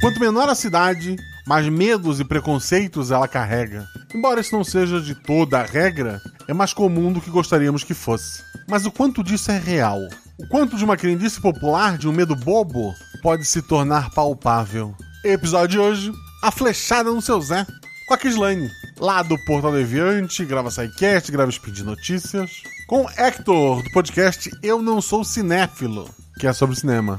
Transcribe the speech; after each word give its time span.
Quanto 0.00 0.20
menor 0.20 0.48
a 0.48 0.54
cidade, 0.54 1.16
mais 1.44 1.68
medos 1.68 2.20
e 2.20 2.24
preconceitos 2.24 3.10
ela 3.10 3.26
carrega. 3.26 3.84
Embora 4.14 4.40
isso 4.40 4.54
não 4.54 4.62
seja 4.62 5.00
de 5.00 5.12
toda 5.12 5.58
a 5.58 5.64
regra, 5.64 6.22
é 6.46 6.54
mais 6.54 6.72
comum 6.72 7.12
do 7.12 7.20
que 7.20 7.30
gostaríamos 7.30 7.82
que 7.82 7.94
fosse. 7.94 8.44
Mas 8.68 8.86
o 8.86 8.92
quanto 8.92 9.24
disso 9.24 9.50
é 9.50 9.58
real? 9.58 9.98
O 10.38 10.46
quanto 10.46 10.76
de 10.76 10.84
uma 10.84 10.96
crendice 10.96 11.40
popular, 11.40 11.98
de 11.98 12.08
um 12.08 12.12
medo 12.12 12.36
bobo, 12.36 12.94
pode 13.22 13.44
se 13.44 13.60
tornar 13.60 14.10
palpável? 14.10 14.94
Episódio 15.24 15.68
de 15.68 15.78
hoje: 15.80 16.12
A 16.44 16.52
Flechada 16.52 17.10
no 17.10 17.20
seu 17.20 17.40
Zé, 17.40 17.66
com 18.06 18.14
a 18.14 18.18
Kislane, 18.18 18.70
lá 19.00 19.22
do 19.24 19.36
Portal 19.46 19.72
Deviante, 19.72 20.44
grava 20.44 20.70
SciCast, 20.70 21.32
grava 21.32 21.50
Speed 21.50 21.80
Notícias, 21.80 22.50
com 22.86 23.10
Hector, 23.16 23.82
do 23.82 23.90
podcast 23.90 24.48
Eu 24.62 24.80
Não 24.80 25.00
Sou 25.00 25.24
Cinéfilo, 25.24 26.08
que 26.38 26.46
é 26.46 26.52
sobre 26.52 26.76
cinema, 26.76 27.18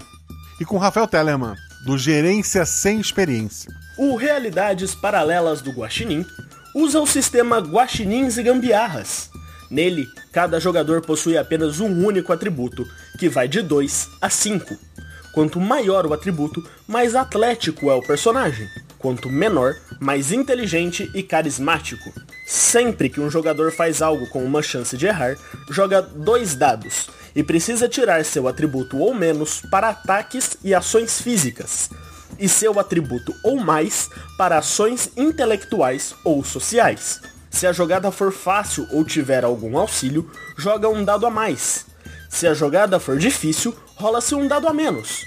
e 0.61 0.65
com 0.65 0.77
Rafael 0.77 1.07
Tellerman, 1.07 1.55
do 1.85 1.97
Gerência 1.97 2.65
Sem 2.65 2.99
Experiência. 2.99 3.71
O 3.97 4.15
Realidades 4.15 4.93
Paralelas 4.93 5.61
do 5.61 5.71
Guaxinim 5.71 6.25
usa 6.75 6.99
o 6.99 7.07
sistema 7.07 7.59
Guaxinins 7.59 8.37
e 8.37 8.43
Gambiarras. 8.43 9.29
Nele, 9.71 10.07
cada 10.31 10.59
jogador 10.59 11.01
possui 11.01 11.37
apenas 11.37 11.79
um 11.79 12.05
único 12.05 12.33
atributo, 12.33 12.85
que 13.17 13.29
vai 13.29 13.47
de 13.47 13.61
2 13.61 14.09
a 14.21 14.29
5. 14.29 14.77
Quanto 15.33 15.59
maior 15.59 16.05
o 16.05 16.13
atributo, 16.13 16.67
mais 16.87 17.15
atlético 17.15 17.89
é 17.89 17.93
o 17.93 18.01
personagem. 18.01 18.67
Quanto 18.99 19.29
menor, 19.29 19.77
mais 19.99 20.31
inteligente 20.31 21.09
e 21.15 21.23
carismático. 21.23 22.11
Sempre 22.45 23.09
que 23.09 23.21
um 23.21 23.29
jogador 23.29 23.71
faz 23.71 24.01
algo 24.01 24.27
com 24.27 24.43
uma 24.43 24.61
chance 24.61 24.97
de 24.97 25.07
errar, 25.07 25.37
joga 25.69 26.01
dois 26.01 26.53
dados 26.53 27.09
e 27.33 27.41
precisa 27.41 27.87
tirar 27.87 28.25
seu 28.25 28.47
atributo 28.47 28.97
ou 28.97 29.13
menos 29.13 29.61
para 29.71 29.89
ataques 29.89 30.57
e 30.63 30.73
ações 30.73 31.21
físicas, 31.21 31.89
e 32.37 32.49
seu 32.49 32.77
atributo 32.77 33.33
ou 33.43 33.57
mais 33.57 34.09
para 34.37 34.57
ações 34.57 35.09
intelectuais 35.15 36.13
ou 36.23 36.43
sociais. 36.43 37.21
Se 37.49 37.65
a 37.65 37.71
jogada 37.71 38.11
for 38.11 38.33
fácil 38.33 38.87
ou 38.91 39.05
tiver 39.05 39.43
algum 39.45 39.77
auxílio, 39.77 40.29
joga 40.57 40.89
um 40.89 41.03
dado 41.05 41.25
a 41.25 41.29
mais. 41.29 41.85
Se 42.29 42.45
a 42.45 42.53
jogada 42.53 42.99
for 42.99 43.17
difícil, 43.17 43.75
rola-se 43.95 44.35
um 44.35 44.47
dado 44.47 44.67
a 44.67 44.73
menos. 44.73 45.25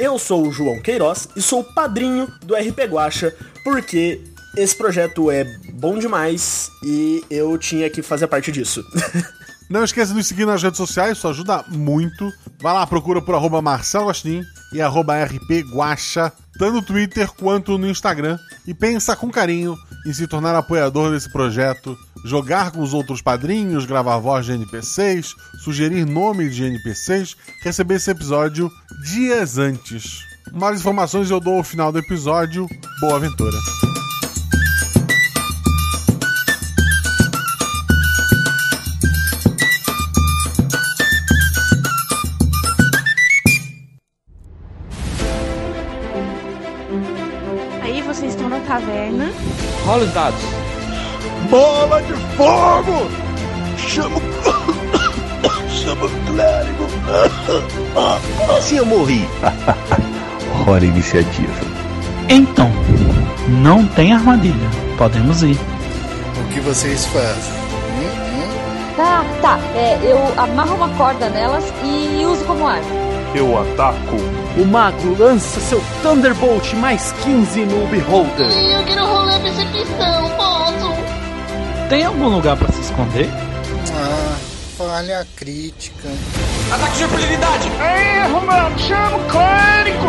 Eu 0.00 0.18
sou 0.18 0.48
o 0.48 0.50
João 0.50 0.80
Queiroz 0.80 1.28
e 1.36 1.42
sou 1.42 1.62
padrinho 1.62 2.26
do 2.42 2.54
RP 2.54 2.86
Guacha, 2.88 3.36
porque 3.62 4.18
esse 4.56 4.74
projeto 4.74 5.30
é 5.30 5.44
bom 5.74 5.98
demais 5.98 6.70
e 6.82 7.22
eu 7.28 7.58
tinha 7.58 7.90
que 7.90 8.00
fazer 8.00 8.26
parte 8.26 8.50
disso. 8.50 8.82
Não 9.68 9.84
esqueça 9.84 10.12
de 10.12 10.16
nos 10.16 10.26
seguir 10.26 10.46
nas 10.46 10.62
redes 10.62 10.78
sociais, 10.78 11.18
isso 11.18 11.28
ajuda 11.28 11.66
muito. 11.68 12.32
Vai 12.62 12.72
lá, 12.72 12.86
procura 12.86 13.20
por 13.20 13.34
arroba 13.34 13.60
Marcelo 13.60 14.04
Agostin 14.04 14.42
e 14.72 14.80
arroba 14.80 15.22
RP 15.22 15.66
Guacha, 15.70 16.32
tanto 16.58 16.72
no 16.76 16.82
Twitter 16.82 17.30
quanto 17.32 17.76
no 17.76 17.86
Instagram. 17.86 18.38
E 18.66 18.72
pensa 18.72 19.14
com 19.14 19.30
carinho 19.30 19.76
em 20.06 20.14
se 20.14 20.26
tornar 20.26 20.56
apoiador 20.56 21.10
desse 21.10 21.30
projeto, 21.30 21.94
jogar 22.24 22.70
com 22.70 22.80
os 22.80 22.92
outros 22.94 23.22
padrinhos, 23.22 23.86
gravar 23.86 24.18
voz 24.18 24.46
de 24.46 24.52
NPCs, 24.52 25.34
sugerir 25.64 26.04
nomes 26.04 26.54
de 26.54 26.64
NPCs, 26.64 27.36
receber 27.62 27.94
esse 27.94 28.10
episódio 28.10 28.70
dias 29.02 29.58
antes. 29.58 30.20
Mais 30.52 30.80
informações 30.80 31.30
eu 31.30 31.40
dou 31.40 31.58
ao 31.58 31.64
final 31.64 31.92
do 31.92 31.98
episódio. 31.98 32.68
Boa 33.00 33.16
aventura! 33.16 33.56
Aí 47.82 48.02
vocês 48.02 48.34
estão 48.34 48.48
na 48.48 48.60
taverna. 48.60 49.30
Rola 49.84 50.04
os 50.04 50.12
dados. 50.12 50.59
Bola 51.50 52.00
de 52.02 52.12
fogo! 52.36 53.10
Chama 53.76 54.18
o. 54.18 54.20
Chama 55.68 56.06
o 56.06 56.10
clérigo! 56.26 56.86
Se 58.62 58.76
eu 58.76 58.86
morri. 58.86 59.28
Hora 60.66 60.84
iniciativa. 60.84 61.52
Então, 62.28 62.70
não 63.48 63.84
tem 63.84 64.12
armadilha. 64.12 64.70
Podemos 64.96 65.42
ir. 65.42 65.58
O 66.38 66.52
que 66.52 66.60
vocês 66.60 67.06
fazem? 67.06 67.60
Tá, 68.96 69.24
tá. 69.42 69.58
É, 69.74 69.98
eu 70.02 70.18
amarro 70.36 70.76
uma 70.76 70.88
corda 70.90 71.28
nelas 71.30 71.64
e 71.82 72.24
uso 72.24 72.44
como 72.44 72.66
arma. 72.68 72.84
Eu 73.34 73.58
ataco. 73.58 74.16
O 74.56 74.64
mago 74.66 75.16
lança 75.18 75.58
seu 75.60 75.82
Thunderbolt 76.02 76.74
mais 76.74 77.12
15 77.24 77.64
no 77.64 77.86
Beholder. 77.86 78.50
Eu 78.50 78.84
quero 78.84 79.06
rolar 79.06 79.40
percepção, 79.40 80.30
posso? 80.36 80.49
Tem 81.90 82.04
algum 82.04 82.28
lugar 82.28 82.56
para 82.56 82.70
se 82.70 82.82
esconder? 82.82 83.26
Ah, 83.92 84.38
falha 84.78 85.26
crítica. 85.34 86.08
Ataque 86.72 86.98
de 86.98 87.02
impunidade! 87.02 87.68
Erro, 87.68 88.46
mano! 88.46 88.78
Chama 88.78 89.16
o 89.16 89.28
clérigo! 89.28 90.06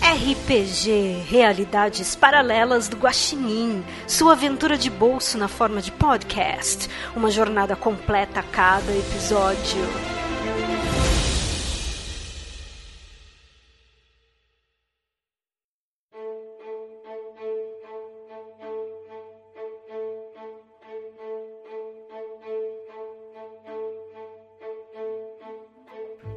RPG 0.00 1.24
Realidades 1.28 2.14
Paralelas 2.14 2.86
do 2.88 2.96
Guaxinim. 2.96 3.84
Sua 4.06 4.34
aventura 4.34 4.78
de 4.78 4.88
bolso 4.88 5.36
na 5.36 5.48
forma 5.48 5.82
de 5.82 5.90
podcast. 5.90 6.88
Uma 7.16 7.28
jornada 7.28 7.74
completa 7.74 8.38
a 8.38 8.44
cada 8.44 8.92
episódio. 8.92 10.15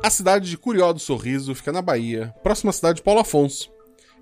A 0.09 0.11
cidade 0.11 0.49
de 0.49 0.57
Curió 0.57 0.91
do 0.91 0.97
Sorriso 0.97 1.53
fica 1.53 1.71
na 1.71 1.83
Bahia, 1.83 2.33
próxima 2.41 2.71
à 2.71 2.73
cidade 2.73 2.95
de 2.95 3.03
Paulo 3.03 3.21
Afonso. 3.21 3.71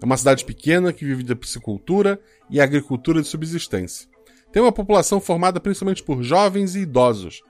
É 0.02 0.06
uma 0.06 0.18
cidade 0.18 0.44
pequena 0.44 0.92
que 0.92 1.06
vive 1.06 1.24
da 1.24 1.34
piscicultura 1.34 2.20
e 2.50 2.60
agricultura 2.60 3.22
de 3.22 3.28
subsistência. 3.30 4.06
Tem 4.52 4.62
uma 4.62 4.74
população 4.74 5.22
formada 5.22 5.62
principalmente 5.62 6.04
por 6.04 6.22
jovens 6.22 6.76
e 6.76 6.80
idosos, 6.80 7.42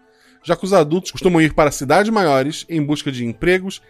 já 0.43 0.55
que 0.55 0.65
os 0.65 0.71
adultos 0.71 1.09
costumam 1.09 1.41
ir 1.41 1.55
para 1.55 1.71
cidades 1.71 2.11
maiores 2.11 2.63
em 2.69 2.79
busca 2.79 3.11
de 3.11 3.25
empregos 3.25 3.81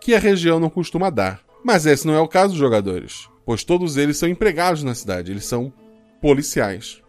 que 0.00 0.14
a 0.14 0.20
região 0.20 0.60
não 0.60 0.70
costuma 0.70 1.10
dar. 1.10 1.40
Mas 1.64 1.84
esse 1.84 2.06
não 2.06 2.14
é 2.14 2.20
o 2.20 2.28
caso 2.28 2.50
dos 2.50 2.60
jogadores, 2.60 3.28
pois 3.44 3.64
todos 3.64 3.96
eles 3.96 4.16
são 4.16 4.28
empregados 4.28 4.84
na 4.84 4.94
cidade, 4.94 5.32
eles 5.32 5.46
são 5.46 5.72
policiais. 6.20 7.02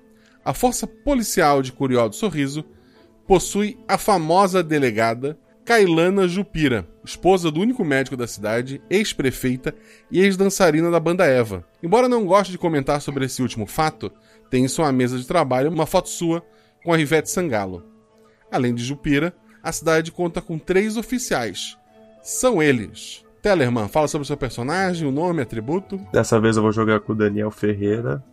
A 0.43 0.51
força 0.51 0.87
policial 0.87 1.61
de 1.61 1.71
Curió 1.71 2.07
do 2.07 2.15
Sorriso 2.15 2.65
possui 3.27 3.77
a 3.87 3.99
famosa 3.99 4.63
delegada 4.63 5.37
Kailana 5.67 6.29
Jupira, 6.29 6.87
esposa 7.03 7.51
do 7.51 7.59
único 7.59 7.83
médico 7.83 8.15
da 8.15 8.25
cidade, 8.25 8.81
ex-prefeita 8.89 9.75
e 10.09 10.21
ex-dançarina 10.21 10.89
da 10.89 10.97
banda 10.97 11.25
Eva. 11.25 11.65
Embora 11.83 12.07
não 12.07 12.25
goste 12.25 12.53
de 12.53 12.57
comentar 12.57 13.01
sobre 13.01 13.25
esse 13.25 13.41
último 13.41 13.65
fato, 13.65 14.09
tem 14.49 14.63
em 14.63 14.69
sua 14.69 14.89
mesa 14.93 15.17
de 15.17 15.27
trabalho 15.27 15.69
uma 15.69 15.85
foto 15.85 16.07
sua 16.07 16.41
com 16.85 16.93
a 16.93 16.95
Rivete 16.95 17.29
Sangalo. 17.29 17.83
Além 18.49 18.73
de 18.73 18.81
Jupira, 18.81 19.35
a 19.61 19.73
cidade 19.73 20.09
conta 20.09 20.41
com 20.41 20.57
três 20.57 20.95
oficiais. 20.95 21.77
São 22.23 22.63
eles. 22.63 23.25
Tellerman, 23.41 23.89
fala 23.89 24.07
sobre 24.07 24.23
o 24.23 24.27
seu 24.27 24.37
personagem, 24.37 25.05
o 25.05 25.11
nome, 25.11 25.41
atributo. 25.41 25.99
Dessa 26.13 26.39
vez 26.39 26.55
eu 26.55 26.63
vou 26.63 26.71
jogar 26.71 27.01
com 27.01 27.11
o 27.11 27.15
Daniel 27.15 27.51
Ferreira. 27.51 28.23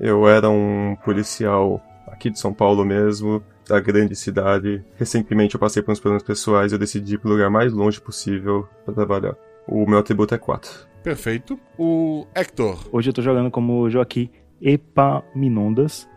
Eu 0.00 0.28
era 0.28 0.50
um 0.50 0.96
policial 1.04 1.80
aqui 2.08 2.28
de 2.28 2.40
São 2.40 2.52
Paulo 2.52 2.84
mesmo, 2.84 3.40
da 3.68 3.80
grande 3.80 4.14
cidade. 4.14 4.84
Recentemente 4.96 5.54
eu 5.54 5.60
passei 5.60 5.82
por 5.82 5.92
uns 5.92 6.00
problemas 6.00 6.22
pessoais 6.22 6.72
e 6.72 6.74
eu 6.74 6.78
decidi 6.78 7.14
ir 7.14 7.18
pro 7.18 7.30
lugar 7.30 7.50
mais 7.50 7.72
longe 7.72 8.00
possível 8.00 8.68
para 8.84 8.94
trabalhar. 8.94 9.34
O 9.66 9.86
meu 9.86 9.98
atributo 9.98 10.34
é 10.34 10.38
4. 10.38 10.70
Perfeito. 11.02 11.58
O 11.78 12.26
Hector. 12.34 12.78
Hoje 12.92 13.10
eu 13.10 13.14
tô 13.14 13.22
jogando 13.22 13.50
como 13.50 13.88
Joaquim 13.90 14.30
Epaminondas. 14.60 16.08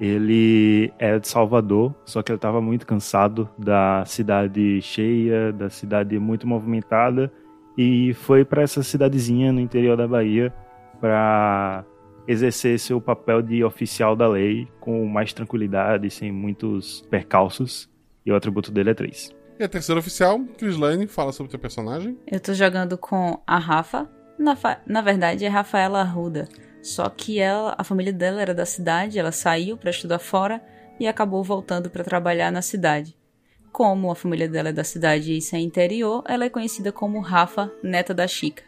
Ele 0.00 0.92
é 0.98 1.18
de 1.18 1.28
Salvador, 1.28 1.94
só 2.04 2.22
que 2.22 2.32
ele 2.32 2.36
estava 2.36 2.60
muito 2.60 2.84
cansado 2.84 3.48
da 3.56 4.04
cidade 4.04 4.82
cheia, 4.82 5.52
da 5.52 5.70
cidade 5.70 6.18
muito 6.18 6.48
movimentada 6.48 7.32
e 7.76 8.12
foi 8.14 8.44
para 8.44 8.62
essa 8.62 8.82
cidadezinha 8.82 9.52
no 9.52 9.60
interior 9.60 9.96
da 9.96 10.06
Bahia 10.06 10.52
para 11.00 11.84
exercer 12.26 12.78
seu 12.78 13.00
papel 13.00 13.42
de 13.42 13.62
oficial 13.62 14.16
da 14.16 14.28
lei 14.28 14.68
com 14.80 15.04
mais 15.06 15.32
tranquilidade, 15.32 16.10
sem 16.10 16.32
muitos 16.32 17.02
percalços. 17.10 17.88
E 18.24 18.32
o 18.32 18.36
atributo 18.36 18.72
dele 18.72 18.90
é 18.90 18.94
3. 18.94 19.30
E 19.58 19.64
a 19.64 19.68
terceira 19.68 20.00
oficial, 20.00 20.40
Crislane, 20.58 21.06
fala 21.06 21.32
sobre 21.32 21.48
o 21.48 21.50
teu 21.50 21.60
personagem. 21.60 22.18
Eu 22.26 22.40
tô 22.40 22.52
jogando 22.54 22.98
com 22.98 23.40
a 23.46 23.58
Rafa. 23.58 24.08
Na, 24.38 24.56
na 24.86 25.00
verdade, 25.00 25.44
é 25.44 25.48
Rafaela 25.48 26.00
Arruda. 26.00 26.48
Só 26.82 27.08
que 27.08 27.38
ela, 27.38 27.74
a 27.78 27.84
família 27.84 28.12
dela 28.12 28.42
era 28.42 28.52
da 28.52 28.66
cidade, 28.66 29.18
ela 29.18 29.32
saiu 29.32 29.76
para 29.76 29.90
estudar 29.90 30.18
fora 30.18 30.62
e 30.98 31.06
acabou 31.06 31.42
voltando 31.42 31.88
para 31.88 32.04
trabalhar 32.04 32.50
na 32.50 32.62
cidade. 32.62 33.16
Como 33.72 34.10
a 34.10 34.14
família 34.14 34.48
dela 34.48 34.68
é 34.68 34.72
da 34.72 34.84
cidade 34.84 35.32
e 35.32 35.38
isso 35.38 35.56
é 35.56 35.58
interior, 35.58 36.22
ela 36.26 36.44
é 36.44 36.50
conhecida 36.50 36.92
como 36.92 37.20
Rafa, 37.20 37.72
neta 37.82 38.12
da 38.12 38.26
Chica. 38.26 38.62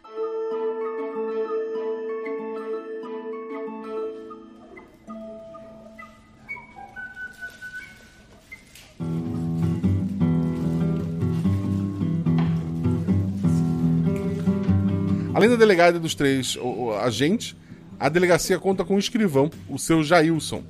Além 15.36 15.50
da 15.50 15.56
delegada 15.56 15.98
dos 16.00 16.14
três 16.14 16.56
agentes, 17.02 17.54
a 18.00 18.08
delegacia 18.08 18.58
conta 18.58 18.84
com 18.86 18.94
um 18.94 18.98
escrivão, 18.98 19.50
o 19.68 19.78
seu 19.78 20.02
Jailson. 20.02 20.62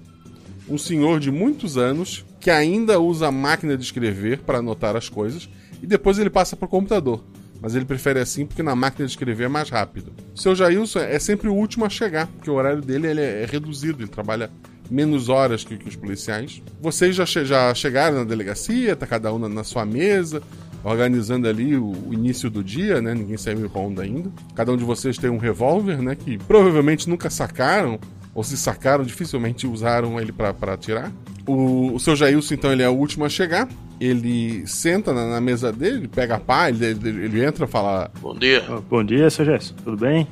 Um 0.69 0.77
senhor 0.77 1.21
de 1.21 1.31
muitos 1.31 1.77
anos 1.79 2.25
que 2.41 2.51
ainda 2.51 2.99
usa 2.99 3.29
a 3.29 3.31
máquina 3.31 3.77
de 3.77 3.85
escrever 3.85 4.41
para 4.41 4.59
anotar 4.59 4.97
as 4.97 5.09
coisas 5.09 5.49
e 5.81 5.87
depois 5.87 6.19
ele 6.19 6.31
passa 6.31 6.57
para 6.57 6.67
o 6.67 6.69
computador. 6.69 7.25
Mas 7.63 7.77
ele 7.77 7.85
prefere 7.85 8.19
assim 8.19 8.45
porque 8.45 8.61
na 8.61 8.75
máquina 8.75 9.07
de 9.07 9.13
escrever 9.13 9.45
é 9.45 9.49
mais 9.49 9.71
rápido. 9.71 10.13
O 10.35 10.39
seu 10.41 10.53
Jailson 10.57 10.99
é 10.99 11.19
sempre 11.21 11.49
o 11.49 11.55
último 11.55 11.85
a 11.85 11.89
chegar, 11.89 12.27
porque 12.27 12.51
o 12.51 12.55
horário 12.55 12.83
dele 12.83 13.07
ele 13.07 13.21
é 13.21 13.47
reduzido, 13.49 14.03
ele 14.03 14.11
trabalha 14.11 14.51
menos 14.91 15.29
horas 15.29 15.63
que, 15.63 15.77
que 15.77 15.89
os 15.89 15.95
policiais. 15.95 16.61
Vocês 16.83 17.15
já, 17.15 17.25
che- 17.25 17.45
já 17.45 17.73
chegaram 17.73 18.19
na 18.19 18.25
delegacia, 18.25 18.97
tá 18.97 19.07
cada 19.07 19.33
um 19.33 19.39
na, 19.39 19.49
na 19.49 19.63
sua 19.65 19.87
mesa, 19.87 20.43
organizando 20.87 21.49
ali 21.49 21.77
o, 21.77 21.93
o 22.07 22.15
início 22.15 22.49
do 22.49 22.63
dia, 22.63 23.03
né? 23.03 23.13
Ninguém 23.13 23.37
saiu 23.37 23.67
ronda 23.67 24.03
ainda. 24.03 24.31
Cada 24.55 24.73
um 24.73 24.77
de 24.77 24.85
vocês 24.85 25.19
tem 25.19 25.29
um 25.29 25.39
revólver, 25.39 26.01
né? 26.01 26.15
Que 26.15 26.39
provavelmente 26.39 27.09
nunca 27.09 27.29
sacaram, 27.29 27.99
ou 28.33 28.45
se 28.45 28.57
sacaram, 28.57 29.03
dificilmente 29.03 29.67
usaram 29.67 30.21
ele 30.21 30.31
para 30.31 30.51
atirar. 30.73 31.13
O, 31.45 31.93
o 31.95 31.99
seu 31.99 32.15
Jailson, 32.15 32.55
então, 32.55 32.73
ele 32.73 32.83
é 32.83 32.89
o 32.89 32.93
último 32.93 33.25
a 33.25 33.29
chegar. 33.29 33.69
Ele 34.01 34.65
senta 34.67 35.13
na, 35.13 35.27
na 35.27 35.41
mesa 35.41 35.73
dele, 35.73 36.07
pega 36.07 36.37
a 36.37 36.41
pá, 36.41 36.69
ele, 36.69 36.85
ele, 36.85 37.09
ele 37.25 37.45
entra 37.45 37.65
e 37.65 37.69
fala: 37.69 38.11
Bom 38.21 38.39
dia. 38.39 38.63
Bom 38.89 39.03
dia, 39.03 39.29
seu 39.29 39.45
Gerson. 39.45 39.75
Tudo 39.83 39.97
bem? 39.97 40.29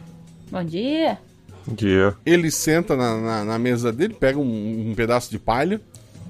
Bom 0.53 0.63
dia. 0.63 1.19
Dia. 1.67 2.15
Ele 2.25 2.51
senta 2.51 2.95
na, 2.95 3.21
na, 3.21 3.45
na 3.45 3.59
mesa 3.59 3.91
dele, 3.91 4.15
pega 4.15 4.39
um, 4.39 4.91
um 4.91 4.95
pedaço 4.95 5.31
de 5.31 5.39
palha, 5.39 5.81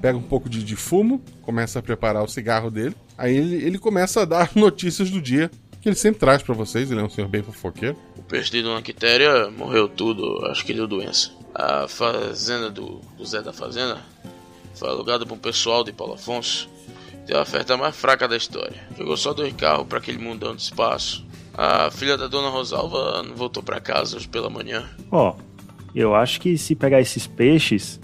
pega 0.01 0.17
um 0.17 0.23
pouco 0.23 0.49
de, 0.49 0.63
de 0.63 0.77
fumo, 0.77 1.21
começa 1.43 1.81
a 1.81 1.83
preparar 1.83 2.23
o 2.23 2.29
cigarro 2.29 2.71
dele. 2.71 2.95
Aí 3.17 3.37
ele, 3.37 3.57
ele 3.57 3.79
começa 3.79 4.23
a 4.23 4.25
dar 4.25 4.51
notícias 4.57 5.11
do 5.11 5.21
dia, 5.21 5.51
que 5.81 5.89
ele 5.89 5.97
sempre 5.97 6.21
traz 6.21 6.43
pra 6.43 6.55
vocês, 6.55 6.91
ele 6.91 7.01
é 7.01 7.05
um 7.05 7.11
senhor 7.11 7.29
bem 7.29 7.43
fofoqueiro. 7.43 7.97
O 8.17 8.23
peixe 8.23 8.51
de 8.51 8.63
Dona 8.63 8.83
Quitéria 8.83 9.51
morreu 9.51 9.89
tudo, 9.89 10.45
acho 10.47 10.65
que 10.65 10.73
deu 10.73 10.87
doença. 10.87 11.31
A 11.55 11.87
fazenda 11.87 12.71
do, 12.71 13.01
do 13.17 13.25
Zé 13.25 13.41
da 13.41 13.53
Fazenda 13.53 13.99
foi 14.75 14.89
alugada 14.89 15.25
por 15.25 15.35
um 15.35 15.39
pessoal 15.39 15.85
de 15.85 15.93
Paulo 15.93 16.15
Afonso. 16.15 16.69
Deu 17.27 17.39
a 17.39 17.43
oferta 17.43 17.77
mais 17.77 17.95
fraca 17.95 18.27
da 18.27 18.37
história. 18.37 18.83
Jogou 18.99 19.17
só 19.17 19.33
dois 19.33 19.53
carros 19.55 19.87
para 19.87 19.99
aquele 19.99 20.19
mundão 20.19 20.55
de 20.55 20.63
espaço. 20.63 21.25
A 21.57 21.91
filha 21.91 22.17
da 22.17 22.27
Dona 22.27 22.49
Rosalva 22.49 23.23
não 23.23 23.37
voltou 23.37 23.63
para 23.63 23.81
casa 23.81 24.17
hoje 24.17 24.29
pela 24.29 24.51
manhã. 24.51 24.91
Ó, 25.11 25.37
eu 25.95 26.15
acho 26.15 26.41
que 26.41 26.59
se 26.59 26.75
pegar 26.75 27.01
esses 27.01 27.27
peixes, 27.27 28.01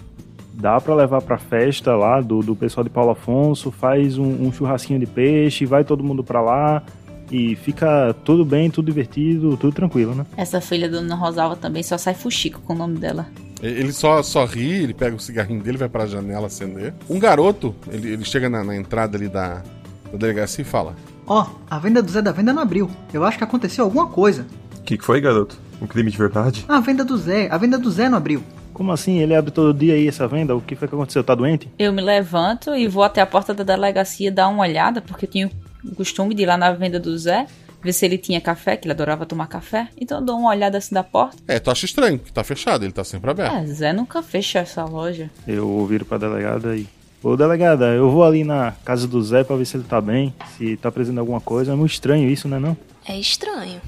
dá 0.53 0.81
pra 0.81 0.95
levar 0.95 1.23
pra 1.23 1.39
festa 1.39 1.95
lá 1.95 2.21
do, 2.21 2.41
do 2.41 2.57
pessoal 2.57 2.85
de 2.85 2.91
Paulo 2.91 3.11
Afonso, 3.11 3.71
faz 3.71 4.19
um, 4.19 4.47
um 4.47 4.53
churrasquinho 4.53 5.01
de 5.01 5.07
peixe, 5.07 5.65
vai 5.65 5.85
todo 5.85 6.05
mundo 6.05 6.23
pra 6.23 6.41
lá 6.41 6.83
e 7.31 7.55
fica 7.57 8.15
tudo 8.25 8.45
bem, 8.45 8.71
tudo 8.71 8.87
divertido, 8.87 9.57
tudo 9.57 9.73
tranquilo, 9.73 10.15
né? 10.15 10.27
Essa 10.37 10.61
filha 10.61 10.89
da 10.89 10.99
Dona 10.99 11.15
Rosalva 11.15 11.57
também 11.57 11.83
só 11.83 11.97
sai 11.97 12.15
fuxico 12.15 12.61
com 12.61 12.75
o 12.75 12.77
nome 12.77 12.99
dela. 12.99 13.27
Ele 13.63 13.93
só, 13.93 14.23
só 14.23 14.45
ri, 14.45 14.83
ele 14.83 14.95
pega 14.95 15.15
o 15.15 15.21
cigarrinho 15.21 15.63
dele, 15.63 15.77
vai 15.77 15.89
pra 15.89 16.07
janela 16.07 16.47
acender. 16.47 16.95
Um 17.09 17.19
garoto, 17.19 17.75
ele, 17.91 18.09
ele 18.09 18.25
chega 18.25 18.49
na, 18.49 18.65
na 18.65 18.75
entrada 18.75 19.17
ali 19.17 19.29
da, 19.29 19.63
da 20.11 20.19
delegacia 20.19 20.63
e 20.63 20.65
fala: 20.65 20.97
Ó, 21.27 21.47
a 21.71 21.79
venda 21.79 22.03
do 22.03 22.11
Zé 22.11 22.23
da 22.23 22.33
Venda 22.33 22.53
não 22.53 22.63
abriu. 22.63 22.91
Eu 23.13 23.23
acho 23.23 23.39
que 23.39 23.45
aconteceu 23.45 23.85
alguma 23.85 24.07
coisa. 24.07 24.47
O 24.79 24.83
que, 24.83 24.97
que 24.97 25.05
foi, 25.05 25.21
garoto? 25.21 25.59
Um 25.81 25.87
crime 25.87 26.11
de 26.11 26.19
verdade? 26.19 26.65
A 26.69 26.81
venda 26.81 27.05
do 27.05 27.17
Zé, 27.17 27.49
a 27.51 27.59
venda 27.59 27.79
do 27.79 27.91
Zé 27.91 28.09
não 28.09 28.19
abriu. 28.19 28.43
Como 28.81 28.93
assim? 28.93 29.19
Ele 29.19 29.35
abre 29.35 29.51
todo 29.51 29.79
dia 29.79 29.93
aí 29.93 30.09
essa 30.09 30.27
venda? 30.27 30.57
O 30.57 30.61
que 30.63 30.75
foi 30.75 30.89
que 30.89 30.95
aconteceu? 30.95 31.23
Tá 31.23 31.35
doente? 31.35 31.69
Eu 31.79 31.93
me 31.93 32.01
levanto 32.01 32.75
e 32.75 32.89
vou 32.89 33.03
até 33.03 33.21
a 33.21 33.27
porta 33.27 33.53
da 33.53 33.63
delegacia 33.63 34.33
dar 34.33 34.49
uma 34.49 34.63
olhada, 34.63 35.03
porque 35.03 35.27
eu 35.27 35.31
tinha 35.31 35.51
o 35.85 35.95
costume 35.95 36.35
de 36.35 36.45
ir 36.45 36.47
lá 36.47 36.57
na 36.57 36.73
venda 36.73 36.99
do 36.99 37.15
Zé, 37.19 37.47
ver 37.83 37.93
se 37.93 38.07
ele 38.07 38.17
tinha 38.17 38.41
café, 38.41 38.79
que 38.79 38.87
ele 38.87 38.95
adorava 38.95 39.27
tomar 39.27 39.49
café. 39.49 39.89
Então 40.01 40.21
eu 40.21 40.25
dou 40.25 40.39
uma 40.39 40.49
olhada 40.49 40.79
assim 40.79 40.95
da 40.95 41.05
porta. 41.05 41.37
É, 41.47 41.59
tu 41.59 41.71
acha 41.71 41.85
estranho, 41.85 42.19
porque 42.19 42.33
tá 42.33 42.43
fechado, 42.43 42.83
ele 42.83 42.91
tá 42.91 43.05
sempre 43.05 43.31
aberto. 43.31 43.55
É, 43.55 43.67
Zé 43.67 43.93
nunca 43.93 44.23
fecha 44.23 44.61
essa 44.61 44.83
loja. 44.83 45.31
Eu 45.47 45.85
viro 45.85 46.07
pra 46.07 46.17
delegada 46.17 46.75
e. 46.75 46.87
Ô 47.23 47.37
delegada, 47.37 47.85
eu 47.89 48.11
vou 48.11 48.25
ali 48.25 48.45
na 48.45 48.73
casa 48.83 49.07
do 49.07 49.23
Zé 49.23 49.45
pra 49.45 49.57
ver 49.57 49.67
se 49.67 49.77
ele 49.77 49.85
tá 49.85 50.01
bem, 50.01 50.35
se 50.57 50.79
tá 50.79 50.91
precisando 50.91 51.17
de 51.17 51.21
alguma 51.21 51.43
coisa. 51.43 51.73
É 51.73 51.77
muito 51.77 51.93
estranho 51.93 52.31
isso, 52.31 52.49
né 52.49 52.59
não? 52.59 52.75
É 53.07 53.15
estranho. 53.19 53.79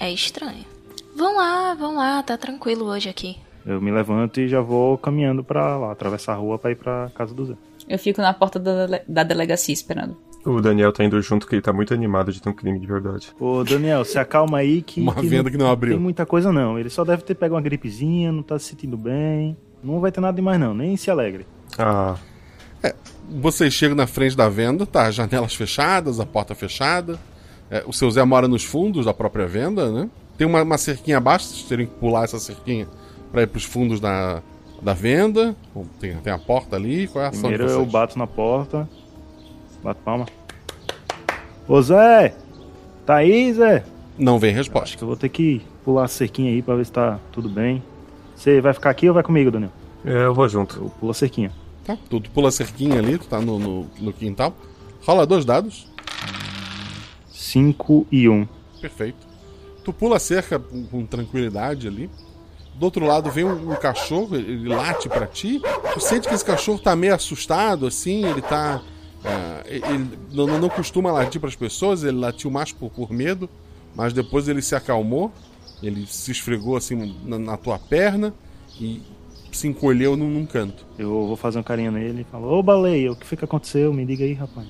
É 0.00 0.10
estranho. 0.10 0.64
Vão 1.16 1.36
lá, 1.36 1.74
vão 1.74 1.94
lá, 1.94 2.20
tá 2.24 2.36
tranquilo 2.36 2.84
hoje 2.86 3.08
aqui. 3.08 3.36
Eu 3.68 3.80
me 3.80 3.90
levanto 3.90 4.40
e 4.40 4.48
já 4.48 4.60
vou 4.60 4.96
caminhando 4.96 5.44
pra 5.44 5.76
lá, 5.76 5.92
atravessar 5.92 6.32
a 6.32 6.36
rua 6.36 6.58
pra 6.58 6.70
ir 6.70 6.76
pra 6.76 7.10
casa 7.14 7.34
do 7.34 7.44
Zé. 7.44 7.54
Eu 7.88 7.98
fico 7.98 8.20
na 8.22 8.32
porta 8.32 8.58
da, 8.58 8.86
dele- 8.86 9.02
da 9.06 9.22
delegacia 9.22 9.72
esperando. 9.74 10.16
O 10.44 10.60
Daniel 10.60 10.92
tá 10.92 11.04
indo 11.04 11.20
junto 11.20 11.46
que 11.46 11.54
ele 11.54 11.62
tá 11.62 11.72
muito 11.72 11.92
animado 11.92 12.32
de 12.32 12.40
ter 12.40 12.48
um 12.48 12.52
crime 12.54 12.78
de 12.78 12.86
verdade. 12.86 13.28
Ô 13.38 13.62
Daniel, 13.64 14.04
se 14.04 14.18
acalma 14.18 14.58
aí 14.58 14.80
que. 14.80 15.00
Uma 15.00 15.12
venda 15.14 15.50
que 15.50 15.58
não 15.58 15.70
abriu. 15.70 15.94
Tem 15.94 16.02
muita 16.02 16.24
coisa 16.24 16.50
não. 16.52 16.78
Ele 16.78 16.88
só 16.88 17.04
deve 17.04 17.22
ter 17.22 17.34
pego 17.34 17.54
uma 17.54 17.60
gripezinha, 17.60 18.32
não 18.32 18.42
tá 18.42 18.58
se 18.58 18.66
sentindo 18.66 18.96
bem. 18.96 19.56
Não 19.84 20.00
vai 20.00 20.10
ter 20.10 20.20
nada 20.20 20.34
demais 20.34 20.58
não, 20.58 20.72
nem 20.74 20.96
se 20.96 21.10
alegre. 21.10 21.46
Ah, 21.78 22.16
Vocês 23.28 23.74
chegam 23.74 23.96
na 23.96 24.06
frente 24.06 24.36
da 24.36 24.48
venda, 24.48 24.86
tá? 24.86 25.06
As 25.06 25.14
janelas 25.14 25.54
fechadas, 25.54 26.18
a 26.18 26.24
porta 26.26 26.54
fechada. 26.54 27.18
É, 27.70 27.84
o 27.86 27.92
seu 27.92 28.10
Zé 28.10 28.24
mora 28.24 28.48
nos 28.48 28.64
fundos 28.64 29.04
da 29.04 29.12
própria 29.12 29.46
venda, 29.46 29.90
né? 29.92 30.08
Tem 30.38 30.46
uma, 30.46 30.62
uma 30.62 30.78
cerquinha 30.78 31.18
abaixo, 31.18 31.46
vocês 31.46 31.64
terem 31.64 31.86
que 31.86 31.92
pular 31.94 32.24
essa 32.24 32.38
cerquinha 32.38 32.88
pra 33.30 33.42
ir 33.42 33.46
pros 33.46 33.64
fundos 33.64 34.00
da, 34.00 34.42
da 34.82 34.94
venda. 34.94 35.54
Tem, 36.00 36.16
tem 36.16 36.32
a 36.32 36.38
porta 36.38 36.76
ali. 36.76 37.06
Qual 37.08 37.22
é 37.22 37.26
a 37.26 37.30
ação 37.30 37.50
Primeiro 37.50 37.70
eu 37.70 37.86
bato 37.86 38.18
na 38.18 38.26
porta. 38.26 38.88
Bato 39.82 40.00
palma. 40.02 40.26
Ô 41.66 41.80
Zé! 41.82 42.34
Tá 43.04 43.16
aí, 43.16 43.52
Zé? 43.52 43.84
Não 44.18 44.38
vem 44.38 44.52
resposta. 44.52 44.88
Acho 44.88 44.98
que 44.98 45.04
eu 45.04 45.08
vou 45.08 45.16
ter 45.16 45.28
que 45.28 45.62
pular 45.84 46.04
a 46.04 46.08
cerquinha 46.08 46.50
aí 46.50 46.62
pra 46.62 46.74
ver 46.74 46.84
se 46.84 46.92
tá 46.92 47.18
tudo 47.32 47.48
bem. 47.48 47.82
Você 48.34 48.60
vai 48.60 48.72
ficar 48.72 48.90
aqui 48.90 49.08
ou 49.08 49.14
vai 49.14 49.22
comigo, 49.22 49.50
Daniel? 49.50 49.72
é, 50.04 50.24
eu 50.24 50.34
vou 50.34 50.48
junto. 50.48 50.76
Eu 50.76 50.90
pulo 50.90 51.10
a 51.10 51.14
cerquinha. 51.14 51.52
Tá, 51.84 51.96
tu, 52.08 52.20
tu 52.20 52.30
pula 52.30 52.48
a 52.48 52.52
cerquinha 52.52 52.98
ali, 52.98 53.18
tu 53.18 53.26
tá 53.26 53.40
no, 53.40 53.58
no, 53.58 53.86
no 53.98 54.12
quintal. 54.12 54.54
Rola 55.02 55.26
dois 55.26 55.44
dados. 55.44 55.88
5 57.30 58.06
e 58.12 58.28
1. 58.28 58.32
Um. 58.32 58.48
Perfeito. 58.80 59.26
Tu 59.84 59.92
pula 59.92 60.16
a 60.16 60.20
cerca 60.20 60.58
com, 60.58 60.84
com 60.84 61.06
tranquilidade 61.06 61.88
ali. 61.88 62.10
Do 62.78 62.84
outro 62.84 63.04
lado 63.04 63.30
vem 63.30 63.44
um, 63.44 63.72
um 63.72 63.76
cachorro, 63.76 64.36
ele 64.36 64.68
late 64.68 65.08
pra 65.08 65.26
ti. 65.26 65.60
Tu 65.94 66.00
sente 66.00 66.28
que 66.28 66.34
esse 66.34 66.44
cachorro 66.44 66.78
tá 66.78 66.94
meio 66.94 67.14
assustado, 67.14 67.86
assim, 67.86 68.24
ele 68.24 68.40
tá. 68.40 68.80
ah, 69.24 69.62
ele 69.66 70.08
não, 70.32 70.46
não- 70.58 70.68
costuma 70.68 71.10
latir 71.10 71.40
pras 71.40 71.56
pessoas, 71.56 72.04
ele 72.04 72.16
latiu 72.18 72.50
mais 72.50 72.70
por, 72.70 72.88
por 72.90 73.10
medo, 73.10 73.48
mas 73.96 74.12
depois 74.12 74.46
ele 74.48 74.62
se 74.62 74.76
acalmou, 74.76 75.32
ele 75.82 76.06
se 76.06 76.30
esfregou 76.30 76.76
assim 76.76 77.14
na, 77.24 77.36
na 77.38 77.56
tua 77.56 77.78
perna 77.80 78.32
e 78.80 79.02
se 79.50 79.66
encolheu 79.66 80.16
num, 80.16 80.28
num 80.30 80.46
canto. 80.46 80.84
Eu 80.96 81.08
vou 81.26 81.36
fazer 81.36 81.58
um 81.58 81.62
carinho 81.64 81.90
nele 81.90 82.20
e 82.20 82.24
falo, 82.30 82.46
ô 82.46 82.62
baleia, 82.62 83.10
o 83.10 83.16
que 83.16 83.26
foi 83.26 83.36
que 83.36 83.44
aconteceu? 83.44 83.92
Me 83.92 84.04
diga 84.06 84.24
aí, 84.24 84.34
rapaz. 84.34 84.68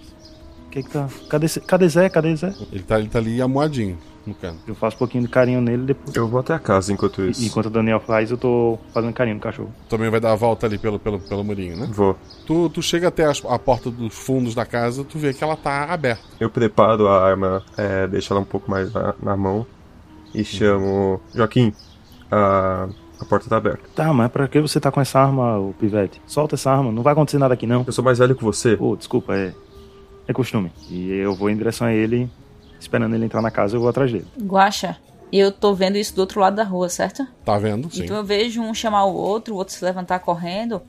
O 0.66 0.70
que 0.70 0.82
que 0.82 0.90
tá. 0.90 1.08
Cadê, 1.28 1.46
Zé- 1.48 1.60
cadê 1.60 1.88
Zé? 1.88 2.08
Cadê 2.08 2.36
Zé? 2.36 2.54
Ele 2.72 2.82
tá, 2.82 2.98
ele 2.98 3.08
tá 3.08 3.18
ali 3.18 3.42
amoadinho 3.42 3.98
no 4.28 4.34
canto. 4.34 4.58
Eu 4.66 4.74
faço 4.74 4.96
um 4.96 4.98
pouquinho 4.98 5.24
de 5.24 5.28
carinho 5.30 5.60
nele 5.60 5.82
depois. 5.84 6.14
Eu 6.14 6.28
vou 6.28 6.40
até 6.40 6.54
a 6.54 6.58
casa 6.58 6.92
enquanto 6.92 7.22
isso. 7.22 7.44
Enquanto 7.44 7.66
o 7.66 7.70
Daniel 7.70 8.00
faz, 8.00 8.30
eu 8.30 8.36
tô 8.38 8.78
fazendo 8.94 9.12
carinho 9.12 9.36
no 9.36 9.40
cachorro. 9.42 9.72
Também 9.88 10.10
vai 10.10 10.20
dar 10.20 10.32
a 10.32 10.36
volta 10.36 10.66
ali 10.66 10.78
pelo, 10.78 10.98
pelo, 10.98 11.18
pelo 11.18 11.42
murinho, 11.42 11.76
né? 11.76 11.88
Vou. 11.90 12.16
Tu, 12.46 12.68
tu 12.70 12.82
chega 12.82 13.08
até 13.08 13.24
as- 13.24 13.42
a 13.44 13.58
porta 13.58 13.90
dos 13.90 14.14
fundos 14.14 14.54
da 14.54 14.64
casa, 14.64 15.02
tu 15.04 15.18
vê 15.18 15.34
que 15.34 15.42
ela 15.42 15.56
tá 15.56 15.84
aberta. 15.92 16.22
Eu 16.38 16.48
preparo 16.50 17.08
a 17.08 17.22
arma, 17.28 17.62
é, 17.76 18.06
deixo 18.06 18.32
ela 18.32 18.40
um 18.40 18.44
pouco 18.44 18.70
mais 18.70 18.92
na, 18.92 19.14
na 19.22 19.36
mão 19.36 19.66
e 20.34 20.44
chamo. 20.44 21.20
Joaquim, 21.34 21.72
a, 22.30 22.88
a 23.20 23.24
porta 23.24 23.48
tá 23.48 23.56
aberta. 23.56 23.80
Tá, 23.94 24.12
mas 24.12 24.30
pra 24.30 24.46
que 24.48 24.60
você 24.60 24.78
tá 24.80 24.90
com 24.90 25.00
essa 25.00 25.18
arma, 25.20 25.58
ô 25.58 25.72
pivete? 25.78 26.20
Solta 26.26 26.54
essa 26.54 26.70
arma, 26.70 26.92
não 26.92 27.02
vai 27.02 27.12
acontecer 27.12 27.38
nada 27.38 27.54
aqui 27.54 27.66
não. 27.66 27.84
Eu 27.86 27.92
sou 27.92 28.04
mais 28.04 28.18
velho 28.18 28.34
que 28.34 28.44
você. 28.44 28.76
Pô, 28.76 28.96
desculpa, 28.96 29.34
é. 29.34 29.52
É 30.26 30.32
costume. 30.32 30.70
E 30.90 31.10
eu 31.10 31.34
vou 31.34 31.48
em 31.48 31.56
direção 31.56 31.86
a 31.86 31.92
ele, 31.94 32.30
esperando 32.78 33.14
ele 33.14 33.24
entrar 33.24 33.42
na 33.42 33.50
casa, 33.50 33.76
eu 33.76 33.80
vou 33.80 33.88
atrás 33.88 34.10
dele. 34.10 34.26
Guaxa, 34.40 34.96
eu 35.32 35.52
tô 35.52 35.74
vendo 35.74 35.96
isso 35.96 36.14
do 36.14 36.20
outro 36.20 36.40
lado 36.40 36.56
da 36.56 36.64
rua, 36.64 36.88
certo? 36.88 37.26
Tá 37.44 37.58
vendo? 37.58 37.90
Sim. 37.92 38.04
Então 38.04 38.16
eu 38.16 38.24
vejo 38.24 38.60
um 38.60 38.74
chamar 38.74 39.04
o 39.04 39.14
outro, 39.14 39.54
o 39.54 39.56
outro 39.58 39.74
se 39.74 39.84
levantar 39.84 40.20
correndo, 40.20 40.80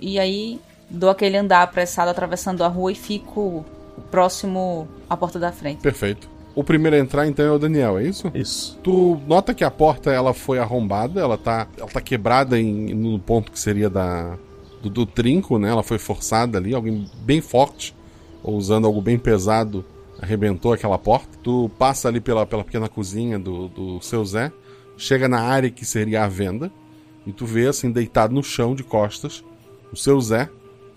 e 0.00 0.18
aí 0.18 0.60
dou 0.90 1.10
aquele 1.10 1.36
andar 1.36 1.62
apressado 1.62 2.10
atravessando 2.10 2.62
a 2.62 2.68
rua 2.68 2.92
e 2.92 2.94
fico 2.94 3.64
próximo 4.10 4.88
à 5.08 5.16
porta 5.16 5.38
da 5.38 5.52
frente. 5.52 5.80
Perfeito. 5.80 6.28
O 6.54 6.62
primeiro 6.62 6.96
a 6.96 7.00
entrar 7.00 7.26
então 7.26 7.44
é 7.44 7.50
o 7.50 7.58
Daniel, 7.58 7.98
é 7.98 8.04
isso? 8.04 8.30
Isso. 8.32 8.78
Tu 8.82 9.20
nota 9.26 9.52
que 9.52 9.64
a 9.64 9.70
porta 9.70 10.12
ela 10.12 10.32
foi 10.32 10.58
arrombada, 10.58 11.20
ela 11.20 11.36
tá, 11.36 11.66
ela 11.76 11.88
tá 11.88 12.00
quebrada 12.00 12.58
em, 12.58 12.94
no 12.94 13.18
ponto 13.18 13.50
que 13.50 13.58
seria 13.58 13.90
da 13.90 14.38
do, 14.80 14.90
do 14.90 15.06
trinco, 15.06 15.58
né? 15.58 15.70
Ela 15.70 15.82
foi 15.82 15.98
forçada 15.98 16.58
ali, 16.58 16.74
alguém 16.74 17.10
bem 17.22 17.40
forte, 17.40 17.94
ou 18.42 18.56
usando 18.56 18.86
algo 18.86 19.00
bem 19.00 19.18
pesado, 19.18 19.84
arrebentou 20.24 20.72
aquela 20.72 20.98
porta. 20.98 21.38
Tu 21.42 21.70
passa 21.78 22.08
ali 22.08 22.20
pela, 22.20 22.44
pela 22.44 22.64
pequena 22.64 22.88
cozinha 22.88 23.38
do, 23.38 23.68
do 23.68 24.00
seu 24.00 24.24
Zé, 24.24 24.50
chega 24.96 25.28
na 25.28 25.40
área 25.40 25.70
que 25.70 25.84
seria 25.84 26.24
a 26.24 26.28
venda, 26.28 26.72
e 27.26 27.32
tu 27.32 27.46
vê 27.46 27.68
assim, 27.68 27.90
deitado 27.90 28.34
no 28.34 28.42
chão 28.42 28.74
de 28.74 28.82
costas, 28.82 29.44
o 29.92 29.96
seu 29.96 30.20
Zé 30.20 30.48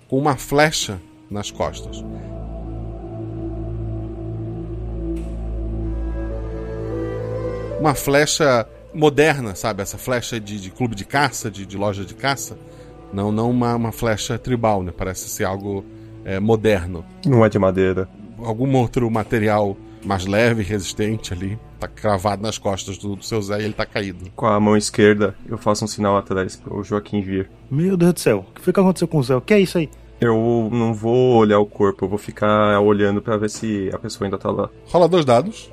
com 0.07 0.17
uma 0.17 0.35
flecha 0.35 0.99
nas 1.29 1.51
costas. 1.51 2.03
uma 7.79 7.93
flecha 7.93 8.67
moderna, 8.93 9.55
sabe? 9.55 9.81
Essa 9.81 9.97
flecha 9.97 10.39
de, 10.39 10.59
de 10.59 10.71
clube 10.71 10.95
de 10.95 11.05
caça, 11.05 11.49
de, 11.49 11.65
de, 11.65 11.77
loja 11.77 12.03
de 12.03 12.13
caça. 12.13 12.57
Não, 13.13 13.31
não 13.31 13.49
uma, 13.49 13.75
uma 13.75 13.91
flecha 13.91 14.37
tribal, 14.37 14.83
né? 14.83 14.91
Parece 14.95 15.29
ser 15.29 15.45
algo 15.45 15.85
é, 16.25 16.39
moderno. 16.39 17.05
Não 17.25 17.45
é 17.45 17.49
de 17.49 17.59
madeira. 17.59 18.09
Algum 18.39 18.75
outro 18.77 19.09
material 19.09 19.77
mais 20.05 20.25
leve, 20.25 20.63
resistente 20.63 21.33
ali. 21.33 21.57
Tá 21.79 21.87
cravado 21.87 22.41
nas 22.41 22.57
costas 22.57 22.97
do, 22.97 23.15
do 23.15 23.23
seu 23.23 23.41
Zé 23.41 23.61
e 23.61 23.65
ele 23.65 23.73
tá 23.73 23.85
caído. 23.85 24.31
Com 24.35 24.45
a 24.45 24.59
mão 24.59 24.75
esquerda, 24.75 25.35
eu 25.47 25.57
faço 25.57 25.85
um 25.85 25.87
sinal 25.87 26.17
atrás 26.17 26.55
pro 26.55 26.83
Joaquim 26.83 27.21
vir. 27.21 27.49
Meu 27.69 27.95
Deus 27.97 28.13
do 28.13 28.19
céu, 28.19 28.45
o 28.49 28.53
que 28.53 28.61
foi 28.61 28.73
que 28.73 28.79
aconteceu 28.79 29.07
com 29.07 29.17
o 29.17 29.23
Zé? 29.23 29.35
O 29.35 29.41
que 29.41 29.53
é 29.53 29.59
isso 29.59 29.77
aí? 29.77 29.89
Eu 30.19 30.69
não 30.71 30.93
vou 30.93 31.35
olhar 31.35 31.59
o 31.59 31.65
corpo, 31.65 32.05
eu 32.05 32.09
vou 32.09 32.17
ficar 32.17 32.79
olhando 32.79 33.21
para 33.21 33.37
ver 33.37 33.49
se 33.49 33.91
a 33.93 33.99
pessoa 33.99 34.25
ainda 34.25 34.37
tá 34.37 34.49
lá. 34.49 34.69
Rola 34.87 35.07
dois 35.07 35.23
dados. 35.23 35.69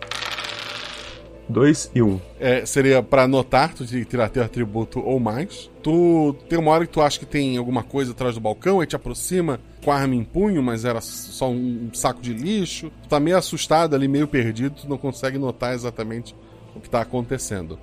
Dois 1.49 1.91
e 1.95 2.03
um. 2.03 2.21
É, 2.41 2.65
seria 2.65 3.03
para 3.03 3.25
anotar, 3.25 3.75
tu 3.75 3.85
tirar 3.87 4.29
teu 4.31 4.43
atributo 4.43 5.01
ou 5.01 5.21
mais. 5.21 5.71
Tu 5.83 6.35
tem 6.49 6.59
uma 6.59 6.71
hora 6.71 6.87
que 6.87 6.93
tu 6.93 7.01
acha 7.01 7.19
que 7.19 7.27
tem 7.27 7.57
alguma 7.57 7.83
coisa 7.83 8.13
atrás 8.13 8.35
do 8.35 8.41
balcão 8.41 8.83
e 8.83 8.87
te 8.87 8.97
aproxima 8.97 9.61
com 9.85 9.93
a 9.93 9.97
arma 9.97 10.15
em 10.15 10.25
punho, 10.25 10.63
mas 10.63 10.85
era 10.85 11.01
só 11.01 11.51
um 11.51 11.91
saco 11.93 12.21
de 12.21 12.33
lixo. 12.33 12.91
Tu 13.03 13.09
tá 13.09 13.21
meio 13.21 13.37
assustado 13.37 13.95
ali, 13.95 14.09
meio 14.09 14.27
perdido, 14.27 14.77
tu 14.83 14.89
não 14.89 14.97
consegue 14.97 15.39
notar 15.39 15.75
exatamente 15.75 16.35
o 16.75 16.81
que 16.81 16.89
tá 16.89 17.03
acontecendo. 17.03 17.79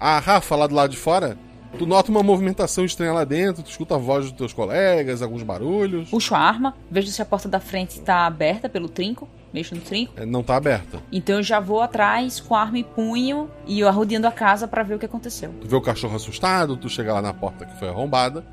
A 0.00 0.18
Rafa 0.18 0.56
lá 0.56 0.66
do 0.66 0.74
lado 0.74 0.90
de 0.90 0.96
fora, 0.96 1.36
tu 1.78 1.86
nota 1.86 2.10
uma 2.10 2.22
movimentação 2.22 2.84
estranha 2.84 3.12
lá 3.12 3.24
dentro, 3.24 3.62
tu 3.62 3.70
escuta 3.70 3.94
a 3.94 3.98
voz 3.98 4.24
dos 4.24 4.32
teus 4.32 4.52
colegas, 4.52 5.22
alguns 5.22 5.42
barulhos. 5.42 6.08
Puxo 6.10 6.34
a 6.34 6.38
arma, 6.38 6.74
vejo 6.90 7.08
se 7.08 7.22
a 7.22 7.24
porta 7.24 7.48
da 7.48 7.60
frente 7.60 8.00
tá 8.00 8.26
aberta 8.26 8.68
pelo 8.68 8.88
trinco 8.88 9.28
mexo 9.54 9.74
no 9.74 9.80
trinco. 9.80 10.12
É, 10.16 10.26
não 10.26 10.42
tá 10.42 10.56
aberta. 10.56 11.00
Então 11.12 11.36
eu 11.36 11.42
já 11.42 11.60
vou 11.60 11.80
atrás 11.80 12.40
com 12.40 12.56
arma 12.56 12.76
e 12.76 12.82
punho 12.82 13.48
e 13.66 13.78
eu 13.78 13.88
arrodeando 13.88 14.26
a 14.26 14.32
casa 14.32 14.66
para 14.66 14.82
ver 14.82 14.96
o 14.96 14.98
que 14.98 15.06
aconteceu. 15.06 15.54
Tu 15.60 15.68
vê 15.68 15.76
o 15.76 15.80
cachorro 15.80 16.16
assustado, 16.16 16.76
tu 16.76 16.88
chega 16.88 17.14
lá 17.14 17.22
na 17.22 17.32
porta 17.32 17.64
que 17.64 17.78
foi 17.78 17.88
arrombada. 17.88 18.44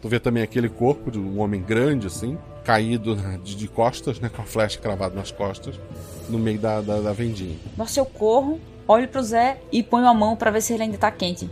Tu 0.00 0.08
vê 0.08 0.20
também 0.20 0.42
aquele 0.42 0.68
corpo 0.68 1.10
de 1.10 1.18
um 1.18 1.40
homem 1.40 1.62
grande, 1.62 2.06
assim, 2.06 2.38
caído 2.64 3.16
de, 3.42 3.68
costas, 3.68 4.20
né? 4.20 4.28
Com 4.28 4.42
a 4.42 4.44
flecha 4.44 4.78
cravada 4.78 5.14
nas 5.14 5.30
costas, 5.30 5.78
no 6.28 6.38
meio 6.38 6.58
da, 6.58 6.80
da, 6.80 7.00
da 7.00 7.12
vendinha. 7.12 7.56
Nossa, 7.76 8.00
eu 8.00 8.04
corro, 8.04 8.60
olho 8.86 9.08
pro 9.08 9.22
Zé 9.22 9.58
e 9.72 9.82
ponho 9.82 10.06
a 10.06 10.14
mão 10.14 10.36
para 10.36 10.50
ver 10.50 10.60
se 10.60 10.72
ele 10.74 10.82
ainda 10.82 10.98
tá 10.98 11.10
quente. 11.10 11.50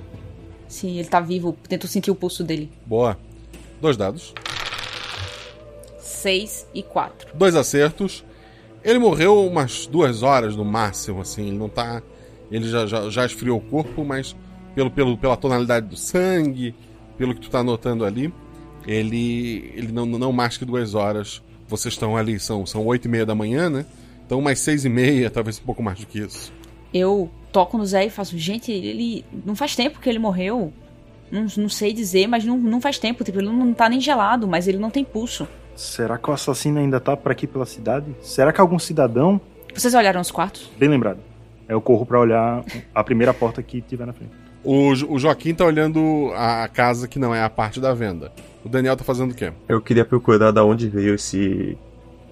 Se 0.68 0.86
ele 0.86 1.08
tá 1.08 1.20
vivo, 1.20 1.56
tento 1.68 1.86
sentir 1.86 2.10
o 2.10 2.14
pulso 2.14 2.42
dele. 2.42 2.70
Boa. 2.86 3.16
Dois 3.80 3.96
dados. 3.96 4.34
Seis 5.98 6.66
e 6.74 6.82
quatro. 6.82 7.28
Dois 7.34 7.54
acertos. 7.54 8.24
Ele 8.82 8.98
morreu 8.98 9.46
umas 9.46 9.86
duas 9.86 10.22
horas 10.22 10.56
no 10.56 10.64
máximo, 10.64 11.20
assim. 11.20 11.48
Ele 11.48 11.58
não 11.58 11.68
tá. 11.68 12.02
Ele 12.50 12.68
já, 12.68 12.86
já, 12.86 13.08
já 13.08 13.24
esfriou 13.24 13.58
o 13.58 13.60
corpo, 13.60 14.04
mas 14.04 14.36
pelo, 14.74 14.90
pelo, 14.90 15.16
pela 15.16 15.36
tonalidade 15.36 15.86
do 15.86 15.96
sangue, 15.96 16.74
pelo 17.16 17.34
que 17.34 17.40
tu 17.40 17.50
tá 17.50 17.62
notando 17.62 18.04
ali, 18.04 18.32
ele, 18.86 19.72
ele 19.74 19.92
não, 19.92 20.06
não 20.06 20.32
mais 20.32 20.56
que 20.56 20.64
duas 20.64 20.94
horas. 20.94 21.42
Vocês 21.66 21.94
estão 21.94 22.16
ali, 22.16 22.38
são, 22.38 22.66
são 22.66 22.84
oito 22.86 23.06
e 23.06 23.08
meia 23.08 23.24
da 23.24 23.34
manhã, 23.34 23.70
né? 23.70 23.86
Então 24.26 24.40
mais 24.40 24.60
seis 24.60 24.84
e 24.84 24.88
meia, 24.88 25.30
talvez 25.30 25.58
um 25.58 25.64
pouco 25.64 25.82
mais 25.82 25.98
do 25.98 26.06
que 26.06 26.18
isso. 26.18 26.52
Eu 26.92 27.30
toco 27.52 27.76
no 27.76 27.86
Zé 27.86 28.06
e 28.06 28.10
faço, 28.10 28.36
gente, 28.38 28.70
ele. 28.70 29.24
Não 29.44 29.56
faz 29.56 29.74
tempo 29.74 30.00
que 30.00 30.08
ele 30.08 30.18
morreu. 30.18 30.72
Não, 31.30 31.46
não 31.56 31.68
sei 31.68 31.92
dizer, 31.92 32.26
mas 32.26 32.44
não, 32.44 32.58
não 32.58 32.80
faz 32.80 32.98
tempo. 32.98 33.24
Tipo, 33.24 33.38
ele 33.38 33.48
não 33.48 33.72
tá 33.72 33.88
nem 33.88 34.00
gelado, 34.00 34.46
mas 34.46 34.68
ele 34.68 34.78
não 34.78 34.90
tem 34.90 35.04
pulso. 35.04 35.48
Será 35.74 36.16
que 36.18 36.30
o 36.30 36.32
assassino 36.32 36.78
ainda 36.78 37.00
tá 37.00 37.16
por 37.16 37.32
aqui 37.32 37.46
pela 37.46 37.66
cidade? 37.66 38.14
Será 38.20 38.52
que 38.52 38.60
algum 38.60 38.78
cidadão. 38.78 39.40
Vocês 39.74 39.94
olharam 39.94 40.20
os 40.20 40.30
quartos? 40.30 40.70
Bem 40.78 40.88
lembrado. 40.88 41.18
Eu 41.68 41.80
corro 41.80 42.06
para 42.06 42.20
olhar 42.20 42.64
a 42.94 43.02
primeira 43.02 43.34
porta 43.34 43.62
que 43.62 43.80
tiver 43.80 44.06
na 44.06 44.12
frente. 44.12 44.43
O, 44.64 44.92
o 44.92 45.18
Joaquim 45.18 45.54
tá 45.54 45.64
olhando 45.64 46.32
a 46.34 46.68
casa 46.68 47.06
que 47.06 47.18
não 47.18 47.34
é 47.34 47.42
a 47.42 47.50
parte 47.50 47.80
da 47.80 47.92
venda. 47.92 48.32
O 48.64 48.68
Daniel 48.68 48.96
tá 48.96 49.04
fazendo 49.04 49.32
o 49.32 49.34
quê? 49.34 49.52
Eu 49.68 49.80
queria 49.80 50.04
procurar 50.04 50.50
da 50.50 50.64
onde 50.64 50.88
veio 50.88 51.14
esse 51.14 51.76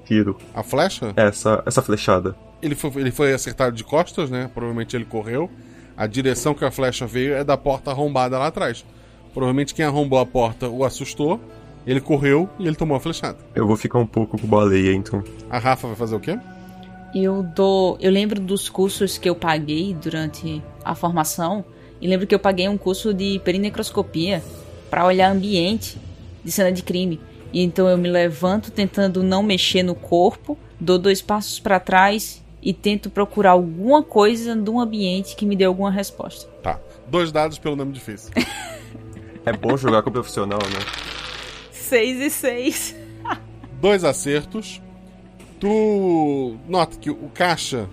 tiro. 0.05 0.37
A 0.55 0.63
flecha? 0.63 1.13
Essa, 1.15 1.63
essa 1.67 1.83
flechada. 1.83 2.35
Ele 2.63 2.75
foi, 2.75 2.91
ele 2.97 3.11
foi 3.11 3.33
acertado 3.33 3.77
de 3.77 3.85
costas, 3.85 4.31
né? 4.31 4.51
Provavelmente 4.55 4.97
ele 4.97 5.05
correu. 5.05 5.51
A 5.97 6.07
direção 6.07 6.55
que 6.55 6.65
a 6.65 6.71
flecha 6.71 7.07
veio 7.07 7.35
é 7.35 7.45
da 7.45 7.57
porta 7.57 7.91
arrombada 7.91 8.39
lá 8.39 8.47
atrás. 8.47 8.85
Provavelmente 9.35 9.75
quem 9.75 9.85
arrombou 9.85 10.19
a 10.19 10.27
porta 10.27 10.69
o 10.69 10.85
assustou 10.85 11.39
ele 11.87 12.01
correu 12.01 12.49
e 12.59 12.67
ele 12.67 12.77
tomou 12.77 12.97
a 12.97 13.01
flechada. 13.01 13.39
Eu 13.55 13.67
vou 13.67 13.77
ficar 13.77 13.99
um 13.99 14.07
pouco 14.07 14.39
com 14.39 14.47
baleia, 14.47 14.95
então. 14.95 15.23
A 15.51 15.59
Rafa 15.59 15.89
vai 15.89 15.97
fazer 15.97 16.15
o 16.15 16.21
quê? 16.21 16.39
Eu 17.15 17.43
dou. 17.43 17.99
Eu 18.01 18.11
lembro 18.11 18.41
dos 18.41 18.69
cursos 18.69 19.19
que 19.19 19.29
eu 19.29 19.35
paguei 19.35 19.95
durante 19.95 20.63
a 20.85 20.95
formação. 20.95 21.65
E 22.03 22.09
lembro 22.09 22.27
que 22.27 22.35
eu 22.35 22.39
paguei 22.41 22.69
um 22.69 22.77
curso 22.77 23.15
de 23.15 23.41
perinecroscopia 23.45 24.43
para 24.91 25.07
olhar 25.07 25.31
ambiente 25.31 25.97
de 26.43 26.51
cena 26.51 26.73
de 26.73 26.83
crime. 26.83 27.21
E 27.53 27.63
então 27.63 27.89
eu 27.89 27.97
me 27.97 28.11
levanto 28.11 28.73
tentando 28.73 29.23
não 29.23 29.41
mexer 29.41 29.85
no 29.85 29.95
corpo, 29.95 30.59
dou 30.81 30.99
dois 30.99 31.23
passos 31.23 31.61
para 31.61 31.79
trás 31.79 32.43
e 32.61 32.73
tento 32.73 33.09
procurar 33.09 33.53
alguma 33.53 34.03
coisa 34.03 34.57
de 34.57 34.69
um 34.69 34.81
ambiente 34.81 35.37
que 35.37 35.47
me 35.47 35.55
dê 35.55 35.63
alguma 35.63 35.93
resposta. 35.93 36.51
Tá. 36.61 36.81
Dois 37.07 37.31
dados 37.31 37.57
pelo 37.57 37.77
nome 37.77 37.93
difícil. 37.93 38.33
é 39.47 39.53
bom 39.53 39.77
jogar 39.77 40.03
com 40.03 40.11
profissional, 40.11 40.59
né? 40.59 40.81
6 41.71 42.21
e 42.21 42.31
6. 42.31 42.97
Dois 43.81 44.03
acertos. 44.03 44.83
Tu 45.61 46.57
nota 46.69 46.99
que 46.99 47.11
o 47.11 47.31
caixa 47.33 47.89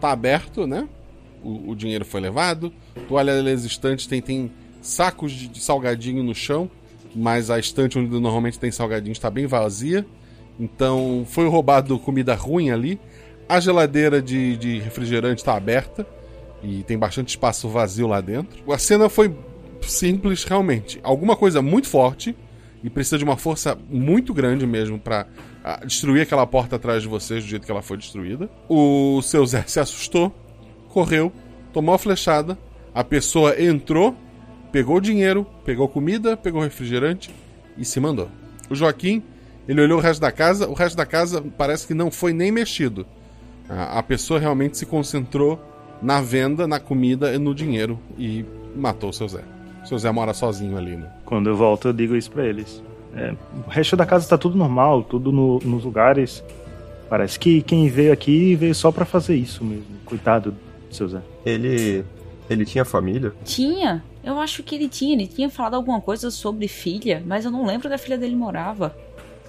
tá 0.00 0.10
aberto, 0.10 0.66
né? 0.66 0.88
O, 1.44 1.70
o 1.70 1.76
dinheiro 1.76 2.04
foi 2.04 2.20
levado. 2.20 2.72
As 3.52 3.64
estantes, 3.64 4.06
tem, 4.06 4.20
tem 4.20 4.50
sacos 4.80 5.32
de, 5.32 5.48
de 5.48 5.60
salgadinho 5.60 6.22
no 6.22 6.34
chão, 6.34 6.70
mas 7.14 7.50
a 7.50 7.58
estante 7.58 7.98
onde 7.98 8.10
normalmente 8.18 8.58
tem 8.58 8.70
salgadinho 8.70 9.12
está 9.12 9.30
bem 9.30 9.46
vazia. 9.46 10.06
Então 10.58 11.26
foi 11.28 11.48
roubado 11.48 11.98
comida 11.98 12.34
ruim 12.34 12.70
ali. 12.70 13.00
A 13.48 13.60
geladeira 13.60 14.22
de, 14.22 14.56
de 14.56 14.78
refrigerante 14.78 15.40
está 15.40 15.54
aberta 15.56 16.06
e 16.62 16.82
tem 16.84 16.96
bastante 16.96 17.30
espaço 17.30 17.68
vazio 17.68 18.06
lá 18.06 18.20
dentro. 18.20 18.72
A 18.72 18.78
cena 18.78 19.08
foi 19.08 19.34
simples, 19.82 20.44
realmente. 20.44 21.00
Alguma 21.02 21.36
coisa 21.36 21.60
muito 21.60 21.88
forte 21.88 22.36
e 22.82 22.90
precisa 22.90 23.18
de 23.18 23.24
uma 23.24 23.36
força 23.36 23.78
muito 23.90 24.32
grande 24.34 24.66
mesmo 24.66 24.98
para 24.98 25.26
destruir 25.84 26.22
aquela 26.22 26.46
porta 26.46 26.76
atrás 26.76 27.02
de 27.02 27.08
vocês 27.08 27.44
do 27.44 27.48
jeito 27.48 27.64
que 27.64 27.70
ela 27.70 27.82
foi 27.82 27.96
destruída. 27.96 28.50
O 28.68 29.20
seu 29.22 29.44
Zé 29.46 29.64
se 29.66 29.78
assustou, 29.78 30.34
correu, 30.88 31.32
tomou 31.72 31.94
a 31.94 31.98
flechada, 31.98 32.58
a 32.94 33.02
pessoa 33.02 33.60
entrou, 33.62 34.14
pegou 34.70 34.96
o 34.96 35.00
dinheiro, 35.00 35.46
pegou 35.64 35.88
comida, 35.88 36.36
pegou 36.36 36.62
refrigerante 36.62 37.30
e 37.76 37.84
se 37.84 37.98
mandou. 38.00 38.28
O 38.68 38.74
Joaquim, 38.74 39.22
ele 39.68 39.80
olhou 39.80 39.98
o 39.98 40.02
resto 40.02 40.20
da 40.20 40.32
casa, 40.32 40.68
o 40.68 40.74
resto 40.74 40.96
da 40.96 41.06
casa 41.06 41.42
parece 41.56 41.86
que 41.86 41.94
não 41.94 42.10
foi 42.10 42.32
nem 42.32 42.50
mexido. 42.50 43.06
A 43.68 44.02
pessoa 44.02 44.38
realmente 44.38 44.76
se 44.76 44.84
concentrou 44.84 45.58
na 46.02 46.20
venda, 46.20 46.66
na 46.66 46.80
comida 46.80 47.32
e 47.32 47.38
no 47.38 47.54
dinheiro 47.54 47.98
e 48.18 48.44
matou 48.74 49.10
o 49.10 49.12
seu 49.12 49.28
Zé. 49.28 49.42
O 49.82 49.86
seu 49.86 49.98
Zé 49.98 50.10
mora 50.10 50.34
sozinho 50.34 50.76
ali, 50.76 50.96
né? 50.96 51.08
Quando 51.24 51.48
eu 51.48 51.56
volto, 51.56 51.88
eu 51.88 51.92
digo 51.92 52.16
isso 52.16 52.30
pra 52.30 52.44
eles. 52.44 52.82
É, 53.14 53.34
o 53.66 53.70
resto 53.70 53.96
da 53.96 54.04
casa 54.04 54.28
tá 54.28 54.36
tudo 54.36 54.56
normal, 54.56 55.02
tudo 55.02 55.30
no, 55.30 55.58
nos 55.60 55.84
lugares. 55.84 56.42
Parece 57.08 57.38
que 57.38 57.62
quem 57.62 57.88
veio 57.88 58.12
aqui 58.12 58.54
veio 58.54 58.74
só 58.74 58.90
para 58.90 59.04
fazer 59.04 59.36
isso 59.36 59.64
mesmo. 59.64 59.84
Coitado 60.04 60.50
do 60.50 60.94
seu 60.94 61.08
Zé. 61.08 61.20
Ele. 61.44 62.04
Ele 62.52 62.64
tinha 62.64 62.84
família? 62.84 63.32
Tinha. 63.44 64.02
Eu 64.22 64.38
acho 64.38 64.62
que 64.62 64.74
ele 64.74 64.88
tinha. 64.88 65.14
Ele 65.14 65.26
tinha 65.26 65.50
falado 65.50 65.74
alguma 65.74 66.00
coisa 66.00 66.30
sobre 66.30 66.68
filha, 66.68 67.22
mas 67.26 67.44
eu 67.44 67.50
não 67.50 67.66
lembro 67.66 67.88
da 67.88 67.98
filha 67.98 68.18
dele 68.18 68.36
morava. 68.36 68.94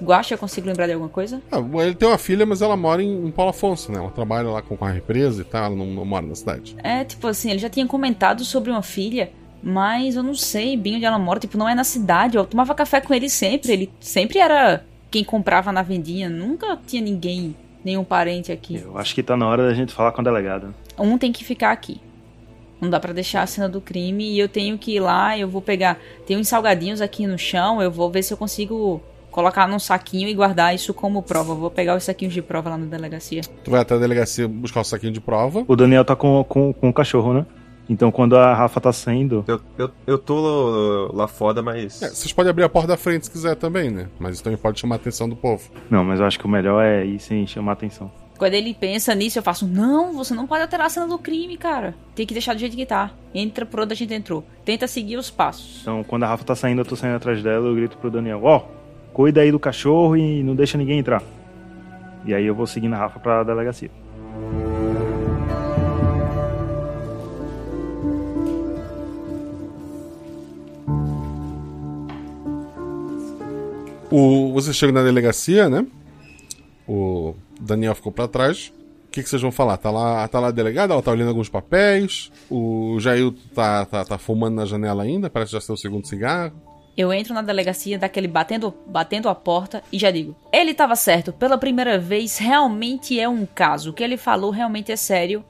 Guacha, 0.02 0.34
eu 0.34 0.38
consigo 0.38 0.68
lembrar 0.68 0.88
de 0.88 0.94
alguma 0.94 1.10
coisa? 1.10 1.42
Ah, 1.52 1.60
ele 1.84 1.96
tem 1.96 2.08
uma 2.08 2.18
filha, 2.18 2.46
mas 2.46 2.62
ela 2.62 2.76
mora 2.76 3.02
em, 3.02 3.28
em 3.28 3.32
Paulo 3.32 3.52
Afonso, 3.52 3.92
né? 3.92 4.00
Ela 4.00 4.10
trabalha 4.10 4.50
lá 4.50 4.62
com 4.62 4.78
a 4.84 4.90
represa 4.90 5.42
e 5.42 5.46
tal, 5.46 5.66
ela 5.66 5.76
não, 5.76 5.86
não 5.86 6.06
mora 6.06 6.26
na 6.26 6.36
cidade. 6.36 6.76
É, 6.84 7.04
tipo 7.04 7.28
assim, 7.28 7.52
ele 7.52 7.60
já 7.60 7.70
tinha 7.70 7.86
comentado 7.86 8.44
sobre 8.44 8.72
uma 8.72 8.82
filha, 8.82 9.32
mas 9.62 10.16
eu 10.16 10.24
não 10.24 10.36
sei 10.36 10.76
bem 10.76 10.98
onde 10.98 11.06
ela 11.06 11.20
mora. 11.20 11.40
Tipo, 11.40 11.58
não 11.58 11.70
é 11.70 11.76
na 11.76 11.84
cidade. 11.84 12.36
Eu 12.38 12.46
tomava 12.46 12.76
café 12.76 13.00
com 13.00 13.14
ele 13.14 13.30
sempre. 13.30 13.72
Ele 13.72 13.92
sempre 14.00 14.40
era 14.40 14.84
quem 15.10 15.24
comprava 15.24 15.72
na 15.72 15.82
vendinha. 15.82 16.30
Nunca 16.30 16.78
tinha 16.86 17.02
ninguém, 17.02 17.56
nenhum 17.84 18.04
parente 18.04 18.52
aqui. 18.52 18.76
Eu 18.76 18.98
acho 18.98 19.16
que 19.16 19.24
tá 19.24 19.38
na 19.38 19.48
hora 19.48 19.68
da 19.68 19.74
gente 19.74 19.94
falar 19.94 20.12
com 20.12 20.22
a 20.22 20.24
delegada. 20.24 20.74
Um 21.00 21.18
tem 21.18 21.32
que 21.32 21.46
ficar 21.46 21.72
aqui. 21.72 22.02
Não 22.84 22.90
dá 22.90 23.00
para 23.00 23.14
deixar 23.14 23.44
a 23.44 23.48
cena 23.48 23.70
do 23.70 23.80
crime 23.80 24.34
e 24.34 24.38
eu 24.38 24.50
tenho 24.50 24.78
que 24.78 24.96
ir 24.96 25.00
lá, 25.00 25.38
eu 25.38 25.48
vou 25.48 25.62
pegar. 25.62 25.98
Tem 26.28 26.36
uns 26.36 26.50
salgadinhos 26.50 27.00
aqui 27.00 27.26
no 27.26 27.38
chão, 27.38 27.82
eu 27.82 27.90
vou 27.90 28.12
ver 28.12 28.24
se 28.24 28.34
eu 28.34 28.38
consigo 28.38 29.02
colocar 29.32 29.68
num 29.70 29.80
saquinho 29.80 30.28
e 30.28 30.34
guardar 30.34 30.76
isso 30.76 30.94
como 30.94 31.24
prova. 31.24 31.54
Eu 31.54 31.56
vou 31.56 31.72
pegar 31.72 31.96
os 31.96 32.04
saquinhos 32.04 32.34
de 32.34 32.42
prova 32.42 32.72
lá 32.72 32.78
na 32.78 32.86
delegacia. 32.86 33.42
Tu 33.64 33.72
vai 33.72 33.80
até 33.80 33.96
a 33.96 33.98
delegacia 33.98 34.50
buscar 34.50 34.82
o 34.82 34.84
saquinho 34.84 35.14
de 35.14 35.22
prova. 35.22 35.64
O 35.66 35.78
Daniel 35.78 36.04
tá 36.04 36.14
com, 36.14 36.44
com, 36.44 36.74
com 36.74 36.90
o 36.90 36.94
cachorro, 36.94 37.34
né? 37.34 37.46
Então 37.90 38.12
quando 38.12 38.36
a 38.36 38.54
Rafa 38.54 38.82
tá 38.82 38.92
saindo. 38.92 39.46
Eu, 39.48 39.62
eu, 39.78 39.90
eu 40.06 40.18
tô 40.18 41.10
lá 41.14 41.28
fora, 41.28 41.62
mas. 41.62 42.02
É, 42.02 42.10
vocês 42.10 42.34
podem 42.34 42.50
abrir 42.50 42.64
a 42.64 42.70
porta 42.70 42.90
da 42.90 42.98
frente 42.98 43.28
se 43.28 43.32
quiser 43.32 43.56
também, 43.56 43.90
né? 43.90 44.10
Mas 44.20 44.36
isso 44.36 44.44
também 44.44 44.58
pode 44.58 44.78
chamar 44.78 44.96
a 44.96 44.98
atenção 44.98 45.30
do 45.30 45.38
povo. 45.38 45.70
Não, 45.90 46.04
mas 46.04 46.20
eu 46.20 46.26
acho 46.26 46.38
que 46.38 46.46
o 46.46 46.50
melhor 46.50 46.84
é 46.84 47.06
ir 47.06 47.20
sem 47.20 47.48
chamar 47.48 47.72
a 47.72 47.74
atenção. 47.74 48.12
Quando 48.38 48.56
ele 48.56 48.74
pensa 48.74 49.14
nisso, 49.14 49.40
eu 49.40 49.44
faço: 49.44 49.68
Não, 49.68 50.14
você 50.14 50.34
não 50.34 50.48
pode 50.48 50.64
alterar 50.64 50.88
a 50.88 50.90
cena 50.90 51.08
do 51.08 51.18
crime, 51.18 51.58
cara. 51.58 51.96
Tem 52.16 52.26
que 52.26 52.34
deixar 52.34 52.54
do 52.54 52.60
jeito 52.60 52.76
que 52.76 52.86
tá. 52.86 53.12
Entra 53.34 53.66
por 53.66 53.82
onde 53.82 53.94
a 53.94 53.96
gente 53.96 54.14
entrou. 54.14 54.44
Tenta 54.66 54.88
seguir 54.88 55.18
os 55.18 55.30
passos. 55.30 55.80
Então, 55.82 56.04
quando 56.04 56.24
a 56.24 56.28
Rafa 56.28 56.44
tá 56.44 56.56
saindo, 56.56 56.82
eu 56.82 56.86
tô 56.86 56.96
saindo 56.96 57.16
atrás 57.16 57.42
dela, 57.44 57.68
eu 57.68 57.76
grito 57.76 57.98
pro 57.98 58.12
Daniel: 58.12 58.42
Ó, 58.44 58.58
oh, 58.58 59.14
cuida 59.14 59.42
aí 59.42 59.52
do 59.52 59.60
cachorro 59.60 60.18
e 60.18 60.44
não 60.44 60.56
deixa 60.56 60.78
ninguém 60.78 61.00
entrar. 61.00 61.22
E 62.26 62.34
aí 62.34 62.46
eu 62.46 62.56
vou 62.56 62.66
seguindo 62.66 62.94
a 62.94 62.98
Rafa 62.98 63.20
pra 63.20 63.44
delegacia. 63.44 63.92
O, 74.10 74.54
você 74.54 74.72
chega 74.72 74.94
na 74.94 75.02
delegacia, 75.02 75.70
né? 75.70 75.88
O 76.88 77.34
Daniel 77.64 77.96
ficou 77.96 78.12
para 78.12 78.28
trás. 78.28 78.74
O 79.08 79.12
que, 79.14 79.22
que 79.22 79.30
vocês 79.30 79.42
vão 79.42 79.52
falar? 79.52 79.78
Tá 79.78 79.92
lá, 79.92 80.28
tá 80.28 80.40
lá 80.40 80.48
a 80.48 80.52
delegada, 80.52 80.94
ela 80.94 81.02
tá 81.02 81.12
olhando 81.12 81.30
alguns 81.30 81.50
papéis. 81.50 82.32
O 82.50 83.00
Jair 83.00 83.32
tá, 83.54 83.86
tá, 83.86 84.04
tá 84.04 84.18
fumando 84.18 84.56
na 84.56 84.66
janela 84.66 85.04
ainda, 85.04 85.30
parece 85.30 85.52
já 85.52 85.62
ser 85.62 85.72
o 85.72 85.78
segundo 85.78 86.08
cigarro. 86.08 86.54
Eu 86.96 87.12
entro 87.12 87.34
na 87.34 87.42
delegacia, 87.42 87.98
daquele 87.98 88.28
batendo, 88.28 88.74
batendo 88.86 89.28
a 89.28 89.36
porta 89.36 89.84
e 89.92 89.98
já 89.98 90.12
digo: 90.12 90.36
ele 90.52 90.74
tava 90.74 90.96
certo, 90.96 91.34
pela 91.34 91.58
primeira 91.58 91.98
vez 91.98 92.38
realmente 92.38 93.20
é 93.20 93.28
um 93.28 93.46
caso. 93.46 93.92
O 93.92 93.94
que 93.94 94.04
ele 94.04 94.18
falou 94.18 94.52
realmente 94.52 94.92
é 94.92 94.96
sério. 94.96 95.44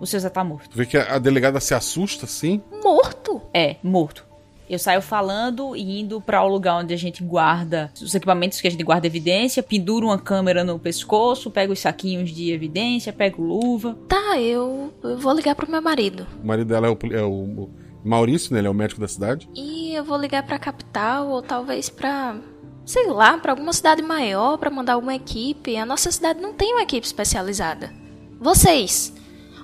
O 0.00 0.06
seu 0.06 0.20
Zé 0.20 0.28
tá 0.28 0.44
morto. 0.44 0.70
Tu 0.70 0.76
vê 0.76 0.86
que 0.86 0.96
a 0.96 1.18
delegada 1.18 1.58
se 1.58 1.74
assusta 1.74 2.24
assim? 2.24 2.62
Morto? 2.82 3.42
É, 3.52 3.76
morto. 3.82 4.27
Eu 4.68 4.78
saio 4.78 5.00
falando 5.00 5.74
e 5.74 6.00
indo 6.00 6.20
para 6.20 6.42
o 6.42 6.48
lugar 6.48 6.76
onde 6.76 6.92
a 6.92 6.96
gente 6.96 7.22
guarda 7.22 7.90
os 8.00 8.14
equipamentos 8.14 8.60
que 8.60 8.68
a 8.68 8.70
gente 8.70 8.84
guarda 8.84 9.06
evidência, 9.06 9.62
penduro 9.62 10.06
uma 10.06 10.18
câmera 10.18 10.62
no 10.62 10.78
pescoço, 10.78 11.50
pego 11.50 11.72
os 11.72 11.78
saquinhos 11.80 12.30
de 12.30 12.52
evidência, 12.52 13.12
pego 13.12 13.42
luva. 13.42 13.96
Tá, 14.06 14.38
eu, 14.38 14.92
eu 15.02 15.18
vou 15.18 15.32
ligar 15.32 15.54
pro 15.54 15.70
meu 15.70 15.80
marido. 15.80 16.26
O 16.42 16.46
marido 16.46 16.68
dela 16.68 16.86
é 16.86 16.90
o, 16.90 16.98
é 17.12 17.22
o 17.22 17.70
Maurício, 18.04 18.52
né? 18.52 18.60
Ele 18.60 18.68
é 18.68 18.70
o 18.70 18.74
médico 18.74 19.00
da 19.00 19.08
cidade. 19.08 19.48
E 19.54 19.94
eu 19.94 20.04
vou 20.04 20.18
ligar 20.18 20.42
pra 20.42 20.58
capital 20.58 21.28
ou 21.28 21.42
talvez 21.42 21.88
pra 21.88 22.36
sei 22.84 23.06
lá, 23.06 23.36
para 23.36 23.52
alguma 23.52 23.72
cidade 23.72 24.00
maior, 24.00 24.56
para 24.56 24.70
mandar 24.70 24.94
alguma 24.94 25.14
equipe. 25.14 25.76
A 25.76 25.84
nossa 25.84 26.10
cidade 26.10 26.40
não 26.40 26.54
tem 26.54 26.72
uma 26.72 26.82
equipe 26.82 27.06
especializada. 27.06 27.92
Vocês, 28.40 29.12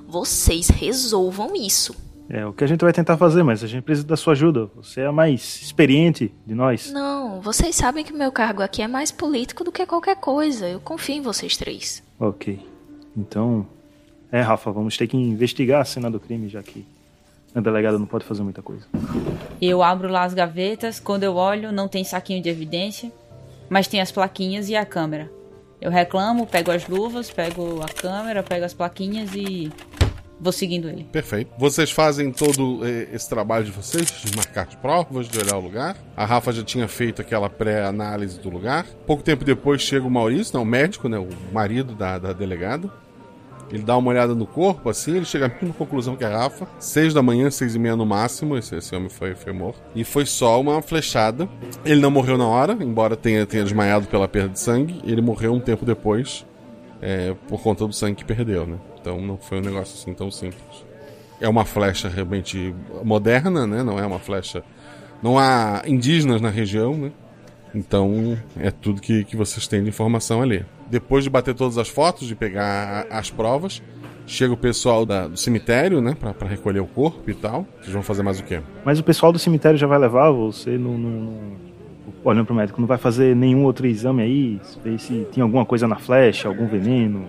vocês 0.07 0.69
resolvam 0.69 1.57
isso. 1.57 1.97
É 2.29 2.47
o 2.47 2.53
que 2.53 2.65
a 2.65 2.67
gente 2.67 2.81
vai 2.81 2.93
tentar 2.93 3.17
fazer, 3.17 3.43
mas 3.43 3.63
a 3.63 3.67
gente 3.67 3.83
precisa 3.83 4.07
da 4.07 4.17
sua 4.17 4.33
ajuda. 4.33 4.71
Você 4.77 5.03
é 5.03 5.07
a 5.07 5.13
mais 5.13 5.61
experiente 5.63 6.33
de 6.47 6.55
nós. 6.55 6.91
Não, 6.91 7.41
vocês 7.41 7.77
sabem 7.77 8.05
que 8.05 8.13
o 8.13 8.17
meu 8.17 8.33
cargo 8.33 8.63
aqui 8.63 8.81
é 8.81 8.89
mais 8.89 9.13
político 9.13 9.63
do 9.63 9.71
que 9.71 9.85
qualquer 9.85 10.17
coisa. 10.17 10.67
Eu 10.67 10.81
confio 10.81 11.17
em 11.17 11.21
vocês 11.21 11.57
três. 11.57 12.03
Ok. 12.19 12.59
Então. 13.17 13.67
É, 14.33 14.41
Rafa, 14.41 14.73
vamos 14.73 14.97
ter 14.97 15.07
que 15.07 15.17
investigar 15.17 15.83
a 15.83 15.85
cena 15.85 16.11
do 16.11 16.19
crime, 16.19 16.49
já 16.49 16.63
que 16.63 16.85
a 17.55 17.61
delegada 17.61 17.99
não 17.99 18.07
pode 18.07 18.25
fazer 18.25 18.43
muita 18.43 18.63
coisa. 18.63 18.85
Eu 19.61 19.83
abro 19.83 20.09
lá 20.09 20.25
as 20.25 20.35
gavetas, 20.35 20.99
quando 20.99 21.23
eu 21.23 21.37
olho, 21.37 21.71
não 21.71 21.87
tem 21.87 22.03
saquinho 22.03 22.43
de 22.43 22.49
evidência, 22.49 23.13
mas 23.69 23.87
tem 23.87 24.01
as 24.01 24.11
plaquinhas 24.11 24.69
e 24.69 24.75
a 24.75 24.85
câmera. 24.85 25.31
Eu 25.81 25.91
reclamo, 25.91 26.47
pego 26.47 26.71
as 26.71 26.89
luvas, 26.89 27.31
pego 27.31 27.81
a 27.83 27.89
câmera, 27.89 28.43
pego 28.43 28.65
as 28.65 28.75
plaquinhas 28.75 29.35
e 29.35 29.71
vou 30.41 30.53
seguindo 30.53 30.89
ele. 30.89 31.05
Perfeito. 31.05 31.53
Vocês 31.59 31.91
fazem 31.91 32.31
todo 32.31 32.81
eh, 32.85 33.09
esse 33.13 33.29
trabalho 33.29 33.65
de 33.65 33.71
vocês, 33.71 34.07
de 34.11 34.37
marcar 34.37 34.67
as 34.69 34.75
provas, 34.75 35.29
de 35.29 35.39
olhar 35.39 35.57
o 35.57 35.61
lugar. 35.61 35.97
A 36.17 36.25
Rafa 36.25 36.53
já 36.53 36.63
tinha 36.63 36.89
feito 36.89 37.21
aquela 37.21 37.49
pré-análise 37.49 38.41
do 38.41 38.51
lugar. 38.51 38.87
Pouco 39.07 39.23
tempo 39.23 39.45
depois 39.45 39.83
chega 39.83 40.07
o 40.07 40.11
Maurício, 40.11 40.57
né, 40.57 40.63
o 40.63 40.67
médico, 40.67 41.09
né, 41.09 41.19
o 41.19 41.29
marido 41.53 41.95
da, 41.95 42.19
da 42.19 42.33
delegada. 42.33 42.91
Ele 43.71 43.83
dá 43.83 43.97
uma 43.97 44.11
olhada 44.11 44.35
no 44.35 44.47
corpo, 44.47 44.89
assim, 44.89 45.17
ele 45.17 45.25
chega 45.25 45.47
à 45.47 45.49
mesma 45.49 45.75
conclusão 45.75 46.17
que 46.17 46.25
a 46.25 46.29
Rafa. 46.29 46.69
Seis 46.79 47.15
da 47.15 47.23
manhã, 47.23 47.51
seis 47.51 47.75
e 47.75 47.79
meia 47.79 47.97
no 47.97 48.07
máximo, 48.07 48.57
esse, 48.57 48.77
esse 48.77 48.95
homem 48.95 49.09
foi, 49.09 49.35
foi 49.35 49.53
morto. 49.53 49.81
E 49.95 50.05
foi 50.05 50.27
só 50.27 50.61
uma 50.61 50.81
flechada. 50.83 51.49
Ele 51.85 52.01
não 52.01 52.11
morreu 52.11 52.37
na 52.37 52.47
hora, 52.47 52.77
embora 52.81 53.17
tenha, 53.17 53.47
tenha 53.47 53.65
desmaiado 53.65 54.07
pela 54.07 54.29
perda 54.29 54.51
de 54.51 54.61
sangue. 54.61 55.01
Ele 55.05 55.21
morreu 55.21 55.55
um 55.55 55.61
tempo 55.61 55.85
depois, 55.85 56.47
é, 57.01 57.35
por 57.49 57.61
conta 57.63 57.87
do 57.87 57.93
sangue 57.93 58.17
que 58.17 58.25
perdeu, 58.25 58.67
né? 58.67 58.77
Então 59.05 59.21
não 59.21 59.37
foi 59.37 59.59
um 59.59 59.61
negócio 59.61 59.95
assim 60.01 60.15
tão 60.15 60.31
simples. 60.31 60.83
É 61.39 61.47
uma 61.47 61.67
flecha 61.67 62.09
realmente 62.09 62.75
moderna, 63.05 63.67
né? 63.67 63.83
Não 63.83 63.99
é 63.99 64.07
uma 64.07 64.19
flecha. 64.19 64.65
Não 65.23 65.39
há 65.39 65.83
indígenas 65.87 66.41
na 66.41 66.49
região, 66.49 66.97
né? 66.97 67.13
Então 67.75 68.39
é 68.59 68.71
tudo 68.71 69.03
que, 69.03 69.25
que 69.25 69.37
vocês 69.37 69.67
têm 69.67 69.83
de 69.83 69.91
informação 69.91 70.41
ali. 70.41 70.65
Depois 70.89 71.23
de 71.23 71.29
bater 71.29 71.55
todas 71.55 71.77
as 71.77 71.87
fotos, 71.87 72.27
de 72.27 72.35
pegar 72.35 73.07
as 73.11 73.29
provas, 73.29 73.83
chega 74.27 74.55
o 74.55 74.57
pessoal 74.57 75.05
da, 75.05 75.29
do 75.29 75.37
cemitério, 75.37 76.01
né? 76.01 76.17
Pra, 76.19 76.33
pra, 76.33 76.49
recolher 76.49 76.81
o 76.81 76.87
corpo 76.87 77.31
e 77.31 77.35
tal. 77.35 77.67
Vocês 77.83 77.93
vão 77.93 78.03
fazer 78.03 78.23
mais 78.23 78.41
o 78.41 78.45
quê? 78.45 78.63
Mas 78.87 78.99
o 78.99 79.05
pessoal 79.05 79.31
do 79.31 79.39
cemitério 79.39 79.79
já 79.79 79.87
vai 79.87 79.99
levar? 79.99 80.31
Você 80.31 80.79
não, 80.79 80.97
não... 80.97 81.35
Olhando 82.25 82.47
pro 82.47 82.55
médico, 82.55 82.81
não 82.81 82.89
vai 82.89 82.97
fazer 82.97 83.37
nenhum 83.37 83.65
outro 83.65 83.87
exame 83.87 84.23
aí? 84.23 84.61
Ver 84.83 84.99
se 84.99 85.27
tem 85.31 85.43
alguma 85.43 85.67
coisa 85.67 85.87
na 85.87 85.97
flecha, 85.97 86.49
algum 86.49 86.67
veneno? 86.67 87.27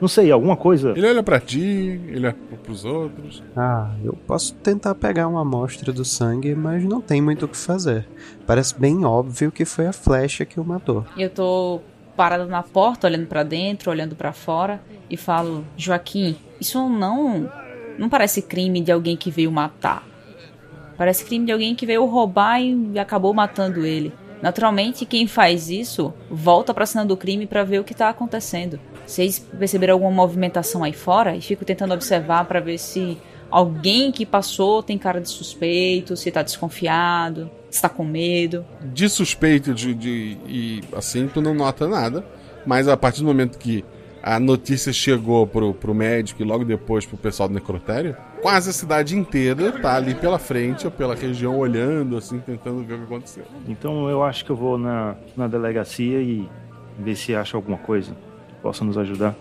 Não 0.00 0.08
sei, 0.08 0.30
alguma 0.30 0.56
coisa. 0.56 0.92
Ele 0.96 1.08
olha 1.08 1.22
para 1.22 1.40
ti, 1.40 1.60
ele 1.60 2.26
olha 2.26 2.36
pros 2.62 2.84
outros. 2.84 3.42
Ah, 3.56 3.94
eu 4.04 4.12
posso 4.26 4.54
tentar 4.54 4.94
pegar 4.94 5.26
uma 5.26 5.40
amostra 5.40 5.92
do 5.92 6.04
sangue, 6.04 6.54
mas 6.54 6.84
não 6.84 7.00
tem 7.00 7.22
muito 7.22 7.46
o 7.46 7.48
que 7.48 7.56
fazer. 7.56 8.06
Parece 8.46 8.78
bem 8.78 9.04
óbvio 9.04 9.50
que 9.50 9.64
foi 9.64 9.86
a 9.86 9.92
flecha 9.92 10.44
que 10.44 10.60
o 10.60 10.64
matou. 10.64 11.04
Eu 11.16 11.30
tô 11.30 11.80
parada 12.16 12.46
na 12.46 12.62
porta, 12.62 13.06
olhando 13.06 13.26
para 13.26 13.42
dentro, 13.42 13.90
olhando 13.90 14.14
para 14.14 14.32
fora 14.32 14.82
e 15.08 15.16
falo: 15.16 15.64
"Joaquim, 15.76 16.36
isso 16.60 16.88
não 16.88 17.50
não 17.98 18.08
parece 18.10 18.42
crime 18.42 18.80
de 18.82 18.92
alguém 18.92 19.16
que 19.16 19.30
veio 19.30 19.50
matar. 19.50 20.06
Parece 20.98 21.24
crime 21.24 21.46
de 21.46 21.52
alguém 21.52 21.74
que 21.74 21.86
veio 21.86 22.04
roubar 22.04 22.60
e 22.60 22.98
acabou 22.98 23.32
matando 23.32 23.86
ele." 23.86 24.12
Naturalmente, 24.42 25.06
quem 25.06 25.26
faz 25.26 25.70
isso 25.70 26.12
volta 26.30 26.74
para 26.74 26.84
a 26.84 26.86
cena 26.86 27.06
do 27.06 27.16
crime 27.16 27.46
para 27.46 27.64
ver 27.64 27.80
o 27.80 27.84
que 27.84 27.92
está 27.92 28.10
acontecendo. 28.10 28.78
Vocês 29.06 29.38
perceberam 29.38 29.94
alguma 29.94 30.10
movimentação 30.10 30.82
aí 30.82 30.92
fora? 30.92 31.36
E 31.36 31.40
fico 31.40 31.64
tentando 31.64 31.94
observar 31.94 32.44
para 32.44 32.58
ver 32.58 32.76
se 32.76 33.16
alguém 33.50 34.10
que 34.10 34.26
passou 34.26 34.82
tem 34.82 34.98
cara 34.98 35.20
de 35.20 35.28
suspeito, 35.28 36.16
se 36.16 36.30
tá 36.30 36.42
desconfiado, 36.42 37.48
se 37.70 37.80
tá 37.80 37.88
com 37.88 38.04
medo. 38.04 38.64
De 38.82 39.08
suspeito 39.08 39.72
de, 39.72 39.94
de, 39.94 40.36
e 40.46 40.80
assim 40.92 41.28
tu 41.28 41.40
não 41.40 41.54
nota 41.54 41.86
nada, 41.86 42.26
mas 42.66 42.88
a 42.88 42.96
partir 42.96 43.20
do 43.20 43.26
momento 43.26 43.58
que 43.58 43.84
a 44.20 44.40
notícia 44.40 44.92
chegou 44.92 45.46
pro, 45.46 45.72
pro 45.72 45.94
médico 45.94 46.42
e 46.42 46.44
logo 46.44 46.64
depois 46.64 47.06
pro 47.06 47.16
pessoal 47.16 47.48
do 47.48 47.54
necrotério, 47.54 48.16
quase 48.42 48.70
a 48.70 48.72
cidade 48.72 49.16
inteira 49.16 49.70
tá 49.70 49.94
ali 49.94 50.16
pela 50.16 50.36
frente 50.36 50.84
ou 50.84 50.90
pela 50.90 51.14
região 51.14 51.56
olhando, 51.56 52.16
assim, 52.16 52.40
tentando 52.40 52.82
ver 52.82 52.94
o 52.94 52.98
que 52.98 53.04
aconteceu. 53.04 53.44
Então 53.68 54.10
eu 54.10 54.24
acho 54.24 54.44
que 54.44 54.50
eu 54.50 54.56
vou 54.56 54.76
na, 54.76 55.14
na 55.36 55.46
delegacia 55.46 56.20
e 56.20 56.48
ver 56.98 57.14
se 57.14 57.36
acha 57.36 57.56
alguma 57.56 57.78
coisa 57.78 58.16
possa 58.66 58.84
nos 58.84 58.98
ajudar. 58.98 59.32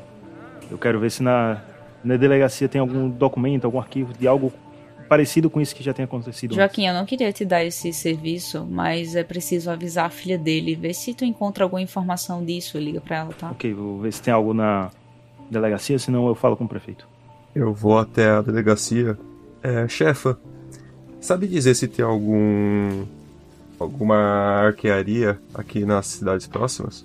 Eu 0.70 0.78
quero 0.78 1.00
ver 1.00 1.10
se 1.10 1.24
na, 1.24 1.60
na 2.04 2.16
delegacia 2.16 2.70
tem 2.70 2.80
algum 2.80 3.10
documento, 3.10 3.66
algum 3.66 3.80
arquivo 3.80 4.14
de 4.14 4.28
algo 4.28 4.54
parecido 5.10 5.50
com 5.50 5.60
isso 5.60 5.76
que 5.76 5.82
já 5.82 5.96
tem 5.96 6.06
acontecido. 6.06 6.54
Joaquim, 6.54 6.84
antes. 6.84 6.94
eu 6.94 7.00
não 7.00 7.06
queria 7.08 7.34
te 7.34 7.44
dar 7.44 7.64
esse 7.64 7.92
serviço, 7.92 8.64
mas 8.70 9.16
é 9.16 9.24
preciso 9.24 9.72
avisar 9.72 10.06
a 10.06 10.10
filha 10.12 10.38
dele, 10.38 10.76
ver 10.76 10.94
se 10.94 11.16
tu 11.16 11.26
encontra 11.26 11.64
alguma 11.64 11.82
informação 11.82 12.46
disso, 12.46 12.78
liga 12.78 13.02
para 13.02 13.18
ela, 13.18 13.34
tá? 13.34 13.50
Ok, 13.50 13.74
vou 13.74 14.00
ver 14.00 14.14
se 14.14 14.22
tem 14.22 14.32
algo 14.32 14.54
na 14.54 14.92
delegacia, 15.50 15.98
senão 15.98 16.28
eu 16.28 16.36
falo 16.36 16.56
com 16.56 16.66
o 16.66 16.68
prefeito. 16.68 17.08
Eu 17.56 17.74
vou 17.74 17.98
até 17.98 18.30
a 18.30 18.42
delegacia. 18.42 19.18
É, 19.64 19.88
chefa, 19.88 20.38
sabe 21.20 21.48
dizer 21.48 21.74
se 21.74 21.88
tem 21.88 22.06
algum 22.06 23.06
alguma 23.80 24.16
arquearia 24.68 25.40
aqui 25.52 25.84
nas 25.84 26.06
cidades 26.06 26.46
próximas? 26.46 27.04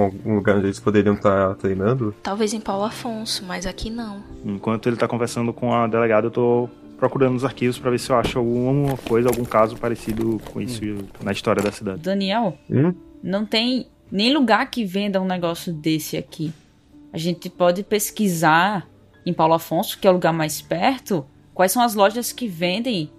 Algum 0.00 0.36
lugar 0.36 0.56
onde 0.56 0.66
eles 0.66 0.80
poderiam 0.80 1.14
estar 1.14 1.48
tá 1.48 1.54
treinando? 1.54 2.14
Talvez 2.22 2.52
em 2.52 2.60
Paulo 2.60 2.84
Afonso, 2.84 3.44
mas 3.44 3.66
aqui 3.66 3.90
não. 3.90 4.22
Enquanto 4.44 4.88
ele 4.88 4.96
está 4.96 5.08
conversando 5.08 5.52
com 5.52 5.74
a 5.74 5.86
delegada, 5.86 6.26
eu 6.26 6.30
tô 6.30 6.68
procurando 6.96 7.32
nos 7.32 7.44
arquivos 7.44 7.78
para 7.78 7.90
ver 7.90 7.98
se 7.98 8.10
eu 8.10 8.16
acho 8.16 8.38
alguma 8.38 8.96
coisa, 8.96 9.28
algum 9.28 9.44
caso 9.44 9.76
parecido 9.76 10.40
com 10.52 10.60
isso 10.60 10.84
hum. 10.84 11.04
na 11.22 11.32
história 11.32 11.62
da 11.62 11.72
cidade. 11.72 12.00
Daniel, 12.00 12.56
hum? 12.70 12.94
não 13.22 13.44
tem 13.44 13.86
nem 14.10 14.32
lugar 14.32 14.70
que 14.70 14.84
venda 14.84 15.20
um 15.20 15.26
negócio 15.26 15.72
desse 15.72 16.16
aqui. 16.16 16.52
A 17.12 17.18
gente 17.18 17.50
pode 17.50 17.82
pesquisar 17.82 18.88
em 19.26 19.32
Paulo 19.32 19.54
Afonso, 19.54 19.98
que 19.98 20.06
é 20.06 20.10
o 20.10 20.14
lugar 20.14 20.32
mais 20.32 20.62
perto, 20.62 21.24
quais 21.52 21.72
são 21.72 21.82
as 21.82 21.94
lojas 21.94 22.32
que 22.32 22.46
vendem 22.46 23.10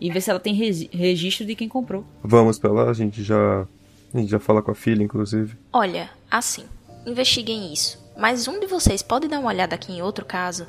e 0.00 0.10
ver 0.10 0.20
se 0.20 0.30
ela 0.30 0.40
tem 0.40 0.54
registro 0.54 1.46
de 1.46 1.54
quem 1.54 1.68
comprou. 1.68 2.04
Vamos 2.22 2.58
pra 2.58 2.70
lá, 2.72 2.90
a 2.90 2.94
gente 2.94 3.22
já 3.22 3.66
a 4.12 4.18
gente 4.18 4.30
já 4.30 4.40
fala 4.40 4.60
com 4.60 4.70
a 4.70 4.74
filha, 4.74 5.02
inclusive. 5.02 5.56
Olha, 5.72 6.10
assim, 6.30 6.64
investiguem 7.06 7.72
isso. 7.72 7.98
Mas 8.16 8.46
um 8.46 8.60
de 8.60 8.66
vocês 8.66 9.02
pode 9.02 9.28
dar 9.28 9.38
uma 9.38 9.48
olhada 9.48 9.74
aqui 9.74 9.92
em 9.92 10.02
outro 10.02 10.24
caso? 10.24 10.66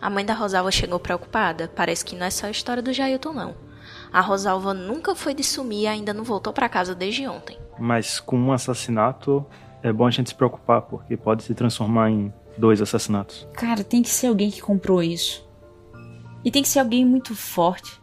A 0.00 0.08
mãe 0.08 0.24
da 0.24 0.34
Rosalva 0.34 0.70
chegou 0.70 0.98
preocupada. 0.98 1.70
Parece 1.74 2.04
que 2.04 2.16
não 2.16 2.26
é 2.26 2.30
só 2.30 2.46
a 2.46 2.50
história 2.50 2.82
do 2.82 2.92
Jailton, 2.92 3.32
não. 3.32 3.54
A 4.12 4.20
Rosalva 4.20 4.72
nunca 4.72 5.14
foi 5.14 5.34
de 5.34 5.44
sumir 5.44 5.82
e 5.82 5.86
ainda 5.86 6.14
não 6.14 6.24
voltou 6.24 6.52
para 6.52 6.68
casa 6.68 6.94
desde 6.94 7.26
ontem. 7.26 7.58
Mas 7.78 8.20
com 8.20 8.38
um 8.38 8.52
assassinato, 8.52 9.44
É 9.82 9.92
bom 9.92 10.06
a 10.06 10.10
gente 10.10 10.30
se 10.30 10.34
preocupar, 10.34 10.80
porque 10.80 11.14
pode 11.14 11.42
se 11.42 11.52
transformar 11.54 12.10
em 12.10 12.32
dois 12.56 12.80
assassinatos. 12.80 13.46
Cara, 13.52 13.84
tem 13.84 14.00
que 14.00 14.08
ser 14.08 14.28
alguém 14.28 14.50
que 14.50 14.62
comprou 14.62 15.02
isso. 15.02 15.46
E 16.42 16.50
tem 16.50 16.62
que 16.62 16.68
ser 16.70 16.78
alguém 16.78 17.04
muito 17.04 17.34
forte. 17.34 18.00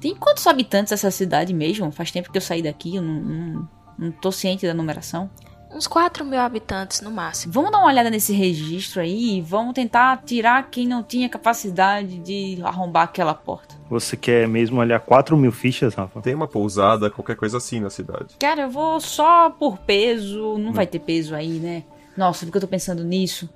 Tem 0.00 0.12
quantos 0.16 0.44
habitantes 0.48 0.92
essa 0.92 1.12
cidade 1.12 1.54
mesmo? 1.54 1.92
Faz 1.92 2.10
tempo 2.10 2.32
que 2.32 2.36
eu 2.36 2.42
saí 2.42 2.62
daqui, 2.62 2.96
eu 2.96 3.02
não, 3.02 3.20
não, 3.20 3.68
não 3.96 4.10
tô 4.10 4.32
ciente 4.32 4.66
da 4.66 4.74
numeração. 4.74 5.30
Uns 5.74 5.88
4 5.88 6.24
mil 6.24 6.38
habitantes 6.38 7.00
no 7.00 7.10
máximo. 7.10 7.52
Vamos 7.52 7.72
dar 7.72 7.78
uma 7.78 7.88
olhada 7.88 8.08
nesse 8.08 8.32
registro 8.32 9.00
aí 9.00 9.38
e 9.38 9.40
vamos 9.40 9.74
tentar 9.74 10.22
tirar 10.24 10.70
quem 10.70 10.86
não 10.86 11.02
tinha 11.02 11.28
capacidade 11.28 12.18
de 12.20 12.60
arrombar 12.62 13.02
aquela 13.02 13.34
porta. 13.34 13.74
Você 13.90 14.16
quer 14.16 14.46
mesmo 14.46 14.78
olhar 14.78 15.00
4 15.00 15.36
mil 15.36 15.50
fichas, 15.50 15.94
Rafa? 15.94 16.20
Tem 16.20 16.32
uma 16.32 16.46
pousada, 16.46 17.10
qualquer 17.10 17.34
coisa 17.34 17.56
assim 17.56 17.80
na 17.80 17.90
cidade. 17.90 18.36
Cara, 18.38 18.62
eu 18.62 18.70
vou 18.70 19.00
só 19.00 19.50
por 19.50 19.78
peso. 19.78 20.56
Não 20.58 20.70
hum. 20.70 20.72
vai 20.72 20.86
ter 20.86 21.00
peso 21.00 21.34
aí, 21.34 21.58
né? 21.58 21.82
Nossa, 22.16 22.46
porque 22.46 22.58
eu 22.58 22.62
tô 22.62 22.68
pensando 22.68 23.02
nisso. 23.02 23.50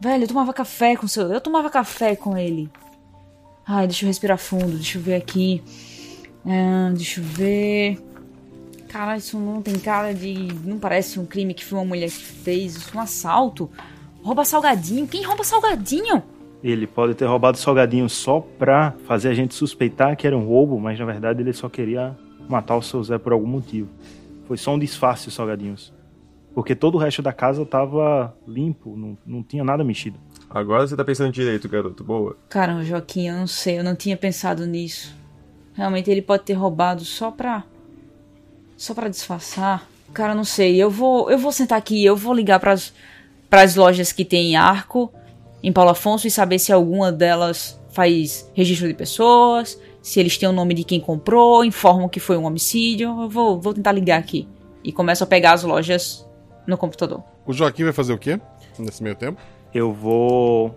Velho, 0.00 0.24
eu 0.24 0.28
tomava 0.28 0.54
café 0.54 0.96
com 0.96 1.04
o 1.04 1.08
seu. 1.08 1.30
Eu 1.30 1.42
tomava 1.42 1.68
café 1.68 2.16
com 2.16 2.38
ele. 2.38 2.70
Ai, 3.66 3.86
deixa 3.86 4.06
eu 4.06 4.08
respirar 4.08 4.38
fundo, 4.38 4.76
deixa 4.76 4.96
eu 4.96 5.02
ver 5.02 5.16
aqui. 5.16 5.62
Ah, 6.46 6.90
deixa 6.94 7.20
eu 7.20 7.24
ver. 7.24 8.09
Cara, 8.90 9.16
isso 9.16 9.38
não 9.38 9.62
tem 9.62 9.78
cara 9.78 10.12
de. 10.12 10.48
Não 10.64 10.76
parece 10.76 11.20
um 11.20 11.24
crime 11.24 11.54
que 11.54 11.64
foi 11.64 11.78
uma 11.78 11.84
mulher 11.84 12.08
que 12.08 12.24
fez. 12.24 12.74
Isso 12.74 12.90
é 12.92 12.98
um 12.98 13.00
assalto. 13.00 13.70
Rouba 14.20 14.44
salgadinho. 14.44 15.06
Quem 15.06 15.22
rouba 15.24 15.44
salgadinho? 15.44 16.20
Ele 16.62 16.88
pode 16.88 17.14
ter 17.14 17.24
roubado 17.24 17.56
salgadinho 17.56 18.08
só 18.08 18.40
pra 18.40 18.92
fazer 19.06 19.28
a 19.28 19.34
gente 19.34 19.54
suspeitar 19.54 20.16
que 20.16 20.26
era 20.26 20.36
um 20.36 20.44
roubo, 20.44 20.78
mas 20.78 20.98
na 20.98 21.06
verdade 21.06 21.40
ele 21.40 21.52
só 21.52 21.68
queria 21.68 22.18
matar 22.48 22.76
o 22.76 22.82
seu 22.82 23.02
Zé 23.02 23.16
por 23.16 23.32
algum 23.32 23.46
motivo. 23.46 23.88
Foi 24.46 24.56
só 24.56 24.74
um 24.74 24.78
disfarce 24.78 25.28
os 25.28 25.34
salgadinhos. 25.34 25.92
Porque 26.52 26.74
todo 26.74 26.96
o 26.96 26.98
resto 26.98 27.22
da 27.22 27.32
casa 27.32 27.64
tava 27.64 28.36
limpo, 28.46 28.96
não, 28.96 29.16
não 29.24 29.42
tinha 29.42 29.62
nada 29.62 29.84
mexido. 29.84 30.18
Agora 30.50 30.86
você 30.86 30.96
tá 30.96 31.04
pensando 31.04 31.32
direito, 31.32 31.68
garoto. 31.68 32.02
Boa. 32.02 32.36
Caramba, 32.48 32.82
Joaquim, 32.82 33.28
eu 33.28 33.36
não 33.36 33.46
sei, 33.46 33.78
eu 33.78 33.84
não 33.84 33.94
tinha 33.94 34.16
pensado 34.16 34.66
nisso. 34.66 35.14
Realmente 35.74 36.10
ele 36.10 36.20
pode 36.20 36.42
ter 36.42 36.54
roubado 36.54 37.04
só 37.04 37.30
pra 37.30 37.64
só 38.80 38.94
para 38.94 39.10
disfarçar. 39.10 39.86
Cara, 40.14 40.34
não 40.34 40.42
sei. 40.42 40.82
Eu 40.82 40.90
vou, 40.90 41.30
eu 41.30 41.36
vou 41.36 41.52
sentar 41.52 41.76
aqui, 41.76 42.02
eu 42.02 42.16
vou 42.16 42.32
ligar 42.32 42.58
para 42.58 42.72
as 43.62 43.76
lojas 43.76 44.10
que 44.10 44.24
tem 44.24 44.56
arco 44.56 45.12
em 45.62 45.70
Paulo 45.70 45.90
Afonso 45.90 46.26
e 46.26 46.30
saber 46.30 46.58
se 46.58 46.72
alguma 46.72 47.12
delas 47.12 47.78
faz 47.90 48.50
registro 48.54 48.88
de 48.88 48.94
pessoas, 48.94 49.78
se 50.00 50.18
eles 50.18 50.38
têm 50.38 50.48
o 50.48 50.52
nome 50.52 50.72
de 50.72 50.82
quem 50.82 50.98
comprou, 50.98 51.62
informam 51.62 52.08
que 52.08 52.18
foi 52.18 52.38
um 52.38 52.46
homicídio. 52.46 53.20
Eu 53.20 53.28
vou, 53.28 53.60
vou 53.60 53.74
tentar 53.74 53.92
ligar 53.92 54.18
aqui. 54.18 54.48
E 54.82 54.90
começo 54.90 55.22
a 55.22 55.26
pegar 55.26 55.52
as 55.52 55.62
lojas 55.62 56.26
no 56.66 56.78
computador. 56.78 57.22
O 57.44 57.52
Joaquim 57.52 57.84
vai 57.84 57.92
fazer 57.92 58.14
o 58.14 58.18
quê 58.18 58.40
nesse 58.78 59.02
meio 59.02 59.14
tempo? 59.14 59.38
Eu 59.74 59.92
vou 59.92 60.74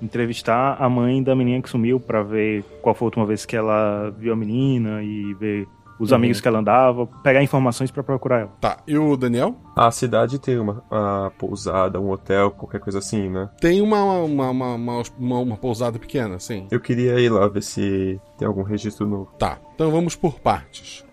entrevistar 0.00 0.76
a 0.80 0.88
mãe 0.88 1.20
da 1.20 1.34
menina 1.34 1.60
que 1.60 1.68
sumiu 1.68 1.98
para 1.98 2.22
ver 2.22 2.62
qual 2.80 2.94
foi 2.94 3.06
a 3.06 3.08
última 3.08 3.26
vez 3.26 3.44
que 3.44 3.56
ela 3.56 4.10
viu 4.16 4.32
a 4.32 4.36
menina 4.36 5.02
e 5.02 5.34
ver 5.34 5.66
os 5.98 6.10
uhum. 6.10 6.16
amigos 6.16 6.40
que 6.40 6.48
ela 6.48 6.58
andava, 6.58 7.06
pegar 7.22 7.42
informações 7.42 7.90
para 7.90 8.02
procurar 8.02 8.40
ela. 8.40 8.52
Tá, 8.60 8.78
e 8.86 8.96
o 8.96 9.16
Daniel? 9.16 9.56
A 9.76 9.90
cidade 9.90 10.38
tem 10.38 10.58
uma, 10.58 10.82
uma, 10.90 11.32
pousada, 11.38 12.00
um 12.00 12.10
hotel, 12.10 12.50
qualquer 12.50 12.80
coisa 12.80 12.98
assim, 12.98 13.28
né? 13.28 13.48
Tem 13.60 13.80
uma, 13.80 14.02
uma, 14.02 14.50
uma, 14.50 14.74
uma, 14.76 15.38
uma 15.38 15.56
pousada 15.56 15.98
pequena, 15.98 16.38
sim. 16.38 16.66
Eu 16.70 16.80
queria 16.80 17.18
ir 17.20 17.30
lá 17.30 17.46
ver 17.48 17.62
se 17.62 18.20
tem 18.38 18.46
algum 18.46 18.62
registro 18.62 19.06
novo. 19.06 19.30
Tá, 19.38 19.58
então 19.74 19.90
vamos 19.90 20.16
por 20.16 20.40
partes. 20.40 21.04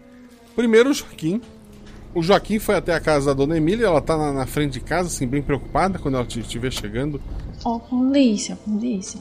Primeiro 0.56 0.90
o 0.90 0.94
Joaquim. 0.94 1.42
O 2.14 2.24
Joaquim 2.24 2.58
foi 2.58 2.76
até 2.76 2.94
a 2.94 3.00
casa 3.00 3.28
da 3.28 3.34
dona 3.34 3.56
Emília, 3.56 3.86
ela 3.86 4.02
tá 4.02 4.18
na, 4.18 4.34
na 4.34 4.46
frente 4.48 4.74
de 4.74 4.80
casa, 4.82 5.08
assim, 5.08 5.28
bem 5.28 5.44
preocupada 5.44 6.00
quando 6.00 6.16
ela 6.16 6.26
estiver 6.28 6.72
chegando. 6.72 7.22
Ó, 7.64 7.76
oh, 7.76 7.80
polícia, 7.80 8.56
polícia. 8.56 9.20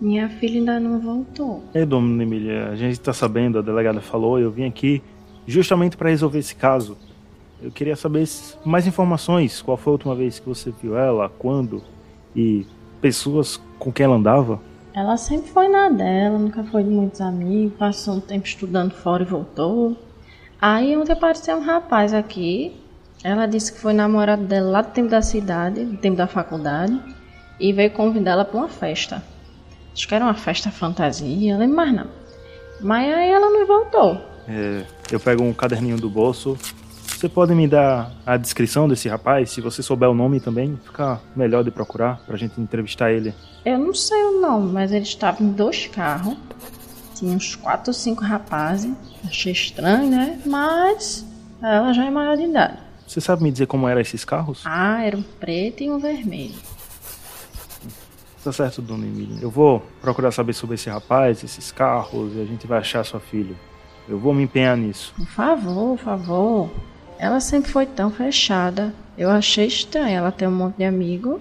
Minha 0.00 0.28
filha 0.28 0.58
ainda 0.58 0.80
não 0.80 1.00
voltou. 1.00 1.62
É, 1.72 1.84
dona 1.84 2.22
Emília, 2.22 2.68
a 2.68 2.76
gente 2.76 2.92
está 2.92 3.12
sabendo, 3.12 3.58
a 3.58 3.62
delegada 3.62 4.00
falou, 4.00 4.38
eu 4.38 4.50
vim 4.50 4.64
aqui 4.64 5.02
justamente 5.46 5.96
para 5.96 6.10
resolver 6.10 6.38
esse 6.38 6.54
caso. 6.54 6.98
Eu 7.62 7.70
queria 7.70 7.96
saber 7.96 8.28
mais 8.64 8.86
informações. 8.86 9.62
Qual 9.62 9.76
foi 9.76 9.92
a 9.92 9.94
última 9.94 10.14
vez 10.14 10.38
que 10.38 10.46
você 10.46 10.70
viu 10.70 10.98
ela? 10.98 11.30
Quando? 11.38 11.82
E 12.34 12.66
pessoas 13.00 13.58
com 13.78 13.90
quem 13.90 14.04
ela 14.04 14.16
andava? 14.16 14.60
Ela 14.92 15.16
sempre 15.16 15.50
foi 15.50 15.68
na 15.68 15.88
dela, 15.88 16.38
nunca 16.38 16.64
foi 16.64 16.82
de 16.82 16.90
muitos 16.90 17.20
amigos, 17.20 17.76
passou 17.78 18.14
um 18.14 18.20
tempo 18.20 18.46
estudando 18.46 18.92
fora 18.92 19.22
e 19.22 19.26
voltou. 19.26 19.96
Aí 20.60 20.96
ontem 20.96 21.12
apareceu 21.12 21.56
um 21.56 21.60
rapaz 21.62 22.12
aqui. 22.12 22.74
Ela 23.24 23.46
disse 23.46 23.72
que 23.72 23.80
foi 23.80 23.92
namorado 23.92 24.44
dela 24.44 24.70
lá 24.70 24.82
do 24.82 24.90
tempo 24.92 25.08
da 25.08 25.22
cidade, 25.22 25.84
do 25.84 25.96
tempo 25.96 26.16
da 26.16 26.26
faculdade, 26.26 27.00
e 27.58 27.72
veio 27.72 27.90
convidá-la 27.90 28.44
para 28.44 28.58
uma 28.58 28.68
festa. 28.68 29.22
Acho 29.96 30.06
que 30.06 30.14
era 30.14 30.26
uma 30.26 30.34
festa 30.34 30.70
fantasia, 30.70 31.54
não 31.54 31.60
lembro 31.60 31.76
mais 31.76 31.94
não. 31.94 32.06
Mas 32.82 33.14
aí 33.14 33.30
ela 33.30 33.48
não 33.48 33.66
voltou. 33.66 34.20
É, 34.46 34.84
eu 35.10 35.18
pego 35.18 35.42
um 35.42 35.54
caderninho 35.54 35.96
do 35.96 36.10
bolso. 36.10 36.54
Você 37.06 37.30
pode 37.30 37.54
me 37.54 37.66
dar 37.66 38.12
a 38.26 38.36
descrição 38.36 38.86
desse 38.86 39.08
rapaz? 39.08 39.50
Se 39.50 39.62
você 39.62 39.82
souber 39.82 40.10
o 40.10 40.14
nome 40.14 40.38
também, 40.38 40.78
fica 40.84 41.18
melhor 41.34 41.64
de 41.64 41.70
procurar 41.70 42.20
pra 42.26 42.36
gente 42.36 42.60
entrevistar 42.60 43.10
ele. 43.10 43.34
Eu 43.64 43.78
não 43.78 43.94
sei 43.94 44.22
o 44.22 44.38
nome, 44.38 44.70
mas 44.70 44.92
ele 44.92 45.04
estava 45.04 45.42
em 45.42 45.50
dois 45.50 45.86
carros. 45.86 46.36
Tinha 47.14 47.34
uns 47.34 47.56
quatro 47.56 47.88
ou 47.88 47.94
cinco 47.94 48.22
rapazes. 48.22 48.92
Achei 49.26 49.52
estranho, 49.52 50.10
né? 50.10 50.38
Mas 50.44 51.24
ela 51.62 51.94
já 51.94 52.04
é 52.04 52.10
maior 52.10 52.36
de 52.36 52.42
idade. 52.42 52.76
Você 53.06 53.18
sabe 53.18 53.42
me 53.42 53.50
dizer 53.50 53.66
como 53.66 53.88
eram 53.88 54.02
esses 54.02 54.26
carros? 54.26 54.60
Ah, 54.66 55.02
era 55.02 55.16
um 55.16 55.22
preto 55.22 55.82
e 55.82 55.88
um 55.88 55.98
vermelho. 55.98 56.54
Tá 58.46 58.52
certo, 58.52 58.80
dona 58.80 59.04
Emília. 59.04 59.38
Eu 59.42 59.50
vou 59.50 59.82
procurar 60.00 60.30
saber 60.30 60.52
sobre 60.52 60.76
esse 60.76 60.88
rapaz, 60.88 61.42
esses 61.42 61.72
carros, 61.72 62.32
e 62.36 62.40
a 62.40 62.44
gente 62.44 62.64
vai 62.64 62.78
achar 62.78 63.02
sua 63.02 63.18
filha. 63.18 63.56
Eu 64.08 64.20
vou 64.20 64.32
me 64.32 64.44
empenhar 64.44 64.76
nisso. 64.76 65.12
Por 65.16 65.26
favor, 65.26 65.98
por 65.98 66.04
favor. 66.04 66.70
Ela 67.18 67.40
sempre 67.40 67.72
foi 67.72 67.86
tão 67.86 68.08
fechada. 68.08 68.94
Eu 69.18 69.30
achei 69.30 69.66
estranho 69.66 70.18
ela 70.18 70.30
ter 70.30 70.46
um 70.46 70.52
monte 70.52 70.76
de 70.76 70.84
amigo. 70.84 71.40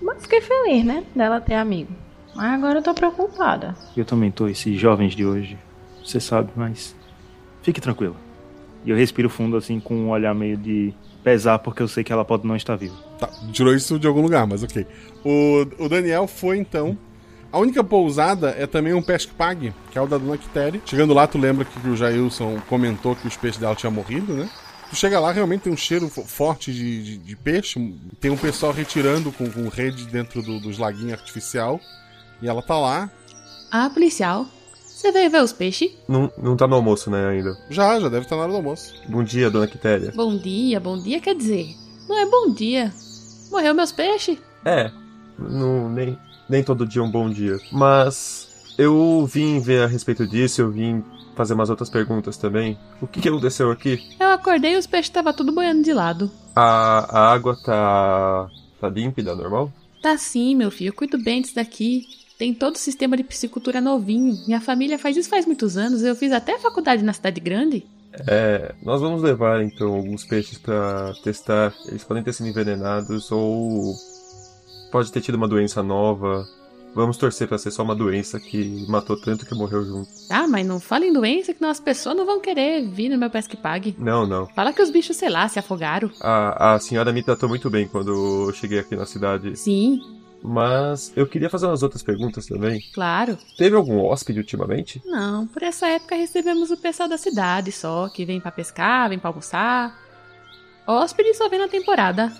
Mas 0.00 0.22
fiquei 0.22 0.40
feliz, 0.40 0.84
né? 0.84 1.02
Dela 1.12 1.40
ter 1.40 1.54
amigo. 1.54 1.92
Mas 2.36 2.52
agora 2.52 2.78
eu 2.78 2.82
tô 2.84 2.94
preocupada. 2.94 3.74
Eu 3.96 4.04
também 4.04 4.30
tô, 4.30 4.46
esses 4.46 4.78
jovens 4.78 5.16
de 5.16 5.26
hoje. 5.26 5.58
Você 6.04 6.20
sabe, 6.20 6.52
mas. 6.54 6.94
Fique 7.62 7.80
tranquila. 7.80 8.14
E 8.84 8.90
eu 8.90 8.96
respiro 8.96 9.28
fundo 9.28 9.56
assim 9.56 9.80
com 9.80 9.96
um 9.96 10.10
olhar 10.10 10.34
meio 10.36 10.56
de 10.56 10.94
pesar, 11.24 11.58
porque 11.58 11.82
eu 11.82 11.88
sei 11.88 12.04
que 12.04 12.12
ela 12.12 12.24
pode 12.24 12.46
não 12.46 12.54
estar 12.54 12.76
viva. 12.76 12.94
Tá, 13.18 13.28
tirou 13.50 13.74
isso 13.74 13.98
de 13.98 14.06
algum 14.06 14.20
lugar, 14.20 14.46
mas 14.46 14.62
ok. 14.62 14.86
O, 15.24 15.66
o 15.78 15.88
Daniel 15.88 16.26
foi 16.26 16.58
então. 16.58 16.96
A 17.50 17.58
única 17.58 17.84
pousada 17.84 18.50
é 18.58 18.66
também 18.66 18.92
um 18.92 19.02
pesque 19.02 19.32
pague, 19.32 19.72
que 19.90 19.96
é 19.96 20.02
o 20.02 20.08
da 20.08 20.18
Dona 20.18 20.36
Quitéria. 20.36 20.82
Chegando 20.84 21.14
lá, 21.14 21.26
tu 21.26 21.38
lembra 21.38 21.64
que 21.64 21.88
o 21.88 21.96
Jailson 21.96 22.60
comentou 22.68 23.14
que 23.14 23.28
os 23.28 23.36
peixes 23.36 23.60
dela 23.60 23.76
tinham 23.76 23.92
morrido, 23.92 24.32
né? 24.34 24.50
Tu 24.90 24.96
chega 24.96 25.20
lá, 25.20 25.30
realmente 25.30 25.62
tem 25.62 25.72
um 25.72 25.76
cheiro 25.76 26.08
forte 26.08 26.72
de, 26.72 27.04
de, 27.04 27.16
de 27.18 27.36
peixe. 27.36 27.96
Tem 28.20 28.30
um 28.30 28.36
pessoal 28.36 28.72
retirando 28.72 29.30
com, 29.30 29.48
com 29.48 29.68
rede 29.68 30.04
dentro 30.06 30.42
do, 30.42 30.58
dos 30.58 30.78
laguinhos 30.78 31.12
artificial. 31.12 31.80
E 32.42 32.48
ela 32.48 32.60
tá 32.60 32.76
lá. 32.76 33.10
Ah, 33.70 33.88
policial. 33.88 34.46
Você 34.84 35.12
veio 35.12 35.30
ver 35.30 35.42
os 35.42 35.52
peixes? 35.52 35.92
Não, 36.08 36.32
não 36.36 36.56
tá 36.56 36.66
no 36.66 36.74
almoço, 36.76 37.10
né, 37.10 37.28
ainda? 37.28 37.56
Já, 37.70 38.00
já 38.00 38.08
deve 38.08 38.24
estar 38.24 38.36
na 38.36 38.42
hora 38.42 38.50
do 38.50 38.56
almoço. 38.56 38.94
Bom 39.08 39.22
dia, 39.22 39.50
dona 39.50 39.66
Quitéria. 39.66 40.12
Bom 40.14 40.36
dia, 40.36 40.80
bom 40.80 40.98
dia 40.98 41.20
quer 41.20 41.34
dizer. 41.34 41.68
Não 42.08 42.18
é 42.18 42.26
bom 42.26 42.52
dia. 42.52 42.92
Morreu 43.50 43.74
meus 43.74 43.92
peixes? 43.92 44.38
É, 44.64 44.90
não, 45.38 45.88
nem, 45.88 46.18
nem 46.48 46.62
todo 46.62 46.86
dia 46.86 47.02
é 47.02 47.04
um 47.04 47.10
bom 47.10 47.28
dia. 47.28 47.58
Mas 47.72 48.74
eu 48.78 49.26
vim 49.26 49.60
ver 49.60 49.82
a 49.82 49.86
respeito 49.86 50.26
disso, 50.26 50.60
eu 50.60 50.70
vim 50.70 51.02
fazer 51.34 51.54
umas 51.54 51.70
outras 51.70 51.90
perguntas 51.90 52.36
também. 52.36 52.78
O 53.00 53.06
que, 53.06 53.20
que 53.20 53.28
aconteceu 53.28 53.70
aqui? 53.70 54.00
Eu 54.18 54.28
acordei 54.28 54.74
e 54.74 54.78
os 54.78 54.86
peixes 54.86 55.08
estavam 55.08 55.32
tudo 55.32 55.52
boiando 55.52 55.82
de 55.82 55.92
lado. 55.92 56.30
A, 56.54 57.18
a 57.18 57.32
água 57.32 57.56
tá. 57.64 58.48
tá 58.80 58.88
límpida, 58.88 59.34
normal? 59.34 59.72
Tá 60.02 60.16
sim, 60.16 60.54
meu 60.54 60.70
filho. 60.70 60.88
Eu 60.88 60.94
cuido 60.94 61.22
bem 61.22 61.42
disso 61.42 61.54
daqui. 61.54 62.02
Tem 62.38 62.52
todo 62.52 62.74
o 62.74 62.78
sistema 62.78 63.16
de 63.16 63.24
piscicultura 63.24 63.80
novinho. 63.80 64.36
Minha 64.46 64.60
família 64.60 64.98
faz 64.98 65.16
isso 65.16 65.28
faz 65.28 65.46
muitos 65.46 65.76
anos. 65.76 66.02
Eu 66.02 66.16
fiz 66.16 66.32
até 66.32 66.58
faculdade 66.58 67.02
na 67.02 67.12
cidade 67.12 67.40
grande. 67.40 67.84
É, 68.28 68.74
nós 68.82 69.00
vamos 69.00 69.22
levar 69.22 69.62
então 69.62 69.94
alguns 69.94 70.24
peixes 70.24 70.58
para 70.58 71.12
testar. 71.22 71.72
Eles 71.86 72.04
podem 72.04 72.22
ter 72.22 72.32
sido 72.32 72.48
envenenados 72.48 73.30
ou 73.32 73.94
pode 74.94 75.10
ter 75.10 75.20
tido 75.20 75.34
uma 75.34 75.48
doença 75.48 75.82
nova. 75.82 76.46
Vamos 76.94 77.16
torcer 77.16 77.48
para 77.48 77.58
ser 77.58 77.72
só 77.72 77.82
uma 77.82 77.96
doença 77.96 78.38
que 78.38 78.86
matou 78.88 79.20
tanto 79.20 79.44
que 79.44 79.52
morreu 79.52 79.84
junto. 79.84 80.08
Ah, 80.30 80.46
mas 80.46 80.64
não 80.64 80.78
fala 80.78 81.04
em 81.04 81.12
doença 81.12 81.52
que 81.52 81.64
as 81.64 81.80
pessoas 81.80 82.16
não 82.16 82.24
vão 82.24 82.38
querer 82.38 82.86
vir 82.86 83.08
no 83.08 83.18
meu 83.18 83.28
pesque 83.28 83.56
pague. 83.56 83.96
Não, 83.98 84.24
não. 84.24 84.46
Fala 84.54 84.72
que 84.72 84.80
os 84.80 84.90
bichos, 84.90 85.16
sei 85.16 85.28
lá, 85.28 85.48
se 85.48 85.58
afogaram. 85.58 86.08
A, 86.20 86.74
a 86.74 86.78
senhora 86.78 87.12
me 87.12 87.24
tratou 87.24 87.48
muito 87.48 87.68
bem 87.68 87.88
quando 87.88 88.46
eu 88.46 88.52
cheguei 88.52 88.78
aqui 88.78 88.94
na 88.94 89.04
cidade. 89.04 89.56
Sim. 89.56 89.98
Mas 90.40 91.12
eu 91.16 91.26
queria 91.26 91.50
fazer 91.50 91.66
umas 91.66 91.82
outras 91.82 92.04
perguntas 92.04 92.46
também. 92.46 92.80
Claro. 92.94 93.36
Teve 93.58 93.74
algum 93.74 93.98
hóspede 93.98 94.38
ultimamente? 94.38 95.02
Não, 95.04 95.48
por 95.48 95.64
essa 95.64 95.88
época 95.88 96.14
recebemos 96.14 96.70
o 96.70 96.76
pessoal 96.76 97.08
da 97.08 97.18
cidade 97.18 97.72
só, 97.72 98.08
que 98.08 98.24
vem 98.24 98.40
para 98.40 98.52
pescar, 98.52 99.08
vem 99.08 99.18
para 99.18 99.30
almoçar. 99.30 99.98
Hóspede 100.86 101.34
só 101.34 101.48
vem 101.48 101.58
na 101.58 101.66
temporada. 101.66 102.32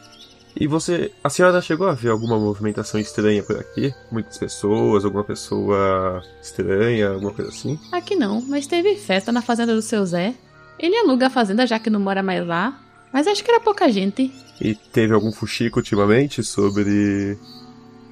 E 0.57 0.67
você, 0.69 1.11
a 1.23 1.29
senhora 1.29 1.61
chegou 1.61 1.89
a 1.89 1.95
ver 1.95 2.11
alguma 2.11 2.39
movimentação 2.39 3.01
estranha 3.01 3.43
por 3.43 3.59
aqui? 3.59 3.93
Muitas 4.11 4.39
pessoas, 4.39 5.05
alguma 5.05 5.25
pessoa 5.25 6.23
estranha, 6.41 7.11
alguma 7.11 7.33
coisa 7.33 7.51
assim? 7.51 7.79
Aqui 7.91 8.15
não, 8.15 8.41
mas 8.43 8.67
teve 8.67 8.95
festa 8.95 9.33
na 9.33 9.43
fazenda 9.43 9.75
do 9.75 9.83
seu 9.83 10.05
Zé. 10.07 10.35
Ele 10.79 10.97
aluga 10.97 11.27
a 11.27 11.31
fazenda 11.31 11.67
já 11.67 11.79
que 11.79 11.91
não 11.91 12.01
mora 12.01 12.23
mais 12.23 12.47
lá. 12.47 12.81
Mas 13.13 13.29
acho 13.29 13.45
que 13.45 13.51
era 13.51 13.61
pouca 13.61 13.91
gente. 13.91 14.33
E 14.61 14.75
teve 14.75 15.15
algum 15.15 15.31
fuxico 15.31 15.79
ultimamente 15.79 16.43
sobre 16.43 17.39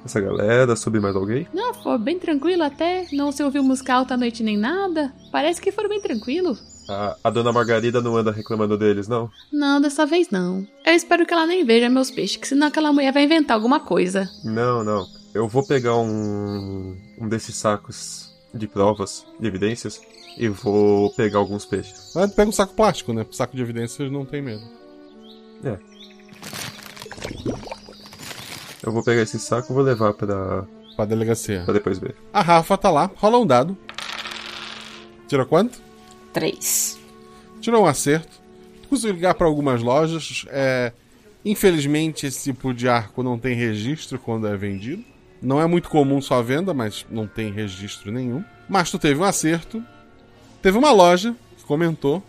essa 0.05 0.19
galera, 0.19 0.75
sobre 0.75 0.99
mais 0.99 1.15
alguém? 1.15 1.45
Não, 1.53 1.73
foi 1.73 1.97
bem 1.97 2.17
tranquilo 2.17 2.63
até. 2.63 3.05
Não 3.11 3.31
se 3.31 3.43
ouviu 3.43 3.63
música 3.63 3.93
alta 3.93 4.13
à 4.13 4.17
noite 4.17 4.43
nem 4.43 4.57
nada. 4.57 5.13
Parece 5.31 5.61
que 5.61 5.71
foram 5.73 5.89
bem 5.89 6.01
tranquilo. 6.01 6.57
A, 6.87 7.15
a 7.23 7.29
dona 7.29 7.51
Margarida 7.51 8.01
não 8.01 8.17
anda 8.17 8.31
reclamando 8.31 8.77
deles, 8.77 9.07
não? 9.07 9.29
Não, 9.51 9.79
dessa 9.79 10.05
vez 10.05 10.29
não. 10.29 10.67
Eu 10.85 10.93
espero 10.93 11.25
que 11.25 11.33
ela 11.33 11.45
nem 11.45 11.65
veja 11.65 11.89
meus 11.89 12.11
peixes, 12.11 12.37
que 12.37 12.47
senão 12.47 12.67
aquela 12.67 12.91
mulher 12.91 13.13
vai 13.13 13.23
inventar 13.23 13.55
alguma 13.55 13.79
coisa. 13.79 14.29
Não, 14.43 14.83
não. 14.83 15.05
Eu 15.33 15.47
vou 15.47 15.65
pegar 15.65 15.95
um, 15.97 16.95
um 17.19 17.27
desses 17.27 17.55
sacos 17.55 18.33
de 18.53 18.67
provas, 18.67 19.25
de 19.39 19.47
evidências, 19.47 20.01
e 20.37 20.47
vou 20.47 21.11
pegar 21.13 21.39
alguns 21.39 21.65
peixes. 21.65 22.11
Mas 22.15 22.33
pega 22.33 22.49
um 22.49 22.53
saco 22.53 22.73
plástico, 22.73 23.13
né? 23.13 23.25
Saco 23.31 23.55
de 23.55 23.61
evidências 23.61 24.11
não 24.11 24.25
tem 24.25 24.41
medo. 24.41 24.63
É. 25.63 25.77
Eu 28.83 28.91
vou 28.91 29.03
pegar 29.03 29.21
esse 29.21 29.39
saco 29.39 29.71
e 29.71 29.73
vou 29.73 29.83
levar 29.83 30.13
pra. 30.13 30.65
Pra 30.95 31.05
delegacia. 31.05 31.63
Pra 31.63 31.73
depois 31.73 31.97
ver. 31.97 32.15
A 32.31 32.41
Rafa 32.41 32.77
tá 32.77 32.91
lá, 32.91 33.09
rola 33.15 33.39
um 33.39 33.47
dado. 33.47 33.75
Tira 35.27 35.45
quanto? 35.45 35.81
Três. 36.33 36.99
Tirou 37.61 37.83
um 37.83 37.87
acerto. 37.87 38.41
Conseguiu 38.89 39.15
ligar 39.15 39.35
para 39.35 39.47
algumas 39.47 39.81
lojas. 39.81 40.45
É... 40.49 40.91
Infelizmente, 41.45 42.25
esse 42.25 42.51
tipo 42.51 42.73
de 42.73 42.89
arco 42.89 43.21
não 43.21 43.37
tem 43.37 43.55
registro 43.55 44.17
quando 44.17 44.47
é 44.47 44.57
vendido. 44.57 45.03
Não 45.41 45.61
é 45.61 45.67
muito 45.67 45.89
comum 45.89 46.21
sua 46.21 46.41
venda, 46.41 46.73
mas 46.73 47.05
não 47.09 47.27
tem 47.27 47.51
registro 47.51 48.11
nenhum. 48.11 48.43
Mas 48.67 48.89
tu 48.89 48.97
teve 48.97 49.19
um 49.19 49.25
acerto. 49.25 49.83
Teve 50.61 50.77
uma 50.77 50.91
loja 50.91 51.35
que 51.57 51.63
comentou 51.65 52.23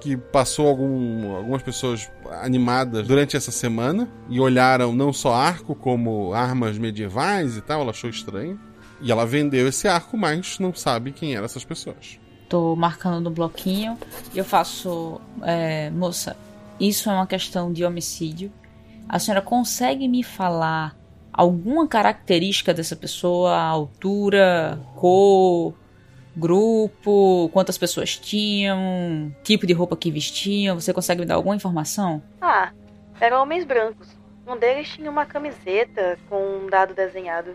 que 0.00 0.16
passou 0.16 0.66
algum, 0.66 1.36
algumas 1.36 1.62
pessoas 1.62 2.10
animadas 2.42 3.06
durante 3.06 3.36
essa 3.36 3.50
semana 3.50 4.08
e 4.30 4.40
olharam 4.40 4.94
não 4.94 5.12
só 5.12 5.34
arco 5.34 5.74
como 5.74 6.32
armas 6.32 6.78
medievais 6.78 7.56
e 7.56 7.60
tal. 7.60 7.82
Ela 7.82 7.90
achou 7.90 8.08
estranho. 8.08 8.58
E 9.02 9.10
ela 9.10 9.24
vendeu 9.24 9.66
esse 9.66 9.88
arco, 9.88 10.16
mas 10.16 10.58
não 10.58 10.74
sabe 10.74 11.12
quem 11.12 11.34
eram 11.34 11.46
essas 11.46 11.64
pessoas. 11.64 12.19
Tô 12.50 12.74
marcando 12.74 13.20
no 13.20 13.30
bloquinho 13.30 13.96
e 14.34 14.38
eu 14.38 14.44
faço. 14.44 15.20
É, 15.42 15.88
moça, 15.90 16.36
isso 16.80 17.08
é 17.08 17.12
uma 17.12 17.26
questão 17.26 17.72
de 17.72 17.84
homicídio. 17.84 18.52
A 19.08 19.20
senhora 19.20 19.40
consegue 19.40 20.08
me 20.08 20.24
falar 20.24 20.96
alguma 21.32 21.86
característica 21.86 22.74
dessa 22.74 22.96
pessoa? 22.96 23.56
Altura, 23.56 24.80
cor, 24.96 25.74
grupo, 26.36 27.48
quantas 27.52 27.78
pessoas 27.78 28.16
tinham, 28.16 29.32
tipo 29.44 29.64
de 29.64 29.72
roupa 29.72 29.96
que 29.96 30.10
vestiam? 30.10 30.78
Você 30.78 30.92
consegue 30.92 31.20
me 31.20 31.26
dar 31.26 31.36
alguma 31.36 31.54
informação? 31.54 32.20
Ah, 32.40 32.72
eram 33.20 33.42
homens 33.42 33.64
brancos. 33.64 34.08
Um 34.44 34.58
deles 34.58 34.88
tinha 34.88 35.08
uma 35.08 35.24
camiseta 35.24 36.18
com 36.28 36.64
um 36.64 36.66
dado 36.68 36.94
desenhado. 36.94 37.52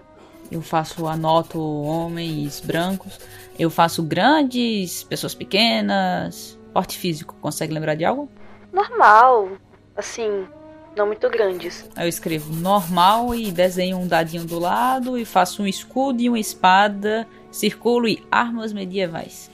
Eu 0.50 0.62
faço, 0.62 1.08
anoto 1.08 1.60
homens 1.60 2.62
brancos. 2.62 3.20
Eu 3.58 3.70
faço 3.70 4.04
grandes, 4.04 5.04
pessoas 5.04 5.34
pequenas, 5.34 6.60
porte 6.74 6.98
físico. 6.98 7.36
Consegue 7.42 7.74
lembrar 7.74 7.96
de 7.96 8.04
algo? 8.04 8.30
Normal. 8.72 9.52
Assim, 9.96 10.46
não 10.96 11.08
muito 11.08 11.30
grandes. 11.30 11.90
Aí 11.96 12.06
eu 12.06 12.10
escrevo 12.10 12.54
normal 12.54 13.34
e 13.34 13.52
desenho 13.52 13.98
um 13.98 14.08
dadinho 14.08 14.46
do 14.46 14.60
lado 14.60 15.18
e 15.18 15.24
faço 15.24 15.64
um 15.64 15.68
escudo 15.68 16.22
e 16.22 16.30
uma 16.30 16.40
espada, 16.40 17.28
circulo 17.52 18.08
e 18.08 18.22
armas 18.30 18.74
medievais. 18.74 19.50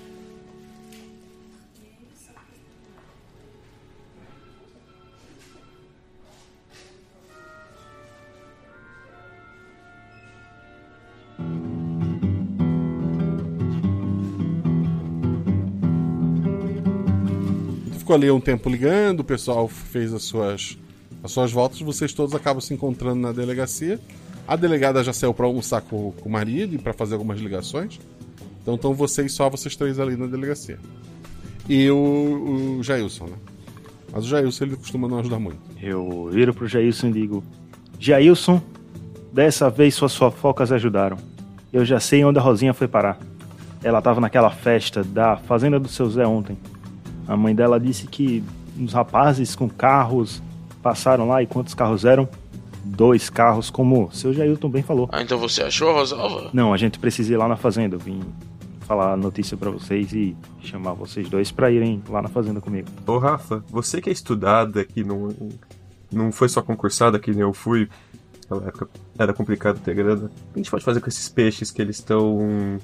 Ficou 18.01 18.15
ali 18.15 18.29
um 18.29 18.39
tempo 18.39 18.69
ligando, 18.69 19.21
o 19.21 19.23
pessoal 19.23 19.67
fez 19.67 20.13
as 20.13 20.23
suas, 20.23 20.77
as 21.23 21.31
suas 21.31 21.51
voltas, 21.51 21.79
vocês 21.81 22.13
todos 22.13 22.33
acabam 22.35 22.59
se 22.59 22.73
encontrando 22.73 23.21
na 23.21 23.31
delegacia. 23.31 23.99
A 24.47 24.55
delegada 24.55 25.03
já 25.03 25.13
saiu 25.13 25.33
para 25.33 25.45
almoçar 25.45 25.81
com, 25.81 26.11
com 26.11 26.27
o 26.27 26.31
marido 26.31 26.75
e 26.75 26.77
para 26.77 26.93
fazer 26.93 27.13
algumas 27.13 27.39
ligações. 27.39 27.99
Então 28.61 28.75
estão 28.75 28.93
vocês 28.93 29.31
só 29.33 29.49
vocês 29.49 29.75
três 29.75 29.99
ali 29.99 30.17
na 30.17 30.25
delegacia. 30.25 30.79
E 31.69 31.89
o, 31.89 32.77
o 32.79 32.83
Jailson, 32.83 33.25
né? 33.25 33.35
Mas 34.11 34.25
o 34.25 34.27
Jailson 34.27 34.65
ele 34.65 34.75
costuma 34.75 35.07
não 35.07 35.19
ajudar 35.19 35.39
muito. 35.39 35.59
Eu 35.81 36.29
viro 36.31 36.53
pro 36.53 36.67
Jailson 36.67 37.07
e 37.07 37.13
digo: 37.13 37.43
Jailson, 37.99 38.61
dessa 39.31 39.69
vez 39.69 39.93
suas 39.95 40.15
fofocas 40.15 40.71
ajudaram. 40.71 41.17
Eu 41.71 41.85
já 41.85 41.99
sei 41.99 42.25
onde 42.25 42.39
a 42.39 42.41
Rosinha 42.41 42.73
foi 42.73 42.87
parar. 42.87 43.19
Ela 43.83 44.01
tava 44.01 44.19
naquela 44.19 44.49
festa 44.49 45.03
da 45.03 45.37
fazenda 45.37 45.79
do 45.79 45.87
seu 45.87 46.09
Zé 46.09 46.25
ontem. 46.25 46.57
A 47.31 47.37
mãe 47.37 47.55
dela 47.55 47.79
disse 47.79 48.07
que 48.07 48.43
uns 48.77 48.91
rapazes 48.91 49.55
com 49.55 49.69
carros 49.69 50.43
passaram 50.83 51.29
lá 51.29 51.41
e 51.41 51.47
quantos 51.47 51.73
carros 51.73 52.03
eram? 52.03 52.27
Dois 52.83 53.29
carros, 53.29 53.69
como 53.69 54.07
o 54.07 54.11
seu 54.11 54.33
Jailton 54.33 54.69
bem 54.69 54.83
falou. 54.83 55.07
Ah, 55.13 55.21
então 55.21 55.37
você 55.37 55.63
achou 55.63 55.91
a 55.91 55.93
Rosalva? 55.93 56.49
Não, 56.51 56.73
a 56.73 56.77
gente 56.77 56.99
precisa 56.99 57.31
ir 57.31 57.37
lá 57.37 57.47
na 57.47 57.55
fazenda. 57.55 57.95
Eu 57.95 57.99
vim 58.01 58.19
falar 58.81 59.13
a 59.13 59.15
notícia 59.15 59.55
para 59.55 59.71
vocês 59.71 60.11
e 60.11 60.35
chamar 60.61 60.91
vocês 60.91 61.29
dois 61.29 61.51
para 61.51 61.71
irem 61.71 62.03
lá 62.09 62.21
na 62.21 62.27
fazenda 62.27 62.59
comigo. 62.59 62.89
Ô 63.07 63.17
Rafa, 63.17 63.63
você 63.69 64.01
que 64.01 64.09
é 64.09 64.11
estudada, 64.11 64.83
que 64.83 65.01
não, 65.01 65.29
não 66.11 66.33
foi 66.33 66.49
só 66.49 66.61
concursada, 66.61 67.17
que 67.17 67.31
nem 67.31 67.43
eu 67.43 67.53
fui, 67.53 67.87
naquela 68.49 68.67
época 68.67 68.89
era 69.17 69.33
complicado 69.33 69.79
ter 69.79 69.95
grana. 69.95 70.25
O 70.25 70.27
que 70.27 70.33
a 70.55 70.57
gente 70.57 70.69
pode 70.69 70.83
fazer 70.83 70.99
com 70.99 71.07
esses 71.07 71.29
peixes 71.29 71.71
que 71.71 71.81
eles 71.81 71.95
estão 71.95 72.77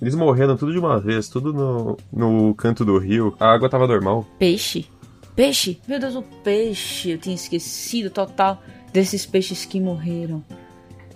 eles 0.00 0.14
morreram 0.14 0.56
tudo 0.56 0.72
de 0.72 0.78
uma 0.78 1.00
vez, 1.00 1.28
tudo 1.28 1.52
no, 1.52 1.96
no 2.12 2.54
canto 2.54 2.84
do 2.84 2.98
rio. 2.98 3.34
A 3.40 3.52
água 3.52 3.68
tava 3.68 3.86
normal. 3.86 4.26
Peixe? 4.38 4.86
Peixe? 5.34 5.80
Meu 5.86 5.98
Deus, 5.98 6.14
o 6.14 6.22
peixe! 6.22 7.10
Eu 7.10 7.18
tinha 7.18 7.34
esquecido 7.34 8.10
total 8.10 8.62
desses 8.92 9.24
peixes 9.26 9.64
que 9.64 9.80
morreram. 9.80 10.42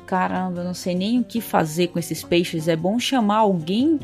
Caramba, 0.06 0.60
eu 0.60 0.64
não 0.64 0.74
sei 0.74 0.94
nem 0.94 1.20
o 1.20 1.24
que 1.24 1.40
fazer 1.40 1.88
com 1.88 1.98
esses 1.98 2.22
peixes. 2.22 2.68
É 2.68 2.76
bom 2.76 2.98
chamar 2.98 3.38
alguém 3.38 4.00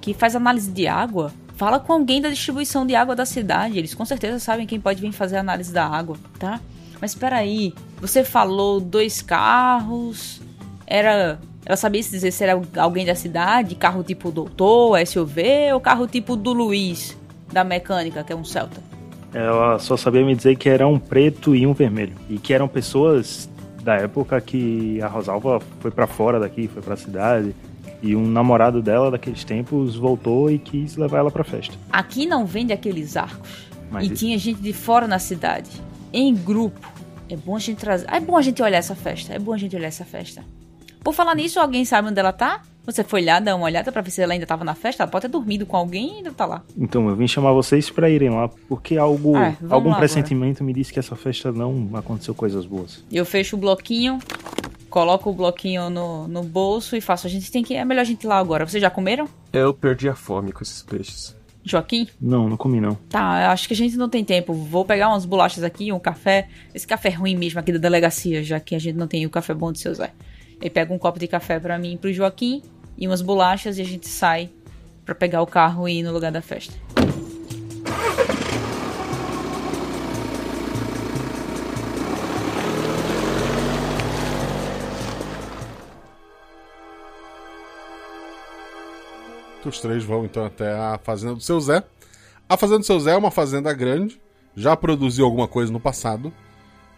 que 0.00 0.12
faz 0.12 0.36
análise 0.36 0.70
de 0.70 0.86
água. 0.86 1.32
Fala 1.56 1.80
com 1.80 1.92
alguém 1.92 2.20
da 2.20 2.28
distribuição 2.28 2.86
de 2.86 2.94
água 2.94 3.16
da 3.16 3.24
cidade. 3.24 3.78
Eles 3.78 3.94
com 3.94 4.04
certeza 4.04 4.38
sabem 4.38 4.66
quem 4.66 4.78
pode 4.78 5.00
vir 5.00 5.12
fazer 5.12 5.36
a 5.36 5.40
análise 5.40 5.72
da 5.72 5.86
água, 5.86 6.16
tá? 6.38 6.60
Mas 7.00 7.12
espera 7.12 7.36
aí, 7.36 7.74
você 8.00 8.22
falou 8.22 8.80
dois 8.80 9.22
carros. 9.22 10.40
Era 10.86 11.40
ela 11.66 11.76
sabia 11.76 12.02
se 12.02 12.10
dizer 12.12 12.30
se 12.30 12.44
era 12.44 12.60
alguém 12.78 13.04
da 13.04 13.14
cidade, 13.14 13.74
carro 13.74 14.02
tipo 14.04 14.30
doutor, 14.30 14.98
SUV, 15.06 15.72
ou 15.74 15.80
carro 15.80 16.06
tipo 16.06 16.36
do 16.36 16.52
Luiz, 16.52 17.16
da 17.52 17.64
mecânica, 17.64 18.22
que 18.24 18.32
é 18.32 18.36
um 18.36 18.44
Celta. 18.44 18.80
Ela 19.34 19.78
só 19.78 19.96
sabia 19.96 20.24
me 20.24 20.34
dizer 20.34 20.56
que 20.56 20.68
era 20.68 20.86
um 20.86 20.98
preto 20.98 21.54
e 21.54 21.66
um 21.66 21.74
vermelho. 21.74 22.14
E 22.30 22.38
que 22.38 22.54
eram 22.54 22.68
pessoas 22.68 23.50
da 23.82 23.94
época 23.96 24.40
que 24.40 25.02
a 25.02 25.08
Rosalva 25.08 25.60
foi 25.80 25.90
para 25.90 26.06
fora 26.06 26.38
daqui, 26.40 26.68
foi 26.68 26.80
para 26.80 26.94
a 26.94 26.96
cidade. 26.96 27.54
E 28.02 28.14
um 28.14 28.26
namorado 28.26 28.80
dela 28.80 29.10
daqueles 29.10 29.42
tempos 29.44 29.96
voltou 29.96 30.50
e 30.50 30.58
quis 30.58 30.96
levar 30.96 31.18
ela 31.18 31.30
pra 31.30 31.42
festa. 31.44 31.74
Aqui 31.90 32.26
não 32.26 32.46
vende 32.46 32.72
aqueles 32.72 33.16
arcos. 33.16 33.66
Mas 33.90 34.04
e 34.04 34.06
isso- 34.06 34.14
tinha 34.16 34.38
gente 34.38 34.60
de 34.60 34.72
fora 34.72 35.06
na 35.08 35.18
cidade. 35.18 35.70
Em 36.12 36.32
grupo. 36.34 36.80
É 37.28 37.36
bom 37.36 37.56
a 37.56 37.58
gente 37.58 37.78
trazer. 37.78 38.06
É 38.08 38.20
bom 38.20 38.36
a 38.36 38.42
gente 38.42 38.62
olhar 38.62 38.78
essa 38.78 38.94
festa. 38.94 39.34
É 39.34 39.38
bom 39.38 39.52
a 39.52 39.58
gente 39.58 39.74
olhar 39.74 39.88
essa 39.88 40.04
festa. 40.04 40.44
Por 41.06 41.14
falar 41.14 41.36
nisso, 41.36 41.60
alguém 41.60 41.84
sabe 41.84 42.08
onde 42.08 42.18
ela 42.18 42.32
tá? 42.32 42.62
Você 42.84 43.04
foi 43.04 43.24
lá 43.24 43.38
dar 43.38 43.54
uma 43.54 43.66
olhada 43.66 43.92
pra 43.92 44.02
ver 44.02 44.10
se 44.10 44.20
ela 44.20 44.32
ainda 44.32 44.44
tava 44.44 44.64
na 44.64 44.74
festa? 44.74 45.04
Ela 45.04 45.10
pode 45.12 45.22
ter 45.22 45.28
dormido 45.28 45.64
com 45.64 45.76
alguém 45.76 46.14
e 46.14 46.16
ainda 46.16 46.32
tá 46.32 46.44
lá. 46.44 46.64
Então, 46.76 47.08
eu 47.08 47.14
vim 47.14 47.28
chamar 47.28 47.52
vocês 47.52 47.88
pra 47.88 48.10
irem 48.10 48.28
lá, 48.28 48.48
porque 48.68 48.96
algo, 48.96 49.36
É, 49.36 49.56
vamos 49.60 49.72
algum 49.72 49.94
pressentimento 49.94 50.64
me 50.64 50.72
disse 50.72 50.92
que 50.92 50.98
essa 50.98 51.14
festa 51.14 51.52
não 51.52 51.90
aconteceu 51.94 52.34
coisas 52.34 52.66
boas. 52.66 53.04
Eu 53.12 53.24
fecho 53.24 53.54
o 53.54 53.58
bloquinho, 53.60 54.18
coloco 54.90 55.30
o 55.30 55.32
bloquinho 55.32 55.88
no, 55.90 56.26
no 56.26 56.42
bolso 56.42 56.96
e 56.96 57.00
faço. 57.00 57.28
A 57.28 57.30
gente 57.30 57.52
tem 57.52 57.62
que. 57.62 57.76
É 57.76 57.84
melhor 57.84 58.00
a 58.00 58.04
gente 58.04 58.24
ir 58.24 58.26
lá 58.26 58.38
agora. 58.38 58.66
Vocês 58.66 58.80
já 58.82 58.90
comeram? 58.90 59.28
Eu 59.52 59.72
perdi 59.72 60.08
a 60.08 60.14
fome 60.16 60.50
com 60.50 60.64
esses 60.64 60.82
peixes. 60.82 61.36
Joaquim? 61.62 62.08
Não, 62.20 62.48
não 62.48 62.56
comi 62.56 62.80
não. 62.80 62.96
Tá, 63.08 63.52
acho 63.52 63.68
que 63.68 63.74
a 63.74 63.76
gente 63.76 63.96
não 63.96 64.08
tem 64.08 64.24
tempo. 64.24 64.52
Vou 64.52 64.84
pegar 64.84 65.10
umas 65.10 65.24
bolachas 65.24 65.62
aqui, 65.62 65.92
um 65.92 66.00
café. 66.00 66.48
Esse 66.74 66.84
café 66.86 67.10
é 67.10 67.12
ruim 67.12 67.36
mesmo 67.36 67.60
aqui 67.60 67.70
da 67.70 67.78
delegacia, 67.78 68.42
já 68.42 68.58
que 68.58 68.74
a 68.74 68.78
gente 68.80 68.96
não 68.96 69.06
tem 69.06 69.24
o 69.24 69.30
café 69.30 69.54
bom 69.54 69.70
do 69.70 69.78
seu 69.78 69.94
Zé. 69.94 70.10
Ele 70.60 70.70
pega 70.70 70.92
um 70.92 70.98
copo 70.98 71.18
de 71.18 71.28
café 71.28 71.60
para 71.60 71.78
mim 71.78 71.94
e 71.94 71.98
pro 71.98 72.12
Joaquim 72.12 72.62
e 72.96 73.06
umas 73.06 73.20
bolachas 73.20 73.78
e 73.78 73.82
a 73.82 73.84
gente 73.84 74.08
sai 74.08 74.50
para 75.04 75.14
pegar 75.14 75.42
o 75.42 75.46
carro 75.46 75.88
e 75.88 76.00
ir 76.00 76.02
no 76.02 76.12
lugar 76.12 76.32
da 76.32 76.42
festa. 76.42 76.74
Os 89.64 89.80
três 89.80 90.04
vão 90.04 90.24
então 90.24 90.44
até 90.44 90.72
a 90.72 90.98
fazenda 91.02 91.34
do 91.34 91.40
seu 91.40 91.60
Zé. 91.60 91.82
A 92.48 92.56
fazenda 92.56 92.78
do 92.78 92.86
seu 92.86 93.00
Zé 93.00 93.10
é 93.10 93.16
uma 93.16 93.32
fazenda 93.32 93.72
grande, 93.72 94.20
já 94.54 94.76
produziu 94.76 95.24
alguma 95.24 95.48
coisa 95.48 95.72
no 95.72 95.80
passado, 95.80 96.32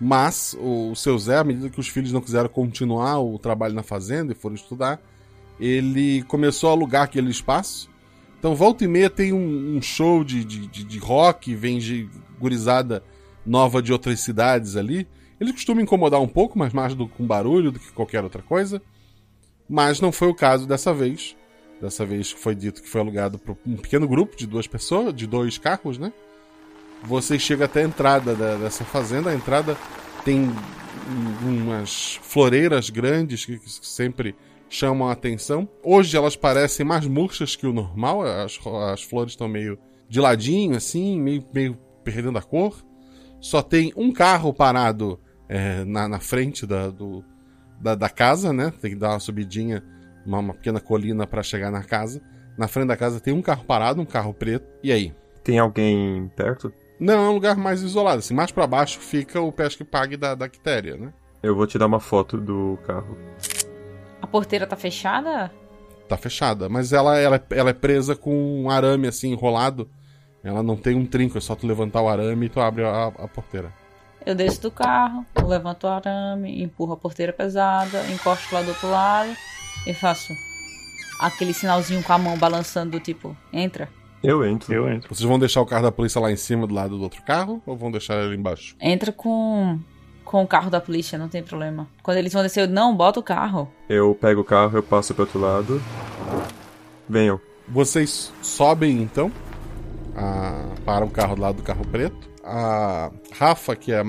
mas 0.01 0.57
o 0.61 0.95
seu 0.95 1.19
Zé, 1.19 1.39
à 1.39 1.45
medida 1.45 1.69
que 1.69 1.81
os 1.81 1.89
filhos 1.89 2.13
não 2.13 2.21
quiseram 2.21 2.49
continuar 2.49 3.19
o 3.21 3.39
trabalho 3.39 3.75
na 3.75 3.83
fazenda 3.83 4.33
e 4.33 4.37
foram 4.37 4.55
estudar, 4.55 5.01
ele 5.59 6.23
começou 6.25 6.71
a 6.71 6.73
alugar 6.73 7.03
aquele 7.03 7.31
espaço. 7.31 7.91
Então, 8.39 8.55
volta 8.55 8.85
e 8.85 8.89
meia 8.89 9.11
tem 9.11 9.33
um, 9.33 9.77
um 9.77 9.83
show 9.83 10.23
de, 10.23 10.45
de, 10.45 10.67
de, 10.69 10.85
de 10.85 10.99
rock, 10.99 11.55
vem 11.57 11.79
de 11.79 12.09
gurizada 12.39 13.03
nova 13.45 13.83
de 13.83 13.93
outras 13.93 14.21
cidades 14.21 14.77
ali. 14.77 15.09
Ele 15.41 15.53
costuma 15.53 15.83
incomodar 15.83 16.21
um 16.21 16.29
pouco, 16.29 16.57
mas 16.57 16.73
mais 16.73 16.95
do, 16.95 17.09
com 17.09 17.27
barulho 17.27 17.73
do 17.73 17.81
que 17.81 17.91
qualquer 17.91 18.23
outra 18.23 18.43
coisa. 18.43 18.81
Mas 19.69 20.01
não 20.01 20.13
foi 20.13 20.29
o 20.29 20.35
caso 20.35 20.67
dessa 20.67 20.95
vez. 20.95 21.37
Dessa 21.81 22.05
vez 22.05 22.31
foi 22.31 22.55
dito 22.55 22.83
que 22.83 22.89
foi 22.89 23.01
alugado 23.01 23.39
para 23.39 23.55
um 23.67 23.77
pequeno 23.77 24.07
grupo 24.07 24.37
de 24.37 24.47
duas 24.47 24.67
pessoas, 24.67 25.15
de 25.15 25.27
dois 25.27 25.59
carros, 25.59 25.99
né? 25.99 26.13
Você 27.05 27.39
chega 27.39 27.67
até 27.67 27.83
a 27.83 27.87
entrada 27.87 28.35
da, 28.35 28.57
dessa 28.57 28.85
fazenda. 28.85 29.31
A 29.31 29.35
entrada 29.35 29.77
tem 30.25 30.51
umas 31.43 32.19
floreiras 32.23 32.91
grandes 32.91 33.45
que, 33.45 33.59
que 33.59 33.71
sempre 33.87 34.35
chamam 34.69 35.09
a 35.09 35.13
atenção. 35.13 35.69
Hoje 35.83 36.17
elas 36.17 36.37
parecem 36.37 36.85
mais 36.85 37.07
murchas 37.07 37.57
que 37.57 37.67
o 37.67 37.73
normal. 37.73 38.23
As, 38.23 38.59
as 38.93 39.03
flores 39.03 39.33
estão 39.33 39.49
meio 39.49 39.79
de 40.09 40.21
ladinho, 40.21 40.77
assim, 40.77 41.21
meio, 41.21 41.45
meio 41.53 41.79
perdendo 42.05 42.39
a 42.39 42.43
cor. 42.43 42.77
Só 43.41 43.63
tem 43.63 43.93
um 43.97 44.13
carro 44.13 44.53
parado 44.53 45.21
é, 45.49 45.85
na, 45.85 46.09
na 46.09 46.21
frente 46.21 46.67
da, 46.67 46.91
do, 46.91 47.25
da, 47.81 47.95
da, 47.95 48.09
casa, 48.09 48.53
né? 48.53 48.73
Tem 48.81 48.91
que 48.91 48.97
dar 48.97 49.11
uma 49.11 49.21
subidinha, 49.21 49.83
uma, 50.27 50.39
uma 50.39 50.55
pequena 50.55 50.81
colina 50.81 51.27
para 51.27 51.43
chegar 51.43 51.71
na 51.71 51.83
casa. 51.83 52.21
Na 52.57 52.67
frente 52.67 52.89
da 52.89 52.97
casa 52.97 53.21
tem 53.21 53.33
um 53.33 53.43
carro 53.43 53.65
parado, 53.65 54.01
um 54.01 54.07
carro 54.07 54.35
preto. 54.35 54.67
E 54.83 54.91
aí? 54.91 55.15
Tem 55.45 55.59
alguém 55.59 56.31
perto? 56.37 56.73
Não, 56.99 57.27
é 57.27 57.29
um 57.29 57.33
lugar 57.33 57.57
mais 57.57 57.83
isolado. 57.83 58.19
Assim, 58.19 58.35
mais 58.35 58.51
para 58.51 58.67
baixo 58.67 58.99
fica 58.99 59.41
o 59.41 59.53
pesque 59.53 59.85
pague 59.85 60.17
da, 60.17 60.35
da 60.35 60.49
Quitéria, 60.49 60.97
né? 60.97 61.13
Eu 61.43 61.55
vou 61.55 61.67
tirar 61.67 61.87
uma 61.87 62.01
foto 62.01 62.37
do 62.37 62.79
carro. 62.85 63.17
A 64.21 64.27
porteira 64.27 64.67
tá 64.67 64.77
fechada? 64.77 65.51
Tá 66.09 66.17
fechada, 66.17 66.69
mas 66.69 66.93
ela, 66.93 67.19
ela, 67.19 67.41
ela 67.51 67.71
é 67.71 67.75
presa 67.75 68.17
com 68.17 68.63
um 68.63 68.71
arame 68.71 69.07
assim 69.07 69.31
enrolado. 69.31 69.89
Ela 70.43 70.63
não 70.63 70.77
tem 70.77 70.97
um 70.97 71.07
trinco, 71.07 71.37
é 71.37 71.41
só 71.41 71.55
tu 71.55 71.67
levantar 71.67 72.01
o 72.03 72.09
arame 72.09 72.47
e 72.47 72.49
tu 72.49 72.61
abre 72.61 72.85
a, 72.85 73.07
a 73.07 73.29
porteira. 73.29 73.73
Eu 74.25 74.35
desço 74.35 74.63
do 74.63 74.71
carro, 74.71 75.25
levanto 75.47 75.85
o 75.85 75.89
arame, 75.89 76.63
empurro 76.63 76.95
a 76.95 76.97
porteira 76.97 77.33
pesada, 77.33 78.05
encosto 78.11 78.53
lá 78.55 78.63
do 78.63 78.69
outro 78.69 78.91
lado 78.91 79.31
e 79.87 79.95
faço 79.95 80.33
aquele 81.21 81.53
sinalzinho 81.53 82.03
com 82.03 82.13
a 82.13 82.19
mão 82.19 82.37
balançando 82.37 82.93
do 82.93 83.01
tipo, 83.01 83.37
entra. 83.53 83.89
Eu 84.23 84.45
entro. 84.45 84.73
Eu 84.73 84.89
entro. 84.89 85.15
Vocês 85.15 85.29
vão 85.29 85.39
deixar 85.39 85.61
o 85.61 85.67
carro 85.67 85.85
da 85.85 85.93
polícia 85.93 86.21
lá 86.21 86.31
em 86.31 86.37
cima 86.37 86.67
do 86.67 86.75
lado 86.75 86.97
do 86.97 87.03
outro 87.03 87.23
carro 87.23 87.63
ou 87.65 87.77
vão 87.77 87.91
deixar 87.91 88.23
ele 88.23 88.37
embaixo? 88.37 88.77
Entra 88.81 89.13
com 89.13 89.79
com 90.29 90.43
o 90.43 90.47
carro 90.47 90.69
da 90.69 90.79
polícia, 90.79 91.19
não 91.19 91.27
tem 91.27 91.43
problema. 91.43 91.89
Quando 92.03 92.19
eles 92.19 92.35
vão 92.35 92.43
descer, 92.43 92.65
eu 92.65 92.69
não, 92.69 92.95
bota 92.95 93.19
o 93.19 93.23
carro. 93.23 93.67
Eu 93.89 94.15
pego 94.15 94.43
o 94.43 94.45
carro, 94.45 94.77
eu 94.77 94.83
passo 94.83 95.15
pro 95.15 95.25
outro 95.25 95.41
lado. 95.41 95.81
Venham. 97.09 97.41
Vocês 97.67 98.31
sobem 98.43 99.01
então 99.01 99.33
a, 100.15 100.67
para 100.85 101.03
o 101.03 101.11
carro 101.11 101.35
do 101.35 101.41
lado 101.41 101.57
do 101.57 101.63
carro 101.63 101.83
preto. 101.87 102.29
A 102.45 103.11
Rafa, 103.33 103.75
que 103.75 103.91
é, 103.91 104.03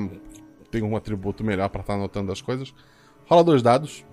tem 0.69 0.83
um 0.83 0.97
atributo 0.97 1.41
melhor 1.41 1.69
para 1.69 1.79
estar 1.79 1.93
tá 1.93 1.99
anotando 1.99 2.33
as 2.33 2.41
coisas, 2.41 2.73
rola 3.25 3.41
dois 3.41 3.61
dados. 3.61 4.03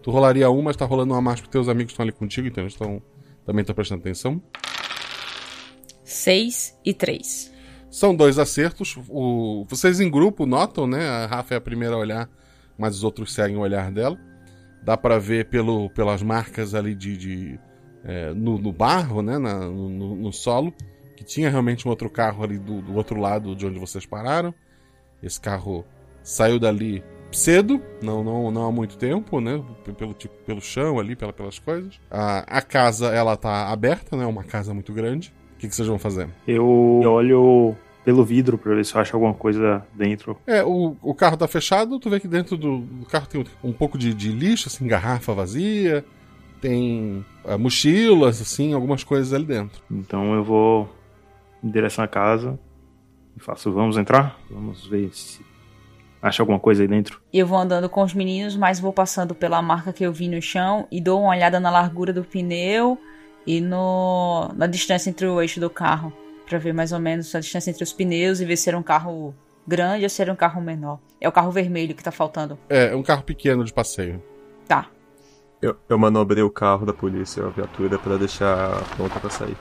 Tu 0.00 0.12
rolaria 0.12 0.48
um, 0.48 0.62
mas 0.62 0.76
tá 0.76 0.84
rolando 0.84 1.12
uma 1.12 1.20
mais 1.20 1.40
porque 1.40 1.50
teus 1.50 1.68
amigos 1.68 1.92
estão 1.92 2.04
ali 2.04 2.12
contigo, 2.12 2.46
então 2.46 2.62
eles 2.62 2.74
estão 2.74 3.02
também 3.44 3.62
estão 3.62 3.74
prestando 3.74 4.00
atenção. 4.00 4.40
6 6.12 6.78
e 6.84 6.92
3. 6.92 7.52
São 7.90 8.14
dois 8.14 8.38
acertos. 8.38 8.96
O, 9.08 9.66
vocês 9.68 10.00
em 10.00 10.10
grupo 10.10 10.46
notam, 10.46 10.86
né? 10.86 11.06
A 11.06 11.26
Rafa 11.26 11.54
é 11.54 11.56
a 11.56 11.60
primeira 11.60 11.94
a 11.94 11.98
olhar, 11.98 12.28
mas 12.78 12.96
os 12.96 13.04
outros 13.04 13.32
seguem 13.34 13.56
o 13.56 13.60
olhar 13.60 13.90
dela. 13.90 14.18
Dá 14.82 14.96
para 14.96 15.18
ver 15.18 15.48
pelo, 15.48 15.90
pelas 15.90 16.22
marcas 16.22 16.74
ali 16.74 16.94
de, 16.94 17.16
de 17.16 17.60
é, 18.04 18.32
no, 18.32 18.58
no, 18.58 18.72
barro, 18.72 19.22
né? 19.22 19.38
Na, 19.38 19.60
no, 19.60 20.16
no, 20.16 20.32
solo, 20.32 20.72
que 21.16 21.24
tinha 21.24 21.50
realmente 21.50 21.86
um 21.86 21.90
outro 21.90 22.08
carro 22.10 22.42
ali 22.42 22.58
do, 22.58 22.80
do 22.80 22.94
outro 22.94 23.20
lado 23.20 23.54
de 23.54 23.66
onde 23.66 23.78
vocês 23.78 24.06
pararam. 24.06 24.54
Esse 25.22 25.40
carro 25.40 25.84
saiu 26.22 26.58
dali 26.58 27.04
cedo, 27.30 27.80
não, 28.02 28.22
não, 28.24 28.50
não 28.50 28.66
há 28.66 28.72
muito 28.72 28.96
tempo, 28.96 29.40
né? 29.40 29.62
Pelo, 29.96 30.14
tipo, 30.14 30.34
pelo 30.44 30.60
chão 30.60 30.98
ali, 30.98 31.14
pela, 31.14 31.32
pelas 31.32 31.58
coisas. 31.58 32.00
A, 32.10 32.58
a 32.58 32.62
casa, 32.62 33.08
ela 33.08 33.36
tá 33.36 33.68
aberta, 33.68 34.16
né? 34.16 34.26
Uma 34.26 34.44
casa 34.44 34.72
muito 34.72 34.92
grande 34.92 35.32
que, 35.62 35.68
que 35.68 35.76
vocês 35.76 35.86
vão 35.86 35.98
fazer? 35.98 36.28
Eu 36.46 36.66
olho 36.66 37.76
pelo 38.04 38.24
vidro 38.24 38.58
pra 38.58 38.74
ver 38.74 38.84
se 38.84 38.96
eu 38.96 39.00
acho 39.00 39.14
alguma 39.14 39.32
coisa 39.32 39.86
dentro. 39.94 40.36
É, 40.44 40.64
o, 40.64 40.96
o 41.00 41.14
carro 41.14 41.36
tá 41.36 41.46
fechado, 41.46 42.00
tu 42.00 42.10
vê 42.10 42.18
que 42.18 42.26
dentro 42.26 42.56
do, 42.56 42.78
do 42.78 43.06
carro 43.06 43.26
tem 43.26 43.40
um, 43.40 43.68
um, 43.68 43.72
pouco 43.72 43.96
de, 43.96 44.12
de, 44.12 44.32
lixo, 44.32 44.68
assim, 44.68 44.88
garrafa 44.88 45.32
vazia, 45.32 46.04
tem 46.60 47.24
uh, 47.44 47.56
mochilas, 47.56 48.42
assim, 48.42 48.72
algumas 48.72 49.04
coisas 49.04 49.32
ali 49.32 49.44
dentro. 49.44 49.80
Então 49.88 50.34
eu 50.34 50.42
vou 50.42 50.92
em 51.62 51.70
direção 51.70 52.04
à 52.04 52.08
casa 52.08 52.58
e 53.36 53.40
faço, 53.40 53.70
vamos 53.70 53.96
entrar? 53.96 54.40
Vamos 54.50 54.84
ver 54.88 55.10
se 55.14 55.40
acha 56.20 56.42
alguma 56.42 56.58
coisa 56.58 56.82
aí 56.82 56.88
dentro. 56.88 57.20
Eu 57.32 57.46
vou 57.46 57.56
andando 57.56 57.88
com 57.88 58.02
os 58.02 58.14
meninos, 58.14 58.56
mas 58.56 58.80
vou 58.80 58.92
passando 58.92 59.32
pela 59.32 59.62
marca 59.62 59.92
que 59.92 60.02
eu 60.02 60.12
vi 60.12 60.26
no 60.26 60.42
chão 60.42 60.88
e 60.90 61.00
dou 61.00 61.20
uma 61.20 61.30
olhada 61.30 61.60
na 61.60 61.70
largura 61.70 62.12
do 62.12 62.24
pneu 62.24 62.98
e 63.46 63.60
no, 63.60 64.50
na 64.54 64.66
distância 64.66 65.10
entre 65.10 65.26
o 65.26 65.40
eixo 65.40 65.60
do 65.60 65.70
carro, 65.70 66.12
para 66.48 66.58
ver 66.58 66.72
mais 66.72 66.92
ou 66.92 66.98
menos 66.98 67.34
a 67.34 67.40
distância 67.40 67.70
entre 67.70 67.82
os 67.82 67.92
pneus 67.92 68.40
e 68.40 68.44
ver 68.44 68.56
se 68.56 68.68
era 68.68 68.78
um 68.78 68.82
carro 68.82 69.34
grande 69.66 70.04
ou 70.04 70.10
se 70.10 70.20
era 70.20 70.32
um 70.32 70.36
carro 70.36 70.60
menor. 70.60 70.98
É 71.20 71.28
o 71.28 71.32
carro 71.32 71.50
vermelho 71.50 71.94
que 71.94 72.02
tá 72.02 72.10
faltando. 72.10 72.58
É, 72.68 72.92
é 72.92 72.96
um 72.96 73.02
carro 73.02 73.22
pequeno 73.22 73.64
de 73.64 73.72
passeio. 73.72 74.22
Tá. 74.66 74.88
Eu, 75.60 75.76
eu 75.88 75.98
manobrei 75.98 76.42
o 76.42 76.50
carro 76.50 76.84
da 76.84 76.92
polícia, 76.92 77.44
a 77.44 77.48
viatura, 77.48 77.98
para 77.98 78.16
deixar 78.16 78.82
pronta 78.96 79.20
para 79.20 79.30
sair. 79.30 79.56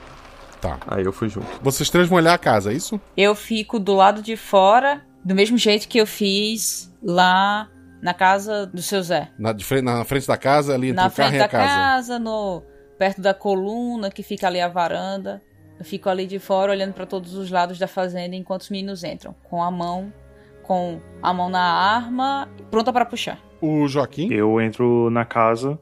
Tá. 0.59 0.79
Aí 0.87 1.03
eu 1.03 1.13
fui 1.13 1.29
junto. 1.29 1.47
Vocês 1.61 1.89
três 1.89 2.07
vão 2.07 2.17
olhar 2.17 2.33
a 2.33 2.37
casa, 2.37 2.71
é 2.71 2.75
isso? 2.75 2.99
Eu 3.15 3.35
fico 3.35 3.79
do 3.79 3.93
lado 3.95 4.21
de 4.21 4.35
fora, 4.35 5.01
do 5.23 5.35
mesmo 5.35 5.57
jeito 5.57 5.87
que 5.87 5.99
eu 5.99 6.07
fiz 6.07 6.91
lá 7.03 7.69
na 8.01 8.13
casa 8.13 8.65
do 8.65 8.81
seu 8.81 9.01
Zé. 9.03 9.31
Na, 9.37 9.53
de 9.53 9.63
frente, 9.63 9.83
na 9.83 10.03
frente 10.03 10.27
da 10.27 10.37
casa, 10.37 10.73
ali 10.73 10.89
entre 10.89 11.01
na 11.01 11.07
o 11.07 11.11
carro 11.11 11.35
e 11.35 11.39
a 11.39 11.47
casa. 11.47 11.63
Na 11.63 11.69
frente 11.69 11.77
da 11.77 11.85
casa, 11.85 12.19
no 12.19 12.63
perto 13.01 13.19
da 13.19 13.33
coluna 13.33 14.11
que 14.11 14.21
fica 14.21 14.45
ali 14.45 14.61
a 14.61 14.67
varanda. 14.67 15.41
Eu 15.79 15.83
fico 15.83 16.07
ali 16.07 16.27
de 16.27 16.37
fora 16.37 16.71
olhando 16.71 16.93
para 16.93 17.07
todos 17.07 17.33
os 17.33 17.49
lados 17.49 17.79
da 17.79 17.87
fazenda 17.87 18.35
enquanto 18.35 18.61
os 18.61 18.69
meninos 18.69 19.03
entram, 19.03 19.33
com 19.49 19.63
a 19.63 19.71
mão 19.71 20.13
com 20.61 21.01
a 21.19 21.33
mão 21.33 21.49
na 21.49 21.63
arma, 21.63 22.47
pronta 22.69 22.93
para 22.93 23.03
puxar. 23.03 23.39
O 23.59 23.87
Joaquim? 23.87 24.31
Eu 24.31 24.61
entro 24.61 25.09
na 25.09 25.25
casa 25.25 25.79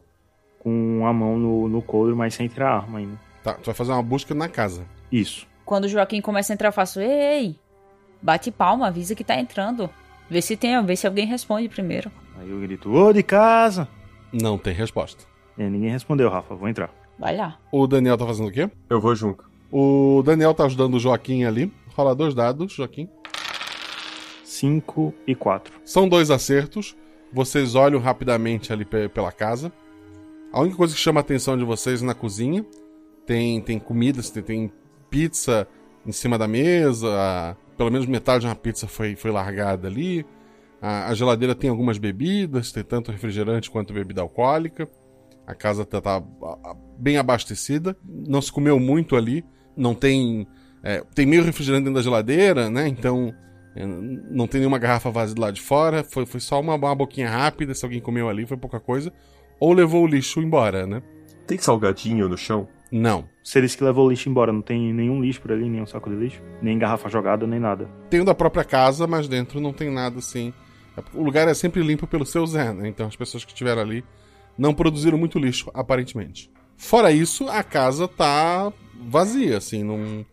com 0.59 1.05
a 1.05 1.11
mão 1.11 1.37
no, 1.37 1.67
no 1.67 1.81
couro, 1.81 2.15
mas 2.15 2.35
sem 2.35 2.47
tirar 2.47 2.69
a 2.69 2.77
arma 2.77 2.99
ainda. 2.99 3.19
Tá, 3.43 3.55
tu 3.55 3.65
vai 3.65 3.75
fazer 3.75 3.91
uma 3.91 4.01
busca 4.01 4.33
na 4.33 4.47
casa. 4.47 4.85
Isso. 5.11 5.45
Quando 5.65 5.83
o 5.83 5.89
Joaquim 5.89 6.21
começa 6.21 6.53
a 6.53 6.55
entrar, 6.55 6.69
eu 6.69 6.73
faço: 6.73 7.01
Ei, 7.01 7.59
bate 8.21 8.49
palma, 8.49 8.87
avisa 8.87 9.13
que 9.13 9.25
tá 9.25 9.37
entrando. 9.37 9.89
Vê 10.29 10.41
se 10.41 10.55
tem, 10.55 10.81
vê 10.85 10.95
se 10.95 11.05
alguém 11.05 11.25
responde 11.25 11.67
primeiro. 11.67 12.09
Aí 12.39 12.49
eu 12.49 12.61
grito: 12.61 12.89
Ô, 12.89 13.11
de 13.11 13.21
casa! 13.21 13.89
Não 14.31 14.57
tem 14.57 14.73
resposta. 14.73 15.25
É, 15.57 15.69
ninguém 15.69 15.91
respondeu, 15.91 16.29
Rafa, 16.29 16.55
vou 16.55 16.69
entrar. 16.69 16.89
Vai 17.19 17.35
lá. 17.35 17.59
O 17.71 17.85
Daniel 17.85 18.17
tá 18.17 18.25
fazendo 18.25 18.47
o 18.47 18.51
quê? 18.51 18.69
Eu 18.89 19.01
vou 19.01 19.13
junto. 19.13 19.43
O 19.71 20.23
Daniel 20.23 20.53
tá 20.53 20.63
ajudando 20.63 20.95
o 20.95 20.99
Joaquim 20.99 21.43
ali. 21.43 21.71
Rola 21.93 22.15
dois 22.15 22.33
dados, 22.33 22.71
Joaquim. 22.71 23.09
5 24.43 25.13
e 25.27 25.35
4. 25.35 25.73
São 25.83 26.07
dois 26.07 26.31
acertos. 26.31 26.95
Vocês 27.31 27.75
olham 27.75 27.99
rapidamente 27.99 28.71
ali 28.71 28.85
pela 28.85 29.31
casa. 29.31 29.71
A 30.51 30.61
única 30.61 30.77
coisa 30.77 30.95
que 30.95 30.99
chama 30.99 31.19
a 31.19 31.21
atenção 31.21 31.57
de 31.57 31.63
vocês 31.63 32.01
é 32.01 32.05
na 32.05 32.15
cozinha. 32.15 32.65
Tem, 33.25 33.61
tem 33.61 33.77
comida, 33.77 34.21
tem, 34.23 34.41
tem 34.41 34.71
pizza 35.09 35.67
em 36.05 36.11
cima 36.11 36.37
da 36.37 36.47
mesa. 36.47 37.55
Pelo 37.77 37.91
menos 37.91 38.07
metade 38.07 38.41
de 38.41 38.47
uma 38.47 38.55
pizza 38.55 38.87
foi, 38.87 39.15
foi 39.15 39.29
largada 39.29 39.87
ali. 39.87 40.25
A, 40.81 41.09
a 41.09 41.13
geladeira 41.13 41.53
tem 41.53 41.69
algumas 41.69 41.97
bebidas, 41.97 42.71
tem 42.71 42.83
tanto 42.83 43.11
refrigerante 43.11 43.69
quanto 43.69 43.93
bebida 43.93 44.21
alcoólica. 44.21 44.89
A 45.49 45.55
casa 45.55 45.83
tá, 45.83 45.99
tá 45.99 46.21
bem 46.99 47.17
abastecida. 47.17 47.97
Não 48.05 48.39
se 48.39 48.51
comeu 48.51 48.79
muito 48.79 49.15
ali. 49.15 49.43
Não 49.75 49.95
tem. 49.95 50.47
É, 50.83 51.03
tem 51.15 51.25
meio 51.25 51.43
refrigerante 51.43 51.85
dentro 51.85 51.95
da 51.95 52.03
geladeira, 52.03 52.69
né? 52.69 52.87
Então. 52.87 53.33
É, 53.75 53.83
não 53.83 54.45
tem 54.45 54.59
nenhuma 54.59 54.77
garrafa 54.77 55.09
vazia 55.09 55.35
lá 55.39 55.49
de 55.49 55.59
fora. 55.59 56.03
Foi, 56.03 56.23
foi 56.27 56.39
só 56.39 56.59
uma, 56.61 56.75
uma 56.75 56.93
boquinha 56.93 57.27
rápida. 57.27 57.73
Se 57.73 57.83
alguém 57.83 57.99
comeu 57.99 58.29
ali, 58.29 58.45
foi 58.45 58.57
pouca 58.57 58.79
coisa. 58.79 59.11
Ou 59.59 59.73
levou 59.73 60.03
o 60.03 60.07
lixo 60.07 60.39
embora, 60.39 60.85
né? 60.85 61.01
Tem 61.47 61.57
salgadinho 61.57 62.29
no 62.29 62.37
chão? 62.37 62.67
Não. 62.91 63.27
Se 63.43 63.57
eles 63.57 63.75
que 63.75 63.83
levou 63.83 64.05
o 64.05 64.11
lixo 64.11 64.29
embora, 64.29 64.53
não 64.53 64.61
tem 64.61 64.93
nenhum 64.93 65.19
lixo 65.19 65.41
por 65.41 65.51
ali, 65.51 65.67
nenhum 65.67 65.87
saco 65.87 66.11
de 66.11 66.15
lixo, 66.15 66.43
nem 66.61 66.77
garrafa 66.77 67.09
jogada, 67.09 67.47
nem 67.47 67.59
nada. 67.59 67.89
Tem 68.07 68.21
o 68.21 68.25
da 68.25 68.35
própria 68.35 68.63
casa, 68.63 69.07
mas 69.07 69.27
dentro 69.27 69.59
não 69.59 69.73
tem 69.73 69.89
nada 69.89 70.19
assim. 70.19 70.53
O 71.11 71.23
lugar 71.23 71.47
é 71.47 71.55
sempre 71.55 71.81
limpo 71.81 72.05
pelo 72.05 72.25
seu 72.25 72.45
Zé, 72.45 72.71
né? 72.71 72.87
Então 72.87 73.07
as 73.07 73.15
pessoas 73.15 73.43
que 73.43 73.51
estiveram 73.51 73.81
ali 73.81 74.03
não 74.59 74.73
produziram 74.73 75.17
muito 75.17 75.39
lixo, 75.39 75.71
aparentemente. 75.73 76.51
Fora 76.77 77.11
isso, 77.11 77.47
a 77.47 77.63
casa 77.63 78.07
tá 78.07 78.71
vazia, 79.07 79.57
assim, 79.57 79.83
não. 79.83 80.25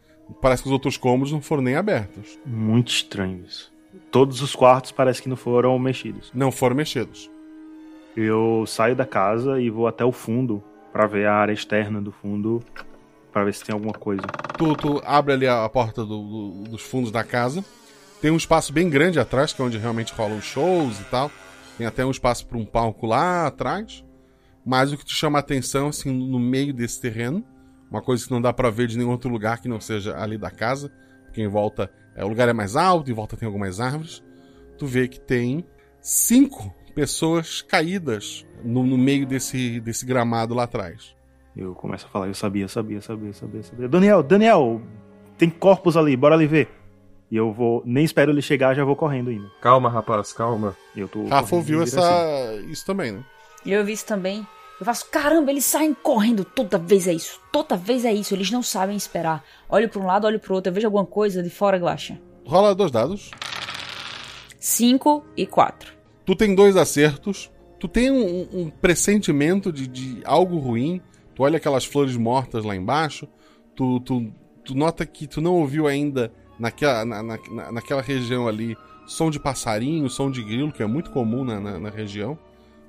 Parece 0.42 0.62
que 0.62 0.68
os 0.68 0.72
outros 0.72 0.96
cômodos 0.96 1.32
não 1.32 1.40
foram 1.40 1.62
nem 1.62 1.76
abertos. 1.76 2.38
Muito 2.44 2.88
estranho 2.88 3.44
isso. 3.46 3.72
Todos 4.10 4.42
os 4.42 4.54
quartos 4.54 4.90
parece 4.90 5.22
que 5.22 5.28
não 5.28 5.36
foram 5.36 5.78
mexidos. 5.78 6.32
Não 6.34 6.50
foram 6.50 6.74
mexidos. 6.74 7.30
Eu 8.16 8.64
saio 8.66 8.96
da 8.96 9.06
casa 9.06 9.60
e 9.60 9.70
vou 9.70 9.86
até 9.86 10.04
o 10.04 10.10
fundo 10.10 10.62
para 10.92 11.06
ver 11.06 11.26
a 11.26 11.34
área 11.34 11.52
externa 11.52 12.00
do 12.00 12.10
fundo 12.10 12.62
para 13.32 13.44
ver 13.44 13.54
se 13.54 13.62
tem 13.62 13.72
alguma 13.72 13.92
coisa. 13.92 14.22
Tu, 14.56 14.74
tu 14.76 15.02
abre 15.04 15.34
ali 15.34 15.46
a, 15.46 15.68
porta 15.68 16.04
do, 16.04 16.22
do, 16.22 16.70
dos 16.70 16.82
fundos 16.82 17.12
da 17.12 17.22
casa. 17.22 17.64
Tem 18.20 18.30
um 18.30 18.36
espaço 18.36 18.72
bem 18.72 18.88
grande 18.88 19.20
atrás, 19.20 19.52
que 19.52 19.60
é 19.60 19.64
onde 19.64 19.78
realmente 19.78 20.12
rolam 20.12 20.40
shows 20.40 20.98
e 20.98 21.04
tal. 21.04 21.30
Tem 21.76 21.86
até 21.86 22.04
um 22.04 22.10
espaço 22.10 22.46
para 22.46 22.56
um 22.56 22.64
palco 22.64 23.06
lá 23.06 23.46
atrás. 23.46 24.05
Mas 24.66 24.92
o 24.92 24.98
que 24.98 25.04
te 25.04 25.14
chama 25.14 25.38
a 25.38 25.40
atenção, 25.40 25.88
assim, 25.88 26.10
no 26.10 26.40
meio 26.40 26.74
desse 26.74 27.00
terreno, 27.00 27.44
uma 27.88 28.02
coisa 28.02 28.26
que 28.26 28.32
não 28.32 28.42
dá 28.42 28.52
para 28.52 28.68
ver 28.68 28.88
de 28.88 28.98
nenhum 28.98 29.10
outro 29.10 29.30
lugar 29.30 29.62
que 29.62 29.68
não 29.68 29.80
seja 29.80 30.20
ali 30.20 30.36
da 30.36 30.50
casa, 30.50 30.92
porque 31.24 31.40
em 31.40 31.46
volta 31.46 31.88
é, 32.16 32.24
o 32.24 32.28
lugar 32.28 32.48
é 32.48 32.52
mais 32.52 32.74
alto, 32.74 33.08
em 33.08 33.14
volta 33.14 33.36
tem 33.36 33.46
algumas 33.46 33.78
árvores. 33.78 34.24
Tu 34.76 34.84
vê 34.84 35.06
que 35.06 35.20
tem 35.20 35.64
cinco 36.00 36.74
pessoas 36.96 37.62
caídas 37.62 38.44
no, 38.64 38.82
no 38.82 38.98
meio 38.98 39.24
desse, 39.24 39.78
desse 39.78 40.04
gramado 40.04 40.52
lá 40.52 40.64
atrás. 40.64 41.14
Eu 41.56 41.74
começo 41.74 42.06
a 42.06 42.08
falar, 42.08 42.26
eu 42.26 42.34
sabia, 42.34 42.66
sabia, 42.66 43.00
sabia, 43.00 43.32
sabia, 43.32 43.62
sabia. 43.62 43.88
Daniel, 43.88 44.22
Daniel, 44.22 44.82
tem 45.38 45.48
corpos 45.48 45.96
ali, 45.96 46.16
bora 46.16 46.34
ali 46.34 46.46
ver. 46.46 46.68
E 47.30 47.36
eu 47.36 47.52
vou, 47.52 47.82
nem 47.84 48.04
espero 48.04 48.32
ele 48.32 48.42
chegar, 48.42 48.74
já 48.74 48.84
vou 48.84 48.96
correndo 48.96 49.30
ainda. 49.30 49.48
Calma, 49.60 49.88
rapaz, 49.88 50.32
calma. 50.32 50.76
Eu 50.94 51.06
tô 51.06 51.26
Rafa 51.26 51.54
ouviu 51.54 51.82
essa... 51.82 52.00
isso 52.68 52.84
também, 52.84 53.12
né? 53.12 53.24
Eu 53.64 53.84
vi 53.84 53.92
isso 53.92 54.06
também. 54.06 54.46
Eu 54.78 54.84
faço, 54.84 55.06
caramba, 55.10 55.50
eles 55.50 55.64
saem 55.64 55.94
correndo. 55.94 56.44
Toda 56.44 56.76
vez 56.78 57.08
é 57.08 57.14
isso. 57.14 57.40
Toda 57.50 57.76
vez 57.76 58.04
é 58.04 58.12
isso. 58.12 58.34
Eles 58.34 58.50
não 58.50 58.62
sabem 58.62 58.96
esperar. 58.96 59.42
Olho 59.68 59.88
para 59.88 60.00
um 60.00 60.06
lado, 60.06 60.26
olho 60.26 60.38
para 60.38 60.52
o 60.52 60.56
outro. 60.56 60.70
Eu 60.70 60.74
vejo 60.74 60.86
alguma 60.86 61.06
coisa 61.06 61.42
de 61.42 61.48
fora, 61.48 61.78
Guacha. 61.78 62.20
Rola 62.44 62.74
dois 62.74 62.90
dados. 62.90 63.30
5 64.58 65.24
e 65.36 65.46
4. 65.46 65.92
Tu 66.24 66.36
tem 66.36 66.54
dois 66.54 66.76
acertos. 66.76 67.50
Tu 67.78 67.88
tem 67.88 68.10
um, 68.10 68.48
um 68.52 68.70
pressentimento 68.70 69.72
de, 69.72 69.86
de, 69.86 70.20
algo 70.24 70.58
ruim. 70.58 71.00
Tu 71.34 71.42
olha 71.42 71.56
aquelas 71.56 71.84
flores 71.84 72.16
mortas 72.16 72.64
lá 72.64 72.74
embaixo. 72.76 73.28
Tu, 73.74 74.00
tu, 74.00 74.32
tu 74.64 74.74
nota 74.74 75.06
que 75.06 75.26
tu 75.26 75.40
não 75.40 75.54
ouviu 75.54 75.86
ainda 75.86 76.32
naquela, 76.58 77.04
na, 77.04 77.22
na, 77.22 77.72
naquela 77.72 78.02
região 78.02 78.48
ali 78.48 78.76
som 79.06 79.30
de 79.30 79.38
passarinho, 79.38 80.10
som 80.10 80.30
de 80.30 80.42
grilo, 80.42 80.72
que 80.72 80.82
é 80.82 80.86
muito 80.86 81.10
comum 81.10 81.44
na, 81.44 81.60
na, 81.60 81.78
na 81.78 81.90
região. 81.90 82.38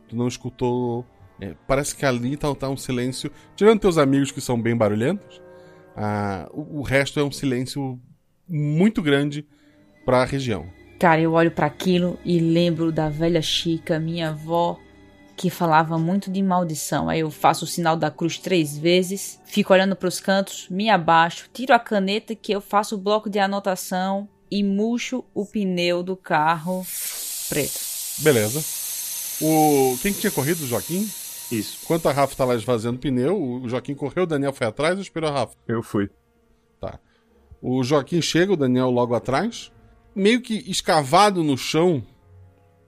Tu 0.09 0.15
não 0.15 0.27
escutou. 0.27 1.05
É, 1.39 1.53
parece 1.67 1.95
que 1.95 2.05
ali 2.05 2.35
tá, 2.35 2.53
tá, 2.55 2.69
um 2.69 2.77
silêncio. 2.77 3.31
Tirando 3.55 3.79
teus 3.79 3.97
amigos 3.97 4.31
que 4.31 4.41
são 4.41 4.59
bem 4.59 4.75
barulhentos, 4.75 5.41
ah, 5.95 6.49
o, 6.51 6.79
o 6.79 6.81
resto 6.81 7.19
é 7.19 7.23
um 7.23 7.31
silêncio 7.31 7.99
muito 8.47 9.01
grande 9.01 9.45
para 10.05 10.21
a 10.21 10.25
região. 10.25 10.65
Cara, 10.99 11.21
eu 11.21 11.33
olho 11.33 11.51
para 11.51 11.67
aquilo 11.67 12.17
e 12.25 12.39
lembro 12.39 12.91
da 12.91 13.07
velha 13.07 13.41
Chica, 13.41 13.99
minha 13.99 14.29
avó, 14.29 14.79
que 15.35 15.49
falava 15.51 15.99
muito 15.99 16.31
de 16.31 16.41
maldição. 16.41 17.07
Aí 17.07 17.19
eu 17.19 17.29
faço 17.29 17.65
o 17.65 17.67
sinal 17.67 17.95
da 17.95 18.09
cruz 18.09 18.39
três 18.39 18.75
vezes, 18.75 19.39
fico 19.45 19.71
olhando 19.71 19.95
para 19.95 20.07
os 20.07 20.19
cantos, 20.19 20.67
me 20.69 20.89
abaixo, 20.89 21.49
tiro 21.53 21.73
a 21.73 21.79
caneta 21.79 22.33
que 22.33 22.51
eu 22.51 22.59
faço 22.59 22.95
o 22.95 22.97
bloco 22.97 23.29
de 23.29 23.37
anotação 23.37 24.27
e 24.49 24.63
murcho 24.63 25.23
o 25.35 25.45
pneu 25.45 26.01
do 26.01 26.15
carro 26.15 26.85
preto. 27.47 27.79
Beleza. 28.19 28.63
O 29.39 29.97
quem 30.01 30.11
que 30.11 30.21
tinha 30.21 30.31
corrido, 30.31 30.65
Joaquim? 30.65 31.07
Isso. 31.51 31.79
Enquanto 31.83 32.07
a 32.07 32.11
Rafa 32.11 32.35
tá 32.35 32.45
lá 32.45 32.55
esvaziando 32.55 32.97
o 32.97 33.01
pneu, 33.01 33.41
o 33.41 33.69
Joaquim 33.69 33.95
correu, 33.95 34.23
o 34.23 34.27
Daniel 34.27 34.53
foi 34.53 34.67
atrás 34.67 34.95
ou 34.95 35.01
esperou 35.01 35.29
a 35.29 35.33
Rafa? 35.33 35.55
Eu 35.67 35.81
fui. 35.81 36.09
Tá. 36.79 36.99
O 37.61 37.83
Joaquim 37.83 38.21
chega, 38.21 38.53
o 38.53 38.57
Daniel 38.57 38.89
logo 38.89 39.15
atrás. 39.15 39.71
Meio 40.15 40.41
que 40.41 40.55
escavado 40.69 41.43
no 41.43 41.57
chão, 41.57 42.03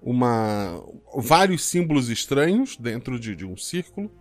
uma 0.01 0.81
vários 1.15 1.63
símbolos 1.63 2.09
estranhos 2.09 2.75
dentro 2.77 3.19
de, 3.19 3.35
de 3.35 3.45
um 3.45 3.55
círculo. 3.55 4.11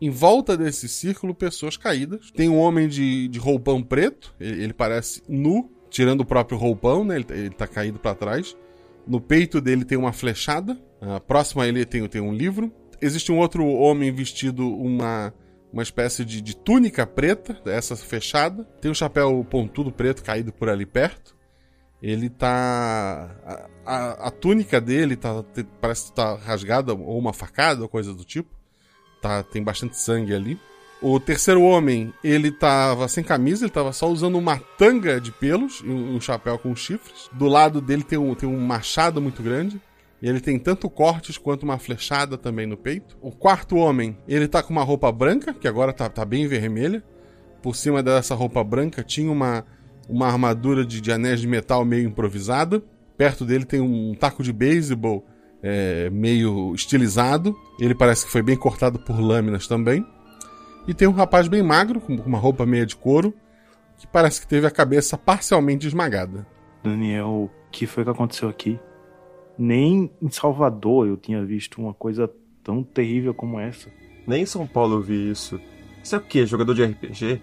Em 0.00 0.10
volta 0.10 0.56
desse 0.56 0.88
círculo, 0.88 1.34
pessoas 1.34 1.76
caídas. 1.76 2.30
Tem 2.30 2.48
um 2.48 2.58
homem 2.58 2.88
de, 2.88 3.28
de 3.28 3.38
roupão 3.38 3.82
preto, 3.82 4.34
ele, 4.38 4.64
ele, 4.64 4.72
parece 4.72 5.22
nu, 5.28 5.70
tirando 5.90 6.20
o 6.20 6.24
próprio 6.24 6.56
roupão, 6.56 7.04
né? 7.04 7.16
Ele, 7.16 7.26
ele 7.30 7.50
tá 7.50 7.66
caído 7.66 7.98
para 7.98 8.14
trás. 8.14 8.56
No 9.06 9.20
peito 9.20 9.60
dele 9.60 9.84
tem 9.84 9.98
uma 9.98 10.12
flechada. 10.12 10.78
Uh, 11.00 11.20
próximo 11.26 11.62
a 11.62 11.68
ele 11.68 11.84
tem, 11.84 12.06
tem 12.06 12.20
um 12.20 12.32
livro. 12.32 12.72
Existe 13.00 13.30
um 13.30 13.38
outro 13.38 13.64
homem 13.66 14.12
vestido 14.12 14.68
uma, 14.68 15.32
uma 15.72 15.82
espécie 15.82 16.24
de, 16.24 16.40
de 16.40 16.56
túnica 16.56 17.06
preta, 17.06 17.60
essa 17.66 17.96
fechada. 17.96 18.64
Tem 18.80 18.90
um 18.90 18.94
chapéu 18.94 19.46
pontudo 19.48 19.92
preto 19.92 20.22
caído 20.22 20.52
por 20.52 20.68
ali 20.68 20.86
perto. 20.86 21.36
Ele 22.02 22.30
tá. 22.30 23.30
A, 23.44 23.68
a, 23.84 24.28
a 24.28 24.30
túnica 24.30 24.80
dele 24.80 25.16
tá, 25.16 25.44
parece 25.80 26.06
que 26.06 26.16
tá 26.16 26.34
rasgada, 26.36 26.94
ou 26.94 27.18
uma 27.18 27.32
facada, 27.32 27.82
ou 27.82 27.88
coisa 27.88 28.14
do 28.14 28.24
tipo. 28.24 28.50
Tá, 29.20 29.42
tem 29.42 29.62
bastante 29.62 29.96
sangue 29.96 30.34
ali. 30.34 30.58
O 31.00 31.20
terceiro 31.20 31.62
homem, 31.62 32.12
ele 32.24 32.50
tava 32.50 33.06
sem 33.06 33.22
camisa, 33.22 33.64
ele 33.64 33.72
tava 33.72 33.92
só 33.92 34.08
usando 34.08 34.36
uma 34.36 34.58
tanga 34.76 35.20
de 35.20 35.30
pelos 35.30 35.80
e 35.80 35.88
um, 35.88 36.16
um 36.16 36.20
chapéu 36.20 36.58
com 36.58 36.74
chifres. 36.74 37.28
Do 37.32 37.46
lado 37.46 37.80
dele 37.80 38.02
tem 38.02 38.18
um, 38.18 38.34
tem 38.34 38.48
um 38.48 38.60
machado 38.60 39.20
muito 39.20 39.42
grande. 39.42 39.80
E 40.20 40.28
ele 40.28 40.40
tem 40.40 40.58
tanto 40.58 40.90
cortes 40.90 41.38
quanto 41.38 41.62
uma 41.62 41.78
flechada 41.78 42.36
também 42.36 42.66
no 42.66 42.76
peito. 42.76 43.16
O 43.20 43.30
quarto 43.30 43.76
homem, 43.76 44.16
ele 44.26 44.48
tá 44.48 44.62
com 44.62 44.72
uma 44.72 44.82
roupa 44.82 45.10
branca, 45.12 45.54
que 45.54 45.68
agora 45.68 45.92
tá, 45.92 46.08
tá 46.08 46.24
bem 46.24 46.46
vermelha. 46.46 47.02
Por 47.62 47.76
cima 47.76 48.02
dessa 48.02 48.34
roupa 48.34 48.62
branca 48.64 49.02
tinha 49.02 49.30
uma, 49.30 49.64
uma 50.08 50.26
armadura 50.26 50.84
de, 50.84 51.00
de 51.00 51.12
anéis 51.12 51.40
de 51.40 51.46
metal 51.46 51.84
meio 51.84 52.08
improvisada. 52.08 52.82
Perto 53.16 53.44
dele 53.44 53.64
tem 53.64 53.80
um 53.80 54.14
taco 54.14 54.42
de 54.42 54.52
beisebol 54.52 55.24
é, 55.62 56.10
meio 56.10 56.74
estilizado. 56.74 57.56
Ele 57.80 57.94
parece 57.94 58.26
que 58.26 58.32
foi 58.32 58.42
bem 58.42 58.56
cortado 58.56 58.98
por 58.98 59.20
lâminas 59.20 59.68
também. 59.68 60.04
E 60.86 60.94
tem 60.94 61.06
um 61.06 61.12
rapaz 61.12 61.46
bem 61.48 61.62
magro, 61.62 62.00
com 62.00 62.14
uma 62.14 62.38
roupa 62.38 62.64
meia 62.64 62.86
de 62.86 62.96
couro, 62.96 63.34
que 63.98 64.06
parece 64.06 64.40
que 64.40 64.48
teve 64.48 64.66
a 64.66 64.70
cabeça 64.70 65.18
parcialmente 65.18 65.86
esmagada. 65.86 66.46
Daniel, 66.82 67.28
o 67.28 67.50
que 67.70 67.86
foi 67.86 68.04
que 68.04 68.10
aconteceu 68.10 68.48
aqui? 68.48 68.80
Nem 69.58 70.10
em 70.22 70.30
Salvador 70.30 71.08
eu 71.08 71.16
tinha 71.16 71.44
visto 71.44 71.80
uma 71.80 71.92
coisa 71.92 72.30
tão 72.62 72.82
terrível 72.82 73.34
como 73.34 73.58
essa. 73.58 73.90
Nem 74.26 74.42
em 74.42 74.46
São 74.46 74.66
Paulo 74.66 74.96
eu 74.96 75.02
vi 75.02 75.30
isso. 75.30 75.60
Isso 76.02 76.14
é 76.14 76.18
o 76.18 76.22
quê? 76.22 76.46
Jogador 76.46 76.74
de 76.74 76.84
RPG? 76.84 77.40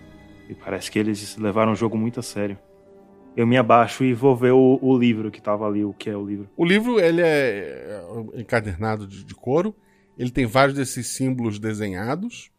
E 0.50 0.54
parece 0.54 0.90
que 0.90 1.00
eles 1.00 1.36
levaram 1.38 1.74
o 1.74 1.76
jogo 1.76 1.98
muito 1.98 2.20
a 2.20 2.24
sério. 2.24 2.58
Eu 3.36 3.46
me 3.46 3.58
abaixo 3.58 4.04
e 4.04 4.14
vou 4.14 4.36
ver 4.36 4.52
o, 4.52 4.80
o 4.82 4.98
livro 4.98 5.30
que 5.30 5.42
tava 5.42 5.68
ali, 5.68 5.84
o 5.84 5.94
que 5.94 6.10
é 6.10 6.16
o 6.16 6.26
livro. 6.26 6.48
O 6.56 6.64
livro, 6.64 7.00
ele 7.00 7.22
é 7.22 8.02
encadernado 8.36 9.06
de, 9.06 9.24
de 9.24 9.36
couro. 9.36 9.76
Ele 10.18 10.32
tem 10.32 10.46
vários 10.46 10.78
desses 10.78 11.08
símbolos 11.08 11.60
desenhados. 11.60 12.50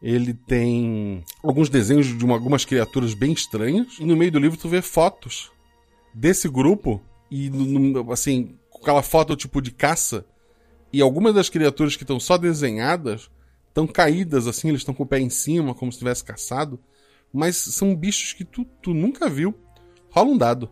Ele 0.00 0.32
tem 0.34 1.24
alguns 1.42 1.68
desenhos 1.68 2.06
de 2.06 2.24
uma, 2.24 2.34
algumas 2.34 2.64
criaturas 2.64 3.14
bem 3.14 3.32
estranhas. 3.32 3.98
E 3.98 4.04
no 4.04 4.16
meio 4.16 4.30
do 4.30 4.38
livro 4.38 4.58
tu 4.58 4.68
vê 4.68 4.80
fotos 4.80 5.50
desse 6.12 6.48
grupo. 6.48 7.02
E, 7.30 7.50
no, 7.50 8.12
assim, 8.12 8.56
aquela 8.84 9.02
foto 9.02 9.34
tipo 9.34 9.60
de 9.60 9.70
caça. 9.70 10.24
E 10.92 11.00
algumas 11.00 11.34
das 11.34 11.48
criaturas 11.48 11.96
que 11.96 12.04
estão 12.04 12.20
só 12.20 12.38
desenhadas 12.38 13.30
estão 13.68 13.86
caídas, 13.86 14.46
assim, 14.46 14.68
eles 14.68 14.82
estão 14.82 14.94
com 14.94 15.02
o 15.02 15.06
pé 15.06 15.18
em 15.18 15.30
cima, 15.30 15.74
como 15.74 15.90
se 15.90 15.98
tivesse 15.98 16.22
caçado. 16.22 16.78
Mas 17.32 17.56
são 17.56 17.96
bichos 17.96 18.32
que 18.32 18.44
tu, 18.44 18.64
tu 18.80 18.94
nunca 18.94 19.28
viu. 19.28 19.52
Rola 20.10 20.30
um 20.30 20.38
dado. 20.38 20.70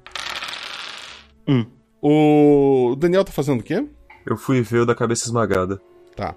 Hum. 1.49 1.67
O 2.01 2.95
Daniel 2.97 3.25
tá 3.25 3.33
fazendo 3.33 3.61
o 3.61 3.65
quê? 3.65 3.85
Eu 4.25 4.37
fui 4.37 4.63
ver 4.63 4.81
o 4.81 4.87
da 4.87 4.95
cabeça 4.95 5.27
esmagada. 5.27 5.81
Tá. 6.15 6.37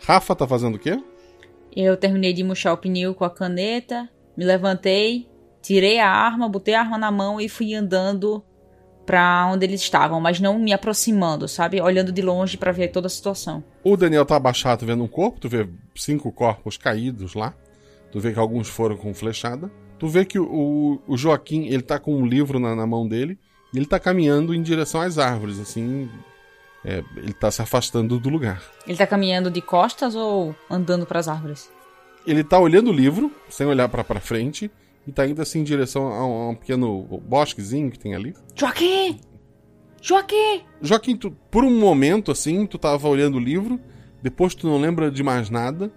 Rafa 0.00 0.34
tá 0.34 0.48
fazendo 0.48 0.74
o 0.74 0.78
quê? 0.78 1.00
Eu 1.74 1.96
terminei 1.96 2.32
de 2.32 2.42
murchar 2.42 2.72
o 2.72 2.78
pneu 2.78 3.14
com 3.14 3.24
a 3.24 3.30
caneta, 3.30 4.08
me 4.36 4.44
levantei, 4.44 5.28
tirei 5.62 6.00
a 6.00 6.10
arma, 6.10 6.48
botei 6.48 6.74
a 6.74 6.80
arma 6.80 6.98
na 6.98 7.12
mão 7.12 7.40
e 7.40 7.48
fui 7.48 7.74
andando 7.74 8.42
para 9.06 9.46
onde 9.52 9.64
eles 9.66 9.80
estavam, 9.80 10.20
mas 10.20 10.40
não 10.40 10.58
me 10.58 10.72
aproximando, 10.72 11.48
sabe? 11.48 11.80
Olhando 11.80 12.12
de 12.12 12.22
longe 12.22 12.56
para 12.56 12.72
ver 12.72 12.88
toda 12.88 13.06
a 13.06 13.10
situação. 13.10 13.62
O 13.82 13.96
Daniel 13.96 14.24
tá 14.24 14.36
abaixado 14.36 14.86
vendo 14.86 15.02
um 15.02 15.08
corpo, 15.08 15.40
tu 15.40 15.48
vê 15.48 15.68
cinco 15.94 16.30
corpos 16.30 16.76
caídos 16.76 17.34
lá. 17.34 17.54
Tu 18.12 18.20
vê 18.20 18.32
que 18.32 18.38
alguns 18.38 18.68
foram 18.68 18.96
com 18.96 19.14
flechada. 19.14 19.70
Tu 19.98 20.08
vê 20.08 20.24
que 20.24 20.38
o, 20.38 21.00
o 21.06 21.16
Joaquim, 21.16 21.66
ele 21.66 21.82
tá 21.82 21.98
com 21.98 22.14
um 22.14 22.26
livro 22.26 22.58
na, 22.58 22.74
na 22.74 22.86
mão 22.86 23.06
dele 23.06 23.38
e 23.72 23.78
ele 23.78 23.86
tá 23.86 23.98
caminhando 23.98 24.54
em 24.54 24.62
direção 24.62 25.00
às 25.00 25.18
árvores, 25.18 25.60
assim. 25.60 26.08
É, 26.84 27.04
ele 27.16 27.32
tá 27.32 27.50
se 27.50 27.60
afastando 27.60 28.18
do 28.18 28.28
lugar. 28.28 28.62
Ele 28.86 28.96
tá 28.96 29.06
caminhando 29.06 29.50
de 29.50 29.60
costas 29.60 30.14
ou 30.14 30.54
andando 30.68 31.04
para 31.04 31.20
as 31.20 31.28
árvores? 31.28 31.70
Ele 32.26 32.42
tá 32.42 32.58
olhando 32.58 32.90
o 32.90 32.92
livro, 32.92 33.30
sem 33.48 33.66
olhar 33.66 33.88
para 33.88 34.20
frente, 34.20 34.70
e 35.06 35.12
tá 35.12 35.26
indo 35.26 35.40
assim 35.40 35.60
em 35.60 35.64
direção 35.64 36.08
a 36.08 36.26
um, 36.26 36.32
a 36.32 36.48
um 36.50 36.54
pequeno 36.54 37.02
bosquezinho 37.26 37.90
que 37.90 37.98
tem 37.98 38.14
ali. 38.14 38.34
Joaquim! 38.54 39.18
Joaquim! 40.00 40.62
Joaquim, 40.80 41.16
tu, 41.16 41.30
por 41.50 41.64
um 41.64 41.78
momento 41.78 42.30
assim, 42.30 42.66
tu 42.66 42.78
tava 42.78 43.08
olhando 43.08 43.36
o 43.36 43.40
livro, 43.40 43.80
depois 44.22 44.54
tu 44.54 44.66
não 44.66 44.78
lembra 44.78 45.10
de 45.10 45.22
mais 45.22 45.50
nada. 45.50 45.92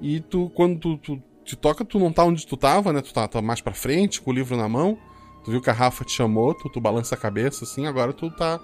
E 0.00 0.20
tu, 0.20 0.50
quando 0.54 0.78
tu, 0.78 0.96
tu 0.98 1.22
te 1.44 1.56
toca, 1.56 1.84
tu 1.84 1.98
não 1.98 2.12
tá 2.12 2.24
onde 2.24 2.46
tu 2.46 2.56
tava, 2.56 2.92
né? 2.92 3.00
Tu 3.00 3.12
tá, 3.12 3.26
tá 3.28 3.40
mais 3.40 3.60
pra 3.60 3.72
frente, 3.72 4.20
com 4.20 4.30
o 4.30 4.34
livro 4.34 4.56
na 4.56 4.68
mão. 4.68 4.98
Tu 5.44 5.50
viu 5.50 5.60
que 5.60 5.70
a 5.70 5.72
Rafa 5.72 6.04
te 6.04 6.12
chamou, 6.12 6.54
tu, 6.54 6.68
tu 6.68 6.80
balança 6.80 7.14
a 7.14 7.18
cabeça 7.18 7.64
assim, 7.64 7.86
agora 7.86 8.12
tu 8.12 8.30
tá, 8.30 8.58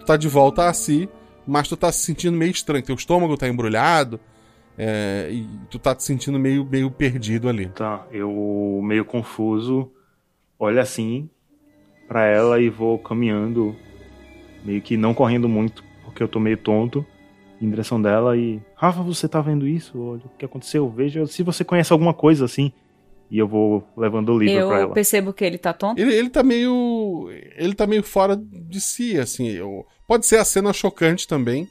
tu 0.00 0.06
tá 0.06 0.16
de 0.16 0.28
volta 0.28 0.68
a 0.68 0.72
si, 0.72 1.08
mas 1.46 1.68
tu 1.68 1.76
tá 1.76 1.90
se 1.92 2.04
sentindo 2.04 2.36
meio 2.36 2.50
estranho. 2.50 2.84
Teu 2.84 2.94
estômago 2.94 3.36
tá 3.36 3.48
embrulhado, 3.48 4.20
é, 4.78 5.28
e 5.30 5.48
tu 5.70 5.78
tá 5.78 5.94
te 5.94 6.02
sentindo 6.02 6.38
meio, 6.38 6.64
meio 6.64 6.90
perdido 6.90 7.48
ali. 7.48 7.66
Tá, 7.68 8.06
eu 8.12 8.80
meio 8.82 9.04
confuso, 9.04 9.90
olho 10.58 10.80
assim 10.80 11.28
pra 12.06 12.24
ela 12.26 12.60
e 12.60 12.68
vou 12.68 12.98
caminhando, 12.98 13.74
meio 14.64 14.80
que 14.80 14.96
não 14.96 15.14
correndo 15.14 15.48
muito, 15.48 15.82
porque 16.04 16.22
eu 16.22 16.28
tô 16.28 16.38
meio 16.38 16.56
tonto, 16.56 17.04
em 17.60 17.68
direção 17.68 18.00
dela 18.00 18.36
e. 18.36 18.60
Rafa, 18.74 19.02
você 19.02 19.28
tá 19.28 19.40
vendo 19.40 19.66
isso? 19.66 19.98
Olha 19.98 20.22
o 20.24 20.38
que 20.38 20.44
aconteceu, 20.44 20.88
veja 20.88 21.26
se 21.26 21.42
você 21.42 21.64
conhece 21.64 21.92
alguma 21.92 22.14
coisa 22.14 22.44
assim. 22.44 22.72
E 23.28 23.38
eu 23.38 23.48
vou 23.48 23.84
levando 23.96 24.28
o 24.32 24.38
livro 24.38 24.54
eu 24.54 24.68
pra 24.68 24.80
ela. 24.80 24.94
percebo 24.94 25.32
que 25.32 25.44
ele 25.44 25.58
tá 25.58 25.72
tonto. 25.72 26.00
Ele, 26.00 26.14
ele 26.14 26.30
tá 26.30 26.44
meio. 26.44 27.28
Ele 27.56 27.74
tá 27.74 27.84
meio 27.84 28.04
fora 28.04 28.36
de 28.36 28.80
si, 28.80 29.18
assim. 29.18 29.48
Eu, 29.48 29.84
pode 30.06 30.26
ser 30.26 30.36
a 30.36 30.44
cena 30.44 30.72
chocante 30.72 31.26
também, 31.26 31.68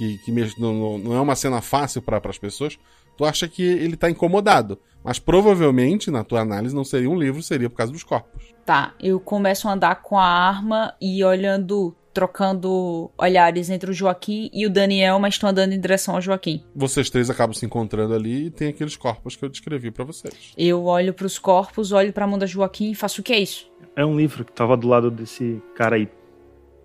que, 0.00 0.16
que 0.16 0.32
mesmo 0.32 0.58
não, 0.58 0.96
não 0.96 1.14
é 1.14 1.20
uma 1.20 1.36
cena 1.36 1.60
fácil 1.60 2.00
para 2.00 2.18
as 2.24 2.38
pessoas. 2.38 2.78
Tu 3.18 3.24
acha 3.26 3.46
que 3.46 3.62
ele 3.62 3.98
tá 3.98 4.08
incomodado. 4.08 4.78
Mas 5.04 5.18
provavelmente, 5.18 6.10
na 6.10 6.24
tua 6.24 6.40
análise, 6.40 6.74
não 6.74 6.84
seria 6.84 7.10
um 7.10 7.18
livro, 7.18 7.42
seria 7.42 7.68
por 7.68 7.76
causa 7.76 7.92
dos 7.92 8.02
corpos. 8.02 8.54
Tá, 8.64 8.94
eu 8.98 9.20
começo 9.20 9.68
a 9.68 9.72
andar 9.72 9.96
com 9.96 10.18
a 10.18 10.24
arma 10.24 10.94
e 10.98 11.22
olhando, 11.22 11.94
trocando 12.14 13.10
olhares 13.18 13.68
entre 13.68 13.90
o 13.90 13.92
Joaquim 13.92 14.48
e 14.54 14.66
o 14.66 14.70
Daniel, 14.70 15.18
mas 15.18 15.34
estou 15.34 15.50
andando 15.50 15.74
em 15.74 15.80
direção 15.80 16.14
ao 16.14 16.22
Joaquim. 16.22 16.64
Vocês 16.74 17.10
três 17.10 17.28
acabam 17.28 17.52
se 17.52 17.66
encontrando 17.66 18.14
ali 18.14 18.46
e 18.46 18.50
tem 18.50 18.68
aqueles 18.68 18.96
corpos 18.96 19.36
que 19.36 19.44
eu 19.44 19.50
descrevi 19.50 19.90
para 19.90 20.04
vocês. 20.04 20.54
Eu 20.56 20.86
olho 20.86 21.12
para 21.12 21.26
os 21.26 21.38
corpos, 21.38 21.92
olho 21.92 22.12
para 22.12 22.24
a 22.24 22.28
mão 22.28 22.38
da 22.38 22.46
Joaquim 22.46 22.92
e 22.92 22.94
faço 22.94 23.20
o 23.20 23.24
que 23.24 23.34
é 23.34 23.40
isso? 23.40 23.70
É 23.94 24.04
um 24.04 24.16
livro 24.16 24.46
que 24.46 24.52
tava 24.52 24.78
do 24.78 24.88
lado 24.88 25.10
desse 25.10 25.62
cara 25.74 25.96
aí, 25.96 26.08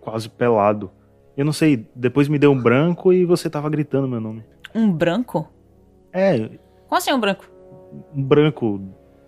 quase 0.02 0.28
pelado. 0.28 0.92
Eu 1.38 1.44
não 1.46 1.54
sei, 1.54 1.88
depois 1.96 2.28
me 2.28 2.40
deu 2.40 2.52
um 2.52 2.62
branco 2.62 3.12
e 3.12 3.26
você 3.26 3.50
tava 3.50 3.70
gritando 3.70 4.08
meu 4.08 4.22
nome. 4.22 4.44
Um 4.74 4.92
branco? 4.92 5.48
É, 6.14 6.38
Como 6.88 6.98
assim 6.98 7.12
um 7.14 7.20
branco? 7.20 7.46
um 8.14 8.24
branco. 8.24 8.82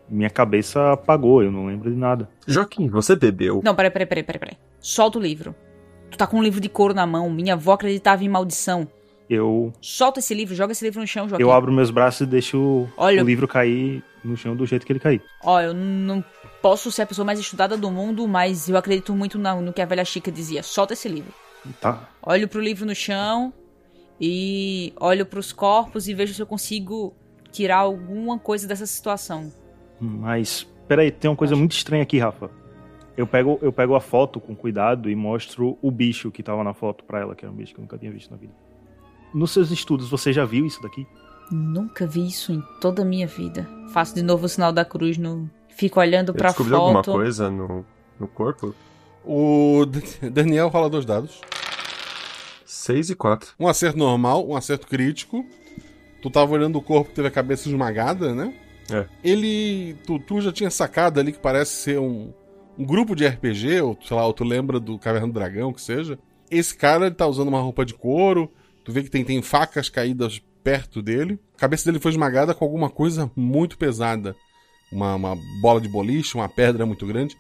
Minha 0.10 0.30
cabeça 0.30 0.94
apagou, 0.94 1.44
eu 1.44 1.52
não 1.52 1.66
lembro 1.66 1.92
de 1.92 1.98
nada. 1.98 2.30
Joaquim, 2.48 2.88
você 2.88 3.14
bebeu? 3.14 3.62
Não, 3.64 3.76
peraí, 3.76 3.92
peraí, 3.92 4.06
peraí, 4.08 4.24
peraí, 4.24 4.40
peraí. 4.40 4.58
Solta 4.80 5.20
o 5.20 5.22
livro. 5.22 5.54
Tu 6.10 6.18
tá 6.18 6.26
com 6.26 6.38
um 6.38 6.44
livro 6.44 6.62
de 6.62 6.70
couro 6.70 6.94
na 6.94 7.06
mão. 7.06 7.30
Minha 7.30 7.56
avó 7.56 7.74
acreditava 7.74 8.24
em 8.24 8.30
maldição. 8.30 8.88
Eu 9.30 9.74
Solta 9.82 10.20
esse 10.22 10.34
livro, 10.34 10.56
joga 10.56 10.72
esse 10.72 10.86
livro 10.86 11.02
no 11.02 11.08
chão, 11.08 11.28
Joaquim. 11.28 11.44
eu 11.44 11.52
abro 11.52 11.74
meus 11.74 11.92
braços 11.92 12.22
e 12.22 12.26
deixo 12.26 12.58
o- 12.58 12.90
Olha- 12.96 13.22
o 13.22 13.26
livro 13.26 13.46
cair 13.46 14.02
no 14.24 14.38
chão 14.38 14.56
do 14.56 14.66
jeito 14.66 14.86
que 14.86 14.94
ele 14.94 15.00
cair. 15.02 15.22
Ó, 15.44 15.60
eu 15.60 15.74
não 15.74 16.24
posso 16.62 16.90
ser 16.90 17.02
a 17.02 17.06
pessoa 17.06 17.26
mais 17.26 17.38
estudada 17.38 17.76
do 17.76 17.92
mundo, 17.92 18.26
mas 18.26 18.70
eu 18.70 18.78
acredito 18.78 19.14
muito 19.14 19.38
na- 19.38 19.56
no 19.60 19.74
que 19.74 19.82
a 19.82 19.86
velha 19.86 20.06
Chica 20.06 20.32
dizia. 20.32 20.64
Solta 20.64 20.94
esse 20.94 21.10
livro. 21.10 21.34
Tá. 21.82 22.10
Olho 22.22 22.48
pro 22.48 22.62
livro 22.62 22.86
no 22.86 22.96
chão 22.96 23.54
e 24.20 24.94
olho 25.00 25.26
pros 25.26 25.52
corpos 25.52 26.08
e 26.08 26.14
vejo 26.14 26.34
se 26.34 26.42
eu 26.42 26.48
consigo 26.48 27.14
tirar 27.52 27.78
alguma 27.78 28.38
coisa 28.40 28.68
dessa 28.68 28.86
situação. 28.86 29.52
Mas, 30.00 30.68
peraí, 30.88 31.12
tem 31.12 31.30
uma 31.30 31.38
coisa 31.38 31.56
muito 31.56 31.74
estranha 31.74 32.04
aqui, 32.04 32.20
Rafa. 32.20 32.50
Eu 33.16 33.26
pego, 33.26 33.58
eu 33.62 33.74
pego 33.74 33.96
a 33.96 34.00
foto 34.00 34.40
com 34.40 34.56
cuidado 34.56 35.10
e 35.10 35.16
mostro 35.16 35.78
o 35.82 35.90
bicho 35.90 36.30
que 36.30 36.44
tava 36.44 36.64
na 36.64 36.74
foto 36.74 37.04
pra 37.04 37.20
ela, 37.20 37.36
que 37.36 37.44
era 37.44 37.52
um 37.52 37.56
bicho 37.56 37.74
que 37.74 37.80
eu 37.80 37.84
nunca 37.84 37.98
tinha 37.98 38.12
visto 38.12 38.30
na 38.30 38.38
vida. 38.38 38.54
Nos 39.34 39.52
seus 39.52 39.72
estudos, 39.72 40.10
você 40.10 40.32
já 40.32 40.46
viu 40.46 40.66
isso 40.66 40.82
daqui? 40.82 41.06
Nunca 41.52 42.06
vi 42.06 42.28
isso 42.28 42.52
em 42.52 42.62
toda 42.80 43.02
a 43.02 43.06
minha 43.06 43.26
vida. 43.26 43.68
Faço 43.92 44.14
de 44.14 44.22
novo 44.22 44.46
o 44.46 44.50
sinal 44.50 44.72
da 44.72 44.86
cruz 44.86 45.18
no. 45.18 45.50
Fico 45.70 46.00
olhando 46.00 46.32
Ele 46.32 46.38
pra 46.38 46.50
descobriu 46.50 46.78
foto. 46.78 46.98
alguma 46.98 47.04
coisa 47.04 47.50
no, 47.50 47.86
no 48.20 48.28
corpo? 48.28 48.76
O 49.28 49.86
Daniel 50.32 50.70
rola 50.70 50.90
dois 50.90 51.06
dados. 51.06 51.42
6 52.66 53.10
e 53.10 53.16
4. 53.16 53.54
Um 53.60 53.68
acerto 53.68 53.98
normal, 53.98 54.48
um 54.48 54.56
acerto 54.56 54.88
crítico. 54.88 55.46
Tu 56.22 56.30
tava 56.30 56.54
olhando 56.54 56.78
o 56.78 56.82
corpo 56.82 57.10
que 57.10 57.16
teve 57.16 57.28
a 57.28 57.32
cabeça 57.32 57.68
esmagada, 57.68 58.34
né? 58.34 58.54
É. 58.90 59.06
Ele. 59.24 59.96
Tu, 60.06 60.18
tu 60.20 60.40
já 60.40 60.52
tinha 60.52 60.70
sacado 60.70 61.20
ali 61.20 61.34
que 61.34 61.40
parece 61.40 61.72
ser 61.74 62.00
um, 62.00 62.34
um 62.78 62.86
grupo 62.86 63.16
de 63.16 63.28
RPG, 63.28 63.82
ou 63.82 63.98
sei 64.06 64.16
lá, 64.16 64.26
ou 64.26 64.34
tu 64.34 64.46
lembra 64.46 64.80
do 64.80 64.98
Caverna 64.98 65.28
do 65.28 65.34
Dragão, 65.34 65.74
que 65.74 65.82
seja. 65.82 66.18
Esse 66.50 66.76
cara 66.76 67.08
ele 67.08 67.16
tá 67.16 67.28
usando 67.28 67.50
uma 67.50 67.60
roupa 67.60 67.86
de 67.86 67.94
couro. 67.94 68.52
Tu 68.86 68.92
vê 68.94 69.04
que 69.04 69.10
tem, 69.10 69.26
tem 69.26 69.42
facas 69.42 69.90
caídas 69.90 70.42
perto 70.64 71.02
dele. 71.02 71.38
A 71.56 71.60
cabeça 71.60 71.86
dele 71.86 72.02
foi 72.02 72.12
esmagada 72.12 72.54
com 72.54 72.64
alguma 72.64 72.90
coisa 72.90 73.30
muito 73.36 73.78
pesada. 73.78 74.34
Uma, 74.90 75.16
uma 75.16 75.38
bola 75.62 75.82
de 75.82 75.90
boliche, 75.90 76.36
uma 76.36 76.48
pedra 76.48 76.86
muito 76.86 77.06
grande. 77.06 77.36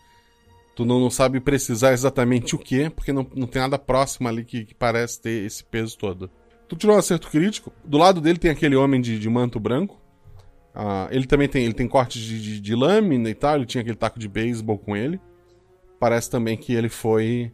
Tu 0.77 0.85
não, 0.85 0.99
não 0.99 1.09
sabe 1.09 1.39
precisar 1.39 1.91
exatamente 1.91 2.53
o 2.53 2.59
que, 2.59 2.87
porque 2.91 3.11
não, 3.11 3.25
não 3.35 3.47
tem 3.47 3.59
nada 3.59 3.79
próximo 3.79 4.27
ali 4.27 4.45
que, 4.45 4.63
que 4.63 4.75
parece 4.75 5.19
ter 5.19 5.43
esse 5.43 5.63
peso 5.63 5.97
todo. 5.97 6.29
Tu 6.67 6.75
tirou 6.75 6.95
um 6.95 6.99
acerto 6.99 7.29
crítico. 7.29 7.73
Do 7.83 7.97
lado 7.97 8.21
dele 8.21 8.37
tem 8.37 8.51
aquele 8.51 8.75
homem 8.75 9.01
de, 9.01 9.17
de 9.17 9.27
manto 9.27 9.59
branco. 9.59 9.99
Ah, 10.75 11.07
ele 11.09 11.25
também 11.25 11.47
tem, 11.47 11.65
ele 11.65 11.73
tem 11.73 11.87
cortes 11.87 12.21
de, 12.21 12.39
de, 12.39 12.61
de 12.61 12.75
lâmina 12.75 13.27
e 13.27 13.33
tal. 13.33 13.55
Ele 13.55 13.65
tinha 13.65 13.81
aquele 13.81 13.95
taco 13.95 14.19
de 14.19 14.27
beisebol 14.27 14.77
com 14.77 14.95
ele. 14.95 15.19
Parece 15.99 16.29
também 16.29 16.55
que 16.55 16.75
ele 16.75 16.89
foi 16.89 17.51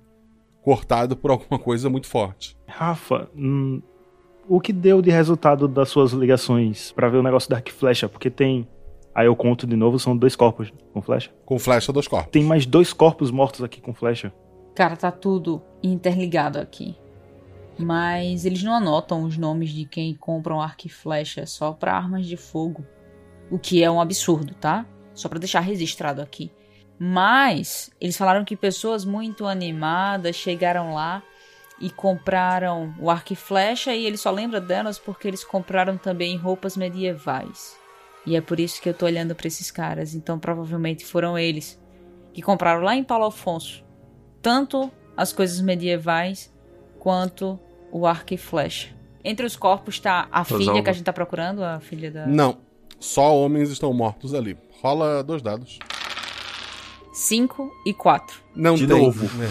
cortado 0.61 1.15
por 1.15 1.31
alguma 1.31 1.57
coisa 1.57 1.89
muito 1.89 2.07
forte. 2.07 2.57
Rafa, 2.67 3.29
hum, 3.33 3.81
o 4.49 4.59
que 4.59 4.73
deu 4.73 5.01
de 5.01 5.11
resultado 5.11 5.65
das 5.65 5.87
suas 5.87 6.11
ligações 6.11 6.91
pra 6.91 7.07
ver 7.07 7.19
o 7.19 7.23
negócio 7.23 7.49
da 7.49 7.55
arco 7.55 7.69
e 7.69 7.71
flecha? 7.71 8.09
Porque 8.09 8.29
tem. 8.29 8.67
Aí 9.15 9.27
eu 9.27 9.35
conto 9.35 9.67
de 9.67 9.75
novo, 9.75 9.99
são 9.99 10.17
dois 10.17 10.35
corpos 10.35 10.73
com 10.91 11.01
flecha. 11.01 11.31
Com 11.45 11.59
flecha, 11.59 11.93
dois 11.93 12.07
corpos. 12.07 12.31
Tem 12.31 12.43
mais 12.43 12.65
dois 12.65 12.91
corpos 12.91 13.29
mortos 13.29 13.63
aqui 13.63 13.79
com 13.79 13.93
flecha. 13.93 14.33
Cara, 14.73 14.97
tá 14.97 15.11
tudo 15.11 15.61
interligado 15.83 16.59
aqui. 16.59 16.95
Mas 17.77 18.45
eles 18.45 18.63
não 18.63 18.73
anotam 18.73 19.23
os 19.23 19.37
nomes 19.37 19.69
de 19.69 19.85
quem 19.85 20.15
compram 20.15 20.61
arco 20.61 20.87
e 20.87 20.89
flecha 20.89 21.45
só 21.45 21.71
pra 21.71 21.95
armas 21.95 22.25
de 22.25 22.37
fogo. 22.37 22.85
O 23.51 23.59
que 23.59 23.83
é 23.83 23.89
um 23.89 24.01
absurdo, 24.01 24.55
tá? 24.55 24.85
Só 25.13 25.29
pra 25.29 25.39
deixar 25.39 25.59
registrado 25.59 26.21
aqui. 26.21 26.51
Mas 26.97 27.91
eles 27.99 28.17
falaram 28.17 28.45
que 28.45 28.55
pessoas 28.55 29.05
muito 29.05 29.45
animadas 29.45 30.35
chegaram 30.35 30.93
lá 30.93 31.21
e 31.79 31.89
compraram 31.89 32.93
o 32.99 33.09
arco 33.09 33.33
e 33.33 33.35
flecha 33.35 33.93
e 33.93 34.05
ele 34.05 34.17
só 34.17 34.31
lembra 34.31 34.61
delas 34.61 34.97
porque 34.97 35.27
eles 35.27 35.43
compraram 35.43 35.97
também 35.97 36.37
roupas 36.37 36.77
medievais. 36.77 37.82
E 38.25 38.35
é 38.35 38.41
por 38.41 38.59
isso 38.59 38.81
que 38.81 38.89
eu 38.89 38.93
tô 38.93 39.05
olhando 39.05 39.35
pra 39.35 39.47
esses 39.47 39.69
caras. 39.69 40.15
Então 40.15 40.39
provavelmente 40.39 41.05
foram 41.05 41.37
eles 41.37 41.79
que 42.33 42.41
compraram 42.41 42.81
lá 42.81 42.95
em 42.95 43.03
Paulo 43.03 43.25
Afonso 43.25 43.83
tanto 44.43 44.91
as 45.15 45.31
coisas 45.31 45.61
medievais 45.61 46.53
quanto 46.99 47.57
o 47.91 48.05
arco 48.05 48.33
e 48.33 48.37
flecha. 48.37 48.89
Entre 49.23 49.45
os 49.45 49.55
corpos 49.55 49.99
tá 49.99 50.27
a 50.29 50.43
filha 50.43 50.83
que 50.83 50.89
a 50.89 50.93
gente 50.93 51.05
tá 51.05 51.13
procurando, 51.13 51.63
a 51.63 51.79
filha 51.79 52.11
da. 52.11 52.27
Não. 52.27 52.57
Só 52.99 53.35
homens 53.35 53.69
estão 53.71 53.93
mortos 53.93 54.33
ali. 54.33 54.57
Rola 54.81 55.23
dois 55.23 55.41
dados. 55.41 55.79
5 57.13 57.71
e 57.85 57.93
4. 57.93 58.41
Não 58.55 58.75
De 58.75 58.87
tem. 58.87 59.01
novo. 59.01 59.25
né? 59.37 59.47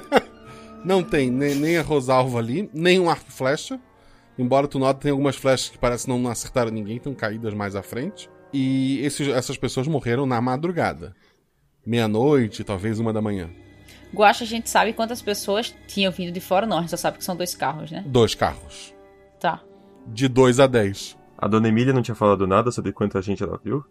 não 0.84 1.02
tem 1.02 1.30
nem, 1.30 1.54
nem 1.54 1.76
a 1.76 1.82
Rosalva 1.82 2.38
ali, 2.38 2.68
nem 2.72 2.98
um 2.98 3.08
arco 3.10 3.26
e 3.28 3.32
flecha. 3.32 3.78
Embora 4.38 4.68
tu 4.68 4.78
note 4.78 5.00
tem 5.00 5.10
algumas 5.10 5.36
flechas 5.36 5.68
que 5.68 5.78
parecem 5.78 6.16
não 6.16 6.30
acertaram 6.30 6.70
ninguém, 6.70 6.96
estão 6.96 7.14
caídas 7.14 7.52
mais 7.54 7.74
à 7.74 7.82
frente. 7.82 8.30
E 8.52 9.00
esses- 9.04 9.28
essas 9.28 9.56
pessoas 9.58 9.86
morreram 9.88 10.24
na 10.26 10.40
madrugada. 10.40 11.14
Meia-noite, 11.84 12.64
talvez 12.64 12.98
uma 12.98 13.12
da 13.12 13.20
manhã. 13.20 13.50
Guacha, 14.14 14.44
a 14.44 14.46
gente 14.46 14.70
sabe 14.70 14.92
quantas 14.92 15.20
pessoas 15.20 15.74
tinham 15.86 16.10
vindo 16.12 16.32
de 16.32 16.40
fora, 16.40 16.66
não. 16.66 16.78
A 16.78 16.80
gente 16.80 16.90
só 16.90 16.96
sabe 16.96 17.18
que 17.18 17.24
são 17.24 17.36
dois 17.36 17.54
carros, 17.54 17.90
né? 17.90 18.02
Dois 18.06 18.34
carros. 18.34 18.94
Tá. 19.40 19.62
De 20.06 20.28
2 20.28 20.60
a 20.60 20.66
10. 20.66 21.16
A 21.36 21.46
dona 21.46 21.68
Emília 21.68 21.92
não 21.92 22.02
tinha 22.02 22.14
falado 22.14 22.46
nada 22.46 22.70
sobre 22.70 22.92
quanta 22.92 23.20
gente 23.20 23.42
ela 23.42 23.60
viu? 23.62 23.84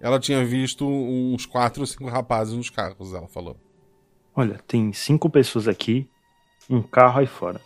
Ela 0.00 0.18
tinha 0.18 0.44
visto 0.44 0.84
uns 0.86 1.46
quatro 1.46 1.82
ou 1.82 1.86
cinco 1.86 2.06
rapazes 2.08 2.54
nos 2.54 2.68
carros, 2.70 3.14
ela 3.14 3.28
falou. 3.28 3.56
Olha, 4.34 4.58
tem 4.66 4.92
cinco 4.92 5.30
pessoas 5.30 5.68
aqui, 5.68 6.08
um 6.68 6.82
carro 6.82 7.20
aí 7.20 7.26
fora. 7.26 7.60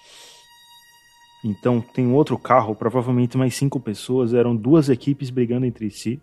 Então 1.49 1.81
tem 1.81 2.05
um 2.07 2.15
outro 2.15 2.37
carro, 2.37 2.75
provavelmente 2.75 3.39
mais 3.39 3.55
cinco 3.55 3.79
pessoas, 3.79 4.35
eram 4.35 4.57
duas 4.57 4.89
equipes 4.89 5.31
brigando 5.31 5.65
entre 5.65 5.89
si, 5.91 6.21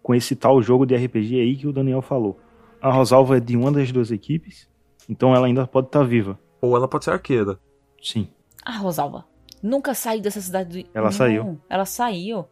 com 0.00 0.14
esse 0.14 0.36
tal 0.36 0.62
jogo 0.62 0.86
de 0.86 0.94
RPG 0.94 1.40
aí 1.40 1.56
que 1.56 1.66
o 1.66 1.72
Daniel 1.72 2.00
falou. 2.00 2.38
A 2.80 2.90
Rosalva 2.92 3.38
é 3.38 3.40
de 3.40 3.56
uma 3.56 3.72
das 3.72 3.90
duas 3.90 4.10
equipes, 4.12 4.68
então 5.08 5.34
ela 5.34 5.46
ainda 5.46 5.66
pode 5.66 5.88
estar 5.88 6.04
viva. 6.04 6.38
Ou 6.60 6.76
ela 6.76 6.86
pode 6.86 7.04
ser 7.04 7.10
arqueira. 7.10 7.58
Sim. 8.00 8.28
Ah, 8.64 8.76
Rosalva. 8.78 9.24
Nunca 9.60 9.94
saiu 9.94 10.20
dessa 10.20 10.40
cidade. 10.40 10.82
do- 10.84 10.88
Ela 10.94 11.06
Não, 11.06 11.12
saiu. 11.12 11.60
Ela 11.68 11.84
saiu. 11.84 12.44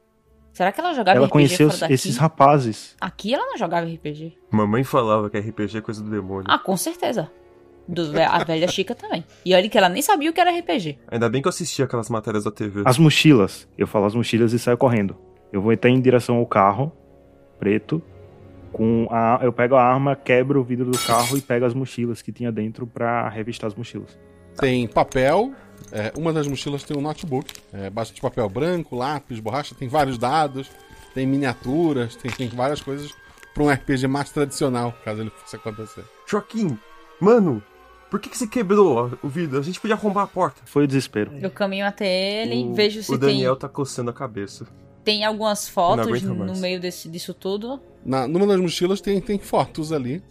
Será 0.52 0.72
que 0.72 0.80
ela 0.80 0.92
jogava 0.94 1.16
ela 1.16 1.26
RPG 1.26 1.32
conheceu 1.32 1.68
fora 1.68 1.80
daqui? 1.82 1.92
esses 1.94 2.16
rapazes. 2.16 2.96
Aqui 3.00 3.32
ela 3.34 3.46
não 3.46 3.56
jogava 3.56 3.86
RPG. 3.86 4.36
Mamãe 4.50 4.82
falava 4.82 5.30
que 5.30 5.38
RPG 5.38 5.78
é 5.78 5.80
coisa 5.80 6.02
do 6.02 6.10
demônio. 6.10 6.44
Ah, 6.48 6.58
com 6.58 6.76
certeza. 6.76 7.30
Do, 7.88 8.12
ve- 8.12 8.22
a 8.22 8.44
velha 8.44 8.68
Chica 8.68 8.94
também. 8.94 9.24
E 9.44 9.54
olha 9.54 9.68
que 9.68 9.76
ela 9.76 9.88
nem 9.88 10.00
sabia 10.02 10.30
o 10.30 10.32
que 10.32 10.40
era 10.40 10.50
RPG. 10.56 10.98
Ainda 11.08 11.28
bem 11.28 11.42
que 11.42 11.48
eu 11.48 11.50
assisti 11.50 11.82
aquelas 11.82 12.08
matérias 12.08 12.44
da 12.44 12.50
TV. 12.50 12.82
As 12.84 12.98
mochilas. 12.98 13.68
Eu 13.76 13.86
falo 13.86 14.06
as 14.06 14.14
mochilas 14.14 14.52
e 14.52 14.58
saio 14.58 14.76
correndo. 14.78 15.16
Eu 15.52 15.60
vou 15.60 15.72
entrar 15.72 15.90
em 15.90 16.00
direção 16.00 16.36
ao 16.36 16.46
carro 16.46 16.92
preto. 17.58 18.02
Com 18.72 19.08
a, 19.10 19.40
eu 19.42 19.52
pego 19.52 19.74
a 19.74 19.82
arma, 19.82 20.14
quebro 20.14 20.60
o 20.60 20.64
vidro 20.64 20.88
do 20.90 20.98
carro 20.98 21.36
e 21.36 21.40
pego 21.40 21.64
as 21.66 21.74
mochilas 21.74 22.22
que 22.22 22.30
tinha 22.30 22.52
dentro 22.52 22.86
pra 22.86 23.28
revistar 23.28 23.66
as 23.66 23.74
mochilas. 23.74 24.16
Tem 24.60 24.86
papel, 24.86 25.52
é, 25.90 26.12
uma 26.16 26.32
das 26.32 26.46
mochilas 26.46 26.84
tem 26.84 26.96
um 26.96 27.00
notebook, 27.00 27.52
é, 27.72 27.90
bastante 27.90 28.20
papel 28.20 28.48
branco, 28.48 28.94
lápis, 28.94 29.40
borracha, 29.40 29.74
tem 29.74 29.88
vários 29.88 30.16
dados, 30.18 30.70
tem 31.14 31.26
miniaturas, 31.26 32.14
tem, 32.14 32.30
tem 32.30 32.48
várias 32.48 32.80
coisas 32.80 33.12
para 33.52 33.62
um 33.64 33.70
RPG 33.70 34.06
mais 34.06 34.30
tradicional, 34.30 34.94
caso 35.04 35.20
ele 35.22 35.30
fosse 35.30 35.56
acontecer. 35.56 36.04
Joaquim, 36.26 36.78
mano, 37.20 37.60
por 38.10 38.20
que, 38.20 38.28
que 38.28 38.36
você 38.36 38.46
quebrou 38.46 39.10
o 39.22 39.28
vidro? 39.28 39.58
A 39.58 39.62
gente 39.62 39.80
podia 39.80 39.94
arrombar 39.96 40.24
a 40.24 40.26
porta. 40.26 40.60
Foi 40.64 40.84
o 40.84 40.86
desespero. 40.86 41.32
Eu 41.40 41.50
caminho 41.50 41.86
até 41.86 42.42
ele, 42.42 42.64
O- 42.64 42.74
vejo 42.74 43.02
se 43.02 43.12
O 43.14 43.18
Daniel 43.18 43.54
tem, 43.56 43.60
tá 43.60 43.68
coçando 43.68 44.10
a 44.10 44.12
cabeça. 44.12 44.66
tem 45.04 45.24
algumas 45.24 45.68
fotos 45.68 46.22
no 46.22 46.56
meio 46.56 46.80
desse, 46.80 47.08
disso 47.08 47.32
tudo. 47.32 47.80
Na, 48.04 48.26
numa 48.26 48.46
das 48.46 48.60
mochilas 48.60 49.00
tem, 49.00 49.20
tem 49.20 49.38
fotos 49.38 49.92
ali 49.92 50.22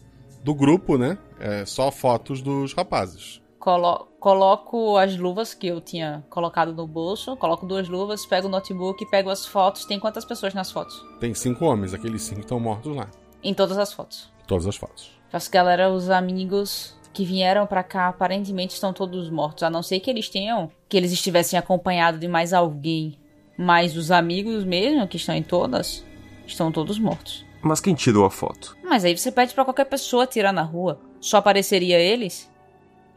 do 0.44 0.54
grupo, 0.54 0.98
né? 0.98 1.18
É, 1.40 1.66
só 1.66 1.92
fotos 1.92 2.42
dos 2.42 2.74
rapazes. 2.74 3.42
Colo- 3.60 4.08
coloco 4.20 4.98
as 4.98 5.18
luvas 5.18 5.54
que 5.54 5.68
eu 5.68 5.82
tinha 5.82 6.24
colocado 6.30 6.74
no 6.74 6.88
bolso, 6.88 7.36
coloco 7.36 7.66
duas 7.66 7.90
luvas, 7.90 8.26
pego 8.26 8.48
o 8.48 8.50
notebook, 8.50 9.06
pego 9.10 9.30
as 9.30 9.46
fotos. 9.46 9.84
Tem 9.86 10.00
quantas 10.00 10.24
pessoas 10.26 10.54
nas 10.54 10.72
fotos? 10.72 11.06
Tem 11.20 11.34
cinco 11.34 11.66
homens, 11.66 11.94
aqueles 11.94 12.22
cinco 12.22 12.42
estão 12.42 12.60
mortos 12.60 12.96
lá. 12.96 13.10
Em 13.44 13.54
todas 13.54 13.78
as 13.78 13.92
fotos. 13.94 14.32
Todas 14.48 14.66
as 14.66 14.76
fotos. 14.78 15.12
As 15.32 15.48
galera, 15.48 15.90
os 15.92 16.10
amigos 16.10 16.98
que 17.14 17.26
vieram 17.26 17.66
pra 17.66 17.84
cá, 17.84 18.08
aparentemente 18.08 18.74
estão 18.74 18.94
todos 18.94 19.30
mortos. 19.30 19.64
A 19.64 19.70
não 19.70 19.82
ser 19.84 20.00
que 20.00 20.10
eles 20.10 20.30
tenham, 20.30 20.72
que 20.88 20.96
eles 20.98 21.12
estivessem 21.12 21.58
acompanhados 21.58 22.20
de 22.20 22.28
mais 22.28 22.54
alguém. 22.54 23.18
Mas 23.58 23.98
os 23.98 24.10
amigos 24.12 24.64
mesmo, 24.64 25.08
que 25.08 25.18
estão 25.18 25.36
em 25.36 25.44
todas, 25.44 26.06
estão 26.48 26.72
todos 26.72 26.98
mortos. 26.98 27.46
Mas 27.62 27.82
quem 27.82 27.94
tirou 27.94 28.26
a 28.26 28.30
foto? 28.30 28.78
Mas 28.84 29.04
aí 29.04 29.18
você 29.18 29.32
pede 29.32 29.54
pra 29.54 29.66
qualquer 29.66 29.86
pessoa 29.86 30.26
tirar 30.26 30.54
na 30.54 30.62
rua. 30.64 31.00
Só 31.20 31.38
apareceria 31.38 32.00
eles? 32.00 32.50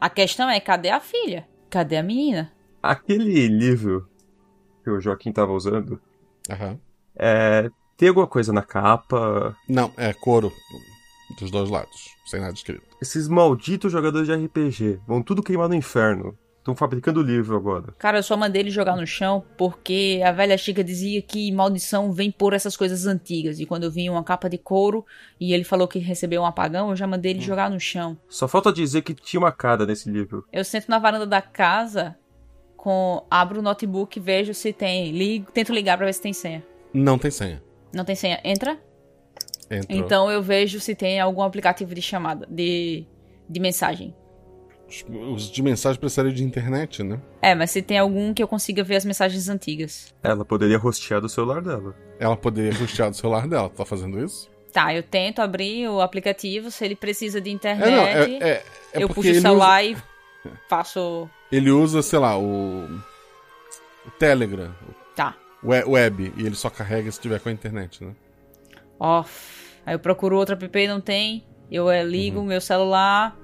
A 0.01 0.09
questão 0.09 0.49
é, 0.49 0.59
cadê 0.59 0.89
a 0.89 0.99
filha? 0.99 1.47
Cadê 1.69 1.95
a 1.95 2.03
menina? 2.03 2.51
Aquele 2.81 3.47
livro 3.47 4.09
que 4.83 4.89
o 4.89 4.99
Joaquim 4.99 5.31
tava 5.31 5.53
usando, 5.53 6.01
Aham. 6.51 6.77
é, 7.15 7.69
tem 7.95 8.09
alguma 8.09 8.27
coisa 8.27 8.51
na 8.51 8.61
capa? 8.61 9.55
Não, 9.69 9.93
é 9.95 10.11
couro 10.11 10.51
dos 11.39 11.51
dois 11.51 11.69
lados, 11.69 12.15
sem 12.25 12.39
nada 12.39 12.53
escrito. 12.53 12.83
Esses 13.01 13.27
malditos 13.27 13.91
jogadores 13.91 14.27
de 14.27 14.33
RPG 14.33 14.99
vão 15.07 15.21
tudo 15.21 15.43
queimar 15.43 15.69
no 15.69 15.75
inferno. 15.75 16.37
Estão 16.63 16.77
fabricando 16.77 17.21
livro 17.21 17.57
agora. 17.57 17.93
Cara, 17.99 18.19
eu 18.19 18.23
só 18.23 18.37
mandei 18.37 18.61
ele 18.61 18.69
jogar 18.71 18.95
no 18.95 19.05
chão 19.05 19.43
porque 19.57 20.21
a 20.25 20.31
velha 20.31 20.57
Chica 20.57 20.81
dizia 20.81 21.21
que 21.21 21.51
maldição 21.51 22.13
vem 22.13 22.31
por 22.31 22.53
essas 22.53 22.77
coisas 22.77 23.05
antigas. 23.05 23.59
E 23.59 23.65
quando 23.65 23.83
eu 23.83 23.91
vi 23.91 24.09
uma 24.09 24.23
capa 24.23 24.49
de 24.49 24.57
couro 24.57 25.05
e 25.37 25.53
ele 25.53 25.65
falou 25.65 25.89
que 25.89 25.99
recebeu 25.99 26.41
um 26.41 26.45
apagão, 26.45 26.89
eu 26.89 26.95
já 26.95 27.05
mandei 27.05 27.33
ele 27.33 27.41
jogar 27.41 27.69
no 27.69 27.81
chão. 27.81 28.17
Só 28.29 28.47
falta 28.47 28.71
dizer 28.71 29.01
que 29.01 29.13
tinha 29.13 29.41
uma 29.41 29.51
cara 29.51 29.85
nesse 29.85 30.09
livro. 30.09 30.45
Eu 30.53 30.63
sento 30.63 30.87
na 30.87 30.99
varanda 30.99 31.27
da 31.27 31.41
casa, 31.41 32.15
com 32.77 33.25
abro 33.29 33.59
o 33.59 33.61
notebook, 33.61 34.17
vejo 34.21 34.53
se 34.53 34.71
tem. 34.71 35.11
Ligo, 35.11 35.51
tento 35.51 35.73
ligar 35.73 35.97
pra 35.97 36.05
ver 36.05 36.13
se 36.13 36.21
tem 36.21 36.31
senha. 36.31 36.63
Não 36.93 37.17
tem 37.17 37.29
senha. 37.29 37.61
Não 37.93 38.05
tem 38.05 38.15
senha. 38.15 38.39
Entra? 38.41 38.79
Entrou. 39.69 39.97
Então 39.99 40.31
eu 40.31 40.41
vejo 40.41 40.79
se 40.79 40.93
tem 40.95 41.19
algum 41.19 41.41
aplicativo 41.41 41.93
de 41.95 42.01
chamada, 42.01 42.47
de, 42.49 43.05
de 43.49 43.59
mensagem. 43.59 44.13
Os 45.33 45.49
de 45.49 45.61
mensagem 45.63 45.99
precisariam 45.99 46.33
de 46.33 46.43
internet, 46.43 47.01
né? 47.01 47.19
É, 47.41 47.55
mas 47.55 47.71
se 47.71 47.81
tem 47.81 47.97
algum 47.97 48.31
que 48.33 48.43
eu 48.43 48.47
consiga 48.47 48.83
ver 48.83 48.97
as 48.97 49.05
mensagens 49.05 49.49
antigas. 49.49 50.13
Ela 50.21 50.45
poderia 50.45 50.77
rostear 50.77 51.19
do 51.19 51.27
celular 51.27 51.61
dela. 51.61 51.95
Ela 52.19 52.37
poderia 52.37 52.77
rostear 52.77 53.09
do 53.09 53.15
celular 53.15 53.47
dela. 53.47 53.69
Tá 53.69 53.83
fazendo 53.85 54.23
isso? 54.23 54.51
Tá, 54.71 54.93
eu 54.93 55.01
tento 55.01 55.39
abrir 55.41 55.87
o 55.87 55.99
aplicativo, 56.01 56.69
se 56.69 56.83
ele 56.85 56.95
precisa 56.95 57.39
de 57.41 57.49
internet, 57.51 57.87
É, 57.87 57.95
não, 57.95 58.03
é- 58.05 58.33
é- 58.33 58.63
é 58.93 59.03
eu 59.03 59.07
puxo 59.09 59.31
o 59.31 59.35
celular 59.41 59.83
e 59.83 59.95
faço. 60.69 61.27
Ele 61.51 61.71
usa, 61.71 62.01
sei 62.03 62.19
lá, 62.19 62.37
o. 62.37 62.85
O 64.05 64.11
Telegram. 64.19 64.75
Tá. 65.15 65.35
O 65.63 65.69
we- 65.69 65.83
web. 65.85 66.33
E 66.37 66.45
ele 66.45 66.55
só 66.55 66.69
carrega 66.69 67.11
se 67.11 67.19
tiver 67.19 67.39
com 67.39 67.49
a 67.49 67.51
internet, 67.51 68.03
né? 68.03 68.11
Off. 69.03 69.53
Aí 69.85 69.93
eu 69.95 69.99
procuro 69.99 70.37
outro 70.37 70.55
app 70.55 70.79
e 70.79 70.87
não 70.87 71.01
tem. 71.01 71.45
Eu 71.69 71.89
eh, 71.91 72.03
ligo 72.03 72.37
Uhum. 72.39 72.43
o 72.45 72.47
meu 72.47 72.61
celular, 72.61 73.37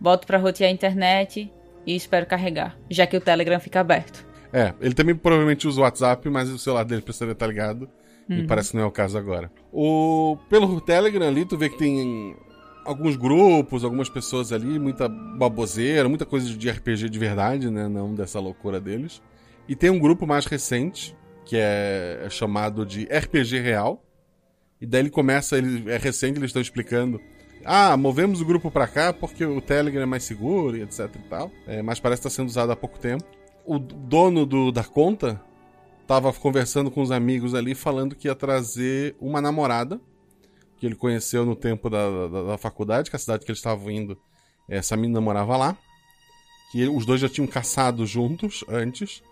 boto 0.00 0.26
pra 0.26 0.38
rotear 0.38 0.68
a 0.70 0.72
internet 0.72 1.50
e 1.86 1.94
espero 1.94 2.26
carregar, 2.26 2.76
já 2.90 3.06
que 3.06 3.16
o 3.16 3.20
Telegram 3.20 3.60
fica 3.60 3.80
aberto. 3.80 4.26
É, 4.52 4.72
ele 4.80 4.94
também 4.94 5.14
provavelmente 5.14 5.66
usa 5.68 5.80
o 5.80 5.84
WhatsApp, 5.84 6.28
mas 6.30 6.48
o 6.48 6.58
celular 6.58 6.84
dele 6.84 7.02
precisaria 7.02 7.32
estar 7.32 7.46
ligado. 7.46 7.88
E 8.28 8.40
Uhum. 8.40 8.46
parece 8.46 8.70
que 8.70 8.76
não 8.76 8.84
é 8.84 8.86
o 8.86 8.90
caso 8.90 9.18
agora. 9.18 9.50
O, 9.72 10.38
pelo 10.48 10.80
Telegram 10.80 11.26
ali, 11.28 11.44
tu 11.44 11.58
vê 11.58 11.68
que 11.68 11.76
tem 11.76 12.34
alguns 12.84 13.16
grupos, 13.16 13.84
algumas 13.84 14.08
pessoas 14.08 14.50
ali, 14.52 14.78
muita 14.78 15.08
baboseira, 15.08 16.08
muita 16.08 16.24
coisa 16.24 16.48
de 16.48 16.70
RPG 16.70 17.10
de 17.10 17.18
verdade, 17.18 17.70
né? 17.70 17.86
Não 17.88 18.14
dessa 18.14 18.40
loucura 18.40 18.80
deles. 18.80 19.20
E 19.68 19.74
tem 19.76 19.90
um 19.90 19.98
grupo 19.98 20.26
mais 20.26 20.46
recente, 20.46 21.14
que 21.44 21.56
é, 21.56 22.22
é 22.24 22.30
chamado 22.30 22.86
de 22.86 23.04
RPG 23.04 23.60
Real. 23.60 24.02
E 24.84 24.86
daí 24.86 25.00
ele 25.00 25.08
começa, 25.08 25.56
ele 25.56 25.90
é 25.90 25.96
recente, 25.96 26.38
eles 26.38 26.50
estão 26.50 26.60
explicando. 26.60 27.18
Ah, 27.64 27.96
movemos 27.96 28.42
o 28.42 28.44
grupo 28.44 28.70
pra 28.70 28.86
cá 28.86 29.14
porque 29.14 29.42
o 29.42 29.58
Telegram 29.58 30.02
é 30.02 30.06
mais 30.06 30.24
seguro 30.24 30.76
e 30.76 30.82
etc 30.82 31.10
e 31.16 31.18
tal. 31.26 31.50
É, 31.66 31.80
mas 31.80 31.98
parece 31.98 32.20
estar 32.20 32.28
sendo 32.28 32.48
usado 32.48 32.70
há 32.70 32.76
pouco 32.76 32.98
tempo. 32.98 33.24
O 33.64 33.78
dono 33.78 34.44
do, 34.44 34.70
da 34.70 34.84
conta 34.84 35.40
tava 36.06 36.30
conversando 36.34 36.90
com 36.90 37.00
os 37.00 37.10
amigos 37.10 37.54
ali, 37.54 37.74
falando 37.74 38.14
que 38.14 38.28
ia 38.28 38.34
trazer 38.34 39.16
uma 39.18 39.40
namorada 39.40 39.98
que 40.76 40.84
ele 40.84 40.96
conheceu 40.96 41.46
no 41.46 41.56
tempo 41.56 41.88
da, 41.88 42.28
da, 42.28 42.42
da 42.42 42.58
faculdade, 42.58 43.08
que 43.08 43.16
a 43.16 43.18
cidade 43.18 43.42
que 43.46 43.50
eles 43.50 43.60
estavam 43.60 43.90
indo, 43.90 44.18
essa 44.68 44.98
menina 44.98 45.18
morava 45.18 45.56
lá. 45.56 45.78
Que 46.72 46.86
os 46.88 47.06
dois 47.06 47.22
já 47.22 47.28
tinham 47.30 47.46
caçado 47.46 48.04
juntos 48.04 48.62
antes 48.68 49.22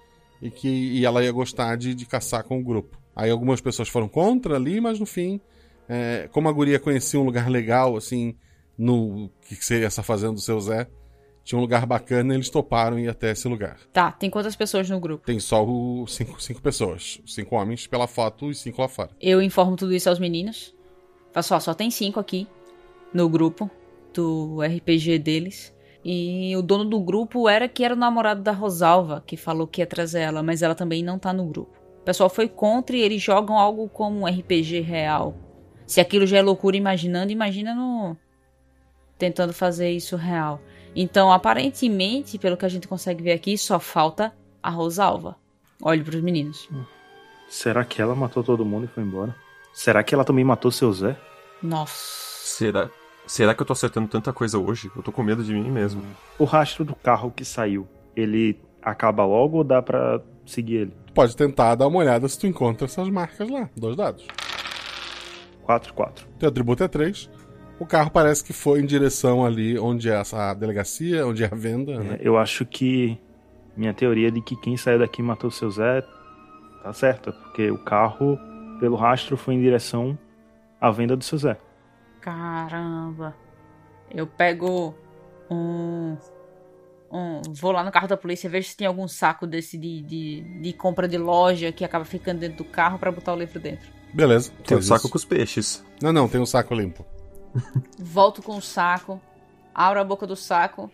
e 0.40 0.50
que 0.50 0.68
e 0.68 1.04
ela 1.04 1.22
ia 1.22 1.30
gostar 1.30 1.76
de, 1.76 1.94
de 1.94 2.06
caçar 2.06 2.42
com 2.42 2.58
o 2.58 2.64
grupo. 2.64 3.01
Aí 3.14 3.30
algumas 3.30 3.60
pessoas 3.60 3.88
foram 3.88 4.08
contra 4.08 4.56
ali, 4.56 4.80
mas 4.80 4.98
no 4.98 5.06
fim, 5.06 5.40
é, 5.88 6.28
como 6.32 6.48
a 6.48 6.52
guria 6.52 6.78
conhecia 6.78 7.20
um 7.20 7.24
lugar 7.24 7.48
legal, 7.48 7.96
assim, 7.96 8.34
no 8.76 9.30
que 9.46 9.54
seria 9.56 9.86
essa 9.86 10.02
fazenda 10.02 10.34
do 10.34 10.40
seu 10.40 10.58
Zé, 10.60 10.88
tinha 11.44 11.58
um 11.58 11.62
lugar 11.62 11.84
bacana, 11.86 12.34
eles 12.34 12.48
toparam 12.48 12.98
ir 12.98 13.08
até 13.08 13.32
esse 13.32 13.48
lugar. 13.48 13.78
Tá, 13.92 14.12
tem 14.12 14.30
quantas 14.30 14.54
pessoas 14.54 14.88
no 14.88 15.00
grupo? 15.00 15.26
Tem 15.26 15.40
só 15.40 15.64
o 15.64 16.06
cinco, 16.06 16.40
cinco 16.40 16.62
pessoas. 16.62 17.20
Cinco 17.26 17.56
homens 17.56 17.86
pela 17.86 18.06
foto 18.06 18.50
e 18.50 18.54
cinco 18.54 18.80
lá 18.80 18.88
fora. 18.88 19.10
Eu 19.20 19.42
informo 19.42 19.76
tudo 19.76 19.92
isso 19.92 20.08
aos 20.08 20.20
meninos. 20.20 20.74
Faço, 21.32 21.54
ó, 21.54 21.60
só 21.60 21.74
tem 21.74 21.90
cinco 21.90 22.20
aqui 22.20 22.46
no 23.12 23.28
grupo 23.28 23.70
do 24.14 24.60
RPG 24.62 25.18
deles. 25.18 25.74
E 26.04 26.54
o 26.56 26.62
dono 26.62 26.84
do 26.84 27.00
grupo 27.00 27.48
era 27.48 27.68
que 27.68 27.84
era 27.84 27.94
o 27.94 27.98
namorado 27.98 28.42
da 28.42 28.52
Rosalva, 28.52 29.22
que 29.26 29.36
falou 29.36 29.66
que 29.66 29.80
ia 29.80 29.86
trazer 29.86 30.20
ela, 30.20 30.42
mas 30.42 30.62
ela 30.62 30.74
também 30.74 31.02
não 31.02 31.18
tá 31.18 31.32
no 31.32 31.46
grupo. 31.46 31.81
O 32.02 32.04
pessoal 32.04 32.28
foi 32.28 32.48
contra 32.48 32.96
e 32.96 33.00
eles 33.00 33.22
jogam 33.22 33.56
algo 33.56 33.88
como 33.88 34.20
um 34.20 34.26
RPG 34.26 34.80
real. 34.80 35.36
Se 35.86 36.00
aquilo 36.00 36.26
já 36.26 36.38
é 36.38 36.42
loucura 36.42 36.76
imaginando, 36.76 37.30
imagina 37.30 37.74
no. 37.76 38.16
tentando 39.16 39.52
fazer 39.52 39.88
isso 39.92 40.16
real. 40.16 40.60
Então, 40.96 41.32
aparentemente, 41.32 42.38
pelo 42.38 42.56
que 42.56 42.66
a 42.66 42.68
gente 42.68 42.88
consegue 42.88 43.22
ver 43.22 43.32
aqui, 43.32 43.56
só 43.56 43.78
falta 43.78 44.34
a 44.60 44.68
Rosalva. 44.68 45.36
Olhe 45.80 46.02
pros 46.02 46.20
meninos. 46.20 46.68
Será 47.48 47.84
que 47.84 48.02
ela 48.02 48.16
matou 48.16 48.42
todo 48.42 48.64
mundo 48.64 48.86
e 48.86 48.88
foi 48.88 49.04
embora? 49.04 49.34
Será 49.72 50.02
que 50.02 50.12
ela 50.12 50.24
também 50.24 50.44
matou 50.44 50.72
seu 50.72 50.92
Zé? 50.92 51.16
Nossa. 51.62 51.94
Será, 51.94 52.90
será 53.28 53.54
que 53.54 53.62
eu 53.62 53.66
tô 53.66 53.72
acertando 53.72 54.08
tanta 54.08 54.32
coisa 54.32 54.58
hoje? 54.58 54.90
Eu 54.96 55.04
tô 55.04 55.12
com 55.12 55.22
medo 55.22 55.44
de 55.44 55.54
mim 55.54 55.70
mesmo. 55.70 56.02
O 56.36 56.44
rastro 56.44 56.84
do 56.84 56.96
carro 56.96 57.30
que 57.30 57.44
saiu, 57.44 57.86
ele 58.16 58.58
acaba 58.82 59.24
logo 59.24 59.58
ou 59.58 59.64
dá 59.64 59.80
pra 59.80 60.20
seguir 60.44 60.74
ele? 60.78 61.01
Pode 61.14 61.36
tentar 61.36 61.74
dar 61.74 61.86
uma 61.86 61.98
olhada 61.98 62.26
se 62.28 62.38
tu 62.38 62.46
encontra 62.46 62.86
essas 62.86 63.08
marcas 63.08 63.48
lá. 63.48 63.68
Dois 63.76 63.96
dados. 63.96 64.26
4, 65.62 65.94
4. 65.94 66.26
Teu 66.38 66.48
atributo 66.48 66.82
é 66.82 66.88
3. 66.88 67.30
O 67.78 67.86
carro 67.86 68.10
parece 68.10 68.44
que 68.44 68.52
foi 68.52 68.80
em 68.80 68.86
direção 68.86 69.44
ali 69.44 69.78
onde 69.78 70.08
é 70.08 70.14
essa 70.14 70.54
delegacia, 70.54 71.26
onde 71.26 71.42
é 71.42 71.48
a 71.50 71.54
venda, 71.54 71.98
né? 71.98 72.18
Eu 72.20 72.38
acho 72.38 72.64
que 72.64 73.18
minha 73.76 73.92
teoria 73.92 74.30
de 74.30 74.40
que 74.40 74.54
quem 74.56 74.76
saiu 74.76 74.98
daqui 74.98 75.22
matou 75.22 75.50
seu 75.50 75.70
Zé 75.70 76.02
tá 76.82 76.92
certa, 76.92 77.32
porque 77.32 77.70
o 77.70 77.78
carro, 77.78 78.38
pelo 78.78 78.96
rastro, 78.96 79.36
foi 79.36 79.54
em 79.54 79.60
direção 79.60 80.18
à 80.80 80.90
venda 80.90 81.16
do 81.16 81.24
seu 81.24 81.38
Zé. 81.38 81.56
Caramba. 82.20 83.34
Eu 84.10 84.26
pego 84.26 84.94
um. 85.50 85.91
Um 87.12 87.42
vou 87.52 87.72
lá 87.72 87.84
no 87.84 87.92
carro 87.92 88.08
da 88.08 88.16
polícia 88.16 88.48
vejo 88.48 88.68
se 88.68 88.76
tem 88.76 88.86
algum 88.86 89.06
saco 89.06 89.46
desse 89.46 89.76
de, 89.76 90.00
de, 90.02 90.40
de 90.60 90.72
compra 90.72 91.06
de 91.06 91.18
loja 91.18 91.70
que 91.70 91.84
acaba 91.84 92.04
ficando 92.04 92.40
dentro 92.40 92.58
do 92.58 92.64
carro 92.64 92.98
pra 92.98 93.12
botar 93.12 93.34
o 93.34 93.38
livro 93.38 93.60
dentro. 93.60 93.92
Beleza. 94.14 94.50
Tem 94.66 94.76
o 94.76 94.80
faz 94.80 94.86
saco 94.86 95.08
com 95.08 95.16
os 95.16 95.24
peixes. 95.24 95.84
Não, 96.00 96.12
não, 96.12 96.28
tem 96.28 96.40
um 96.40 96.46
saco 96.46 96.74
limpo. 96.74 97.04
Volto 97.98 98.42
com 98.42 98.56
o 98.56 98.62
saco, 98.62 99.20
abro 99.74 100.00
a 100.00 100.04
boca 100.04 100.26
do 100.26 100.34
saco, 100.34 100.90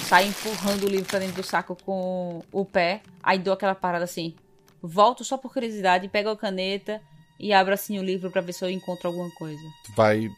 saio 0.00 0.28
empurrando 0.28 0.84
o 0.84 0.88
livro 0.88 1.06
pra 1.06 1.18
dentro 1.18 1.36
do 1.36 1.42
saco 1.42 1.76
com 1.84 2.42
o 2.52 2.64
pé, 2.64 3.02
aí 3.20 3.38
dou 3.38 3.52
aquela 3.52 3.74
parada 3.74 4.04
assim. 4.04 4.34
volto 4.80 5.24
só 5.24 5.36
por 5.36 5.52
curiosidade, 5.52 6.08
pego 6.08 6.30
a 6.30 6.36
caneta 6.36 7.00
e 7.40 7.52
abro 7.52 7.74
assim 7.74 7.98
o 7.98 8.04
livro 8.04 8.30
para 8.30 8.40
ver 8.40 8.52
se 8.52 8.64
eu 8.64 8.70
encontro 8.70 9.08
alguma 9.08 9.30
coisa. 9.32 9.62
Tu 9.84 9.92
vai. 9.96 10.30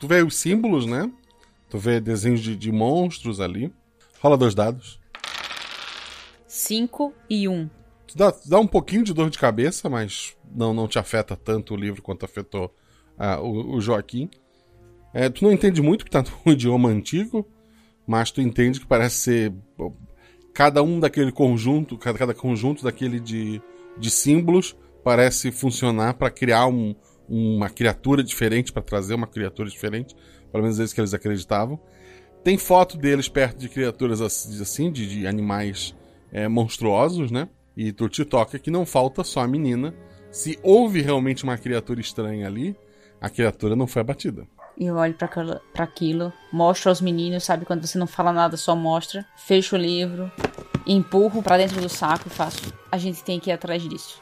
Tu 0.00 0.08
vê 0.08 0.22
os 0.22 0.34
símbolos, 0.34 0.86
né? 0.86 1.08
Tu 1.70 1.78
vê 1.78 2.00
desenhos 2.00 2.40
de, 2.40 2.56
de 2.56 2.72
monstros 2.72 3.40
ali. 3.40 3.72
Rola 4.22 4.38
dois 4.38 4.54
dados. 4.54 5.00
5 6.46 7.12
e 7.28 7.48
1. 7.48 7.52
Um. 7.52 7.70
Tu 8.06 8.16
dá, 8.16 8.32
dá 8.46 8.60
um 8.60 8.68
pouquinho 8.68 9.02
de 9.02 9.12
dor 9.12 9.28
de 9.28 9.36
cabeça, 9.36 9.90
mas 9.90 10.36
não, 10.54 10.72
não 10.72 10.86
te 10.86 10.96
afeta 10.96 11.34
tanto 11.34 11.74
o 11.74 11.76
livro 11.76 12.00
quanto 12.00 12.24
afetou 12.24 12.72
ah, 13.18 13.40
o, 13.40 13.74
o 13.74 13.80
Joaquim. 13.80 14.30
É, 15.12 15.28
tu 15.28 15.42
não 15.42 15.50
entende 15.50 15.82
muito 15.82 16.04
que 16.04 16.10
tá 16.10 16.22
no 16.46 16.52
idioma 16.52 16.88
antigo, 16.88 17.44
mas 18.06 18.30
tu 18.30 18.40
entende 18.40 18.78
que 18.78 18.86
parece 18.86 19.16
ser 19.16 19.54
cada 20.54 20.84
um 20.84 21.00
daquele 21.00 21.32
conjunto, 21.32 21.98
cada, 21.98 22.16
cada 22.16 22.34
conjunto 22.34 22.84
daquele 22.84 23.18
de, 23.18 23.60
de 23.98 24.08
símbolos 24.08 24.76
parece 25.02 25.50
funcionar 25.50 26.14
para 26.14 26.30
criar 26.30 26.68
um, 26.68 26.94
uma 27.28 27.68
criatura 27.68 28.22
diferente, 28.22 28.72
para 28.72 28.82
trazer 28.82 29.14
uma 29.14 29.26
criatura 29.26 29.68
diferente, 29.68 30.14
pelo 30.52 30.62
menos 30.62 30.78
é 30.78 30.84
isso 30.84 30.94
que 30.94 31.00
eles 31.00 31.12
acreditavam. 31.12 31.80
Tem 32.44 32.58
foto 32.58 32.96
deles 32.96 33.28
perto 33.28 33.58
de 33.58 33.68
criaturas 33.68 34.20
assim, 34.20 34.90
de, 34.90 35.08
de 35.08 35.26
animais 35.26 35.94
é, 36.32 36.48
monstruosos, 36.48 37.30
né? 37.30 37.48
E 37.76 37.92
tu 37.92 38.08
te 38.08 38.24
toca 38.24 38.58
que 38.58 38.70
não 38.70 38.84
falta 38.84 39.22
só 39.22 39.40
a 39.40 39.48
menina. 39.48 39.94
Se 40.30 40.58
houve 40.62 41.00
realmente 41.00 41.44
uma 41.44 41.56
criatura 41.56 42.00
estranha 42.00 42.46
ali, 42.46 42.76
a 43.20 43.30
criatura 43.30 43.76
não 43.76 43.86
foi 43.86 44.00
abatida. 44.00 44.46
Eu 44.78 44.96
olho 44.96 45.14
para 45.14 45.84
aquilo, 45.84 46.32
mostro 46.52 46.88
aos 46.88 47.00
meninos, 47.00 47.44
sabe? 47.44 47.64
Quando 47.64 47.86
você 47.86 47.96
não 47.98 48.06
fala 48.06 48.32
nada, 48.32 48.56
só 48.56 48.74
mostra. 48.74 49.24
Fecho 49.36 49.76
o 49.76 49.78
livro, 49.78 50.32
empurro 50.86 51.42
para 51.42 51.58
dentro 51.58 51.80
do 51.80 51.88
saco 51.88 52.26
e 52.26 52.30
faço. 52.30 52.72
A 52.90 52.98
gente 52.98 53.22
tem 53.22 53.38
que 53.38 53.50
ir 53.50 53.52
atrás 53.52 53.82
disso. 53.82 54.20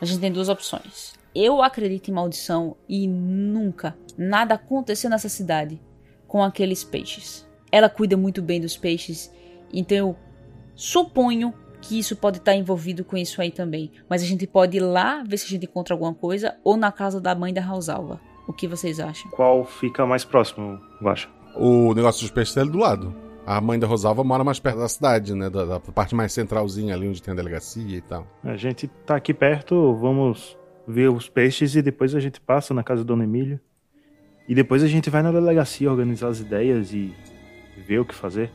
A 0.00 0.06
gente 0.06 0.20
tem 0.20 0.32
duas 0.32 0.48
opções. 0.48 1.12
Eu 1.34 1.62
acredito 1.62 2.08
em 2.08 2.14
maldição 2.14 2.76
e 2.88 3.06
nunca 3.06 3.96
nada 4.16 4.54
aconteceu 4.54 5.10
nessa 5.10 5.28
cidade 5.28 5.80
com 6.26 6.42
aqueles 6.42 6.82
peixes. 6.82 7.49
Ela 7.72 7.88
cuida 7.88 8.16
muito 8.16 8.42
bem 8.42 8.60
dos 8.60 8.76
peixes, 8.76 9.32
então 9.72 9.96
eu 9.96 10.16
suponho 10.74 11.54
que 11.80 11.98
isso 11.98 12.14
pode 12.14 12.38
estar 12.38 12.54
envolvido 12.54 13.04
com 13.04 13.16
isso 13.16 13.40
aí 13.40 13.50
também. 13.50 13.90
Mas 14.08 14.22
a 14.22 14.26
gente 14.26 14.46
pode 14.46 14.76
ir 14.76 14.80
lá 14.80 15.22
ver 15.26 15.38
se 15.38 15.46
a 15.46 15.48
gente 15.48 15.64
encontra 15.64 15.94
alguma 15.94 16.14
coisa 16.14 16.56
ou 16.62 16.76
na 16.76 16.92
casa 16.92 17.20
da 17.20 17.34
mãe 17.34 17.52
da 17.52 17.62
Rosalva. 17.62 18.20
O 18.46 18.52
que 18.52 18.66
vocês 18.66 19.00
acham? 19.00 19.30
Qual 19.30 19.64
fica 19.64 20.04
mais 20.04 20.24
próximo, 20.24 20.78
Vasco? 21.00 21.30
O 21.54 21.94
negócio 21.94 22.22
dos 22.22 22.30
peixes 22.30 22.56
é 22.56 22.60
ali 22.60 22.70
do 22.70 22.78
lado. 22.78 23.14
A 23.46 23.60
mãe 23.60 23.78
da 23.78 23.86
Rosalva 23.86 24.22
mora 24.22 24.44
mais 24.44 24.60
perto 24.60 24.78
da 24.78 24.88
cidade, 24.88 25.34
né? 25.34 25.48
Da, 25.48 25.64
da, 25.64 25.80
parte 25.80 26.14
mais 26.14 26.32
centralzinha 26.32 26.94
ali, 26.94 27.08
onde 27.08 27.22
tem 27.22 27.32
a 27.32 27.36
delegacia 27.36 27.96
e 27.96 28.00
tal. 28.00 28.26
A 28.44 28.56
gente 28.56 28.86
tá 29.06 29.16
aqui 29.16 29.32
perto, 29.32 29.94
vamos 29.94 30.56
ver 30.86 31.10
os 31.10 31.28
peixes 31.28 31.74
e 31.74 31.82
depois 31.82 32.14
a 32.14 32.20
gente 32.20 32.40
passa 32.40 32.74
na 32.74 32.82
casa 32.82 33.02
da 33.02 33.08
Dona 33.08 33.24
Emília. 33.24 33.60
E 34.48 34.54
depois 34.54 34.82
a 34.82 34.88
gente 34.88 35.10
vai 35.10 35.22
na 35.22 35.32
delegacia 35.32 35.90
organizar 35.90 36.28
as 36.28 36.40
ideias 36.40 36.92
e 36.92 37.14
ver 37.80 38.00
o 38.00 38.04
que 38.04 38.14
fazer. 38.14 38.50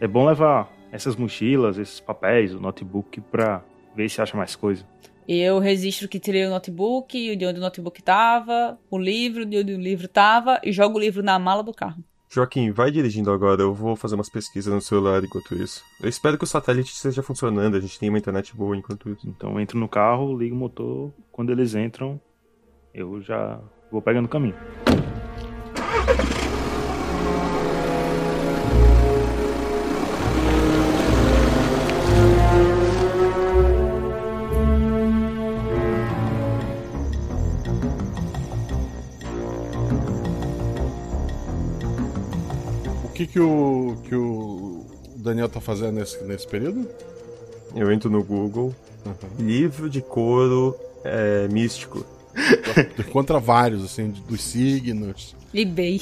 É 0.00 0.06
bom 0.06 0.26
levar 0.26 0.72
essas 0.92 1.16
mochilas, 1.16 1.78
esses 1.78 2.00
papéis, 2.00 2.54
o 2.54 2.60
notebook 2.60 3.20
pra 3.20 3.62
ver 3.94 4.08
se 4.08 4.20
acha 4.20 4.36
mais 4.36 4.54
coisa. 4.54 4.84
Eu 5.26 5.58
registro 5.58 6.08
que 6.08 6.18
tirei 6.18 6.46
o 6.46 6.50
notebook, 6.50 7.36
de 7.36 7.44
onde 7.44 7.58
o 7.58 7.62
notebook 7.62 8.02
tava, 8.02 8.78
o 8.90 8.96
livro, 8.96 9.44
de 9.44 9.58
onde 9.58 9.74
o 9.74 9.78
livro 9.78 10.08
tava, 10.08 10.58
e 10.64 10.72
jogo 10.72 10.96
o 10.96 11.00
livro 11.00 11.22
na 11.22 11.38
mala 11.38 11.62
do 11.62 11.74
carro. 11.74 12.02
Joaquim, 12.30 12.70
vai 12.70 12.90
dirigindo 12.90 13.30
agora, 13.30 13.62
eu 13.62 13.74
vou 13.74 13.96
fazer 13.96 14.14
umas 14.14 14.30
pesquisas 14.30 14.72
no 14.72 14.80
celular 14.80 15.22
enquanto 15.24 15.54
isso. 15.54 15.82
Eu 16.00 16.08
espero 16.08 16.36
que 16.36 16.44
o 16.44 16.46
satélite 16.46 16.92
esteja 16.92 17.22
funcionando, 17.22 17.76
a 17.76 17.80
gente 17.80 17.98
tem 17.98 18.08
uma 18.08 18.18
internet 18.18 18.54
boa 18.54 18.76
enquanto 18.76 19.10
isso. 19.10 19.26
Então 19.28 19.58
entro 19.58 19.78
no 19.78 19.88
carro, 19.88 20.36
ligo 20.36 20.54
o 20.54 20.58
motor, 20.58 21.12
quando 21.32 21.50
eles 21.50 21.74
entram, 21.74 22.20
eu 22.94 23.20
já 23.20 23.60
vou 23.90 24.00
pegando 24.00 24.26
o 24.26 24.28
caminho. 24.28 24.56
Que, 43.18 43.26
que, 43.26 43.40
o, 43.40 43.96
que 44.04 44.14
o 44.14 44.86
Daniel 45.16 45.48
tá 45.48 45.60
fazendo 45.60 45.94
nesse, 45.94 46.22
nesse 46.22 46.46
período? 46.46 46.88
Eu 47.74 47.90
entro 47.90 48.08
no 48.08 48.22
Google. 48.22 48.74
Uhum. 49.04 49.44
Livro 49.44 49.90
de 49.90 50.00
couro 50.00 50.76
é, 51.02 51.48
místico. 51.48 52.04
Tu 52.94 53.02
encontra 53.02 53.40
vários, 53.40 53.84
assim, 53.84 54.14
dos 54.28 54.40
signos. 54.42 55.34
eBay. 55.52 56.00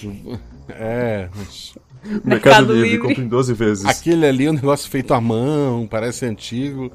É, 0.69 1.29
mas... 1.35 1.75
Mercado, 2.05 2.29
Mercado 2.29 2.73
Livre, 2.75 2.91
Livre. 2.91 3.09
compra 3.09 3.25
em 3.25 3.29
12 3.29 3.55
vezes. 3.55 3.85
Aquele 3.85 4.27
ali 4.27 4.47
é 4.47 4.51
um 4.51 4.55
negócio 4.55 4.89
feito 4.89 5.15
à 5.15 5.21
mão, 5.21 5.89
parece 5.89 6.27
antigo. 6.27 6.91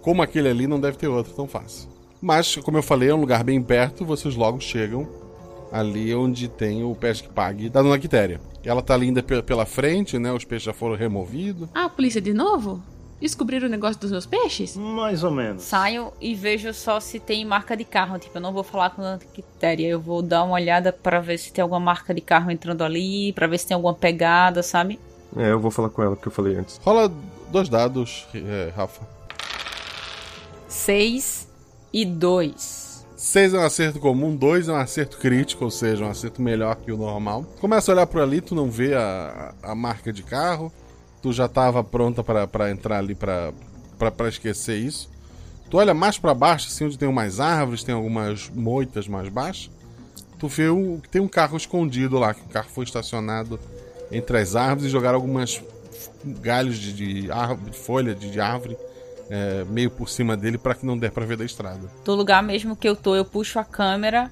Como 0.00 0.20
aquele 0.20 0.48
ali, 0.48 0.66
não 0.66 0.80
deve 0.80 0.98
ter 0.98 1.06
outro 1.06 1.32
tão 1.32 1.46
fácil. 1.46 1.88
Mas, 2.20 2.56
como 2.56 2.76
eu 2.76 2.82
falei, 2.82 3.08
é 3.08 3.14
um 3.14 3.20
lugar 3.20 3.44
bem 3.44 3.62
perto, 3.62 4.04
vocês 4.04 4.34
logo 4.34 4.60
chegam 4.60 5.21
ali 5.72 6.14
onde 6.14 6.46
tem 6.48 6.84
o 6.84 6.94
Pesque 6.94 7.28
Pague 7.28 7.70
da 7.70 7.82
Dona 7.82 7.98
Quitéria. 7.98 8.40
Ela 8.62 8.82
tá 8.82 8.96
linda 8.96 9.22
pela 9.22 9.66
frente, 9.66 10.18
né? 10.18 10.30
Os 10.32 10.44
peixes 10.44 10.66
já 10.66 10.72
foram 10.72 10.94
removidos. 10.94 11.68
Ah, 11.74 11.86
a 11.86 11.88
polícia 11.88 12.20
de 12.20 12.32
novo? 12.32 12.80
Descobriram 13.20 13.68
o 13.68 13.70
negócio 13.70 14.00
dos 14.00 14.10
meus 14.10 14.26
peixes? 14.26 14.76
Mais 14.76 15.22
ou 15.22 15.30
menos. 15.30 15.62
Saio 15.62 16.12
e 16.20 16.34
vejo 16.34 16.74
só 16.74 16.98
se 16.98 17.20
tem 17.20 17.44
marca 17.44 17.76
de 17.76 17.84
carro. 17.84 18.18
Tipo, 18.18 18.38
eu 18.38 18.42
não 18.42 18.52
vou 18.52 18.64
falar 18.64 18.90
com 18.90 19.02
a 19.02 19.18
Quitéria. 19.32 19.88
Eu 19.88 20.00
vou 20.00 20.22
dar 20.22 20.42
uma 20.42 20.54
olhada 20.54 20.92
para 20.92 21.20
ver 21.20 21.38
se 21.38 21.52
tem 21.52 21.62
alguma 21.62 21.80
marca 21.80 22.12
de 22.12 22.20
carro 22.20 22.50
entrando 22.50 22.82
ali, 22.82 23.32
para 23.32 23.46
ver 23.46 23.58
se 23.58 23.66
tem 23.68 23.74
alguma 23.74 23.94
pegada, 23.94 24.62
sabe? 24.62 24.98
É, 25.36 25.52
eu 25.52 25.60
vou 25.60 25.70
falar 25.70 25.88
com 25.88 26.02
ela, 26.02 26.16
que 26.16 26.26
eu 26.26 26.32
falei 26.32 26.56
antes. 26.56 26.78
Rola 26.84 27.10
dois 27.50 27.68
dados, 27.68 28.26
é, 28.34 28.72
Rafa. 28.76 29.06
Seis 30.68 31.48
e 31.92 32.04
dois. 32.04 32.81
6 33.22 33.54
é 33.54 33.58
um 33.60 33.62
acerto 33.62 34.00
comum, 34.00 34.34
2 34.34 34.68
é 34.68 34.72
um 34.72 34.76
acerto 34.76 35.16
crítico, 35.16 35.64
ou 35.64 35.70
seja, 35.70 36.04
um 36.04 36.10
acerto 36.10 36.42
melhor 36.42 36.74
que 36.74 36.90
o 36.90 36.96
normal. 36.96 37.44
Começa 37.60 37.92
a 37.92 37.94
olhar 37.94 38.06
por 38.08 38.20
ali, 38.20 38.40
tu 38.40 38.52
não 38.52 38.68
vê 38.68 38.94
a, 38.94 39.54
a 39.62 39.76
marca 39.76 40.12
de 40.12 40.24
carro, 40.24 40.72
tu 41.22 41.32
já 41.32 41.46
estava 41.46 41.84
pronta 41.84 42.24
para 42.24 42.68
entrar 42.68 42.98
ali 42.98 43.14
para 43.14 44.28
esquecer 44.28 44.76
isso. 44.76 45.08
Tu 45.70 45.76
olha 45.76 45.94
mais 45.94 46.18
para 46.18 46.34
baixo, 46.34 46.66
assim, 46.66 46.86
onde 46.86 46.98
tem 46.98 47.10
mais 47.12 47.38
árvores, 47.38 47.84
tem 47.84 47.94
algumas 47.94 48.50
moitas 48.50 49.06
mais 49.06 49.28
baixas. 49.28 49.70
Tu 50.40 50.48
vê 50.48 50.68
o, 50.68 50.98
que 51.00 51.08
tem 51.08 51.22
um 51.22 51.28
carro 51.28 51.56
escondido 51.56 52.18
lá, 52.18 52.34
que 52.34 52.44
o 52.44 52.48
carro 52.48 52.70
foi 52.70 52.84
estacionado 52.84 53.56
entre 54.10 54.36
as 54.36 54.56
árvores 54.56 54.86
e 54.86 54.90
jogaram 54.90 55.14
algumas 55.14 55.62
galhos 56.24 56.76
de, 56.76 56.92
de, 56.92 57.30
árvore, 57.30 57.70
de 57.70 57.78
folha 57.78 58.16
de, 58.16 58.32
de 58.32 58.40
árvore 58.40 58.76
é, 59.30 59.64
meio 59.64 59.90
por 59.90 60.08
cima 60.08 60.36
dele 60.36 60.58
para 60.58 60.74
que 60.74 60.86
não 60.86 60.98
der 60.98 61.10
para 61.10 61.24
ver 61.24 61.36
da 61.36 61.44
estrada. 61.44 61.90
Do 62.04 62.14
lugar 62.14 62.42
mesmo 62.42 62.76
que 62.76 62.88
eu 62.88 62.96
tô, 62.96 63.16
eu 63.16 63.24
puxo 63.24 63.58
a 63.58 63.64
câmera 63.64 64.30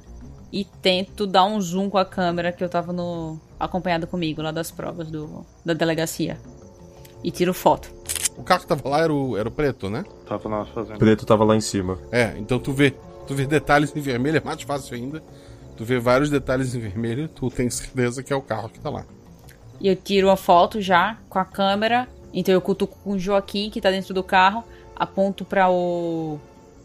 e 0.52 0.64
tento 0.64 1.26
dar 1.26 1.44
um 1.44 1.60
zoom 1.60 1.88
com 1.88 1.98
a 1.98 2.04
câmera 2.04 2.52
que 2.52 2.62
eu 2.62 2.68
tava 2.68 2.92
no 2.92 3.40
acompanhado 3.58 4.06
comigo 4.06 4.42
lá 4.42 4.50
das 4.50 4.70
provas 4.70 5.10
do, 5.10 5.44
da 5.64 5.74
delegacia. 5.74 6.38
E 7.22 7.30
tiro 7.30 7.52
foto. 7.52 7.92
O 8.36 8.42
carro 8.42 8.62
que 8.62 8.66
tava 8.66 8.88
lá 8.88 9.00
era 9.00 9.12
o, 9.12 9.36
era 9.36 9.48
o 9.48 9.52
preto, 9.52 9.90
né? 9.90 10.04
Tava 10.26 10.48
lá 10.48 10.64
fazendo. 10.64 10.98
Preto 10.98 11.26
tava 11.26 11.44
lá 11.44 11.54
em 11.54 11.60
cima. 11.60 11.98
É, 12.10 12.34
então 12.38 12.58
tu 12.58 12.72
vê, 12.72 12.94
tu 13.26 13.34
vê 13.34 13.46
detalhes 13.46 13.94
em 13.94 14.00
vermelho, 14.00 14.38
é 14.38 14.40
mais 14.40 14.62
fácil 14.62 14.96
ainda. 14.96 15.22
Tu 15.76 15.84
vê 15.84 15.98
vários 15.98 16.30
detalhes 16.30 16.74
em 16.74 16.80
vermelho, 16.80 17.28
tu 17.28 17.50
tem 17.50 17.68
certeza 17.70 18.22
que 18.22 18.32
é 18.32 18.36
o 18.36 18.42
carro 18.42 18.68
que 18.68 18.80
tá 18.80 18.90
lá. 18.90 19.04
E 19.80 19.88
eu 19.88 19.96
tiro 19.96 20.30
a 20.30 20.36
foto 20.36 20.80
já 20.80 21.16
com 21.28 21.38
a 21.38 21.44
câmera, 21.44 22.08
então 22.32 22.52
eu 22.52 22.60
cutuco 22.60 22.98
com 23.02 23.12
o 23.12 23.18
Joaquim 23.18 23.70
que 23.70 23.80
tá 23.80 23.90
dentro 23.90 24.12
do 24.12 24.22
carro 24.22 24.64
aponto 25.00 25.46
para 25.46 25.70
o, 25.70 26.38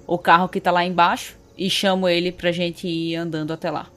o 0.07 0.17
carro 0.17 0.47
que 0.47 0.61
tá 0.61 0.71
lá 0.71 0.85
embaixo 0.85 1.35
e 1.57 1.69
chamo 1.69 2.07
ele 2.07 2.31
pra 2.31 2.49
gente 2.49 2.87
ir 2.87 3.17
andando 3.17 3.51
até 3.51 3.69
lá. 3.69 3.87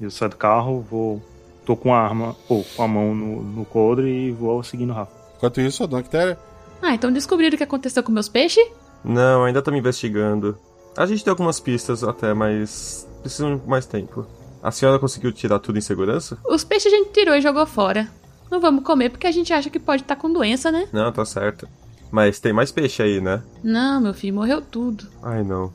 Eu 0.00 0.08
saio 0.08 0.30
do 0.30 0.36
carro, 0.36 0.86
vou. 0.88 1.20
tô 1.64 1.76
com 1.76 1.92
a 1.92 1.98
arma, 1.98 2.36
ou 2.48 2.64
com 2.76 2.82
a 2.82 2.88
mão 2.88 3.12
no, 3.12 3.42
no 3.42 3.64
coldre 3.64 4.08
e 4.08 4.30
vou 4.30 4.62
seguindo 4.62 4.90
o 4.90 4.92
Rafa. 4.92 5.12
Enquanto 5.36 5.60
isso, 5.60 5.82
a 5.82 5.86
dona 5.86 6.04
Quitéria. 6.04 6.38
Ah, 6.80 6.94
então 6.94 7.12
descobriram 7.12 7.54
o 7.54 7.58
que 7.58 7.64
aconteceu 7.64 8.04
com 8.04 8.12
meus 8.12 8.28
peixes? 8.28 8.64
Não, 9.04 9.44
ainda 9.44 9.58
estamos 9.58 9.80
investigando. 9.80 10.56
A 10.96 11.04
gente 11.04 11.24
tem 11.24 11.30
algumas 11.30 11.58
pistas 11.58 12.04
até, 12.04 12.32
mas 12.32 13.06
precisam 13.20 13.56
de 13.56 13.68
mais 13.68 13.84
tempo. 13.84 14.24
A 14.62 14.70
senhora 14.70 14.98
conseguiu 14.98 15.32
tirar 15.32 15.58
tudo 15.58 15.78
em 15.78 15.82
segurança? 15.82 16.38
Os 16.46 16.62
peixes 16.62 16.92
a 16.92 16.96
gente 16.96 17.10
tirou 17.10 17.34
e 17.34 17.40
jogou 17.40 17.66
fora. 17.66 18.08
Não 18.50 18.60
vamos 18.60 18.84
comer 18.84 19.10
porque 19.10 19.26
a 19.26 19.32
gente 19.32 19.52
acha 19.52 19.68
que 19.70 19.80
pode 19.80 20.02
estar 20.02 20.14
tá 20.14 20.20
com 20.20 20.32
doença, 20.32 20.70
né? 20.70 20.88
Não, 20.92 21.10
tá 21.12 21.24
certo. 21.24 21.68
Mas 22.10 22.38
tem 22.38 22.52
mais 22.52 22.70
peixe 22.70 23.02
aí, 23.02 23.20
né? 23.20 23.42
Não, 23.62 24.00
meu 24.00 24.14
filho, 24.14 24.34
morreu 24.34 24.60
tudo. 24.62 25.06
Ai, 25.22 25.42
não. 25.42 25.72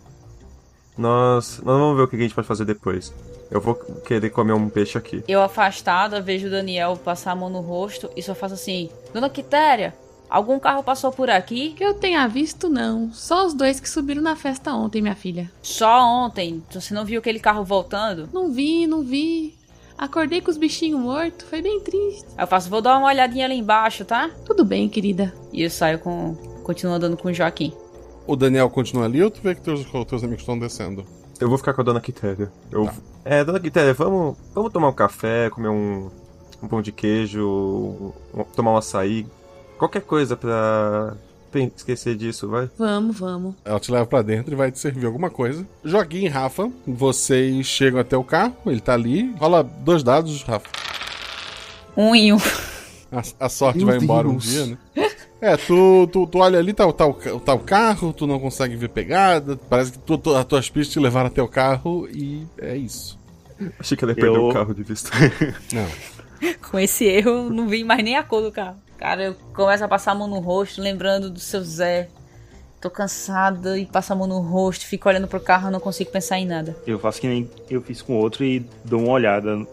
Nós, 0.98 1.62
nós 1.64 1.80
vamos 1.80 1.98
ver 1.98 2.04
o 2.04 2.08
que 2.08 2.16
a 2.16 2.20
gente 2.20 2.36
pode 2.36 2.48
fazer 2.48 2.66
depois. 2.66 3.14
Eu 3.50 3.60
vou 3.60 3.76
querer 3.76 4.30
comer 4.30 4.54
um 4.54 4.70
peixe 4.70 4.98
aqui. 4.98 5.24
Eu 5.28 5.42
afastada, 5.42 6.22
vejo 6.22 6.48
o 6.48 6.50
Daniel 6.52 6.96
passar 6.98 7.32
a 7.32 7.36
mão 7.36 7.50
no 7.50 7.60
rosto 7.60 8.10
e 8.16 8.24
só 8.24 8.34
faço 8.34 8.54
assim: 8.54 8.90
Dona 9.14 9.30
Quitéria, 9.30 9.94
Algum 10.32 10.58
carro 10.60 10.82
passou 10.82 11.12
por 11.12 11.30
aqui? 11.30 11.74
Que 11.74 11.84
eu 11.84 11.94
tenha 11.94 12.26
visto, 12.26 12.70
não. 12.70 13.12
Só 13.12 13.46
os 13.46 13.54
dois 13.54 13.82
que 13.82 13.90
subiram 13.90 14.22
na 14.22 14.34
festa 14.34 14.74
ontem, 14.74 15.02
minha 15.02 15.14
filha. 15.14 15.52
Só 15.62 16.06
ontem? 16.06 16.64
Você 16.72 16.94
não 16.94 17.04
viu 17.04 17.20
aquele 17.20 17.38
carro 17.38 17.66
voltando? 17.66 18.30
Não 18.32 18.50
vi, 18.50 18.88
não 18.88 19.04
vi. 19.04 19.58
Acordei 20.02 20.42
com 20.42 20.50
os 20.50 20.58
bichinhos 20.58 21.00
mortos, 21.00 21.48
foi 21.48 21.62
bem 21.62 21.80
triste. 21.80 22.26
Eu 22.36 22.48
faço, 22.48 22.72
vou 22.72 22.82
dar 22.82 22.98
uma 22.98 23.06
olhadinha 23.06 23.46
ali 23.46 23.54
embaixo, 23.54 24.04
tá? 24.04 24.32
Tudo 24.48 24.66
bem, 24.66 24.90
querida. 24.90 25.32
E 25.54 25.62
eu 25.62 25.70
saio 25.70 26.00
com. 26.00 26.34
Continuo 26.64 26.96
andando 26.96 27.16
com 27.16 27.28
o 27.28 27.34
Joaquim. 27.34 27.72
O 28.26 28.36
Daniel 28.36 28.68
continua 28.72 29.06
ali 29.06 29.22
ou 29.22 29.30
tu 29.30 29.40
vê 29.44 29.54
que 29.54 29.62
teus, 29.62 29.86
teus 30.08 30.24
amigos 30.24 30.42
estão 30.42 30.58
descendo? 30.58 31.06
Eu 31.40 31.48
vou 31.48 31.58
ficar 31.60 31.76
com 31.76 31.82
a 31.82 31.84
dona 31.84 32.02
Quitéria. 32.02 32.52
Eu... 32.72 32.86
Tá. 32.86 32.96
É, 33.24 33.44
dona 33.44 33.60
Quitéria, 33.60 33.94
vamos, 33.94 34.38
vamos 34.56 34.74
tomar 34.74 34.90
um 34.90 34.94
café, 34.94 35.52
comer 35.52 35.70
um, 35.70 36.10
um 36.64 36.68
pão 36.68 36.82
de 36.82 36.92
queijo, 36.92 38.12
um, 38.34 38.44
tomar 38.56 38.72
um 38.72 38.78
açaí. 38.78 39.28
Qualquer 39.78 40.02
coisa 40.02 40.36
pra 40.36 41.16
esquecer 41.60 42.16
disso, 42.16 42.48
vai? 42.48 42.70
Vamos, 42.78 43.20
vamos. 43.20 43.56
Ela 43.66 43.80
te 43.80 43.92
leva 43.92 44.06
para 44.06 44.22
dentro 44.22 44.54
e 44.54 44.56
vai 44.56 44.72
te 44.72 44.80
servir 44.80 45.06
alguma 45.06 45.30
coisa. 45.30 45.66
E 46.12 46.28
Rafa, 46.28 46.72
vocês 46.86 47.66
chegam 47.66 48.00
até 48.00 48.16
o 48.18 48.24
carro, 48.24 48.56
ele 48.66 48.82
tá 48.82 48.94
ali. 48.94 49.34
Rola 49.38 49.64
dois 49.64 50.04
dados, 50.04 50.44
Rafa. 50.44 50.70
Um 51.96 52.16
e 52.16 52.32
um. 52.34 52.38
A, 53.12 53.46
a 53.46 53.50
sorte 53.50 53.80
Meu 53.80 53.88
vai 53.88 53.96
Deus. 53.96 54.04
embora 54.04 54.30
um 54.30 54.38
dia, 54.38 54.66
né? 54.66 54.78
É, 55.42 55.58
tu, 55.58 56.08
tu, 56.14 56.28
tu 56.28 56.38
olha 56.38 56.60
ali, 56.60 56.72
tá, 56.72 56.86
tá, 56.94 57.06
tá 57.44 57.54
o 57.54 57.60
carro, 57.60 58.14
tu 58.14 58.28
não 58.28 58.40
consegue 58.40 58.76
ver 58.76 58.90
pegada. 58.90 59.58
Parece 59.70 59.94
que 59.94 59.98
tu, 59.98 60.18
tu, 60.18 60.36
as 60.36 60.46
tuas 60.46 60.70
pistas 60.70 60.94
te 60.94 61.00
levaram 61.00 61.28
até 61.28 61.42
o 61.42 61.48
carro 61.48 62.08
e 62.10 62.46
é 62.60 62.78
isso. 62.78 63.20
Achei 63.80 63.98
que 63.98 64.04
ela 64.04 64.12
ia 64.12 64.16
perder 64.16 64.38
eu... 64.38 64.50
o 64.50 64.54
carro 64.54 64.74
de 64.74 64.84
vista. 64.84 65.10
Não. 65.74 65.88
Com 66.70 66.80
esse 66.80 67.06
erro, 67.06 67.50
não 67.50 67.68
vi 67.68 67.84
mais 67.84 68.04
nem 68.04 68.16
a 68.16 68.24
cor 68.24 68.42
do 68.42 68.52
carro. 68.52 68.78
Cara, 69.02 69.24
eu 69.24 69.36
começo 69.56 69.84
a 69.84 69.88
passar 69.88 70.12
a 70.12 70.16
mão 70.16 70.28
no 70.28 70.38
rosto, 70.40 70.80
lembrando 70.80 71.28
do 71.28 71.40
seu 71.40 71.64
Zé. 71.64 72.08
Tô 72.80 72.88
cansada 72.88 73.76
e 73.76 73.84
passo 73.84 74.14
a 74.14 74.16
mão 74.16 74.28
no 74.28 74.40
rosto, 74.42 74.86
fico 74.86 75.10
olhando 75.10 75.28
pro 75.28 75.40
carro, 75.40 75.72
não 75.72 75.80
consigo 75.80 76.12
pensar 76.12 76.38
em 76.38 76.46
nada. 76.46 76.78
Eu 76.86 77.00
faço 77.00 77.20
que 77.20 77.28
nem 77.28 77.50
eu 77.68 77.82
fiz 77.82 78.00
com 78.00 78.16
outro 78.20 78.44
e 78.46 78.64
dou 78.86 79.02
uma 79.02 79.14
olhada 79.14 79.66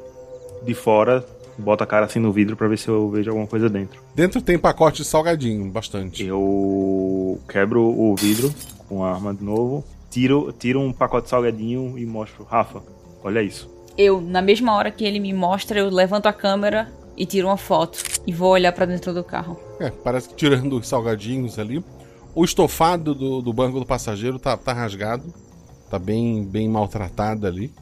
de 0.65 0.73
fora, 0.73 1.23
boto 1.59 1.85
a 1.85 1.87
cara 1.87 2.07
assim 2.07 2.19
no 2.19 2.33
vidro 2.33 2.57
para 2.57 2.69
ver 2.69 2.79
se 2.79 2.89
eu 2.89 3.11
vejo 3.11 3.29
alguma 3.29 3.47
coisa 3.47 3.69
dentro. 3.69 4.03
Dentro 4.15 4.41
tem 4.41 4.59
pacote 4.59 5.03
de 5.03 5.09
salgadinho, 5.09 5.71
bastante. 5.71 6.25
Eu 6.25 7.39
quebro 7.47 7.83
o 7.83 8.17
vidro 8.17 8.53
com 8.89 9.05
a 9.05 9.13
arma 9.13 9.35
de 9.35 9.45
novo, 9.45 9.85
tiro, 10.11 10.55
tiro 10.59 10.81
um 10.81 10.91
pacote 10.91 11.25
de 11.25 11.31
salgadinho 11.31 11.99
e 11.99 12.07
mostro, 12.07 12.45
Rafa, 12.45 12.83
olha 13.23 13.43
isso. 13.43 13.71
Eu, 13.95 14.23
na 14.23 14.41
mesma 14.41 14.75
hora 14.75 14.91
que 14.91 15.05
ele 15.05 15.21
me 15.21 15.35
mostra, 15.35 15.81
eu 15.81 15.91
levanto 15.91 16.29
a 16.29 16.33
câmera 16.33 16.91
e 17.19 17.27
tiro 17.27 17.49
uma 17.49 17.57
foto 17.57 17.99
e 18.27 18.33
vou 18.33 18.53
olhar 18.53 18.73
para 18.73 18.87
dentro 18.87 19.13
do 19.13 19.25
carro. 19.25 19.61
É, 19.81 19.91
parece 19.91 20.29
que 20.29 20.37
tirando 20.37 20.79
os 20.79 20.87
salgadinhos 20.87 21.59
ali, 21.59 21.85
o 22.35 22.45
estofado 22.45 23.15
do, 23.15 23.43
do 23.43 23.53
banco 23.53 23.81
do 23.81 23.85
passageiro 23.85 24.39
tá, 24.39 24.57
tá 24.57 24.73
rasgado, 24.73 25.35
tá 25.91 25.99
bem, 25.99 26.45
bem 26.45 26.69
maltratado 26.69 27.47
ali. 27.47 27.73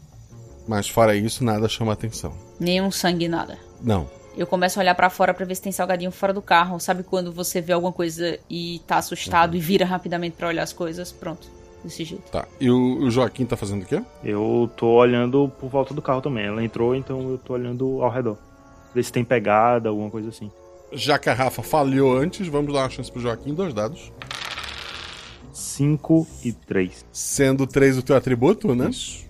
Mas 0.66 0.89
fora 0.89 1.14
isso, 1.14 1.45
nada 1.45 1.68
chama 1.68 1.93
atenção. 1.93 2.32
Nenhum 2.59 2.91
sangue, 2.91 3.28
nada. 3.28 3.59
Não. 3.80 4.09
Eu 4.37 4.47
começo 4.47 4.78
a 4.78 4.82
olhar 4.82 4.95
para 4.95 5.09
fora 5.09 5.32
para 5.32 5.47
ver 5.47 5.55
se 5.55 5.62
tem 5.62 5.72
salgadinho 5.72 6.11
fora 6.11 6.32
do 6.32 6.43
carro. 6.43 6.80
Sabe 6.80 7.03
quando 7.03 7.30
você 7.30 7.61
vê 7.61 7.72
alguma 7.72 7.93
coisa 7.93 8.39
e 8.51 8.80
tá 8.87 8.97
assustado 8.97 9.53
uhum. 9.53 9.59
e 9.59 9.61
vira 9.61 9.84
rapidamente 9.84 10.37
para 10.37 10.49
olhar 10.49 10.62
as 10.62 10.72
coisas? 10.72 11.12
Pronto. 11.12 11.47
Desse 11.84 12.05
jeito. 12.05 12.30
Tá. 12.32 12.49
E 12.61 12.68
o, 12.68 12.99
o 13.05 13.11
Joaquim 13.11 13.47
tá 13.47 13.57
fazendo 13.57 13.82
o 13.82 13.87
quê? 13.87 14.03
Eu 14.24 14.68
tô 14.76 14.89
olhando 14.89 15.49
por 15.61 15.70
volta 15.70 15.95
do 15.95 16.03
carro 16.03 16.20
também. 16.20 16.47
Ela 16.47 16.64
entrou, 16.64 16.97
então 16.97 17.30
eu 17.30 17.39
tô 17.39 17.53
olhando 17.53 18.03
ao 18.03 18.11
redor 18.11 18.37
ver 18.97 19.05
se 19.05 19.13
tem 19.13 19.25
pegada, 19.25 19.89
alguma 19.89 20.11
coisa 20.11 20.31
assim. 20.31 20.51
Já 20.93 21.19
que 21.19 21.29
a 21.29 21.35
Rafa 21.35 21.63
falhou 21.63 22.17
antes, 22.17 22.49
vamos 22.49 22.73
dar 22.73 22.81
uma 22.81 22.91
chance 22.91 23.11
pro 23.11 23.21
Joaquim, 23.21 23.55
dois 23.55 23.75
dados. 23.75 24.13
5 25.53 26.27
e 26.45 26.53
3. 26.53 27.05
Sendo 27.13 27.67
3 27.67 27.99
o 27.99 28.03
teu 28.03 28.17
atributo, 28.17 28.75
né? 28.75 28.89
Isso. 28.91 29.25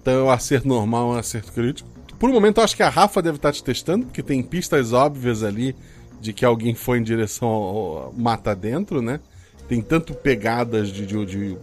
Então, 0.00 0.30
acerto 0.30 0.68
normal, 0.68 1.08
um 1.08 1.12
acerto 1.12 1.52
crítico. 1.52 1.88
Por 2.18 2.30
um 2.30 2.32
momento, 2.32 2.58
eu 2.58 2.64
acho 2.64 2.76
que 2.76 2.82
a 2.82 2.88
Rafa 2.88 3.20
deve 3.20 3.36
estar 3.36 3.52
te 3.52 3.62
testando, 3.62 4.06
porque 4.06 4.22
tem 4.22 4.42
pistas 4.42 4.92
óbvias 4.92 5.42
ali 5.42 5.74
de 6.20 6.32
que 6.32 6.44
alguém 6.44 6.74
foi 6.74 6.98
em 6.98 7.02
direção 7.02 7.48
ao 7.48 8.14
mata 8.16 8.54
dentro, 8.54 9.02
né? 9.02 9.20
Tem 9.68 9.82
tanto 9.82 10.14
pegadas 10.14 10.88
de, 10.88 11.04
de, 11.04 11.26
de 11.26 11.58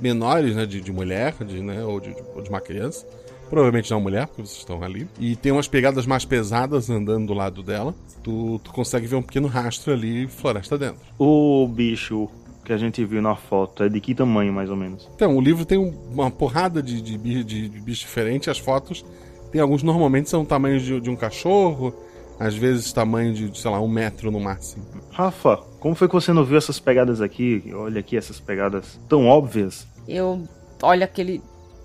menores, 0.00 0.54
né? 0.54 0.66
De, 0.66 0.80
de 0.80 0.92
mulher, 0.92 1.34
de, 1.44 1.62
né? 1.62 1.82
ou, 1.84 2.00
de, 2.00 2.14
ou 2.34 2.42
de 2.42 2.50
uma 2.50 2.60
criança 2.60 3.06
Provavelmente 3.50 3.90
não 3.90 4.00
mulher, 4.00 4.28
porque 4.28 4.42
vocês 4.42 4.58
estão 4.58 4.82
ali. 4.82 5.08
E 5.18 5.34
tem 5.34 5.50
umas 5.50 5.66
pegadas 5.66 6.06
mais 6.06 6.24
pesadas 6.24 6.88
andando 6.88 7.26
do 7.26 7.34
lado 7.34 7.62
dela. 7.62 7.92
Tu, 8.22 8.60
tu 8.62 8.72
consegue 8.72 9.06
ver 9.06 9.16
um 9.16 9.22
pequeno 9.22 9.48
rastro 9.48 9.92
ali, 9.92 10.28
floresta 10.28 10.78
dentro. 10.78 11.00
O 11.18 11.66
bicho 11.66 12.28
que 12.64 12.72
a 12.72 12.78
gente 12.78 13.04
viu 13.04 13.20
na 13.20 13.34
foto 13.34 13.82
é 13.82 13.88
de 13.88 14.00
que 14.00 14.14
tamanho, 14.14 14.52
mais 14.52 14.70
ou 14.70 14.76
menos? 14.76 15.08
Então, 15.16 15.36
o 15.36 15.40
livro 15.40 15.64
tem 15.64 15.76
uma 15.78 16.30
porrada 16.30 16.80
de, 16.80 17.02
de, 17.02 17.18
de, 17.18 17.68
de 17.68 17.80
bichos 17.80 18.00
diferentes. 18.00 18.48
As 18.48 18.58
fotos 18.58 19.04
tem 19.50 19.60
alguns 19.60 19.82
normalmente 19.82 20.28
são 20.28 20.44
tamanhos 20.44 20.82
de, 20.82 21.00
de 21.00 21.10
um 21.10 21.16
cachorro, 21.16 21.92
às 22.38 22.54
vezes 22.54 22.92
tamanho 22.92 23.34
de, 23.34 23.58
sei 23.58 23.70
lá, 23.70 23.80
um 23.80 23.88
metro 23.88 24.30
no 24.30 24.38
máximo. 24.38 24.84
Rafa, 25.10 25.56
como 25.80 25.94
foi 25.94 26.06
que 26.06 26.14
você 26.14 26.32
não 26.32 26.44
viu 26.44 26.56
essas 26.56 26.78
pegadas 26.78 27.20
aqui? 27.20 27.64
Olha 27.74 28.00
aqui 28.00 28.16
essas 28.16 28.38
pegadas 28.38 28.98
tão 29.08 29.26
óbvias. 29.26 29.86
Eu 30.06 30.44
olho 30.82 31.04
aquele 31.04 31.42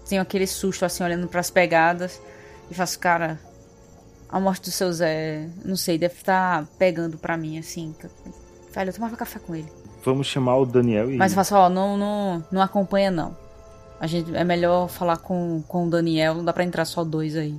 tenho 0.08 0.22
aquele 0.22 0.48
susto 0.48 0.86
assim, 0.86 1.04
olhando 1.04 1.28
para 1.28 1.40
as 1.40 1.50
pegadas 1.50 2.22
e 2.70 2.74
faço, 2.74 3.00
cara, 3.00 3.40
a 4.30 4.40
morte 4.40 4.64
do 4.64 4.72
seu 4.72 4.92
Zé, 4.92 5.48
não 5.64 5.76
sei, 5.76 5.98
deve 5.98 6.16
estar 6.16 6.62
tá 6.62 6.68
pegando 6.78 7.18
para 7.18 7.38
mim 7.38 7.58
assim. 7.58 7.96
Velho, 8.74 8.90
eu 8.90 8.94
tomava 8.94 9.16
café 9.16 9.40
com 9.40 9.56
ele. 9.56 9.72
Vamos 10.04 10.28
chamar 10.28 10.58
o 10.58 10.66
Daniel 10.66 11.12
e. 11.12 11.18
Mas 11.18 11.32
eu 11.32 11.36
faço, 11.36 11.56
ó, 11.56 11.70
não, 11.70 11.98
não, 11.98 12.44
não 12.52 12.62
acompanha 12.62 13.10
não. 13.10 13.36
A 14.00 14.08
gente 14.08 14.36
é 14.36 14.44
melhor 14.44 14.88
falar 14.88 15.18
com, 15.18 15.64
com 15.68 15.88
o 15.88 15.90
Daniel, 15.90 16.36
não 16.36 16.46
dá 16.46 16.54
para 16.54 16.64
entrar 16.64 16.86
só 16.86 17.04
dois 17.04 17.36
aí. 17.36 17.56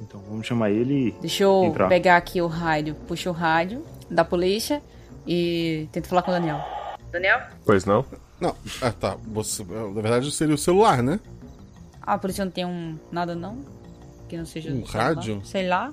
Então 0.00 0.20
vamos 0.28 0.46
chamar 0.46 0.70
ele 0.70 1.08
e. 1.08 1.10
Deixa 1.20 1.44
eu 1.44 1.64
entrar. 1.64 1.88
pegar 1.88 2.16
aqui 2.16 2.40
o 2.40 2.46
rádio, 2.46 2.94
puxo 3.06 3.30
o 3.30 3.32
rádio 3.32 3.84
da 4.10 4.24
polícia 4.24 4.82
e 5.26 5.88
tento 5.92 6.08
falar 6.08 6.22
com 6.22 6.30
o 6.30 6.34
Daniel. 6.34 6.60
Daniel? 7.10 7.40
Pois 7.64 7.84
não? 7.84 8.04
Não, 8.40 8.56
ah 8.80 8.90
tá. 8.90 9.16
Você, 9.28 9.64
na 9.64 10.00
verdade 10.00 10.30
seria 10.32 10.54
o 10.54 10.58
celular, 10.58 11.02
né? 11.02 11.20
Ah, 12.04 12.18
por 12.18 12.30
isso 12.30 12.44
não 12.44 12.50
tem 12.50 12.64
um 12.64 12.98
nada 13.10 13.34
não? 13.34 13.58
Que 14.28 14.36
não 14.36 14.46
seja 14.46 14.72
um 14.72 14.82
rádio? 14.82 15.40
Sei 15.44 15.68
lá. 15.68 15.92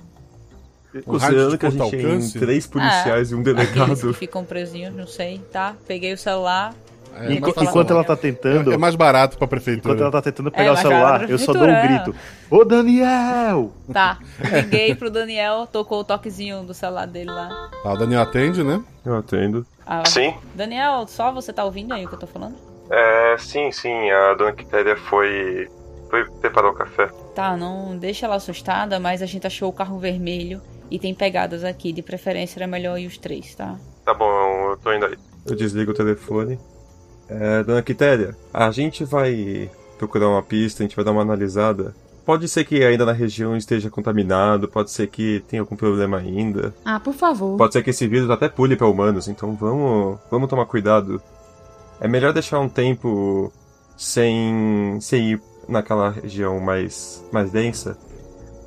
Considerando 1.05 1.57
que 1.57 1.65
a 1.65 1.69
gente 1.69 1.81
alcance? 1.81 2.33
tem 2.33 2.41
três 2.41 2.65
policiais 2.65 3.31
é. 3.31 3.35
e 3.35 3.37
um 3.37 3.43
delegado. 3.43 4.13
ficam 4.15 4.43
presinhos, 4.43 4.93
não 4.95 5.05
sei, 5.05 5.39
tá? 5.51 5.75
Peguei 5.87 6.13
o 6.13 6.17
celular. 6.17 6.73
É, 7.15 7.33
enquanto, 7.33 7.63
enquanto 7.63 7.91
ela 7.91 8.03
tá 8.03 8.15
tentando. 8.15 8.71
É, 8.71 8.75
é, 8.75 8.77
mais 8.77 8.95
barato 8.95 9.37
pra 9.37 9.47
prefeitura. 9.47 9.93
Enquanto 9.93 10.01
ela 10.01 10.11
tá 10.11 10.21
tentando 10.21 10.51
pegar 10.51 10.69
é, 10.69 10.71
o 10.71 10.77
celular, 10.77 11.29
eu 11.29 11.37
só 11.37 11.53
dou 11.53 11.67
um 11.67 11.81
grito. 11.81 12.15
Ô 12.49 12.63
Daniel! 12.63 13.71
Tá. 13.91 14.19
Liguei 14.39 14.95
pro 14.95 15.09
Daniel, 15.09 15.67
tocou 15.67 15.99
o 15.99 16.03
toquezinho 16.03 16.63
do 16.63 16.73
celular 16.73 17.05
dele 17.05 17.31
lá. 17.31 17.69
Ah, 17.83 17.93
o 17.93 17.97
Daniel 17.97 18.21
atende, 18.21 18.63
né? 18.63 18.81
Eu 19.05 19.17
atendo. 19.17 19.65
Ah, 19.85 20.03
sim. 20.05 20.33
Daniel, 20.55 21.05
só 21.07 21.31
você 21.31 21.51
tá 21.51 21.63
ouvindo 21.63 21.93
aí 21.93 22.05
o 22.05 22.07
que 22.07 22.15
eu 22.15 22.19
tô 22.19 22.27
falando? 22.27 22.55
É, 22.89 23.35
sim, 23.37 23.71
sim. 23.71 24.09
A 24.11 24.33
dona 24.35 24.53
Quitéria 24.53 24.95
foi 24.95 25.69
foi 26.09 26.25
preparar 26.25 26.71
o 26.71 26.73
café. 26.73 27.07
Tá, 27.35 27.55
não 27.55 27.97
deixa 27.97 28.25
ela 28.25 28.35
assustada, 28.35 28.99
mas 28.99 29.21
a 29.21 29.25
gente 29.25 29.45
achou 29.45 29.69
o 29.69 29.73
carro 29.73 29.99
vermelho 29.99 30.61
e 30.89 30.97
tem 30.97 31.13
pegadas 31.13 31.63
aqui. 31.63 31.93
De 31.93 32.01
preferência 32.01 32.59
era 32.59 32.67
melhor 32.67 32.97
ir 32.99 33.07
os 33.07 33.17
três, 33.17 33.55
tá? 33.55 33.77
Tá 34.03 34.13
bom, 34.13 34.71
eu 34.71 34.77
tô 34.77 34.91
indo 34.91 35.05
aí. 35.05 35.17
Eu 35.45 35.55
desligo 35.55 35.91
o 35.91 35.93
telefone. 35.93 36.59
É, 37.29 37.63
dona 37.63 37.83
Quitéria, 37.83 38.35
a 38.51 38.71
gente 38.71 39.05
vai 39.05 39.69
procurar 39.99 40.29
uma 40.29 40.41
pista, 40.41 40.81
a 40.81 40.85
gente 40.85 40.95
vai 40.95 41.05
dar 41.05 41.11
uma 41.11 41.21
analisada. 41.21 41.93
Pode 42.25 42.47
ser 42.47 42.63
que 42.63 42.83
ainda 42.83 43.05
na 43.05 43.11
região 43.11 43.55
esteja 43.55 43.89
contaminado, 43.89 44.67
pode 44.67 44.91
ser 44.91 45.07
que 45.07 45.43
tenha 45.47 45.61
algum 45.61 45.75
problema 45.75 46.17
ainda. 46.17 46.73
Ah, 46.85 46.99
por 46.99 47.13
favor. 47.13 47.57
Pode 47.57 47.73
ser 47.73 47.83
que 47.83 47.89
esse 47.89 48.07
vírus 48.07 48.29
até 48.29 48.49
pule 48.49 48.75
para 48.75 48.87
humanos, 48.87 49.27
então 49.27 49.55
vamos, 49.55 50.19
vamos 50.29 50.49
tomar 50.49 50.65
cuidado. 50.65 51.21
É 51.99 52.07
melhor 52.07 52.33
deixar 52.33 52.59
um 52.59 52.69
tempo 52.69 53.51
sem, 53.97 54.97
sem 55.01 55.31
ir 55.31 55.41
naquela 55.69 56.09
região 56.09 56.59
mais, 56.59 57.23
mais 57.31 57.51
densa, 57.51 57.97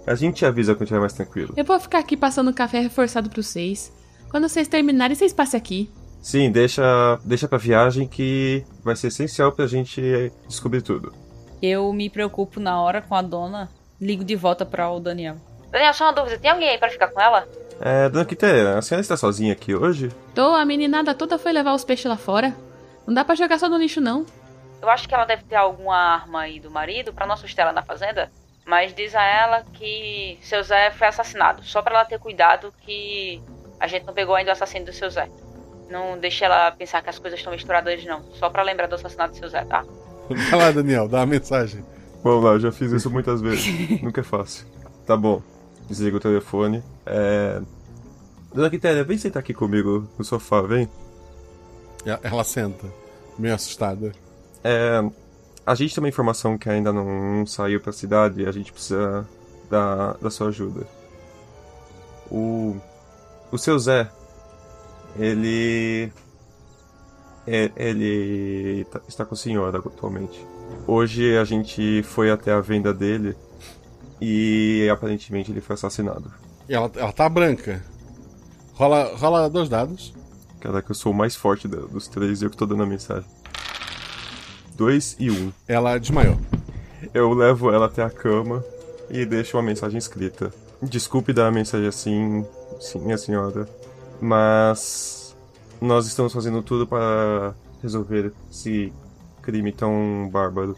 a 0.07 0.15
gente 0.15 0.45
avisa 0.45 0.75
quando 0.75 0.83
estiver 0.83 1.01
mais 1.01 1.13
tranquilo. 1.13 1.55
Eu 1.57 1.65
vou 1.65 1.79
ficar 1.79 1.99
aqui 1.99 2.17
passando 2.17 2.53
café 2.53 2.81
reforçado 2.81 3.29
para 3.29 3.43
vocês. 3.43 3.93
Quando 4.31 4.49
vocês 4.49 4.67
terminarem, 4.69 5.15
vocês 5.15 5.33
passem 5.33 5.59
aqui. 5.59 5.91
Sim, 6.21 6.51
deixa, 6.51 7.19
deixa 7.25 7.49
pra 7.49 7.59
viagem 7.59 8.07
que 8.07 8.65
vai 8.83 8.95
ser 8.97 9.09
essencial 9.09 9.53
pra 9.53 9.67
gente 9.67 10.33
descobrir 10.47 10.83
tudo. 10.83 11.13
Eu 11.61 11.93
me 11.93 12.09
preocupo 12.09 12.59
na 12.61 12.81
hora 12.81 13.03
com 13.03 13.15
a 13.15 13.23
dona, 13.23 13.69
ligo 14.01 14.25
de 14.25 14.35
volta 14.35 14.65
para 14.65 14.91
o 14.91 15.01
Daniel. 15.01 15.37
Daniel, 15.71 15.95
só 15.95 16.05
uma 16.05 16.13
dúvida, 16.13 16.39
tem 16.39 16.51
alguém 16.51 16.69
aí 16.69 16.79
pra 16.79 16.91
ficar 16.91 17.09
com 17.09 17.21
ela? 17.21 17.47
É, 17.81 18.09
dona 18.09 18.25
Quitéria, 18.25 18.79
a 18.79 18.83
senhora 18.83 19.01
está 19.01 19.17
sozinha 19.17 19.53
aqui 19.53 19.75
hoje? 19.75 20.11
Tô, 20.35 20.55
a 20.55 20.65
meninada 20.65 21.15
toda 21.15 21.39
foi 21.39 21.53
levar 21.53 21.75
os 21.75 21.85
peixes 21.85 22.07
lá 22.07 22.17
fora. 22.17 22.55
Não 23.07 23.15
dá 23.15 23.25
para 23.25 23.35
jogar 23.35 23.59
só 23.59 23.69
no 23.69 23.77
lixo, 23.77 24.01
não. 24.01 24.25
Eu 24.83 24.91
acho 24.91 25.09
que 25.09 25.15
ela 25.15 25.25
deve 25.25 25.45
ter 25.45 25.55
alguma 25.55 25.97
arma 25.97 26.41
aí 26.41 26.59
do 26.59 26.69
marido 26.69 27.13
para 27.13 27.25
não 27.25 27.35
assustar 27.35 27.67
ela 27.67 27.73
na 27.73 27.83
fazenda. 27.83 28.29
Mas 28.67 28.93
diz 28.93 29.15
a 29.15 29.23
ela 29.23 29.65
que 29.75 30.37
seu 30.43 30.61
Zé 30.63 30.91
foi 30.91 31.07
assassinado. 31.07 31.63
Só 31.63 31.81
para 31.81 31.95
ela 31.95 32.05
ter 32.05 32.19
cuidado 32.19 32.75
que 32.83 33.41
a 33.79 33.87
gente 33.87 34.05
não 34.05 34.13
pegou 34.13 34.35
ainda 34.35 34.51
o 34.51 34.53
assassino 34.53 34.87
do 34.87 34.93
seu 34.93 35.09
Zé. 35.09 35.29
Não 35.89 36.19
deixe 36.19 36.45
ela 36.45 36.73
pensar 36.73 37.01
que 37.01 37.11
as 37.11 37.19
coisas 37.19 37.39
estão 37.39 37.53
misturadas, 37.53 38.05
não. 38.05 38.25
Só 38.35 38.51
pra 38.51 38.65
lembrar 38.65 38.89
do 38.89 38.97
assassinato 38.97 39.35
do 39.35 39.39
seu 39.39 39.49
Zé, 39.49 39.65
tá? 39.65 39.85
Vai 40.51 40.59
lá, 40.59 40.71
Daniel, 40.73 41.09
dá 41.09 41.19
uma 41.19 41.27
mensagem. 41.27 41.85
Vamos 42.25 42.45
lá, 42.45 42.53
eu 42.53 42.61
já 42.61 42.73
fiz 42.73 42.91
isso 42.91 43.09
muitas 43.09 43.41
vezes. 43.41 43.65
Nunca 44.03 44.21
é 44.21 44.25
fácil. 44.25 44.67
Tá 45.07 45.17
bom. 45.17 45.41
Desliga 45.89 46.17
o 46.17 46.21
telefone. 46.21 46.83
É... 47.07 47.61
Dona 48.53 48.69
Quitéria, 48.69 49.05
vem 49.05 49.17
sentar 49.17 49.41
aqui 49.41 49.55
comigo 49.55 50.09
no 50.19 50.25
sofá, 50.25 50.61
vem. 50.61 50.89
Ela 52.23 52.43
senta, 52.43 52.87
meio 53.39 53.55
assustada. 53.55 54.13
É... 54.65 55.03
A 55.65 55.75
gente 55.77 55.95
tem 55.95 56.03
uma 56.03 56.09
informação 56.09 56.59
que 56.59 56.69
ainda 56.69 56.93
não 56.93 57.47
saiu 57.47 57.81
pra 57.81 57.93
cidade 57.93 58.43
e 58.43 58.47
a 58.47 58.53
gente 58.53 58.73
precisa 58.73 59.27
da, 59.71 60.15
da 60.15 60.31
sua 60.31 60.49
ajuda. 60.49 60.87
O... 62.31 62.77
O 63.51 63.59
seu 63.59 63.79
Zé, 63.79 64.11
ele... 65.19 66.11
é- 67.47 67.71
Ele 67.77 68.85
tá- 68.91 69.01
está 69.07 69.25
com 69.25 69.35
a 69.35 69.39
senhora 69.39 69.79
atualmente. 69.79 70.45
Hoje 70.87 71.37
a 71.37 71.45
gente 71.45 72.03
foi 72.03 72.31
até 72.31 72.51
a 72.53 72.61
venda 72.61 72.95
dele 72.95 73.37
e 74.21 74.89
aparentemente 74.91 75.51
ele 75.53 75.61
foi 75.61 75.75
assassinado. 75.75 76.33
E 76.69 76.75
ela, 76.75 76.91
ela 76.97 77.13
tá 77.13 77.29
branca. 77.29 77.85
Rola, 78.75 79.15
rola 79.17 79.51
dois 79.51 79.69
dados. 79.69 80.15
Caraca, 80.61 80.91
eu 80.91 80.95
sou 80.95 81.13
o 81.13 81.15
mais 81.15 81.37
forte 81.37 81.69
dos 81.69 82.09
três 82.09 82.41
e 82.41 82.47
eu 82.47 82.51
que 82.51 82.57
tô 82.57 82.65
dando 82.65 82.85
a 82.85 82.87
mensagem. 82.87 83.29
Dois 84.77 85.17
e 85.19 85.31
um. 85.31 85.53
Ela 85.69 85.99
desmaiou. 85.99 86.39
Eu 87.13 87.33
levo 87.33 87.71
ela 87.71 87.87
até 87.87 88.03
a 88.03 88.11
cama 88.11 88.65
e 89.11 89.25
deixo 89.25 89.57
uma 89.57 89.63
mensagem 89.63 89.99
escrita. 89.99 90.53
Desculpe 90.81 91.33
dar 91.33 91.49
a 91.49 91.53
mensagem 91.53 91.87
assim, 91.87 92.45
sim, 92.81 92.99
minha 93.01 93.19
senhora, 93.19 93.69
mas 94.21 95.37
nós 95.81 96.07
estamos 96.07 96.33
fazendo 96.33 96.63
tudo 96.63 96.87
para 96.87 97.55
resolver 97.83 98.33
esse 98.51 98.93
crime 99.43 99.73
tão 99.73 100.29
bárbaro. 100.33 100.77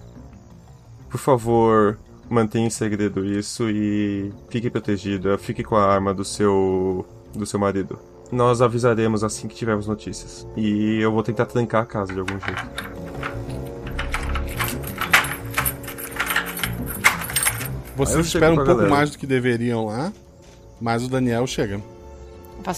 Por 1.08 1.18
favor, 1.18 1.98
mantenha 2.28 2.66
em 2.66 2.70
segredo 2.70 3.24
isso 3.24 3.68
e 3.68 4.32
fique 4.48 4.70
protegida. 4.70 5.38
Fique 5.38 5.62
com 5.62 5.76
a 5.76 5.84
arma 5.84 6.12
do 6.12 6.24
seu 6.24 7.06
do 7.34 7.46
seu 7.46 7.58
marido. 7.58 7.98
Nós 8.32 8.62
avisaremos 8.62 9.22
assim 9.22 9.46
que 9.46 9.54
tivermos 9.54 9.86
notícias. 9.86 10.46
E 10.56 10.98
eu 11.00 11.12
vou 11.12 11.22
tentar 11.22 11.46
trancar 11.46 11.82
a 11.82 11.86
casa 11.86 12.12
de 12.12 12.18
algum 12.18 12.38
jeito. 12.40 12.93
Vocês 17.96 18.26
esperam 18.26 18.52
um 18.54 18.56
pouco 18.56 18.74
galera. 18.74 18.90
mais 18.90 19.10
do 19.10 19.18
que 19.18 19.26
deveriam 19.26 19.86
lá, 19.86 20.12
mas 20.80 21.04
o 21.04 21.08
Daniel 21.08 21.46
chega. 21.46 21.80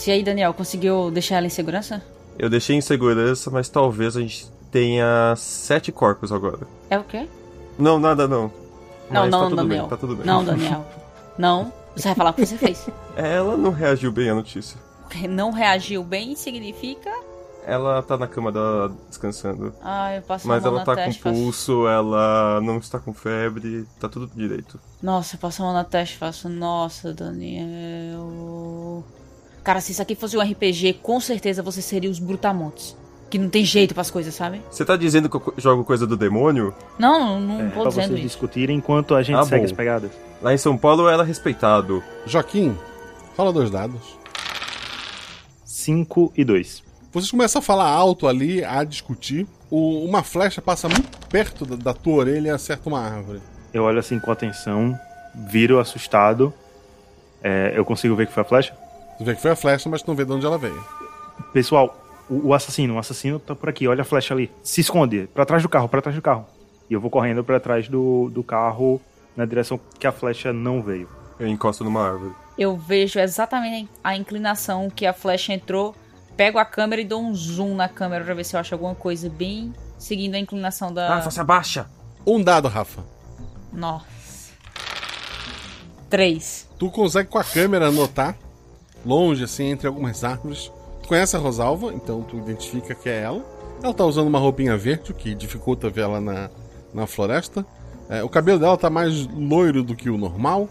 E 0.06 0.10
aí, 0.10 0.22
Daniel, 0.22 0.52
conseguiu 0.54 1.10
deixar 1.10 1.36
ela 1.36 1.46
em 1.46 1.50
segurança? 1.50 2.02
Eu 2.38 2.50
deixei 2.50 2.76
em 2.76 2.80
segurança, 2.80 3.50
mas 3.50 3.68
talvez 3.68 4.16
a 4.16 4.20
gente 4.20 4.46
tenha 4.70 5.34
sete 5.36 5.90
corpos 5.92 6.32
agora. 6.32 6.66
É 6.90 6.98
o 6.98 7.04
quê? 7.04 7.26
Não, 7.78 7.98
nada 7.98 8.26
não. 8.26 8.50
Não, 9.10 9.22
Mas 9.22 9.30
não, 9.30 9.38
tá 9.40 9.44
tudo 9.48 9.56
Daniel. 9.56 9.80
bem, 9.82 9.88
tá 9.90 9.96
tudo 9.96 10.16
bem. 10.16 10.26
Não, 10.26 10.44
Daniel. 10.44 10.84
Não. 11.38 11.72
Você 11.94 12.08
vai 12.08 12.14
falar 12.14 12.30
o 12.30 12.34
que 12.34 12.44
você 12.46 12.56
fez. 12.56 12.88
Ela 13.14 13.56
não 13.56 13.70
reagiu 13.70 14.10
bem 14.10 14.28
à 14.30 14.34
notícia. 14.34 14.78
Não 15.28 15.50
reagiu 15.50 16.02
bem 16.02 16.34
significa. 16.34 17.10
Ela 17.68 18.00
tá 18.00 18.16
na 18.16 18.28
cama 18.28 18.52
dela 18.52 18.94
descansando. 19.08 19.74
Ah, 19.82 20.14
eu 20.14 20.22
passo 20.22 20.46
Mas 20.46 20.64
a 20.64 20.70
mão 20.70 20.78
ela 20.78 20.78
na 20.78 20.84
tá 20.84 20.94
testa. 20.94 21.20
com 21.24 21.30
faço- 21.30 21.42
pulso, 21.42 21.88
ela 21.88 22.60
não 22.62 22.76
está 22.78 23.00
com 23.00 23.12
febre, 23.12 23.84
tá 23.98 24.08
tudo 24.08 24.30
direito. 24.36 24.78
Nossa, 25.02 25.34
eu 25.34 25.40
passo 25.40 25.62
a 25.62 25.64
mão 25.66 25.74
na 25.74 25.82
testa 25.82 26.14
e 26.14 26.18
faço. 26.18 26.48
Nossa, 26.48 27.12
Daniel. 27.12 29.02
Cara, 29.64 29.80
se 29.80 29.90
isso 29.90 30.00
aqui 30.00 30.14
fosse 30.14 30.36
um 30.36 30.40
RPG, 30.40 30.92
com 31.02 31.18
certeza 31.18 31.60
você 31.60 31.82
seria 31.82 32.08
os 32.08 32.20
brutamontes. 32.20 32.96
Que 33.28 33.36
não 33.36 33.48
tem 33.50 33.64
jeito 33.64 33.92
pras 33.92 34.08
coisas, 34.12 34.32
sabe? 34.32 34.62
Você 34.70 34.84
tá 34.84 34.96
dizendo 34.96 35.28
que 35.28 35.34
eu 35.36 35.54
jogo 35.56 35.82
coisa 35.84 36.06
do 36.06 36.16
demônio? 36.16 36.72
Não, 36.96 37.40
não 37.40 37.60
É, 37.62 37.68
tô 37.70 37.80
pra 37.80 37.88
dizendo 37.88 38.06
vocês 38.10 38.18
isso. 38.20 38.28
discutirem 38.28 38.76
enquanto 38.76 39.16
a 39.16 39.22
gente 39.24 39.34
Ah, 39.40 39.42
segue 39.42 39.62
bom. 39.62 39.64
as 39.64 39.72
pegadas. 39.72 40.12
Lá 40.40 40.54
em 40.54 40.58
São 40.58 40.78
Paulo 40.78 41.08
ela 41.08 41.24
é 41.24 41.26
respeitado. 41.26 42.00
Joaquim, 42.24 42.78
rola 43.36 43.52
dois 43.52 43.68
dados. 43.72 44.16
5 45.64 46.32
e 46.36 46.44
2. 46.44 46.85
Vocês 47.16 47.30
começam 47.30 47.60
a 47.60 47.62
falar 47.62 47.88
alto 47.88 48.28
ali, 48.28 48.62
a 48.62 48.84
discutir. 48.84 49.46
O- 49.70 50.04
uma 50.04 50.22
flecha 50.22 50.60
passa 50.60 50.86
muito 50.86 51.08
perto 51.28 51.64
da, 51.64 51.74
da 51.74 51.94
tua 51.94 52.16
orelha 52.16 52.48
e 52.48 52.50
acerta 52.50 52.90
uma 52.90 53.00
árvore. 53.00 53.40
Eu 53.72 53.84
olho 53.84 53.98
assim 53.98 54.20
com 54.20 54.30
atenção, 54.30 54.94
viro 55.34 55.80
assustado. 55.80 56.52
É, 57.42 57.72
eu 57.74 57.86
consigo 57.86 58.14
ver 58.14 58.26
que 58.26 58.34
foi 58.34 58.42
a 58.42 58.44
flecha? 58.44 58.76
Tu 59.16 59.24
vê 59.24 59.34
que 59.34 59.40
foi 59.40 59.50
a 59.52 59.56
flecha, 59.56 59.88
mas 59.88 60.02
tu 60.02 60.08
não 60.08 60.14
vê 60.14 60.26
de 60.26 60.32
onde 60.32 60.44
ela 60.44 60.58
veio. 60.58 60.78
Pessoal, 61.54 61.96
o, 62.28 62.48
o 62.48 62.52
assassino, 62.54 62.96
o 62.96 62.98
assassino 62.98 63.38
tá 63.38 63.54
por 63.54 63.70
aqui, 63.70 63.88
olha 63.88 64.02
a 64.02 64.04
flecha 64.04 64.34
ali. 64.34 64.50
Se 64.62 64.82
esconde, 64.82 65.26
pra 65.32 65.46
trás 65.46 65.62
do 65.62 65.70
carro, 65.70 65.88
pra 65.88 66.02
trás 66.02 66.14
do 66.14 66.20
carro. 66.20 66.44
E 66.90 66.92
eu 66.92 67.00
vou 67.00 67.08
correndo 67.08 67.42
pra 67.42 67.58
trás 67.58 67.88
do, 67.88 68.28
do 68.28 68.42
carro 68.44 69.00
na 69.34 69.46
direção 69.46 69.80
que 69.98 70.06
a 70.06 70.12
flecha 70.12 70.52
não 70.52 70.82
veio. 70.82 71.08
Eu 71.40 71.48
encosto 71.48 71.82
numa 71.82 72.06
árvore. 72.06 72.34
Eu 72.58 72.76
vejo 72.76 73.18
exatamente 73.18 73.88
a 74.04 74.14
inclinação 74.14 74.90
que 74.90 75.06
a 75.06 75.14
flecha 75.14 75.54
entrou, 75.54 75.94
pego 76.36 76.58
a 76.58 76.64
câmera 76.64 77.00
e 77.00 77.04
dou 77.04 77.22
um 77.22 77.34
zoom 77.34 77.74
na 77.74 77.88
câmera 77.88 78.24
pra 78.24 78.34
ver 78.34 78.44
se 78.44 78.54
eu 78.56 78.60
acho 78.60 78.74
alguma 78.74 78.94
coisa 78.94 79.28
bem 79.28 79.72
seguindo 79.98 80.34
a 80.34 80.38
inclinação 80.38 80.92
da. 80.92 81.08
Rafa, 81.08 81.30
se 81.30 81.40
abaixa! 81.40 81.86
Um 82.26 82.42
dado, 82.42 82.68
Rafa. 82.68 83.02
Nossa. 83.72 84.06
Três. 86.08 86.68
Tu 86.78 86.90
consegue 86.90 87.28
com 87.28 87.38
a 87.38 87.44
câmera 87.44 87.90
notar, 87.90 88.36
longe, 89.04 89.44
assim, 89.44 89.64
entre 89.66 89.86
algumas 89.86 90.22
árvores. 90.24 90.70
Tu 91.02 91.08
conhece 91.08 91.36
a 91.36 91.38
Rosalva, 91.38 91.92
então 91.92 92.22
tu 92.22 92.36
identifica 92.38 92.94
que 92.94 93.08
é 93.08 93.22
ela. 93.22 93.44
Ela 93.82 93.92
tá 93.94 94.04
usando 94.04 94.26
uma 94.28 94.38
roupinha 94.38 94.76
verde, 94.76 95.10
o 95.10 95.14
que 95.14 95.34
dificulta 95.34 95.90
ver 95.90 96.02
ela 96.02 96.20
na, 96.20 96.50
na 96.94 97.06
floresta. 97.06 97.66
É, 98.08 98.22
o 98.22 98.28
cabelo 98.28 98.58
dela 98.58 98.76
tá 98.76 98.88
mais 98.88 99.26
loiro 99.26 99.82
do 99.82 99.94
que 99.96 100.08
o 100.08 100.16
normal. 100.16 100.68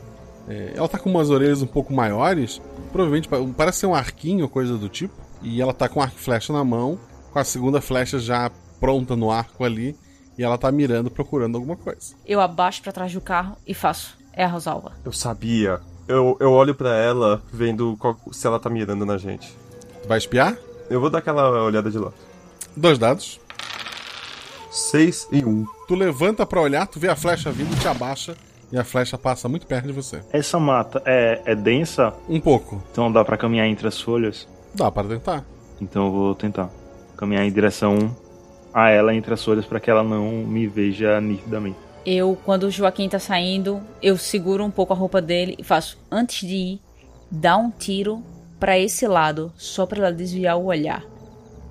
É, 0.48 0.74
ela 0.76 0.88
tá 0.88 0.98
com 0.98 1.10
umas 1.10 1.30
orelhas 1.30 1.62
um 1.62 1.68
pouco 1.68 1.94
maiores. 1.94 2.62
Provavelmente 2.92 3.28
pa- 3.28 3.38
parece 3.58 3.80
ser 3.80 3.88
um 3.88 3.96
arquinho, 3.96 4.48
coisa 4.48 4.78
do 4.78 4.88
tipo. 4.90 5.14
E 5.46 5.62
ela 5.62 5.74
tá 5.74 5.88
com 5.88 6.02
arco 6.02 6.16
e 6.18 6.22
flecha 6.22 6.52
na 6.52 6.64
mão, 6.64 6.98
com 7.32 7.40
a 7.40 7.44
segunda 7.44 7.80
flecha 7.80 8.18
já 8.20 8.52
pronta 8.80 9.16
no 9.16 9.30
arco 9.32 9.64
ali. 9.64 9.96
E 10.38 10.44
ela 10.44 10.58
tá 10.58 10.70
mirando, 10.72 11.10
procurando 11.10 11.56
alguma 11.56 11.78
coisa. 11.78 12.14
Eu 12.26 12.42
abaixo 12.42 12.82
pra 12.82 12.92
trás 12.92 13.14
do 13.14 13.22
carro 13.22 13.56
e 13.66 13.74
faço. 13.74 14.18
É 14.34 14.44
a 14.44 14.48
Rosalva. 14.48 14.92
Eu 15.06 15.14
sabia. 15.14 15.80
Eu, 16.10 16.36
eu 16.42 16.52
olho 16.52 16.76
pra 16.76 16.94
ela, 16.98 17.42
vendo 17.54 17.96
qual- 17.98 18.18
se 18.34 18.46
ela 18.46 18.60
tá 18.60 18.70
mirando 18.70 19.06
na 19.06 19.18
gente. 19.18 19.56
Tu 20.02 20.08
vai 20.10 20.18
espiar? 20.18 20.58
Eu 20.90 21.00
vou 21.00 21.10
dar 21.10 21.20
aquela 21.20 21.64
olhada 21.64 21.90
de 21.90 21.98
lá. 21.98 22.12
Dois 22.76 22.98
dados. 23.00 23.40
Seis 24.70 25.28
e 25.32 25.44
um. 25.46 25.66
Tu 25.88 25.96
levanta 25.96 26.46
pra 26.46 26.60
olhar, 26.62 26.86
tu 26.86 27.00
vê 27.00 27.08
a 27.08 27.16
flecha 27.16 27.50
vindo, 27.52 27.74
te 27.80 27.88
abaixa 27.88 28.36
e 28.72 28.78
a 28.78 28.84
flecha 28.84 29.18
passa 29.18 29.48
muito 29.48 29.66
perto 29.66 29.88
de 29.88 29.94
você. 29.94 30.22
Essa 30.34 30.60
mata 30.60 31.02
é, 31.06 31.42
é 31.46 31.56
densa? 31.56 32.14
Um 32.28 32.42
pouco. 32.42 32.84
Então 32.92 33.10
dá 33.12 33.24
pra 33.24 33.38
caminhar 33.38 33.68
entre 33.68 33.88
as 33.88 34.02
folhas? 34.02 34.48
Dá 34.76 34.92
para 34.92 35.08
tentar. 35.08 35.46
Então 35.82 36.08
eu 36.08 36.12
vou 36.12 36.36
tentar. 36.36 36.70
Caminhar 37.18 37.46
em 37.46 37.52
direção 37.52 38.16
a 38.74 38.90
ela 38.90 39.16
entre 39.16 39.34
as 39.34 39.44
folhas 39.44 39.66
pra 39.66 39.80
que 39.80 39.90
ela 39.90 40.04
não 40.04 40.30
me 40.32 40.68
veja 40.68 41.20
nitidamente. 41.22 41.78
Eu, 42.06 42.38
quando 42.46 42.64
o 42.64 42.72
Joaquim 42.72 43.10
tá 43.10 43.18
saindo, 43.18 43.82
eu 44.02 44.18
seguro 44.18 44.64
um 44.64 44.70
pouco 44.70 44.94
a 44.94 44.96
roupa 44.96 45.22
dele 45.22 45.56
e 45.58 45.64
faço, 45.64 45.98
antes 46.12 46.48
de 46.48 46.56
ir, 46.56 46.82
dá 47.32 47.58
um 47.58 47.72
tiro 47.72 48.22
pra 48.60 48.78
esse 48.78 49.08
lado, 49.08 49.52
só 49.56 49.86
pra 49.86 50.00
ela 50.00 50.12
desviar 50.12 50.58
o 50.58 50.66
olhar. 50.66 51.04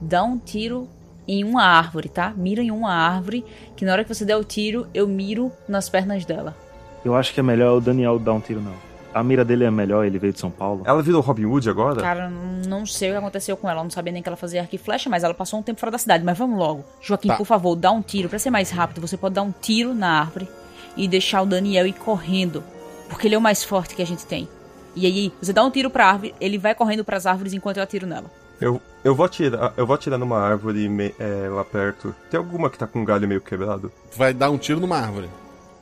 Dá 0.00 0.24
um 0.24 0.38
tiro 0.38 0.88
em 1.28 1.44
uma 1.44 1.62
árvore, 1.62 2.08
tá? 2.08 2.32
Mira 2.36 2.62
em 2.62 2.70
uma 2.70 2.92
árvore, 2.92 3.44
que 3.76 3.84
na 3.84 3.92
hora 3.92 4.02
que 4.02 4.12
você 4.12 4.24
der 4.24 4.36
o 4.36 4.44
tiro, 4.44 4.86
eu 4.92 5.06
miro 5.06 5.52
nas 5.68 5.88
pernas 5.88 6.24
dela. 6.24 6.56
Eu 7.04 7.14
acho 7.14 7.32
que 7.32 7.40
é 7.40 7.42
melhor 7.42 7.76
o 7.76 7.80
Daniel 7.80 8.18
dar 8.18 8.32
um 8.32 8.40
tiro, 8.40 8.60
não. 8.60 8.74
A 9.14 9.22
mira 9.22 9.44
dele 9.44 9.64
é 9.64 9.70
melhor, 9.70 10.04
ele 10.04 10.18
veio 10.18 10.32
de 10.32 10.40
São 10.40 10.50
Paulo. 10.50 10.82
Ela 10.84 11.00
virou 11.02 11.20
Robin 11.20 11.44
Hood 11.46 11.70
agora? 11.70 12.00
Cara, 12.02 12.28
não 12.28 12.84
sei 12.84 13.10
o 13.10 13.12
que 13.12 13.18
aconteceu 13.18 13.56
com 13.56 13.70
ela, 13.70 13.80
eu 13.80 13.84
não 13.84 13.90
sabia 13.90 14.12
nem 14.12 14.22
que 14.22 14.28
ela 14.28 14.36
fazia 14.36 14.60
arco 14.62 14.74
e 14.74 14.78
flecha, 14.78 15.08
mas 15.08 15.22
ela 15.22 15.32
passou 15.32 15.60
um 15.60 15.62
tempo 15.62 15.78
fora 15.78 15.92
da 15.92 15.98
cidade. 15.98 16.24
Mas 16.24 16.36
vamos 16.36 16.58
logo. 16.58 16.84
Joaquim, 17.00 17.28
Tá. 17.28 17.36
por 17.36 17.44
favor, 17.46 17.76
dá 17.76 17.92
um 17.92 18.02
tiro. 18.02 18.28
Pra 18.28 18.38
ser 18.38 18.50
mais 18.50 18.70
rápido, 18.70 19.00
você 19.00 19.16
pode 19.16 19.34
dar 19.36 19.42
um 19.42 19.52
tiro 19.52 19.94
na 19.94 20.20
árvore 20.20 20.48
e 20.96 21.06
deixar 21.06 21.42
o 21.42 21.46
Daniel 21.46 21.86
ir 21.86 21.92
correndo. 21.92 22.62
Porque 23.08 23.28
ele 23.28 23.34
é 23.36 23.38
o 23.38 23.40
mais 23.40 23.62
forte 23.62 23.94
que 23.94 24.02
a 24.02 24.06
gente 24.06 24.26
tem. 24.26 24.48
E 24.96 25.06
aí, 25.06 25.32
você 25.40 25.52
dá 25.52 25.62
um 25.64 25.70
tiro 25.70 25.90
pra 25.90 26.06
árvore, 26.08 26.34
ele 26.40 26.58
vai 26.58 26.74
correndo 26.74 27.04
pras 27.04 27.26
árvores 27.26 27.52
enquanto 27.52 27.76
eu 27.76 27.82
atiro 27.82 28.06
nela. 28.06 28.30
Eu, 28.60 28.80
eu 29.04 29.14
vou 29.14 29.26
atirar, 29.26 29.74
eu 29.76 29.86
vou 29.86 29.94
atirar 29.94 30.18
numa 30.18 30.38
árvore 30.40 30.88
me- 30.88 31.14
é, 31.18 31.48
lá 31.48 31.64
perto. 31.64 32.14
Tem 32.30 32.38
alguma 32.38 32.70
que 32.70 32.78
tá 32.78 32.86
com 32.86 33.00
um 33.00 33.04
galho 33.04 33.26
meio 33.28 33.40
quebrado? 33.40 33.92
Vai 34.16 34.32
dar 34.32 34.50
um 34.50 34.56
tiro 34.58 34.80
numa 34.80 34.96
árvore. 34.98 35.28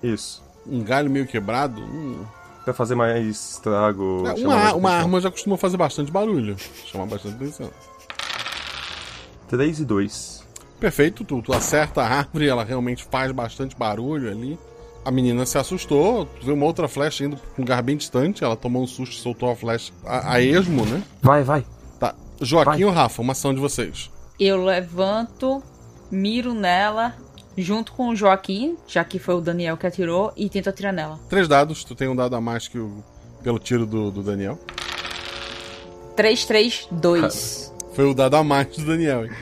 Isso. 0.03 0.43
Um 0.67 0.83
galho 0.83 1.11
meio 1.11 1.27
quebrado. 1.27 1.81
hum. 1.83 2.25
Pra 2.65 2.73
fazer 2.73 2.95
mais 2.95 3.27
estrago. 3.27 4.23
É, 4.27 4.37
chamar 4.37 4.55
uma, 4.55 4.61
mais 4.61 4.75
uma 4.75 4.91
arma 4.91 5.21
já 5.21 5.31
costuma 5.31 5.57
fazer 5.57 5.77
bastante 5.77 6.13
barulho. 6.13 6.57
Chama 6.87 7.07
bastante 7.07 7.37
atenção. 7.37 7.71
3 9.49 9.81
e 9.81 9.85
2. 9.85 10.43
Perfeito, 10.81 11.25
tu, 11.25 11.43
tu 11.43 11.53
acerta 11.53 12.03
a 12.03 12.09
árvore, 12.09 12.49
ela 12.49 12.65
realmente 12.65 13.05
faz 13.05 13.31
bastante 13.31 13.77
barulho 13.77 14.31
ali. 14.31 14.59
A 15.05 15.11
menina 15.11 15.45
se 15.45 15.59
assustou, 15.59 16.27
tu 16.27 16.47
vê 16.47 16.53
uma 16.53 16.65
outra 16.65 16.89
flecha 16.89 17.25
indo 17.25 17.37
com 17.37 17.63
um 17.63 17.65
lugar 17.65 17.83
bem 17.83 17.97
distante, 17.97 18.43
ela 18.43 18.57
tomou 18.57 18.83
um 18.83 18.87
susto 18.87 19.17
e 19.17 19.21
soltou 19.21 19.51
a 19.51 19.57
flecha 19.57 19.93
a, 20.05 20.35
a 20.35 20.41
esmo, 20.41 20.87
né? 20.87 21.03
Vai, 21.21 21.43
vai. 21.43 21.65
Tá. 21.99 22.15
Joaquim 22.41 22.85
ou 22.85 22.93
Rafa, 22.93 23.21
uma 23.21 23.33
ação 23.33 23.53
de 23.53 23.61
vocês. 23.61 24.11
Eu 24.41 24.65
levanto, 24.65 25.63
miro 26.11 26.55
nela, 26.55 27.15
junto 27.57 27.93
com 27.93 28.09
o 28.09 28.17
Joaquim, 28.17 28.77
já 28.87 29.05
que 29.05 29.19
foi 29.19 29.35
o 29.35 29.41
Daniel 29.41 29.77
que 29.77 29.87
atirou, 29.87 30.33
e 30.37 30.49
tento 30.49 30.69
atirar 30.69 30.93
nela. 30.93 31.19
Três 31.29 31.47
dados, 31.49 31.85
tu 31.85 31.95
tem 31.95 32.09
um 32.09 32.17
dado 32.17 32.35
a 32.37 32.41
mais 32.41 32.69
que 32.69 32.79
o, 32.79 33.03
pelo 33.43 33.59
tiro 33.59 33.85
do, 33.87 34.11
do 34.11 34.23
Daniel. 34.23 34.59
3, 36.17 36.45
3, 36.45 36.89
2. 36.91 37.73
Foi 37.95 38.05
o 38.05 38.15
dado 38.15 38.37
a 38.37 38.45
mais 38.45 38.69
do 38.77 38.85
Daniel. 38.85 39.25
hein? 39.27 39.33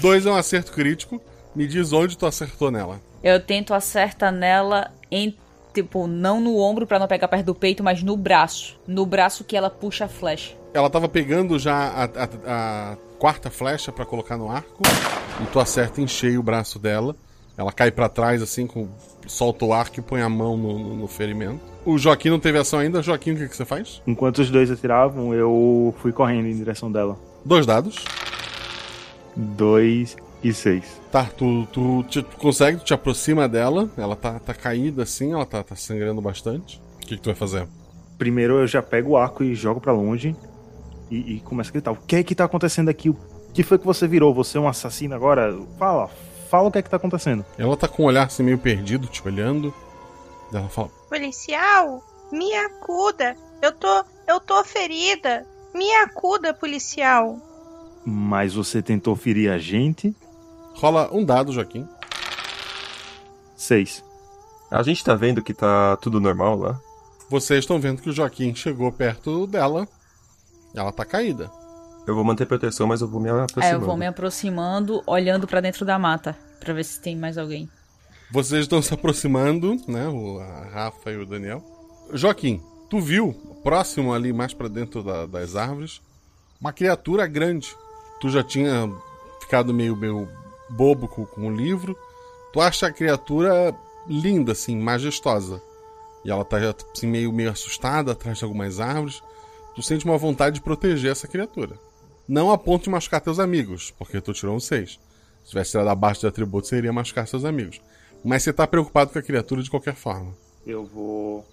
Dois 0.00 0.24
é 0.26 0.30
um 0.30 0.36
acerto 0.36 0.72
crítico. 0.72 1.20
Me 1.54 1.66
diz 1.66 1.92
onde 1.92 2.16
tu 2.16 2.26
acertou 2.26 2.70
nela. 2.70 3.00
Eu 3.22 3.40
tento 3.40 3.74
acertar 3.74 4.32
nela 4.32 4.90
em, 5.10 5.36
tipo, 5.74 6.06
não 6.06 6.40
no 6.40 6.56
ombro 6.56 6.86
pra 6.86 6.98
não 6.98 7.06
pegar 7.08 7.28
perto 7.28 7.46
do 7.46 7.54
peito, 7.54 7.82
mas 7.82 8.02
no 8.02 8.16
braço. 8.16 8.78
No 8.86 9.04
braço 9.04 9.44
que 9.44 9.56
ela 9.56 9.68
puxa 9.68 10.04
a 10.04 10.08
flecha. 10.08 10.54
Ela 10.72 10.88
tava 10.88 11.08
pegando 11.08 11.58
já 11.58 11.74
a, 11.74 12.04
a- 12.04 12.92
a 12.92 12.96
quarta 13.18 13.50
flecha 13.50 13.90
pra 13.90 14.06
colocar 14.06 14.36
no 14.36 14.48
arco. 14.50 14.82
E 15.42 15.46
tu 15.52 15.58
acerta 15.58 16.00
em 16.00 16.06
cheio 16.06 16.38
o 16.40 16.42
braço 16.42 16.78
dela. 16.78 17.16
Ela 17.60 17.72
cai 17.72 17.90
pra 17.90 18.08
trás 18.08 18.40
assim, 18.40 18.66
com 18.66 18.88
solta 19.26 19.66
o 19.66 19.72
arco 19.74 20.00
e 20.00 20.02
põe 20.02 20.22
a 20.22 20.28
mão 20.30 20.56
no, 20.56 20.78
no- 20.78 20.96
no 20.96 21.06
ferimento. 21.06 21.60
O 21.84 21.98
Joaquim 21.98 22.30
não 22.30 22.40
teve 22.40 22.56
ação 22.58 22.78
ainda. 22.78 23.02
Joaquim, 23.02 23.32
o 23.32 23.36
que, 23.36 23.48
que 23.48 23.54
você 23.56 23.64
faz? 23.66 24.00
Enquanto 24.06 24.38
os 24.38 24.50
dois 24.50 24.70
atiravam, 24.70 25.34
eu 25.34 25.94
fui 25.98 26.10
correndo 26.10 26.46
em 26.46 26.56
direção 26.56 26.90
dela. 26.90 27.18
Dois 27.44 27.66
dados. 27.66 28.02
Dois 29.36 30.16
e 30.42 30.52
seis. 30.52 30.84
Tá, 31.12 31.24
tu, 31.24 31.66
tu, 31.72 32.02
te- 32.04 32.22
tu 32.22 32.36
consegue, 32.38 32.78
tu 32.78 32.84
te 32.84 32.94
aproxima 32.94 33.48
dela. 33.48 33.88
Ela 33.96 34.16
tá, 34.16 34.38
tá 34.38 34.54
caída 34.54 35.02
assim, 35.02 35.32
ela 35.32 35.44
tá, 35.46 35.62
tá 35.62 35.76
sangrando 35.76 36.20
bastante. 36.20 36.80
O 36.96 37.06
que, 37.06 37.16
que 37.16 37.22
tu 37.22 37.26
vai 37.26 37.34
fazer? 37.34 37.66
Primeiro 38.18 38.58
eu 38.58 38.66
já 38.66 38.82
pego 38.82 39.10
o 39.10 39.16
arco 39.16 39.42
e 39.44 39.54
jogo 39.54 39.80
pra 39.80 39.92
longe 39.92 40.34
e, 41.10 41.36
e 41.36 41.40
começo 41.40 41.70
a 41.70 41.72
gritar: 41.72 41.92
O 41.92 41.96
que 41.96 42.16
é 42.16 42.22
que 42.22 42.34
tá 42.34 42.44
acontecendo 42.44 42.88
aqui? 42.88 43.08
O 43.10 43.16
que 43.52 43.62
foi 43.62 43.78
que 43.78 43.86
você 43.86 44.06
virou? 44.06 44.32
Você 44.34 44.58
é 44.58 44.60
um 44.60 44.68
assassino 44.68 45.14
agora? 45.14 45.56
Fala, 45.78 46.08
fala 46.50 46.68
o 46.68 46.72
que 46.72 46.78
é 46.78 46.82
que 46.82 46.90
tá 46.90 46.96
acontecendo. 46.96 47.46
Ela 47.56 47.76
tá 47.76 47.86
com 47.86 48.02
um 48.02 48.06
olhar 48.06 48.26
assim 48.26 48.42
meio 48.42 48.58
perdido, 48.58 49.06
te 49.06 49.26
olhando. 49.26 49.72
Ela 50.52 50.68
fala: 50.68 50.90
Policial, 51.08 52.02
me 52.32 52.52
acuda. 52.54 53.36
Eu 53.62 53.72
tô, 53.72 54.04
eu 54.26 54.40
tô 54.40 54.62
ferida. 54.64 55.46
Me 55.72 55.90
acuda, 55.96 56.52
policial. 56.52 57.38
Mas 58.04 58.54
você 58.54 58.82
tentou 58.82 59.14
ferir 59.14 59.50
a 59.50 59.58
gente? 59.58 60.14
Rola 60.74 61.08
um 61.12 61.24
dado, 61.24 61.52
Joaquim. 61.52 61.86
Seis. 63.54 64.02
A 64.70 64.82
gente 64.82 65.04
tá 65.04 65.14
vendo 65.14 65.42
que 65.42 65.54
tá 65.54 65.96
tudo 65.98 66.20
normal 66.20 66.58
lá. 66.58 66.80
Vocês 67.28 67.60
estão 67.60 67.78
vendo 67.78 68.02
que 68.02 68.10
o 68.10 68.12
Joaquim 68.12 68.54
chegou 68.54 68.90
perto 68.90 69.46
dela. 69.46 69.86
Ela 70.74 70.90
tá 70.90 71.04
caída. 71.04 71.50
Eu 72.10 72.14
vou 72.16 72.24
manter 72.24 72.44
proteção, 72.46 72.86
mas 72.88 73.00
eu 73.00 73.08
vou 73.08 73.20
me 73.20 73.30
aproximando. 73.30 73.82
eu 73.82 73.86
vou 73.86 73.96
me 73.96 74.06
aproximando, 74.06 75.00
olhando 75.06 75.46
pra 75.46 75.60
dentro 75.60 75.84
da 75.86 75.96
mata, 75.98 76.36
pra 76.58 76.74
ver 76.74 76.84
se 76.84 77.00
tem 77.00 77.16
mais 77.16 77.38
alguém. 77.38 77.68
Vocês 78.32 78.62
estão 78.62 78.82
se 78.82 78.92
aproximando, 78.92 79.76
né? 79.86 80.08
O, 80.08 80.40
a 80.40 80.64
Rafa 80.72 81.10
e 81.12 81.16
o 81.16 81.24
Daniel. 81.24 81.62
Joaquim, 82.12 82.60
tu 82.88 83.00
viu, 83.00 83.32
próximo 83.62 84.12
ali, 84.12 84.32
mais 84.32 84.52
pra 84.52 84.66
dentro 84.66 85.02
da- 85.04 85.26
das 85.26 85.54
árvores, 85.54 86.00
uma 86.60 86.72
criatura 86.72 87.26
grande. 87.28 87.68
Tu 88.20 88.28
já 88.28 88.42
tinha 88.42 88.90
ficado 89.40 89.72
meio, 89.72 89.94
meio 89.96 90.28
bobo 90.68 91.06
com, 91.06 91.24
com 91.24 91.46
o 91.46 91.54
livro. 91.54 91.96
Tu 92.52 92.60
acha 92.60 92.88
a 92.88 92.92
criatura 92.92 93.72
linda, 94.08 94.50
assim, 94.52 94.76
majestosa. 94.76 95.62
E 96.24 96.30
ela 96.30 96.44
tá 96.44 96.56
assim, 96.92 97.06
meio, 97.06 97.32
meio 97.32 97.50
assustada 97.50 98.10
atrás 98.12 98.38
de 98.38 98.44
algumas 98.44 98.80
árvores. 98.80 99.22
Tu 99.76 99.82
sente 99.82 100.04
uma 100.04 100.18
vontade 100.18 100.56
de 100.56 100.60
proteger 100.60 101.12
essa 101.12 101.28
criatura. 101.28 101.78
Não 102.30 102.52
a 102.52 102.56
ponto 102.56 102.84
de 102.84 102.90
machucar 102.90 103.20
teus 103.20 103.40
amigos, 103.40 103.92
porque 103.98 104.20
tu 104.20 104.32
tirou 104.32 104.54
um 104.54 104.60
6. 104.60 105.00
Se 105.42 105.50
tivesse 105.50 105.72
tirado 105.72 105.88
abaixo 105.88 106.20
de 106.20 106.28
atributo, 106.28 106.68
seria 106.68 106.92
machucar 106.92 107.26
seus 107.26 107.44
amigos. 107.44 107.82
Mas 108.24 108.44
você 108.44 108.52
tá 108.52 108.68
preocupado 108.68 109.10
com 109.10 109.18
a 109.18 109.22
criatura 109.22 109.60
de 109.64 109.68
qualquer 109.68 109.96
forma. 109.96 110.32
Eu 110.64 110.84
vou 110.84 111.44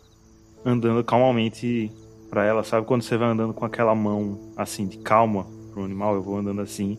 andando 0.63 1.03
calmamente 1.03 1.91
pra 2.29 2.45
ela. 2.45 2.63
Sabe 2.63 2.85
quando 2.85 3.01
você 3.01 3.17
vai 3.17 3.27
andando 3.27 3.55
com 3.55 3.65
aquela 3.65 3.95
mão 3.95 4.53
assim, 4.55 4.85
de 4.85 4.99
calma 4.99 5.47
pro 5.73 5.83
animal? 5.83 6.13
Eu 6.13 6.21
vou 6.21 6.37
andando 6.37 6.61
assim, 6.61 6.95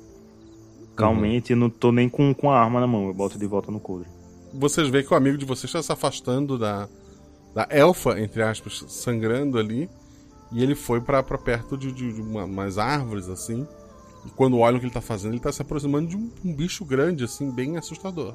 calmamente, 0.96 1.52
e 1.52 1.56
não 1.56 1.70
tô 1.70 1.92
nem 1.92 2.08
com, 2.08 2.34
com 2.34 2.50
a 2.50 2.58
arma 2.58 2.80
na 2.80 2.86
mão. 2.88 3.06
Eu 3.06 3.14
boto 3.14 3.38
de 3.38 3.46
volta 3.46 3.70
no 3.70 3.78
coldre. 3.78 4.08
Vocês 4.54 4.88
veem 4.88 5.04
que 5.04 5.14
o 5.14 5.16
amigo 5.16 5.38
de 5.38 5.44
vocês 5.44 5.66
está 5.66 5.80
se 5.80 5.92
afastando 5.92 6.58
da, 6.58 6.88
da 7.54 7.68
elfa, 7.70 8.18
entre 8.18 8.42
aspas, 8.42 8.84
sangrando 8.88 9.56
ali. 9.56 9.88
E 10.52 10.62
ele 10.62 10.74
foi 10.74 11.00
pra 11.00 11.22
pra 11.22 11.36
perto 11.38 11.76
de, 11.76 11.92
de, 11.92 12.12
de 12.12 12.20
uma- 12.20 12.44
umas 12.44 12.78
árvores, 12.78 13.28
assim. 13.28 13.66
E 14.26 14.30
quando 14.30 14.58
olham 14.58 14.76
o 14.76 14.80
que 14.80 14.86
ele 14.86 14.92
tá 14.92 15.00
fazendo, 15.00 15.32
ele 15.32 15.40
tá 15.40 15.52
se 15.52 15.62
aproximando 15.62 16.08
de 16.08 16.16
um, 16.16 16.30
um 16.44 16.54
bicho 16.54 16.84
grande, 16.84 17.24
assim, 17.24 17.50
bem 17.50 17.76
assustador. 17.76 18.34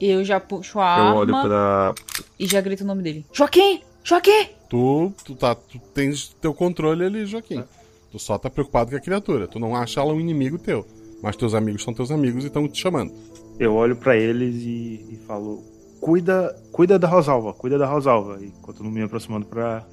Eu 0.00 0.24
já 0.24 0.38
puxo 0.40 0.78
a 0.78 0.82
Eu 0.98 1.04
arma 1.04 1.14
olho 1.16 1.42
pra. 1.42 1.94
e 2.38 2.46
já 2.46 2.60
grito 2.60 2.84
o 2.84 2.86
nome 2.86 3.02
dele. 3.02 3.26
Joaquim! 3.32 3.80
Joaquim! 4.04 4.48
Tu, 4.70 5.12
tu, 5.24 5.34
tá, 5.34 5.54
tu 5.54 5.78
tens 5.92 6.28
teu 6.40 6.54
controle 6.54 7.04
ali, 7.04 7.26
Joaquim. 7.26 7.62
Tu 8.10 8.18
só 8.18 8.38
tá 8.38 8.48
preocupado 8.48 8.90
com 8.90 8.96
a 8.96 9.00
criatura. 9.00 9.46
Tu 9.46 9.58
não 9.58 9.74
acha 9.76 10.00
ela 10.00 10.12
um 10.14 10.20
inimigo 10.20 10.58
teu. 10.58 10.86
Mas 11.22 11.36
teus 11.36 11.52
amigos 11.52 11.82
são 11.82 11.92
teus 11.92 12.10
amigos 12.10 12.44
e 12.44 12.46
estão 12.46 12.66
te 12.68 12.80
chamando. 12.80 13.12
Eu 13.58 13.74
olho 13.74 13.96
pra 13.96 14.16
eles 14.16 14.54
e, 14.62 15.04
e 15.14 15.20
falo: 15.26 15.62
Cuida, 16.00 16.54
cuida 16.70 16.96
da 16.98 17.08
Rosalva, 17.08 17.52
cuida 17.52 17.76
da 17.76 17.86
Rosalva. 17.86 18.38
E 18.40 18.50
continuo 18.62 18.90
me 18.92 19.02
aproximando 19.02 19.46
pra, 19.46 19.84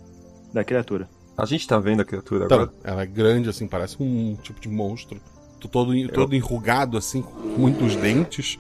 da 0.54 0.64
criatura. 0.64 1.10
A 1.38 1.46
gente 1.46 1.68
tá 1.68 1.78
vendo 1.80 2.02
a 2.02 2.06
criatura 2.06 2.46
Então, 2.46 2.62
agora. 2.62 2.74
ela 2.84 3.02
é 3.04 3.06
grande, 3.06 3.50
assim, 3.50 3.68
parece 3.68 3.98
um 4.02 4.36
tipo 4.42 4.60
de 4.60 4.70
monstro. 4.70 5.20
Todo, 5.72 5.92
todo 6.10 6.36
enrugado, 6.36 6.98
assim, 6.98 7.22
com 7.24 7.32
muitos 7.58 7.96
dentes. 7.96 8.60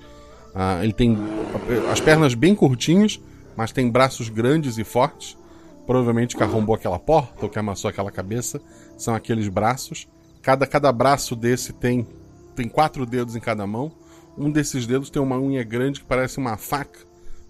Ah, 0.53 0.79
ele 0.83 0.93
tem 0.93 1.17
as 1.91 1.99
pernas 1.99 2.33
bem 2.33 2.55
curtinhas, 2.55 3.19
mas 3.55 3.71
tem 3.71 3.89
braços 3.89 4.27
grandes 4.27 4.77
e 4.77 4.83
fortes. 4.83 5.37
Provavelmente 5.85 6.35
que 6.35 6.41
arrombou 6.41 6.75
aquela 6.75 6.97
porta 6.97 7.45
ou 7.45 7.49
que 7.49 7.59
amassou 7.59 7.89
aquela 7.89 8.11
cabeça. 8.11 8.59
São 8.97 9.13
aqueles 9.13 9.47
braços. 9.47 10.07
Cada, 10.41 10.65
cada 10.65 10.91
braço 10.91 11.35
desse 11.35 11.71
tem, 11.73 12.07
tem 12.55 12.67
quatro 12.67 13.05
dedos 13.05 13.35
em 13.35 13.39
cada 13.39 13.67
mão. 13.67 13.91
Um 14.37 14.49
desses 14.49 14.87
dedos 14.87 15.09
tem 15.09 15.21
uma 15.21 15.37
unha 15.39 15.63
grande 15.63 15.99
que 15.99 16.05
parece 16.05 16.39
uma 16.39 16.57
faca. 16.57 16.99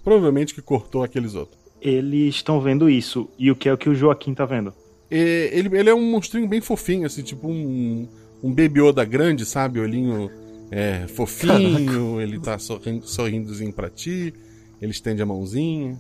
Provavelmente 0.03 0.53
que 0.53 0.61
cortou 0.61 1.03
aqueles 1.03 1.33
outros. 1.33 1.57
Eles 1.81 2.35
estão 2.35 2.59
vendo 2.59 2.89
isso. 2.89 3.29
E 3.39 3.49
o 3.49 3.55
que 3.55 3.69
é 3.69 3.73
o 3.73 3.77
que 3.77 3.89
o 3.89 3.95
Joaquim 3.95 4.33
tá 4.33 4.45
vendo? 4.45 4.73
E 5.09 5.49
ele, 5.51 5.77
ele 5.77 5.89
é 5.89 5.93
um 5.93 6.01
monstrinho 6.01 6.47
bem 6.47 6.61
fofinho, 6.61 7.05
assim, 7.05 7.21
tipo 7.21 7.47
um, 7.47 8.07
um 8.43 8.49
Baby 8.49 8.81
Yoda 8.81 9.05
grande, 9.05 9.45
sabe? 9.45 9.79
Olhinho 9.79 10.29
é, 10.71 11.07
fofinho, 11.07 12.19
ele 12.19 12.39
tá 12.39 12.57
sorrindo, 12.57 13.07
sorrindozinho 13.07 13.71
pra 13.71 13.89
ti, 13.89 14.33
ele 14.81 14.91
estende 14.91 15.21
a 15.21 15.25
mãozinha. 15.25 15.99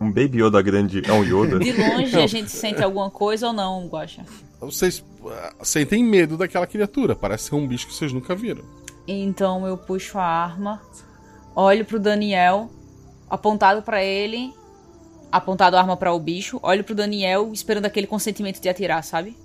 Um 0.00 0.10
Baby 0.10 0.42
Yoda 0.42 0.60
grande 0.60 1.02
é 1.04 1.12
um 1.12 1.24
Yoda? 1.24 1.58
De 1.60 1.72
longe 1.72 2.16
a 2.16 2.26
gente 2.26 2.50
sente 2.50 2.82
alguma 2.82 3.10
coisa 3.10 3.48
ou 3.48 3.52
não, 3.52 3.86
Guaxa? 3.88 4.24
Vocês 4.60 5.04
ah, 5.26 5.54
sentem 5.62 6.02
medo 6.02 6.36
daquela 6.36 6.66
criatura, 6.66 7.14
parece 7.14 7.50
ser 7.50 7.54
um 7.54 7.66
bicho 7.66 7.86
que 7.86 7.94
vocês 7.94 8.12
nunca 8.12 8.34
viram. 8.34 8.64
Então 9.06 9.66
eu 9.66 9.76
puxo 9.76 10.18
a 10.18 10.24
arma, 10.24 10.82
olho 11.54 11.84
pro 11.84 12.00
Daniel, 12.00 12.70
apontado 13.30 13.82
pra 13.82 14.02
ele, 14.02 14.52
apontado 15.30 15.76
a 15.76 15.80
arma 15.80 15.96
pra 15.96 16.12
o 16.12 16.20
bicho, 16.20 16.58
olho 16.62 16.84
pro 16.84 16.94
Daniel 16.94 17.50
esperando 17.52 17.86
aquele 17.86 18.06
consentimento 18.06 18.60
de 18.60 18.68
atirar, 18.68 19.02
sabe? 19.02 19.36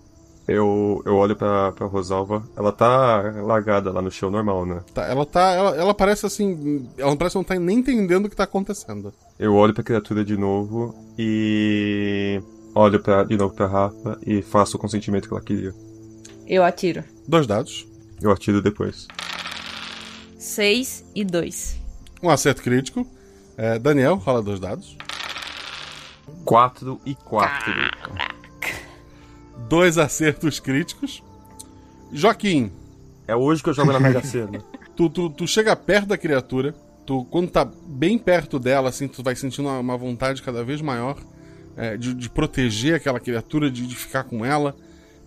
Eu, 0.47 1.01
eu 1.05 1.15
olho 1.15 1.35
pra, 1.35 1.71
pra 1.71 1.85
Rosalva. 1.85 2.43
Ela 2.57 2.71
tá 2.71 3.21
largada 3.43 3.91
lá 3.91 4.01
no 4.01 4.11
chão 4.11 4.31
normal, 4.31 4.65
né? 4.65 4.81
Tá, 4.93 5.05
ela 5.05 5.25
tá. 5.25 5.51
Ela, 5.51 5.75
ela 5.75 5.93
parece 5.93 6.25
assim. 6.25 6.89
Ela 6.97 7.15
parece 7.15 7.35
não 7.35 7.43
tá 7.43 7.55
nem 7.55 7.77
entendendo 7.77 8.25
o 8.25 8.29
que 8.29 8.35
tá 8.35 8.43
acontecendo. 8.43 9.13
Eu 9.39 9.55
olho 9.55 9.73
pra 9.73 9.83
criatura 9.83 10.25
de 10.25 10.35
novo 10.35 10.95
e. 11.17 12.41
Olho 12.73 12.99
pra, 13.01 13.23
de 13.23 13.37
novo 13.37 13.53
pra 13.53 13.67
Rafa 13.67 14.17
e 14.25 14.41
faço 14.41 14.77
o 14.77 14.79
consentimento 14.79 15.27
que 15.27 15.33
ela 15.33 15.43
queria. 15.43 15.73
Eu 16.47 16.63
atiro. 16.63 17.03
Dois 17.27 17.45
dados. 17.45 17.87
Eu 18.21 18.31
atiro 18.31 18.61
depois. 18.61 19.07
6 20.37 21.05
e 21.15 21.23
2. 21.23 21.79
Um 22.23 22.29
acerto 22.29 22.61
crítico. 22.61 23.05
É, 23.57 23.77
Daniel, 23.77 24.15
rola 24.15 24.41
dois 24.41 24.59
dados. 24.59 24.97
4 26.45 26.99
e 27.05 27.15
4. 27.15 27.73
Dois 29.69 29.97
acertos 29.97 30.59
críticos. 30.59 31.23
Joaquim. 32.11 32.71
É 33.27 33.35
hoje 33.35 33.63
que 33.63 33.69
eu 33.69 33.73
jogo 33.73 33.91
na 33.93 33.99
Mega 33.99 34.23
Sena. 34.23 34.63
Tu, 34.93 35.09
tu, 35.09 35.29
tu 35.29 35.47
chega 35.47 35.73
perto 35.73 36.09
da 36.09 36.17
criatura, 36.17 36.75
tu, 37.05 37.23
quando 37.31 37.49
tá 37.49 37.65
bem 37.65 38.19
perto 38.19 38.59
dela, 38.59 38.89
assim, 38.89 39.07
tu 39.07 39.23
vai 39.23 39.35
sentindo 39.35 39.67
uma, 39.67 39.79
uma 39.79 39.97
vontade 39.97 40.43
cada 40.43 40.65
vez 40.65 40.81
maior 40.81 41.17
é, 41.77 41.97
de, 41.97 42.13
de 42.13 42.29
proteger 42.29 42.95
aquela 42.95 43.19
criatura, 43.19 43.71
de, 43.71 43.87
de 43.87 43.95
ficar 43.95 44.25
com 44.25 44.45
ela. 44.45 44.75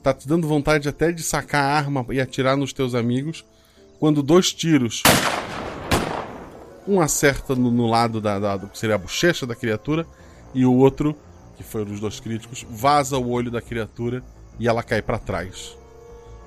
Tá 0.03 0.13
te 0.13 0.29
dando 0.29 0.47
vontade 0.47 0.89
até 0.89 1.11
de 1.11 1.23
sacar 1.23 1.65
a 1.65 1.77
arma 1.77 2.05
e 2.11 2.21
atirar 2.21 2.57
nos 2.57 2.73
teus 2.73 2.95
amigos. 2.95 3.45
Quando 3.99 4.23
dois 4.23 4.53
tiros. 4.53 5.03
Um 6.87 7.01
acerta 7.01 7.55
no, 7.55 7.71
no 7.71 7.87
lado 7.87 8.21
da, 8.21 8.39
da, 8.39 8.57
do 8.59 8.67
que 8.69 8.79
seria 8.79 8.97
a 8.97 8.99
bochecha 8.99 9.47
da 9.47 9.55
criatura, 9.55 10.07
e 10.55 10.65
o 10.65 10.73
outro, 10.73 11.17
que 11.57 11.63
foi 11.63 11.83
um 11.83 11.87
dos 11.87 12.01
dois 12.01 12.21
críticos, 12.21 12.65
vaza 12.71 13.19
o 13.19 13.31
olho 13.31 13.51
da 13.51 13.61
criatura 13.61 14.23
e 14.59 14.69
ela 14.69 14.83
cai 14.83 15.03
para 15.03 15.19
trás. 15.19 15.77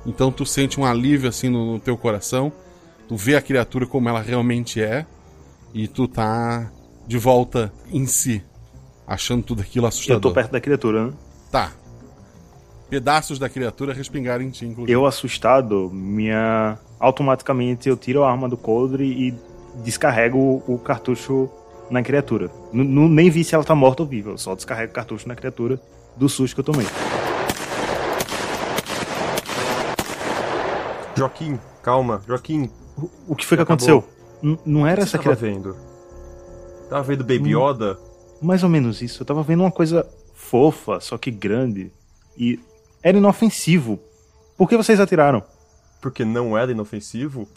Então 0.05 0.31
tu 0.31 0.45
sente 0.45 0.79
um 0.79 0.85
alívio 0.85 1.29
assim 1.29 1.49
no, 1.49 1.73
no 1.73 1.79
teu 1.79 1.97
coração. 1.97 2.51
Tu 3.07 3.15
vê 3.15 3.35
a 3.35 3.41
criatura 3.41 3.85
como 3.85 4.07
ela 4.07 4.21
realmente 4.21 4.81
é. 4.81 5.05
E 5.73 5.87
tu 5.87 6.07
tá 6.07 6.71
de 7.05 7.17
volta 7.17 7.71
em 7.91 8.05
si. 8.05 8.41
Achando 9.05 9.43
tudo 9.43 9.61
aquilo 9.61 9.85
assustador. 9.85 10.17
Eu 10.17 10.21
tô 10.21 10.31
perto 10.31 10.51
da 10.51 10.61
criatura, 10.61 11.07
né? 11.07 11.13
Tá. 11.51 11.71
Pedaços 12.89 13.37
da 13.37 13.49
criatura 13.49 13.93
respingaram 13.93 14.43
em 14.43 14.49
ti, 14.49 14.65
inclusive. 14.65 14.91
Eu 14.91 15.05
assustado, 15.05 15.89
minha. 15.91 16.77
Automaticamente 16.99 17.89
eu 17.89 17.97
tiro 17.97 18.23
a 18.23 18.31
arma 18.31 18.47
do 18.47 18.57
coldre 18.57 19.05
e 19.05 19.33
descarrego 19.83 20.63
o 20.67 20.79
cartucho 20.79 21.49
na 21.89 22.01
criatura. 22.03 22.49
N 22.73 22.83
-n 22.83 23.09
nem 23.09 23.29
vi 23.29 23.43
se 23.43 23.55
ela 23.55 23.63
tá 23.63 23.75
morta 23.75 24.03
ou 24.03 24.07
viva, 24.09 24.31
eu 24.31 24.37
só 24.37 24.55
descarrego 24.55 24.91
o 24.91 24.95
cartucho 24.95 25.27
na 25.27 25.35
criatura 25.35 25.79
do 26.15 26.27
susto 26.27 26.53
que 26.55 26.59
eu 26.61 26.65
tomei. 26.73 26.87
Joaquim, 31.15 31.59
calma, 31.81 32.21
Joaquim. 32.27 32.69
O, 32.97 33.09
o 33.29 33.35
que 33.35 33.45
foi 33.45 33.57
que 33.57 33.63
aconteceu? 33.63 34.03
N 34.41 34.57
não 34.65 34.85
era 34.85 35.01
essa 35.01 35.17
que 35.17 35.23
você 35.27 35.35
criatura. 35.35 35.51
tava 35.51 35.73
vendo? 35.73 36.89
Tava 36.89 37.03
vendo 37.03 37.23
Baby 37.23 37.55
Hum. 37.55 37.69
Yoda? 37.69 37.97
Mais 38.41 38.63
ou 38.63 38.69
menos 38.69 39.01
isso. 39.01 39.21
Eu 39.21 39.25
tava 39.25 39.41
vendo 39.43 39.61
uma 39.61 39.71
coisa 39.71 40.07
fofa, 40.35 40.99
só 40.99 41.17
que 41.17 41.31
grande. 41.31 41.91
E 42.37 42.59
era 43.01 43.17
inofensivo. 43.17 43.99
Por 44.55 44.69
que 44.69 44.77
vocês 44.77 44.99
atiraram? 44.99 45.43
Porque 46.01 46.23
não 46.23 46.55
era 46.57 46.71
inofensivo? 46.71 47.47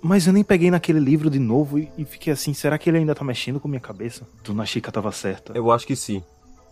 Mas 0.00 0.26
eu 0.26 0.32
nem 0.32 0.42
peguei 0.44 0.70
naquele 0.70 0.98
livro 1.00 1.28
de 1.30 1.38
novo 1.38 1.78
e, 1.78 1.90
e 1.98 2.04
fiquei 2.04 2.32
assim, 2.32 2.54
será 2.54 2.78
que 2.78 2.88
ele 2.88 2.98
ainda 2.98 3.14
tá 3.14 3.24
mexendo 3.24 3.60
com 3.60 3.68
minha 3.68 3.80
cabeça? 3.80 4.26
Dona 4.42 4.64
Chica 4.64 4.90
tava 4.90 5.12
certa. 5.12 5.52
Eu 5.54 5.70
acho 5.70 5.86
que 5.86 5.94
sim. 5.94 6.22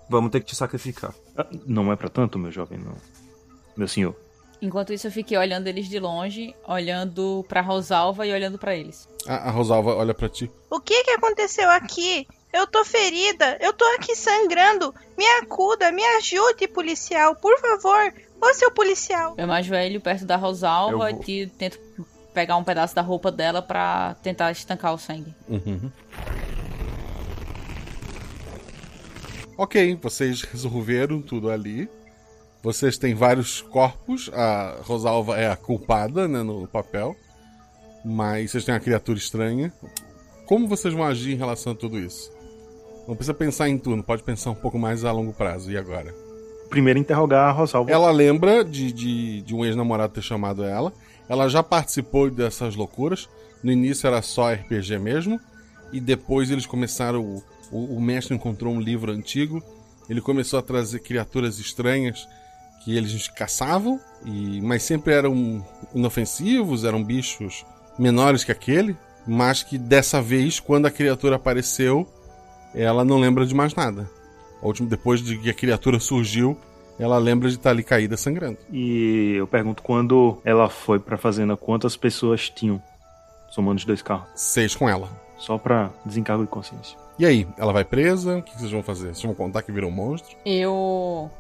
Vamos 0.08 0.30
ter 0.30 0.40
que 0.40 0.46
te 0.46 0.56
sacrificar. 0.56 1.14
Ah, 1.36 1.46
Não 1.66 1.92
é 1.92 1.96
pra 1.96 2.08
tanto, 2.08 2.38
meu 2.38 2.50
jovem, 2.50 2.78
não. 2.78 2.94
Meu 3.76 3.88
senhor. 3.88 4.16
Enquanto 4.62 4.92
isso, 4.92 5.06
eu 5.06 5.10
fiquei 5.12 5.36
olhando 5.36 5.66
eles 5.66 5.86
de 5.88 5.98
longe, 5.98 6.54
olhando 6.66 7.44
pra 7.46 7.60
Rosalva 7.60 8.26
e 8.26 8.32
olhando 8.32 8.56
pra 8.58 8.74
eles. 8.74 9.06
A, 9.26 9.48
a 9.48 9.50
Rosalva 9.50 9.94
olha 9.94 10.14
pra 10.14 10.28
ti. 10.30 10.50
O 10.70 10.80
que 10.80 11.04
que 11.04 11.10
aconteceu 11.10 11.68
aqui? 11.70 12.26
Eu 12.52 12.66
tô 12.66 12.82
ferida, 12.84 13.58
eu 13.60 13.74
tô 13.74 13.84
aqui 13.96 14.16
sangrando. 14.16 14.94
Me 15.18 15.26
acuda, 15.42 15.92
me 15.92 16.02
ajude, 16.16 16.66
policial, 16.68 17.36
por 17.36 17.58
favor. 17.60 18.14
Ô, 18.40 18.54
seu 18.54 18.70
policial. 18.70 19.34
Eu 19.36 19.46
me 19.46 19.52
ajoelho 19.52 20.00
perto 20.00 20.24
da 20.24 20.36
Rosalva 20.36 21.10
e 21.10 21.46
tento 21.48 21.78
pegar 22.36 22.58
um 22.58 22.64
pedaço 22.64 22.94
da 22.94 23.00
roupa 23.00 23.32
dela 23.32 23.62
pra 23.62 24.14
tentar 24.22 24.52
estancar 24.52 24.92
o 24.92 24.98
sangue. 24.98 25.34
Uhum. 25.48 25.90
Ok, 29.56 29.98
vocês 30.02 30.42
resolveram 30.42 31.22
tudo 31.22 31.50
ali. 31.50 31.88
Vocês 32.62 32.98
têm 32.98 33.14
vários 33.14 33.62
corpos. 33.62 34.30
A 34.34 34.76
Rosalva 34.82 35.38
é 35.38 35.50
a 35.50 35.56
culpada 35.56 36.28
né, 36.28 36.42
no 36.42 36.68
papel. 36.68 37.16
Mas 38.04 38.50
vocês 38.50 38.66
têm 38.66 38.74
uma 38.74 38.80
criatura 38.80 39.16
estranha. 39.16 39.72
Como 40.44 40.68
vocês 40.68 40.92
vão 40.92 41.04
agir 41.04 41.32
em 41.32 41.38
relação 41.38 41.72
a 41.72 41.74
tudo 41.74 41.98
isso? 41.98 42.30
Não 43.08 43.16
precisa 43.16 43.32
pensar 43.32 43.66
em 43.70 43.78
turno, 43.78 44.02
pode 44.02 44.22
pensar 44.22 44.50
um 44.50 44.54
pouco 44.54 44.78
mais 44.78 45.06
a 45.06 45.10
longo 45.10 45.32
prazo. 45.32 45.72
E 45.72 45.78
agora? 45.78 46.14
Primeiro 46.68 46.98
interrogar 46.98 47.48
a 47.48 47.52
Rosalva. 47.52 47.90
Ela 47.90 48.10
lembra 48.10 48.62
de, 48.62 48.92
de, 48.92 49.40
de 49.40 49.54
um 49.54 49.64
ex-namorado 49.64 50.12
ter 50.12 50.22
chamado 50.22 50.62
ela. 50.62 50.92
Ela 51.28 51.48
já 51.48 51.62
participou 51.62 52.30
dessas 52.30 52.76
loucuras. 52.76 53.28
No 53.62 53.72
início 53.72 54.06
era 54.06 54.22
só 54.22 54.52
RPG 54.52 54.98
mesmo. 54.98 55.40
E 55.92 56.00
depois 56.00 56.50
eles 56.50 56.66
começaram. 56.66 57.22
O, 57.22 57.42
o, 57.70 57.96
o 57.96 58.00
mestre 58.00 58.34
encontrou 58.34 58.72
um 58.72 58.80
livro 58.80 59.12
antigo. 59.12 59.62
Ele 60.08 60.20
começou 60.20 60.58
a 60.58 60.62
trazer 60.62 61.00
criaturas 61.00 61.58
estranhas 61.58 62.26
que 62.84 62.96
eles 62.96 63.28
caçavam. 63.28 64.00
E, 64.24 64.60
mas 64.60 64.82
sempre 64.82 65.14
eram 65.14 65.64
inofensivos, 65.94 66.84
eram 66.84 67.02
bichos 67.02 67.64
menores 67.98 68.44
que 68.44 68.52
aquele. 68.52 68.96
Mas 69.26 69.62
que 69.62 69.76
dessa 69.76 70.22
vez, 70.22 70.60
quando 70.60 70.86
a 70.86 70.90
criatura 70.90 71.36
apareceu, 71.36 72.06
ela 72.72 73.04
não 73.04 73.18
lembra 73.18 73.44
de 73.44 73.54
mais 73.54 73.74
nada. 73.74 74.08
Depois 74.88 75.20
de 75.20 75.38
que 75.38 75.50
a 75.50 75.54
criatura 75.54 76.00
surgiu, 76.00 76.58
ela 76.98 77.18
lembra 77.18 77.48
de 77.48 77.56
estar 77.56 77.70
ali 77.70 77.82
caída 77.82 78.16
sangrando. 78.16 78.58
E 78.72 79.34
eu 79.36 79.46
pergunto 79.46 79.82
quando 79.82 80.38
ela 80.44 80.68
foi 80.68 80.98
pra 80.98 81.16
fazenda, 81.16 81.56
quantas 81.56 81.96
pessoas 81.96 82.48
tinham, 82.48 82.82
somando 83.50 83.78
os 83.78 83.84
dois 83.84 84.02
carros? 84.02 84.28
Seis 84.34 84.74
com 84.74 84.88
ela. 84.88 85.08
Só 85.38 85.58
pra 85.58 85.90
desencargo 86.04 86.44
de 86.44 86.48
consciência. 86.48 86.98
E 87.18 87.26
aí, 87.26 87.46
ela 87.58 87.72
vai 87.72 87.84
presa? 87.84 88.38
O 88.38 88.42
que 88.42 88.58
vocês 88.58 88.70
vão 88.70 88.82
fazer? 88.82 89.08
Vocês 89.08 89.22
vão 89.22 89.34
contar 89.34 89.62
que 89.62 89.72
virou 89.72 89.90
um 89.90 89.94
monstro? 89.94 90.36
Eu 90.44 91.30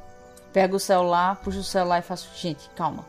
pego 0.52 0.76
o 0.76 0.80
celular, 0.80 1.36
puxo 1.36 1.60
o 1.60 1.64
celular 1.64 1.98
e 1.98 2.02
faço. 2.02 2.30
Gente, 2.36 2.68
calma. 2.76 3.04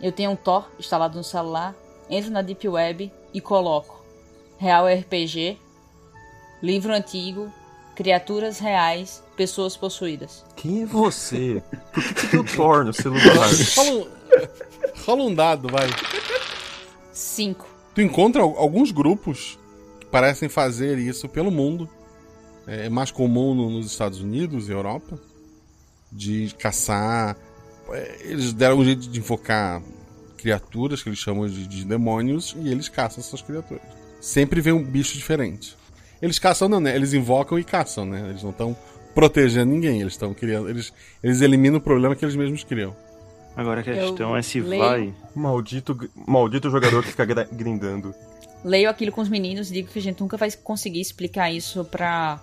Eu 0.00 0.10
tenho 0.10 0.30
um 0.30 0.36
Tor 0.36 0.68
instalado 0.78 1.16
no 1.16 1.24
celular, 1.24 1.74
entro 2.10 2.30
na 2.30 2.42
Deep 2.42 2.68
Web 2.68 3.12
e 3.32 3.40
coloco 3.40 4.02
Real 4.58 4.86
RPG, 4.86 5.58
livro 6.62 6.92
antigo, 6.92 7.52
criaturas 7.96 8.58
reais, 8.58 9.22
pessoas 9.42 9.76
possuídas. 9.76 10.44
Quem 10.54 10.82
é 10.82 10.86
você? 10.86 11.60
Por 11.92 12.00
que 12.04 12.20
você 12.20 12.26
deu 12.28 12.44
Thor 12.44 12.84
no 12.84 12.92
celular? 12.92 13.48
rola, 13.76 13.90
um, 13.90 14.06
rola 15.04 15.22
um 15.24 15.34
dado, 15.34 15.68
vai. 15.68 15.88
Cinco. 17.12 17.66
Tu 17.92 18.00
encontra 18.02 18.42
al- 18.42 18.56
alguns 18.56 18.92
grupos 18.92 19.58
que 20.00 20.06
parecem 20.06 20.48
fazer 20.48 20.96
isso 20.98 21.28
pelo 21.28 21.50
mundo. 21.50 21.88
É 22.68 22.88
mais 22.88 23.10
comum 23.10 23.52
no- 23.52 23.68
nos 23.70 23.86
Estados 23.86 24.20
Unidos 24.20 24.68
e 24.68 24.72
Europa. 24.72 25.18
De 26.10 26.54
caçar. 26.58 27.36
é, 27.90 28.18
Eles 28.24 28.52
deram 28.52 28.78
um 28.78 28.84
jeito 28.84 29.08
de 29.08 29.18
invocar 29.18 29.82
criaturas 30.38 31.02
que 31.02 31.08
eles 31.08 31.18
chamam 31.18 31.48
de, 31.48 31.66
de 31.66 31.84
demônios 31.84 32.54
e 32.60 32.68
eles 32.70 32.88
caçam 32.88 33.20
essas 33.20 33.42
criaturas. 33.42 33.82
Sempre 34.20 34.60
vem 34.60 34.72
um 34.72 34.82
bicho 34.84 35.14
diferente. 35.14 35.76
Eles 36.20 36.38
caçam, 36.38 36.68
não, 36.68 36.78
né? 36.78 36.94
Eles 36.94 37.12
invocam 37.12 37.58
e 37.58 37.64
caçam, 37.64 38.06
né? 38.06 38.28
Eles 38.30 38.44
não 38.44 38.50
estão 38.50 38.76
protegendo 39.14 39.72
ninguém. 39.72 40.00
Eles 40.00 40.14
estão 40.14 40.32
criando. 40.34 40.68
Eles, 40.68 40.92
eles 41.22 41.40
eliminam 41.40 41.78
o 41.78 41.80
problema 41.80 42.14
que 42.16 42.24
eles 42.24 42.36
mesmos 42.36 42.64
criam. 42.64 42.94
Agora 43.56 43.80
a 43.80 43.84
questão 43.84 44.30
Eu 44.30 44.36
é 44.36 44.42
se 44.42 44.60
leio. 44.60 44.82
vai. 44.82 45.14
Maldito, 45.34 45.98
maldito 46.26 46.70
jogador 46.70 47.02
que 47.02 47.10
fica 47.10 47.24
grindando. 47.26 48.14
Leio 48.64 48.88
aquilo 48.88 49.12
com 49.12 49.20
os 49.20 49.28
meninos 49.28 49.70
e 49.70 49.74
digo 49.74 49.88
que 49.88 49.98
a 49.98 50.02
gente 50.02 50.20
nunca 50.20 50.36
vai 50.36 50.50
conseguir 50.52 51.00
explicar 51.00 51.50
isso 51.50 51.84
pra. 51.84 52.40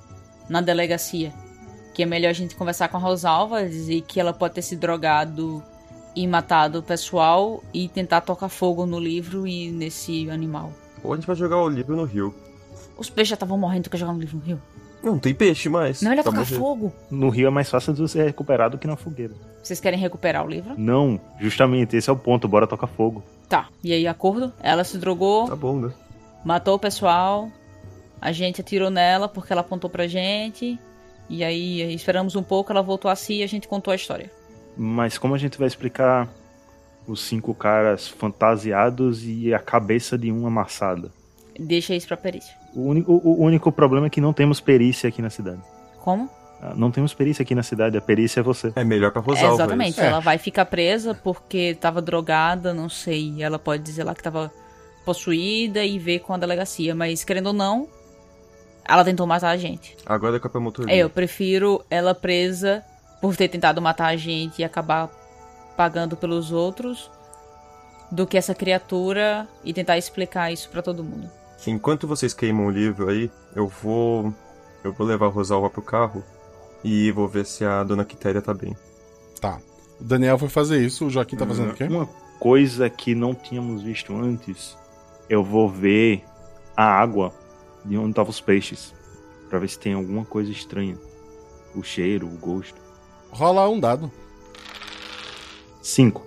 na 0.50 0.62
delegacia. 0.62 1.34
Que 1.94 2.04
é 2.04 2.06
melhor 2.06 2.30
a 2.30 2.34
gente 2.34 2.56
conversar 2.56 2.88
com 2.90 2.98
a 2.98 3.00
Rosalva, 3.00 3.68
dizer 3.68 4.02
que 4.02 4.20
ela 4.20 4.32
pode 4.34 4.54
ter 4.54 4.62
se 4.62 4.76
drogado 4.76 5.64
e 6.16 6.28
matado 6.28 6.80
o 6.80 6.84
pessoal 6.84 7.64
e 7.74 7.88
tentar 7.88 8.22
tocar 8.22 8.50
fogo 8.50 8.86
no 8.86 9.00
livro 9.00 9.48
e 9.48 9.72
nesse 9.72 10.30
animal. 10.30 10.72
Ou 11.04 11.14
a 11.14 11.16
gente 11.16 11.26
vai 11.26 11.36
jogar 11.36 11.58
o 11.58 11.70
livro 11.70 11.96
no 11.96 12.04
rio. 12.04 12.34
Os 12.98 13.10
peixes 13.10 13.30
já 13.30 13.34
estavam 13.36 13.58
morrendo 13.58 13.84
do 13.84 13.90
que 13.90 13.98
jogar 13.98 14.14
no 14.14 14.20
livro 14.20 14.38
no 14.38 14.44
rio. 14.44 14.62
Não 15.02 15.18
tem 15.18 15.34
peixe 15.34 15.70
mais. 15.70 16.02
Não, 16.02 16.12
ele 16.12 16.22
tocar 16.24 16.40
morrer. 16.40 16.56
fogo. 16.56 16.94
No 17.10 17.30
rio 17.30 17.48
é 17.48 17.50
mais 17.50 17.70
fácil 17.70 17.94
de 17.94 18.02
você 18.02 18.22
recuperar 18.24 18.70
do 18.70 18.78
que 18.78 18.86
na 18.88 18.96
fogueira. 18.98 19.34
Vocês 19.64 19.80
querem 19.80 20.00
recuperar 20.00 20.46
o 20.46 20.50
livro? 20.50 20.74
Não, 20.78 21.20
justamente, 21.40 21.96
esse 21.96 22.10
é 22.10 22.14
o 22.14 22.18
ponto, 22.18 22.48
bora 22.48 22.68
tocar 22.68 22.88
fogo. 22.88 23.24
Tá. 23.48 23.70
E 23.84 23.94
aí, 23.94 24.06
acordo? 24.08 24.52
Ela 24.62 24.84
se 24.84 24.98
drogou, 24.98 25.48
Tá 25.48 25.56
bom, 25.56 25.80
né? 25.80 25.92
matou 26.44 26.76
o 26.76 26.80
pessoal. 26.80 27.50
A 28.22 28.32
gente 28.34 28.60
atirou 28.62 28.90
nela 28.90 29.30
porque 29.30 29.54
ela 29.54 29.62
apontou 29.62 29.90
pra 29.90 30.06
gente. 30.08 30.78
E 31.30 31.44
aí, 31.44 31.94
esperamos 31.94 32.36
um 32.36 32.44
pouco, 32.44 32.72
ela 32.72 32.82
voltou 32.82 33.10
a 33.10 33.16
si 33.16 33.36
e 33.36 33.44
a 33.44 33.48
gente 33.48 33.68
contou 33.68 33.92
a 33.92 33.96
história. 33.96 34.30
Mas 34.76 35.18
como 35.18 35.34
a 35.34 35.38
gente 35.38 35.58
vai 35.58 35.68
explicar 35.68 36.28
os 37.08 37.22
cinco 37.22 37.54
caras 37.54 38.08
fantasiados 38.08 39.24
e 39.26 39.54
a 39.54 39.60
cabeça 39.60 40.18
de 40.18 40.32
um 40.32 40.46
amassada? 40.46 41.12
Deixa 41.58 41.94
isso 41.96 42.08
pra 42.08 42.18
perícia. 42.18 42.56
O 42.76 42.82
único, 42.82 43.14
o 43.14 43.44
único 43.44 43.72
problema 43.72 44.08
é 44.08 44.10
que 44.10 44.22
não 44.22 44.34
temos 44.34 44.60
perícia 44.60 45.08
aqui 45.10 45.22
na 45.22 45.30
cidade. 45.30 45.62
Como? 46.00 46.30
Ah, 46.62 46.74
Não 46.76 46.92
temos 46.92 47.14
perícia 47.14 47.44
aqui 47.44 47.56
na 47.56 47.64
cidade, 47.64 47.98
a 47.98 48.02
perícia 48.02 48.42
é 48.42 48.44
você. 48.44 48.72
É 48.76 48.84
melhor 48.84 49.12
pra 49.12 49.24
É, 49.36 49.46
exatamente. 49.54 50.00
Ela 50.00 50.20
vai 50.20 50.38
ficar 50.38 50.66
presa 50.66 51.14
porque 51.14 51.78
tava 51.80 52.02
drogada, 52.02 52.74
não 52.74 52.90
sei. 52.90 53.42
Ela 53.42 53.58
pode 53.58 53.82
dizer 53.82 54.04
lá 54.04 54.14
que 54.14 54.22
tava 54.22 54.52
possuída 55.06 55.84
e 55.84 55.98
ver 55.98 56.20
com 56.20 56.34
a 56.34 56.38
delegacia. 56.38 56.94
Mas, 56.94 57.24
querendo 57.24 57.48
ou 57.48 57.54
não, 57.54 57.88
ela 58.86 59.06
tentou 59.06 59.26
matar 59.26 59.50
a 59.50 59.58
gente. 59.58 59.96
Agora 60.06 60.36
é 60.36 60.40
com 60.40 60.48
a 60.48 60.50
promotoria. 60.50 60.94
É, 60.94 60.98
eu 60.98 61.10
prefiro 61.10 61.84
ela 61.90 62.14
presa 62.14 62.84
por 63.22 63.36
ter 63.36 63.48
tentado 63.48 63.82
matar 63.82 64.08
a 64.08 64.16
gente 64.18 64.60
e 64.60 64.64
acabar 64.64 65.10
pagando 65.78 66.18
pelos 66.18 66.52
outros 66.52 67.10
do 68.12 68.28
que 68.28 68.38
essa 68.38 68.54
criatura 68.56 69.48
e 69.64 69.74
tentar 69.74 69.98
explicar 69.98 70.52
isso 70.52 70.70
pra 70.70 70.82
todo 70.82 71.04
mundo. 71.04 71.30
Enquanto 71.68 72.08
vocês 72.08 72.34
queimam 72.34 72.68
o 72.68 72.72
livro 72.72 73.10
aí, 73.10 73.30
eu 73.56 73.68
vou. 73.68 74.34
Eu 74.84 74.94
vou 74.94 75.06
levar 75.06 75.26
a 75.26 75.30
Rosalva 75.30 75.70
pro 75.70 75.82
carro 75.82 76.24
e 76.84 77.12
vou 77.12 77.28
ver 77.28 77.46
se 77.46 77.66
a 77.66 77.84
dona 77.84 78.06
Quitéria 78.06 78.42
tá 78.42 78.54
bem. 78.54 78.76
Tá. 79.42 79.60
O 80.00 80.04
Daniel 80.04 80.38
foi 80.38 80.48
fazer 80.48 80.82
isso, 80.82 81.06
o 81.06 81.10
Joaquim 81.10 81.36
tá 81.36 81.46
fazendo 81.46 81.72
o 81.72 81.74
quê? 81.74 81.84
Uma 81.84 82.08
coisa 82.40 82.90
que 82.90 83.14
não 83.14 83.36
tínhamos 83.36 83.82
visto 83.82 84.16
antes, 84.16 84.78
eu 85.30 85.44
vou 85.44 85.70
ver 85.70 86.24
a 86.76 86.86
água 86.86 87.34
de 87.84 87.98
onde 87.98 88.12
estavam 88.12 88.30
os 88.30 88.40
peixes, 88.40 88.94
Pra 89.50 89.60
ver 89.60 89.68
se 89.68 89.80
tem 89.80 89.94
alguma 89.94 90.24
coisa 90.24 90.52
estranha. 90.52 90.96
O 91.76 91.82
cheiro, 91.82 92.28
o 92.28 92.38
gosto. 92.38 92.80
Rola 93.32 93.68
um 93.68 93.80
dado. 93.80 94.12
Cinco. 95.82 96.22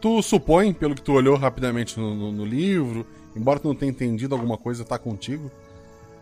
Tu 0.00 0.16
Tu 0.16 0.22
supõe, 0.22 0.72
pelo 0.74 0.94
que 0.94 1.00
tu 1.00 1.12
olhou 1.12 1.36
rapidamente 1.36 1.98
no, 1.98 2.14
no, 2.14 2.30
no 2.30 2.44
livro, 2.44 3.06
embora 3.36 3.60
tu 3.60 3.68
não 3.68 3.74
tenha 3.74 3.90
entendido 3.90 4.34
alguma 4.34 4.56
coisa, 4.56 4.84
tá 4.84 4.98
contigo. 4.98 5.50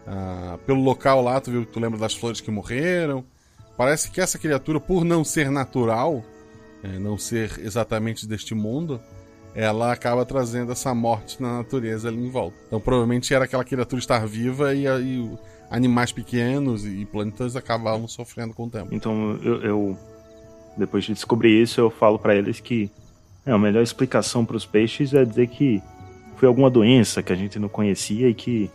Ah, 0.06 0.58
pelo 0.66 0.82
local 0.82 1.22
lá, 1.22 1.40
tu 1.40 1.50
viu, 1.50 1.64
tu 1.64 1.80
lembra 1.80 1.98
das 1.98 2.14
flores 2.14 2.40
que 2.40 2.50
morreram. 2.50 3.24
Parece 3.76 4.10
que 4.10 4.20
essa 4.20 4.38
criatura, 4.38 4.78
por 4.78 5.04
não 5.04 5.24
ser 5.24 5.50
natural, 5.50 6.22
é, 6.82 6.98
não 6.98 7.16
ser 7.16 7.58
exatamente 7.58 8.26
deste 8.26 8.54
mundo, 8.54 9.00
ela 9.54 9.92
acaba 9.92 10.24
trazendo 10.24 10.72
essa 10.72 10.94
morte 10.94 11.40
na 11.40 11.58
natureza 11.58 12.08
ali 12.08 12.18
em 12.18 12.30
volta. 12.30 12.56
Então 12.66 12.80
provavelmente 12.80 13.32
era 13.32 13.44
aquela 13.44 13.64
criatura 13.64 14.00
estar 14.00 14.26
viva 14.26 14.74
e, 14.74 14.84
animais 15.70 16.12
pequenos 16.12 16.84
e 16.84 17.04
plantas 17.04 17.56
acabavam 17.56 18.06
sofrendo 18.06 18.52
com 18.52 18.66
o 18.66 18.70
tempo. 18.70 18.88
Então 18.92 19.38
eu, 19.42 19.62
eu 19.62 19.98
depois 20.76 21.04
de 21.04 21.12
descobrir 21.12 21.60
isso, 21.62 21.80
eu 21.80 21.90
falo 21.90 22.18
para 22.18 22.34
eles 22.34 22.60
que 22.60 22.90
é, 23.46 23.52
a 23.52 23.58
melhor 23.58 23.82
explicação 23.82 24.44
para 24.44 24.56
os 24.56 24.66
peixes 24.66 25.14
é 25.14 25.24
dizer 25.24 25.48
que 25.48 25.82
foi 26.36 26.48
alguma 26.48 26.70
doença 26.70 27.22
que 27.22 27.32
a 27.32 27.36
gente 27.36 27.58
não 27.58 27.68
conhecia 27.68 28.28
e 28.28 28.34
que 28.34 28.70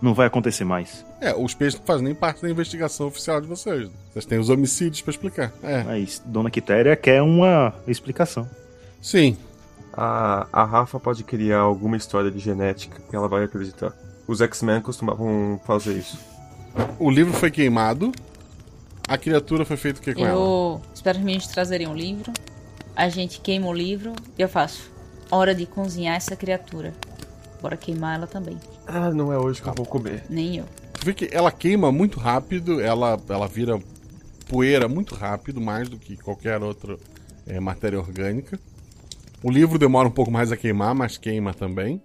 não 0.00 0.12
vai 0.12 0.26
acontecer 0.26 0.64
mais. 0.64 1.04
É, 1.20 1.34
os 1.34 1.54
peixes 1.54 1.78
não 1.78 1.86
fazem 1.86 2.04
nem 2.04 2.14
parte 2.14 2.42
da 2.42 2.50
investigação 2.50 3.06
oficial 3.06 3.40
de 3.40 3.46
vocês. 3.46 3.88
Vocês 4.12 4.24
têm 4.26 4.38
os 4.38 4.48
homicídios 4.48 5.00
para 5.00 5.12
explicar. 5.12 5.52
É. 5.62 5.84
Mas 5.84 6.20
Dona 6.26 6.50
Quitéria 6.50 6.96
quer 6.96 7.22
uma 7.22 7.72
explicação. 7.86 8.48
Sim. 9.00 9.36
A, 9.92 10.48
a 10.52 10.64
Rafa 10.64 10.98
pode 10.98 11.22
criar 11.22 11.60
alguma 11.60 11.96
história 11.96 12.30
de 12.30 12.38
genética 12.40 13.00
que 13.08 13.14
ela 13.14 13.28
vai 13.28 13.44
acreditar. 13.44 13.92
Os 14.26 14.40
X-Men 14.40 14.80
costumavam 14.80 15.60
fazer 15.64 15.94
isso. 15.94 16.18
O 16.98 17.10
livro 17.10 17.32
foi 17.32 17.50
queimado. 17.50 18.12
A 19.06 19.18
criatura 19.18 19.64
foi 19.64 19.76
feita 19.76 20.00
o 20.00 20.02
que 20.02 20.14
com 20.14 20.20
eu 20.20 20.26
ela? 20.26 20.36
Eu 20.36 20.82
espero 20.94 21.18
que 21.18 21.24
me 21.24 21.38
trazerem 21.40 21.86
um 21.86 21.94
livro. 21.94 22.32
A 22.96 23.08
gente 23.08 23.40
queima 23.40 23.66
o 23.66 23.72
livro 23.72 24.12
e 24.38 24.42
eu 24.42 24.48
faço. 24.48 24.91
Hora 25.34 25.54
de 25.54 25.64
cozinhar 25.64 26.14
essa 26.14 26.36
criatura. 26.36 26.92
Bora 27.62 27.74
queimar 27.74 28.16
ela 28.16 28.26
também. 28.26 28.58
Ah, 28.86 29.10
não 29.10 29.32
é 29.32 29.38
hoje 29.38 29.62
que 29.62 29.68
eu 29.68 29.72
vou 29.72 29.86
comer. 29.86 30.22
Nem 30.28 30.58
eu. 30.58 30.66
Tu 30.92 31.06
vê 31.06 31.14
que 31.14 31.30
ela 31.32 31.50
queima 31.50 31.90
muito 31.90 32.20
rápido, 32.20 32.82
ela, 32.82 33.18
ela 33.26 33.48
vira 33.48 33.80
poeira 34.46 34.86
muito 34.88 35.14
rápido, 35.14 35.58
mais 35.58 35.88
do 35.88 35.96
que 35.96 36.18
qualquer 36.18 36.62
outra 36.62 36.98
é, 37.46 37.58
matéria 37.58 37.98
orgânica. 37.98 38.60
O 39.42 39.50
livro 39.50 39.78
demora 39.78 40.06
um 40.06 40.10
pouco 40.10 40.30
mais 40.30 40.52
a 40.52 40.56
queimar, 40.56 40.94
mas 40.94 41.16
queima 41.16 41.54
também. 41.54 42.02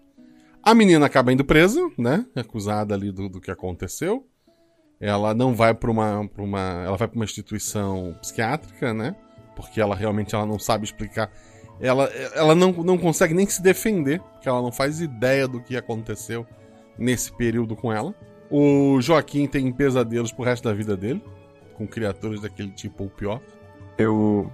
A 0.63 0.73
menina 0.73 1.05
acaba 1.05 1.33
indo 1.33 1.43
presa, 1.43 1.81
né? 1.97 2.25
Acusada 2.33 2.95
ali 2.95 3.11
do, 3.11 3.27
do 3.27 3.41
que 3.41 3.51
aconteceu. 3.51 4.25
Ela 5.01 5.33
não 5.33 5.53
vai 5.53 5.73
para 5.73 5.91
uma, 5.91 6.25
pra 6.29 6.43
uma. 6.43 6.83
Ela 6.85 6.95
vai 6.95 7.09
para 7.09 7.17
uma 7.17 7.25
instituição 7.25 8.15
psiquiátrica, 8.21 8.93
né? 8.93 9.17
Porque 9.53 9.81
ela 9.81 9.95
realmente 9.97 10.33
ela 10.33 10.45
não 10.45 10.57
sabe 10.57 10.85
explicar. 10.85 11.29
Ela, 11.79 12.05
ela 12.33 12.55
não, 12.55 12.71
não 12.71 12.97
consegue 12.97 13.33
nem 13.33 13.47
se 13.47 13.61
defender, 13.61 14.19
porque 14.19 14.49
ela 14.49 14.61
não 14.61 14.71
faz 14.71 14.99
ideia 14.99 15.47
do 15.47 15.61
que 15.61 15.77
aconteceu 15.77 16.45
nesse 16.97 17.31
período 17.31 17.75
com 17.75 17.93
ela. 17.93 18.15
O 18.49 18.99
Joaquim 19.01 19.45
tem 19.45 19.71
pesadelos 19.71 20.31
pro 20.31 20.43
resto 20.43 20.63
da 20.63 20.73
vida 20.73 20.95
dele, 20.97 21.21
com 21.75 21.87
criaturas 21.87 22.41
daquele 22.41 22.71
tipo 22.71 23.03
ou 23.03 23.09
pior. 23.09 23.41
Eu. 23.97 24.51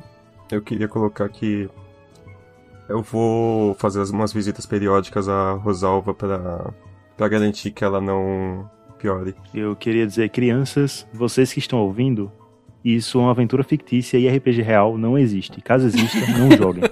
Eu 0.52 0.62
queria 0.62 0.88
colocar 0.88 1.30
que. 1.30 1.70
Eu 2.90 3.02
vou 3.02 3.74
fazer 3.76 4.04
umas 4.12 4.34
visitas 4.34 4.66
periódicas 4.66 5.30
à 5.30 5.54
Rosalva 5.54 6.14
para 6.14 6.74
para 7.16 7.28
garantir 7.28 7.72
que 7.72 7.84
ela 7.84 8.02
não 8.02 8.70
piore. 8.98 9.36
Eu 9.54 9.76
queria 9.76 10.06
dizer, 10.06 10.30
crianças, 10.30 11.08
vocês 11.14 11.54
que 11.54 11.60
estão 11.60 11.80
ouvindo, 11.80 12.32
isso 12.84 13.18
é 13.18 13.22
uma 13.22 13.32
aventura 13.32 13.64
fictícia 13.64 14.18
e 14.18 14.28
RPG 14.28 14.62
real 14.62 14.98
não 14.98 15.18
existe. 15.18 15.62
Caso 15.62 15.86
exista, 15.86 16.20
não 16.38 16.52
joguem. 16.52 16.84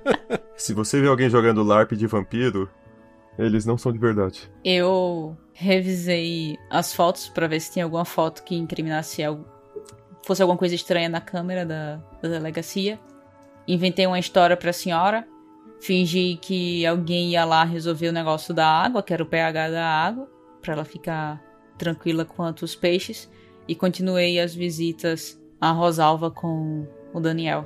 Se 0.54 0.74
você 0.74 1.00
vê 1.00 1.08
alguém 1.08 1.30
jogando 1.30 1.62
LARP 1.62 1.92
de 1.92 2.06
vampiro, 2.06 2.68
eles 3.38 3.64
não 3.64 3.78
são 3.78 3.90
de 3.90 3.98
verdade. 3.98 4.50
Eu 4.62 5.34
revisei 5.54 6.58
as 6.68 6.92
fotos 6.92 7.28
para 7.28 7.46
ver 7.46 7.60
se 7.60 7.72
tinha 7.72 7.84
alguma 7.84 8.04
foto 8.04 8.42
que 8.44 8.54
incriminasse 8.54 9.24
algo, 9.24 9.46
fosse 10.26 10.42
alguma 10.42 10.58
coisa 10.58 10.74
estranha 10.74 11.08
na 11.08 11.20
câmera 11.20 11.64
da, 11.64 11.96
da 12.22 12.28
delegacia. 12.28 13.00
Inventei 13.66 14.06
uma 14.06 14.18
história 14.18 14.56
pra 14.56 14.72
senhora. 14.72 15.26
Fingi 15.80 16.38
que 16.42 16.84
alguém 16.84 17.30
ia 17.30 17.44
lá 17.46 17.64
resolver 17.64 18.08
o 18.08 18.12
negócio 18.12 18.52
da 18.52 18.66
água, 18.66 19.02
que 19.02 19.14
era 19.14 19.22
o 19.22 19.26
pH 19.26 19.70
da 19.70 19.86
água, 19.86 20.28
para 20.60 20.74
ela 20.74 20.84
ficar 20.84 21.42
tranquila 21.78 22.26
quanto 22.26 22.62
os 22.62 22.74
peixes. 22.74 23.30
E 23.70 23.74
continuei 23.76 24.40
as 24.40 24.52
visitas 24.52 25.40
à 25.60 25.70
Rosalva 25.70 26.28
com 26.28 26.88
o 27.14 27.20
Daniel. 27.20 27.64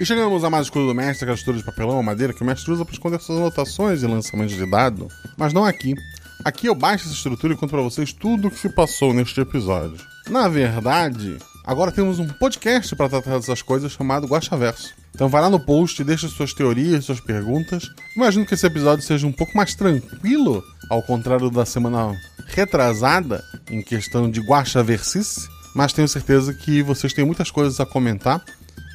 E 0.00 0.06
chegamos 0.06 0.42
a 0.44 0.48
mais 0.48 0.64
escudo 0.64 0.86
do 0.86 0.94
mestre, 0.94 1.24
aquela 1.24 1.34
estrutura 1.34 1.58
de 1.58 1.62
papelão 1.62 1.98
ou 1.98 2.02
madeira 2.02 2.32
que 2.32 2.42
o 2.42 2.46
mestre 2.46 2.72
usa 2.72 2.86
para 2.86 2.94
esconder 2.94 3.20
suas 3.20 3.36
anotações 3.36 4.02
e 4.02 4.06
lançamentos 4.06 4.56
de 4.56 4.64
dado. 4.64 5.08
Mas 5.36 5.52
não 5.52 5.62
aqui. 5.62 5.94
Aqui 6.42 6.68
eu 6.68 6.74
baixo 6.74 7.04
essa 7.04 7.12
estrutura 7.12 7.52
e 7.52 7.56
conto 7.56 7.72
para 7.72 7.82
vocês 7.82 8.10
tudo 8.10 8.48
o 8.48 8.50
que 8.50 8.58
se 8.58 8.70
passou 8.70 9.12
neste 9.12 9.38
episódio. 9.38 9.98
Na 10.30 10.48
verdade, 10.48 11.36
agora 11.66 11.92
temos 11.92 12.18
um 12.18 12.26
podcast 12.26 12.96
para 12.96 13.10
tratar 13.10 13.32
dessas 13.32 13.60
coisas 13.60 13.92
chamado 13.92 14.26
Guaxaverso. 14.26 14.94
Então 15.14 15.28
vai 15.28 15.42
lá 15.42 15.50
no 15.50 15.60
post, 15.60 16.02
deixa 16.02 16.28
suas 16.28 16.54
teorias, 16.54 17.04
suas 17.04 17.20
perguntas. 17.20 17.86
Imagino 18.16 18.46
que 18.46 18.54
esse 18.54 18.66
episódio 18.66 19.04
seja 19.04 19.26
um 19.26 19.32
pouco 19.32 19.54
mais 19.54 19.74
tranquilo, 19.74 20.64
ao 20.88 21.02
contrário 21.02 21.50
da 21.50 21.66
semana 21.66 22.18
retrasada, 22.46 23.44
em 23.70 23.82
questão 23.82 24.30
de 24.30 24.40
Guaxaversice 24.40 25.46
mas 25.74 25.92
tenho 25.92 26.08
certeza 26.08 26.52
que 26.52 26.82
vocês 26.82 27.12
têm 27.12 27.24
muitas 27.24 27.50
coisas 27.50 27.78
a 27.80 27.86
comentar. 27.86 28.42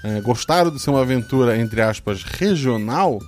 É, 0.05 0.21
gostaram 0.21 0.69
de 0.69 0.79
ser 0.79 0.91
uma 0.91 1.01
aventura, 1.01 1.57
entre 1.57 1.81
aspas, 1.81 2.21
regional? 2.21 3.19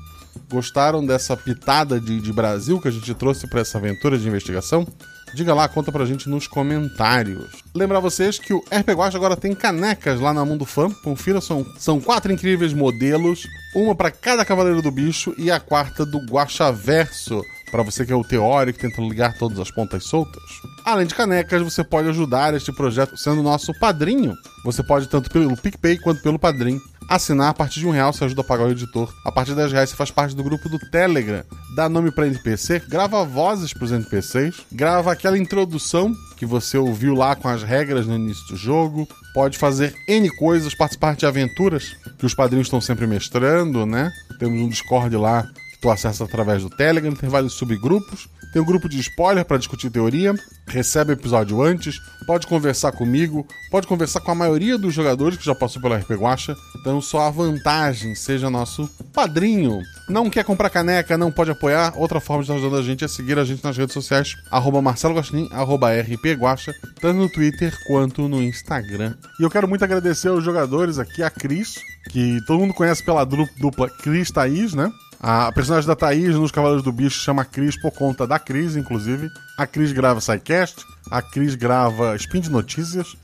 Gostaram 0.48 1.04
dessa 1.04 1.36
pitada 1.36 2.00
de, 2.00 2.22
de 2.22 2.32
Brasil 2.32 2.80
que 2.80 2.88
a 2.88 2.92
gente 2.92 3.16
trouxe 3.16 3.48
para 3.48 3.62
essa 3.62 3.80
aventura 3.80 4.16
de 4.16 4.28
investigação? 4.28 4.86
Diga 5.34 5.56
lá, 5.56 5.68
conta 5.68 5.92
pra 5.92 6.06
gente 6.06 6.30
nos 6.30 6.46
comentários. 6.46 7.64
Lembrar 7.74 8.00
vocês 8.00 8.38
que 8.38 8.54
o 8.54 8.60
RP 8.72 8.92
Guacha 8.92 9.18
agora 9.18 9.36
tem 9.36 9.56
canecas 9.56 10.20
lá 10.22 10.32
na 10.32 10.46
Mundo 10.46 10.66
Fã. 10.66 10.92
Confira, 11.04 11.42
são, 11.42 11.66
são 11.80 12.00
quatro 12.00 12.32
incríveis 12.32 12.74
modelos, 12.74 13.48
uma 13.76 13.96
para 13.96 14.12
cada 14.12 14.46
Cavaleiro 14.46 14.82
do 14.82 14.92
Bicho 14.92 15.34
e 15.36 15.50
a 15.50 15.60
quarta 15.60 16.06
do 16.06 16.20
Guacha 16.20 16.72
Verso 16.72 17.42
para 17.72 17.84
você 17.84 18.06
que 18.06 18.12
é 18.12 18.16
o 18.16 18.24
teórico 18.24 18.80
tentando 18.80 19.10
ligar 19.10 19.38
todas 19.38 19.60
as 19.60 19.72
pontas 19.72 20.06
soltas. 20.06 20.44
Além 20.86 21.06
de 21.06 21.16
canecas, 21.16 21.62
você 21.62 21.84
pode 21.84 22.08
ajudar 22.10 22.54
este 22.54 22.72
projeto 22.72 23.18
sendo 23.18 23.44
nosso 23.44 23.74
padrinho. 23.80 24.36
Você 24.64 24.82
pode 24.82 25.08
tanto 25.08 25.30
pelo 25.30 25.56
PicPay 25.56 25.98
quanto 25.98 26.22
pelo 26.22 26.40
Padrim. 26.40 26.80
Assinar 27.10 27.50
a 27.50 27.54
partir 27.54 27.80
de 27.80 27.88
um 27.88 27.92
real 27.92 28.12
você 28.12 28.26
ajuda 28.26 28.42
a 28.42 28.44
pagar 28.44 28.66
o 28.66 28.72
editor. 28.72 29.14
A 29.24 29.32
partir 29.32 29.52
de 29.52 29.58
10 29.58 29.72
reais 29.72 29.90
você 29.90 29.96
faz 29.96 30.12
parte 30.12 30.36
do 30.36 30.44
grupo 30.44 30.68
do 30.68 30.78
Telegram. 30.78 31.44
Dá 31.76 31.88
nome 31.88 32.12
para 32.12 32.28
NPC, 32.28 32.82
grava 32.88 33.24
vozes 33.24 33.74
para 33.74 33.86
os 33.86 33.92
NPCs, 33.92 34.56
grava 34.72 35.12
aquela 35.12 35.38
introdução 35.38 36.14
que 36.36 36.46
você 36.46 36.78
ouviu 36.78 37.16
lá 37.16 37.36
com 37.36 37.48
as 37.48 37.64
regras 37.64 38.06
no 38.06 38.16
início 38.16 38.46
do 38.48 38.58
jogo. 38.58 39.08
Pode 39.34 39.58
fazer 39.58 39.96
N 40.08 40.30
coisas, 40.36 40.76
participar 40.76 41.16
de 41.16 41.26
aventuras 41.26 41.96
que 42.18 42.26
os 42.26 42.34
padrinhos 42.34 42.68
estão 42.68 42.82
sempre 42.82 43.08
mestrando, 43.08 43.86
né? 43.86 44.12
Temos 44.38 44.62
um 44.62 44.68
Discord 44.68 45.16
lá 45.16 45.48
tu 45.82 45.90
acessa 45.90 46.24
através 46.24 46.64
do 46.64 46.70
Telegram, 46.70 47.14
tem 47.14 47.30
vários 47.30 47.54
subgrupos. 47.54 48.28
Tem 48.54 48.62
um 48.62 48.66
grupo 48.66 48.88
de 48.88 49.00
spoiler 49.00 49.44
para 49.44 49.58
discutir 49.58 49.90
teoria, 49.90 50.34
recebe 50.68 51.14
episódio 51.14 51.62
antes, 51.62 52.00
pode 52.26 52.48
conversar 52.48 52.92
comigo, 52.94 53.46
pode 53.70 53.86
conversar 53.86 54.22
com 54.22 54.32
a 54.32 54.36
maioria 54.36 54.78
dos 54.78 54.94
jogadores 54.94 55.38
que 55.38 55.46
já 55.46 55.54
passou 55.54 55.82
pela 55.82 55.98
RP 55.98 56.12
Guacha. 56.12 56.56
Então 56.80 57.02
só 57.02 57.28
a 57.28 57.30
vantagem, 57.30 58.16
seja 58.16 58.50
nosso 58.50 58.90
padrinho. 59.14 59.82
Não 60.10 60.30
quer 60.30 60.46
comprar 60.46 60.70
caneca, 60.70 61.18
não 61.18 61.32
pode 61.32 61.52
apoiar? 61.52 61.94
Outra 61.98 62.22
forma 62.22 62.44
de 62.44 62.50
estar 62.50 62.60
ajudando 62.60 62.80
a 62.80 62.84
gente 62.84 63.04
é 63.04 63.08
seguir 63.08 63.38
a 63.38 63.44
gente 63.44 63.64
nas 63.64 63.78
redes 63.78 63.94
sociais, 63.94 64.36
arroba 64.50 64.82
Marcelo 64.82 65.16
Guaxinim, 65.16 65.50
arroba 65.52 65.92
RP 65.92 66.34
Guacha, 66.40 66.74
tanto 67.02 67.18
no 67.18 67.30
Twitter 67.30 67.78
quanto 67.86 68.30
no 68.30 68.42
Instagram. 68.42 69.14
E 69.40 69.44
eu 69.44 69.50
quero 69.50 69.68
muito 69.68 69.84
agradecer 69.84 70.30
aos 70.30 70.44
jogadores 70.44 70.98
aqui, 71.00 71.22
a 71.22 71.30
Cris, 71.30 71.76
que 72.10 72.40
todo 72.48 72.60
mundo 72.60 72.74
conhece 72.74 73.04
pela 73.04 73.26
dupla 73.26 73.90
Cris 73.90 74.32
Thaís, 74.32 74.74
né? 74.74 74.90
A 75.20 75.52
personagem 75.52 75.88
da 75.88 75.96
Thaís 75.96 76.36
nos 76.36 76.52
Cavaleiros 76.52 76.84
do 76.84 76.92
Bicho 76.92 77.20
chama 77.20 77.44
Cris 77.44 77.76
por 77.76 77.92
conta 77.92 78.28
da 78.28 78.38
Cris, 78.38 78.76
inclusive. 78.76 79.30
A 79.58 79.66
Cris 79.66 79.92
grava 79.92 80.22
SciCast, 80.22 80.86
a 81.10 81.22
Cris 81.22 81.56
grava 81.56 82.16
Spin 82.16 82.42
de 82.42 82.52
Notícias. 82.52 83.16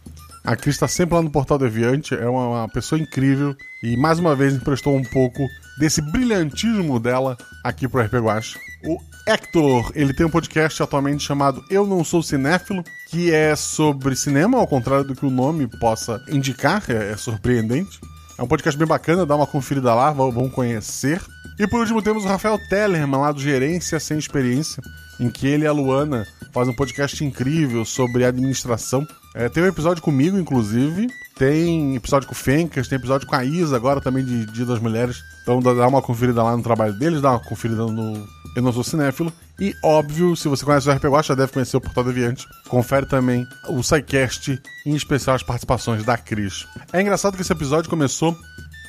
A 0.44 0.56
Cris 0.56 0.76
está 0.76 0.88
sempre 0.88 1.15
lá 1.15 1.22
no 1.22 1.30
Portal 1.30 1.57
Deviante, 1.57 2.15
é 2.15 2.28
uma, 2.28 2.48
uma 2.48 2.70
pessoa 2.70 2.99
incrível 2.99 3.56
e 3.82 3.95
mais 3.95 4.20
uma 4.20 4.36
vez 4.36 4.53
emprestou 4.53 4.95
um 4.95 5.03
pouco 5.03 5.48
desse 5.78 6.02
brilhantismo 6.02 6.99
dela 6.99 7.38
aqui 7.64 7.88
pro 7.88 8.02
RP 8.02 8.15
Guacha. 8.15 8.60
O 8.86 8.98
Hector, 9.26 9.90
ele 9.95 10.14
tem 10.14 10.26
um 10.26 10.30
podcast 10.30 10.84
atualmente 10.84 11.24
chamado 11.24 11.64
Eu 11.70 11.88
Não 11.88 12.03
Sou 12.03 12.22
Cinéfilo, 12.22 12.84
que 13.10 13.32
é 13.32 13.56
sobre 13.56 14.15
cinema, 14.18 14.57
ao 14.57 14.68
contrário 14.68 15.06
do 15.06 15.15
que 15.15 15.26
o 15.26 15.30
nome 15.30 15.65
possa 15.80 16.22
indicar, 16.28 16.84
é, 16.90 17.11
é 17.11 17.15
surpreendente. 17.15 18.02
É 18.44 18.45
um 18.45 18.48
podcast 18.48 18.78
bem 18.78 18.86
bacana, 18.86 19.26
dá 19.26 19.38
uma 19.38 19.48
conferida 19.48 19.95
lá, 19.95 20.11
vão 20.11 20.49
conhecer. 20.49 21.22
E 21.57 21.65
por 21.65 21.80
último 21.80 22.02
temos 22.02 22.26
o 22.26 22.28
Rafael 22.28 22.60
Tellerman, 22.68 23.22
lá 23.22 23.32
do 23.32 23.40
Gerência 23.40 23.98
Sem 24.02 24.18
Experiência, 24.18 24.84
em 25.18 25.30
que 25.30 25.48
ele 25.48 25.64
e 25.64 25.68
a 25.68 25.72
Luana 25.72 26.28
fazem 26.52 26.74
um 26.74 26.76
podcast 26.76 27.24
incrível 27.24 27.86
sobre 27.86 28.26
administração. 28.26 29.07
É, 29.34 29.48
tem 29.48 29.64
um 29.64 29.68
episódio 29.68 30.03
comigo, 30.03 30.38
inclusive. 30.38 31.07
Tem 31.38 31.95
episódio 31.95 32.28
com 32.28 32.34
o 32.34 32.38
Fencas, 32.38 32.90
tem 32.90 32.98
episódio 32.98 33.26
com 33.26 33.36
a 33.38 33.45
Isa, 33.45 33.78
agora 33.78 34.02
também 34.02 34.26
de 34.26 34.45
Dia 34.48 34.65
das 34.65 34.80
Mulheres. 34.80 35.24
Então 35.41 35.61
dá 35.61 35.88
uma 35.88 36.02
conferida 36.02 36.44
lá 36.44 36.57
no 36.57 36.61
trabalho 36.61 36.91
deles, 36.99 37.22
dá 37.22 37.32
uma 37.32 37.40
conferida 37.40 37.86
no 37.86 38.28
Eu 38.55 38.61
Não 38.61 38.73
Sou 38.73 38.84
Cinéfilo. 38.84 39.31
E, 39.59 39.73
óbvio, 39.84 40.35
se 40.35 40.47
você 40.47 40.65
conhece 40.65 40.89
o 40.89 40.91
RP 40.91 41.05
Watch, 41.05 41.27
já 41.27 41.35
deve 41.35 41.51
conhecer 41.51 41.77
o 41.77 41.81
Portal 41.81 42.03
Deviante. 42.03 42.47
Confere 42.67 43.05
também 43.05 43.45
o 43.69 43.81
SciCast, 43.84 44.61
em 44.85 44.95
especial 44.95 45.35
as 45.35 45.43
participações 45.43 46.03
da 46.03 46.17
Cris. 46.17 46.65
É 46.91 47.01
engraçado 47.01 47.35
que 47.35 47.41
esse 47.41 47.53
episódio 47.53 47.89
começou 47.89 48.35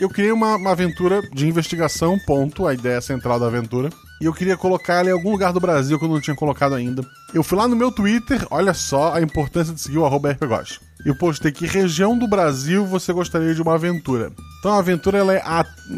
eu 0.01 0.09
criei 0.09 0.32
uma, 0.32 0.57
uma, 0.57 0.73
aventura 0.73 1.23
de 1.32 1.47
investigação, 1.47 2.19
ponto, 2.19 2.66
a 2.66 2.74
ideia 2.74 3.01
central 3.01 3.39
da 3.39 3.47
aventura. 3.47 3.91
E 4.20 4.24
eu 4.24 4.32
queria 4.32 4.57
colocar 4.57 4.95
ela 4.95 5.11
em 5.11 5.12
algum 5.12 5.31
lugar 5.31 5.53
do 5.53 5.61
Brasil 5.61 5.99
que 5.99 6.05
eu 6.05 6.09
não 6.09 6.20
tinha 6.20 6.35
colocado 6.35 6.74
ainda. 6.74 7.03
Eu 7.32 7.45
fui 7.45 7.57
lá 7.57 7.69
no 7.69 7.77
meu 7.77 7.93
Twitter, 7.93 8.45
olha 8.51 8.74
só 8.74 9.15
a 9.15 9.20
importância 9.20 9.73
de 9.73 9.81
seguir 9.81 9.99
o 9.99 10.05
arroba 10.05 10.32
RPGost. 10.32 10.81
Eu 11.05 11.15
postei 11.15 11.53
que 11.53 11.67
região 11.67 12.17
do 12.17 12.27
Brasil 12.27 12.87
você 12.87 13.13
gostaria 13.13 13.55
de 13.55 13.61
uma 13.61 13.75
aventura. 13.75 14.33
Então 14.59 14.73
a 14.73 14.79
aventura 14.79 15.19
ela 15.19 15.35
é 15.35 15.43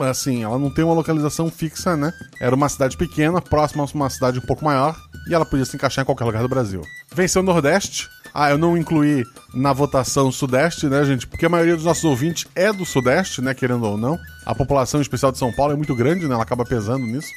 assim, 0.09 0.43
ela 0.43 0.59
não 0.59 0.71
tem 0.71 0.85
uma 0.85 0.95
localização 0.95 1.51
fixa, 1.51 1.97
né? 1.97 2.13
Era 2.41 2.55
uma 2.55 2.69
cidade 2.69 2.97
pequena, 2.97 3.41
próxima 3.41 3.85
a 3.85 3.87
uma 3.95 4.11
cidade 4.11 4.39
um 4.39 4.43
pouco 4.43 4.65
maior, 4.65 4.97
e 5.29 5.35
ela 5.35 5.47
podia 5.47 5.65
se 5.65 5.77
encaixar 5.77 6.03
em 6.03 6.07
qualquer 6.07 6.25
lugar 6.25 6.43
do 6.43 6.49
Brasil. 6.49 6.83
Venceu 7.15 7.41
o 7.41 7.45
Nordeste, 7.45 8.09
ah, 8.39 8.51
eu 8.51 8.59
não 8.59 8.77
incluí 8.77 9.25
na 9.55 9.73
votação 9.73 10.31
Sudeste, 10.31 10.89
né, 10.89 11.03
gente? 11.07 11.27
Porque 11.27 11.47
a 11.47 11.49
maioria 11.49 11.75
dos 11.75 11.87
nossos 11.87 12.05
ouvintes 12.05 12.47
é 12.55 12.71
do 12.71 12.85
Sudeste, 12.85 13.41
né, 13.41 13.55
querendo 13.55 13.85
ou 13.85 13.97
não. 13.97 14.19
A 14.45 14.55
população 14.55 15.01
especial 15.01 15.33
de 15.33 15.39
São 15.39 15.51
Paulo 15.51 15.73
é 15.73 15.77
muito 15.77 15.95
grande, 15.95 16.29
né? 16.29 16.35
Ela 16.35 16.43
acaba 16.43 16.63
pesando 16.63 17.07
nisso. 17.07 17.31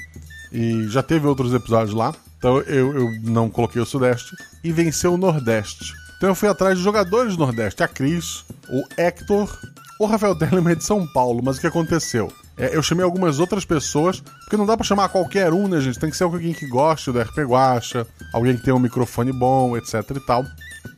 E 0.52 0.90
já 0.90 1.02
teve 1.02 1.26
outros 1.26 1.54
episódios 1.54 1.96
lá. 1.96 2.14
Então 2.38 2.60
eu, 2.64 2.94
eu 2.94 3.12
não 3.24 3.50
coloquei 3.50 3.82
o 3.82 3.86
Sudeste. 3.86 4.36
E 4.62 4.74
venceu 4.74 5.14
o 5.14 5.18
Nordeste. 5.18 5.94
Então 6.20 6.28
eu 6.28 6.36
fui 6.36 6.50
atrás 6.50 6.78
de 6.78 6.84
jogadores 6.84 7.38
do 7.38 7.46
Nordeste. 7.46 7.82
A 7.82 7.88
Cris, 7.88 8.44
o 8.68 8.84
Hector, 8.98 9.58
o 9.98 10.06
Rafael 10.06 10.36
Telemann 10.36 10.74
é 10.74 10.76
de 10.76 10.84
São 10.84 11.08
Paulo. 11.08 11.40
Mas 11.42 11.56
o 11.56 11.62
que 11.62 11.68
aconteceu? 11.68 12.30
É, 12.58 12.76
eu 12.76 12.84
chamei 12.84 13.06
algumas 13.06 13.40
outras 13.40 13.64
pessoas, 13.64 14.20
porque 14.20 14.58
não 14.58 14.66
dá 14.66 14.76
para 14.76 14.86
chamar 14.86 15.08
qualquer 15.08 15.54
um, 15.54 15.70
né, 15.70 15.80
gente? 15.80 15.98
Tem 15.98 16.10
que 16.10 16.18
ser 16.18 16.26
alguém 16.26 16.52
que 16.52 16.68
goste 16.68 17.10
do 17.10 17.22
RP 17.22 17.38
Guacha, 17.48 18.06
alguém 18.34 18.58
que 18.58 18.64
tenha 18.64 18.76
um 18.76 18.80
microfone 18.80 19.32
bom, 19.32 19.78
etc 19.78 19.94
e 20.14 20.20
tal. 20.20 20.44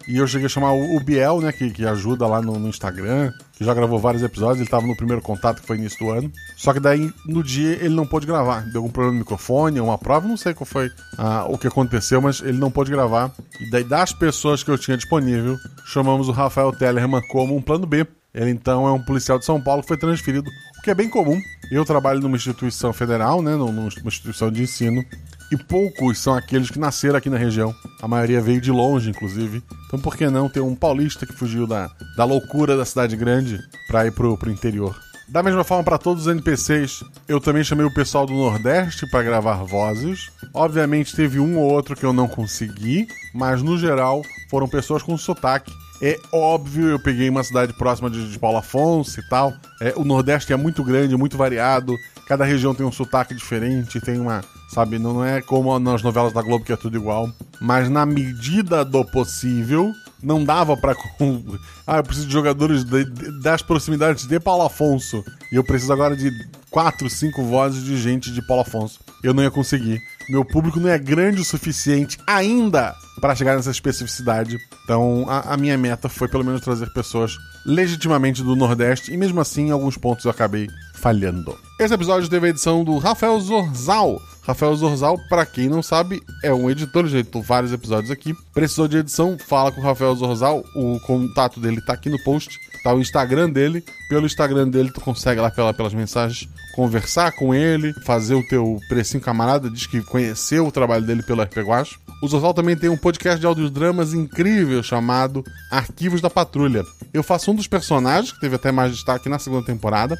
E 0.07 0.17
eu 0.17 0.27
cheguei 0.27 0.47
a 0.47 0.49
chamar 0.49 0.73
o, 0.73 0.99
Biel, 0.99 1.41
né, 1.41 1.51
que, 1.51 1.69
que 1.69 1.85
ajuda 1.85 2.25
lá 2.27 2.41
no, 2.41 2.57
no, 2.57 2.67
Instagram, 2.67 3.31
que 3.53 3.63
já 3.63 3.73
gravou 3.73 3.99
vários 3.99 4.23
episódios, 4.23 4.59
ele 4.59 4.69
tava 4.69 4.85
no 4.87 4.95
primeiro 4.95 5.21
contato, 5.21 5.61
que 5.61 5.67
foi 5.67 5.77
início 5.77 5.99
do 5.99 6.11
ano. 6.11 6.31
Só 6.57 6.73
que 6.73 6.79
daí, 6.79 7.11
no 7.25 7.43
dia, 7.43 7.73
ele 7.73 7.95
não 7.95 8.05
pôde 8.05 8.25
gravar. 8.25 8.61
Deu 8.71 8.77
algum 8.81 8.89
problema 8.89 9.13
no 9.13 9.19
microfone, 9.19 9.79
uma 9.79 9.97
prova, 9.97 10.27
não 10.27 10.37
sei 10.37 10.53
qual 10.53 10.65
foi 10.65 10.89
ah, 11.17 11.45
o 11.47 11.57
que 11.57 11.67
aconteceu, 11.67 12.21
mas 12.21 12.41
ele 12.41 12.57
não 12.57 12.71
pôde 12.71 12.91
gravar. 12.91 13.31
E 13.59 13.69
daí, 13.69 13.83
das 13.83 14.11
pessoas 14.11 14.63
que 14.63 14.71
eu 14.71 14.77
tinha 14.77 14.97
disponível, 14.97 15.57
chamamos 15.85 16.27
o 16.27 16.31
Rafael 16.31 16.71
Tellerman 16.71 17.21
como 17.29 17.55
um 17.55 17.61
plano 17.61 17.85
B. 17.85 18.05
Ele 18.33 18.49
então 18.49 18.87
é 18.87 18.91
um 18.91 19.03
policial 19.03 19.37
de 19.37 19.45
São 19.45 19.61
Paulo 19.61 19.81
que 19.81 19.89
foi 19.89 19.97
transferido, 19.97 20.49
o 20.79 20.81
que 20.81 20.89
é 20.89 20.95
bem 20.95 21.09
comum. 21.09 21.39
Eu 21.69 21.83
trabalho 21.83 22.21
numa 22.21 22.37
instituição 22.37 22.93
federal, 22.93 23.41
né, 23.41 23.55
numa 23.55 23.87
instituição 23.87 24.49
de 24.49 24.63
ensino, 24.63 25.03
e 25.51 25.57
poucos 25.57 26.19
são 26.19 26.33
aqueles 26.33 26.71
que 26.71 26.79
nasceram 26.79 27.17
aqui 27.17 27.29
na 27.29 27.37
região. 27.37 27.75
A 28.01 28.07
maioria 28.07 28.41
veio 28.41 28.61
de 28.61 28.71
longe, 28.71 29.09
inclusive. 29.09 29.61
Então 29.87 29.99
por 29.99 30.15
que 30.15 30.29
não 30.29 30.49
ter 30.49 30.61
um 30.61 30.75
paulista 30.75 31.25
que 31.25 31.33
fugiu 31.33 31.67
da, 31.67 31.89
da 32.15 32.23
loucura 32.23 32.77
da 32.77 32.85
cidade 32.85 33.15
grande 33.17 33.59
para 33.87 34.07
ir 34.07 34.11
pro, 34.11 34.37
pro 34.37 34.49
interior? 34.49 34.97
Da 35.31 35.41
mesma 35.41 35.63
forma, 35.63 35.83
para 35.83 35.97
todos 35.97 36.27
os 36.27 36.31
NPCs, 36.31 37.05
eu 37.25 37.39
também 37.39 37.63
chamei 37.63 37.85
o 37.85 37.93
pessoal 37.93 38.25
do 38.25 38.33
Nordeste 38.33 39.09
para 39.09 39.23
gravar 39.23 39.63
vozes. 39.63 40.29
Obviamente, 40.53 41.15
teve 41.15 41.39
um 41.39 41.57
ou 41.57 41.71
outro 41.71 41.95
que 41.95 42.03
eu 42.03 42.11
não 42.11 42.27
consegui, 42.27 43.07
mas 43.33 43.61
no 43.61 43.77
geral 43.77 44.21
foram 44.49 44.67
pessoas 44.67 45.01
com 45.01 45.17
sotaque. 45.17 45.71
É 46.01 46.19
óbvio, 46.33 46.89
eu 46.89 46.99
peguei 46.99 47.29
uma 47.29 47.43
cidade 47.43 47.71
próxima 47.73 48.09
de, 48.09 48.29
de 48.29 48.37
Paulo 48.37 48.57
Afonso 48.57 49.21
e 49.21 49.29
tal. 49.29 49.53
É, 49.79 49.93
o 49.95 50.03
Nordeste 50.03 50.51
é 50.51 50.57
muito 50.57 50.83
grande, 50.83 51.15
muito 51.15 51.37
variado. 51.37 51.95
Cada 52.27 52.43
região 52.43 52.75
tem 52.75 52.85
um 52.85 52.91
sotaque 52.91 53.33
diferente, 53.33 54.01
tem 54.01 54.19
uma, 54.19 54.41
sabe? 54.73 54.97
Não 54.97 55.23
é 55.23 55.41
como 55.41 55.77
nas 55.79 56.01
novelas 56.01 56.33
da 56.33 56.41
Globo 56.41 56.63
que 56.63 56.73
é 56.73 56.77
tudo 56.77 56.97
igual. 56.97 57.29
Mas 57.59 57.89
na 57.89 58.05
medida 58.05 58.83
do 58.85 59.05
possível, 59.05 59.91
não 60.23 60.43
dava 60.43 60.77
para 60.77 60.95
Ah, 61.85 61.97
eu 61.97 62.03
preciso 62.03 62.27
de 62.27 62.33
jogadores 62.33 62.83
de, 62.83 63.05
de, 63.05 63.41
das 63.41 63.61
proximidades 63.61 64.25
de 64.25 64.39
Paulo 64.39 64.63
Afonso. 64.63 65.23
E 65.51 65.55
eu 65.55 65.63
preciso 65.63 65.91
agora 65.91 66.15
de 66.15 66.31
quatro, 66.69 67.09
cinco 67.09 67.43
vozes 67.43 67.83
de 67.83 67.97
gente 67.97 68.31
de 68.31 68.41
Paulo 68.41 68.61
Afonso. 68.61 68.99
Eu 69.21 69.33
não 69.33 69.43
ia 69.43 69.51
conseguir. 69.51 69.99
Meu 70.31 70.45
público 70.45 70.79
não 70.79 70.87
é 70.87 70.97
grande 70.97 71.41
o 71.41 71.43
suficiente 71.43 72.17
ainda 72.25 72.95
para 73.19 73.35
chegar 73.35 73.57
nessa 73.57 73.69
especificidade. 73.69 74.57
Então, 74.85 75.25
a, 75.27 75.53
a, 75.53 75.57
minha 75.57 75.77
meta 75.77 76.07
foi 76.07 76.29
pelo 76.29 76.45
menos 76.45 76.61
trazer 76.61 76.89
pessoas 76.93 77.37
legitimamente 77.65 78.41
do 78.41 78.55
Nordeste. 78.55 79.11
E 79.11 79.17
mesmo 79.17 79.41
assim, 79.41 79.67
em 79.67 79.71
alguns 79.71 79.97
pontos 79.97 80.23
eu 80.23 80.31
acabei 80.31 80.69
falhando. 80.93 81.57
Esse 81.77 81.93
episódio 81.93 82.29
teve 82.29 82.47
a 82.47 82.49
edição 82.49 82.81
do 82.81 82.97
Rafael 82.97 83.37
Zorzal. 83.41 84.21
Rafael 84.41 84.73
Zorzal, 84.73 85.17
para 85.27 85.45
quem 85.45 85.67
não 85.67 85.83
sabe, 85.83 86.23
é 86.41 86.53
um 86.53 86.69
editor, 86.69 87.07
já 87.07 87.19
editou 87.19 87.43
vários 87.43 87.73
episódios 87.73 88.09
aqui. 88.09 88.33
Precisou 88.53 88.87
de 88.87 88.99
edição, 88.99 89.37
fala 89.37 89.69
com 89.69 89.81
o 89.81 89.83
Rafael 89.83 90.15
Zorzal, 90.15 90.63
o 90.73 90.97
contato 91.01 91.59
dele 91.59 91.81
tá 91.81 91.91
aqui 91.91 92.09
no 92.09 92.23
post, 92.23 92.57
tá 92.83 92.93
o 92.93 92.99
Instagram 92.99 93.49
dele. 93.49 93.83
Pelo 94.09 94.25
Instagram 94.25 94.67
dele 94.69 94.91
tu 94.91 95.01
consegue 95.01 95.39
lá 95.39 95.49
pela, 95.49 95.73
pelas 95.73 95.93
mensagens 95.93 96.49
conversar 96.73 97.31
com 97.33 97.53
ele, 97.53 97.93
fazer 98.05 98.35
o 98.35 98.47
teu 98.47 98.79
precinho 98.87 99.21
camarada, 99.21 99.69
diz 99.69 99.85
que 99.85 100.01
conheceu 100.01 100.65
o 100.65 100.71
trabalho 100.71 101.05
dele 101.05 101.21
pelo 101.21 101.41
RP 101.41 101.57
Guacho. 101.57 101.99
O 102.21 102.27
Zorzal 102.27 102.53
também 102.53 102.77
tem 102.77 102.89
um 102.89 102.97
podcast 102.97 103.39
de 103.39 103.45
audiodramas 103.45 104.13
incrível 104.13 104.81
chamado 104.81 105.43
Arquivos 105.69 106.21
da 106.21 106.29
Patrulha. 106.29 106.83
Eu 107.13 107.23
faço 107.23 107.51
um 107.51 107.55
dos 107.55 107.67
personagens, 107.67 108.31
que 108.31 108.39
teve 108.39 108.55
até 108.55 108.71
mais 108.71 108.93
destaque 108.93 109.27
na 109.27 109.39
segunda 109.39 109.65
temporada 109.65 110.17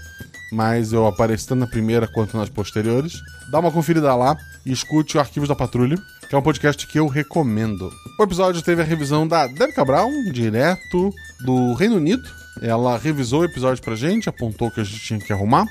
mas 0.51 0.91
eu 0.91 1.07
apareci 1.07 1.47
tanto 1.47 1.61
na 1.61 1.67
primeira 1.67 2.07
quanto 2.07 2.38
nas 2.38 2.49
posteriores. 2.49 3.21
Dá 3.49 3.59
uma 3.59 3.71
conferida 3.71 4.13
lá 4.13 4.35
e 4.65 4.71
escute 4.71 5.17
o 5.17 5.19
Arquivos 5.19 5.47
da 5.47 5.55
Patrulha, 5.55 5.97
que 6.27 6.35
é 6.35 6.38
um 6.38 6.41
podcast 6.41 6.85
que 6.85 6.99
eu 6.99 7.07
recomendo. 7.07 7.89
O 8.19 8.23
episódio 8.23 8.61
teve 8.61 8.81
a 8.81 8.85
revisão 8.85 9.25
da 9.25 9.47
Debbie 9.47 9.73
Cabral, 9.73 10.09
direto 10.31 11.13
do 11.45 11.73
Reino 11.73 11.95
Unido. 11.95 12.40
Ela 12.61 12.98
revisou 12.98 13.41
o 13.41 13.45
episódio 13.45 13.84
pra 13.84 13.95
gente, 13.95 14.28
apontou 14.28 14.72
que 14.72 14.82
a 14.82 14.84
gente 14.84 14.99
tinha 14.99 15.19
que 15.19 15.32
arrumar. 15.32 15.65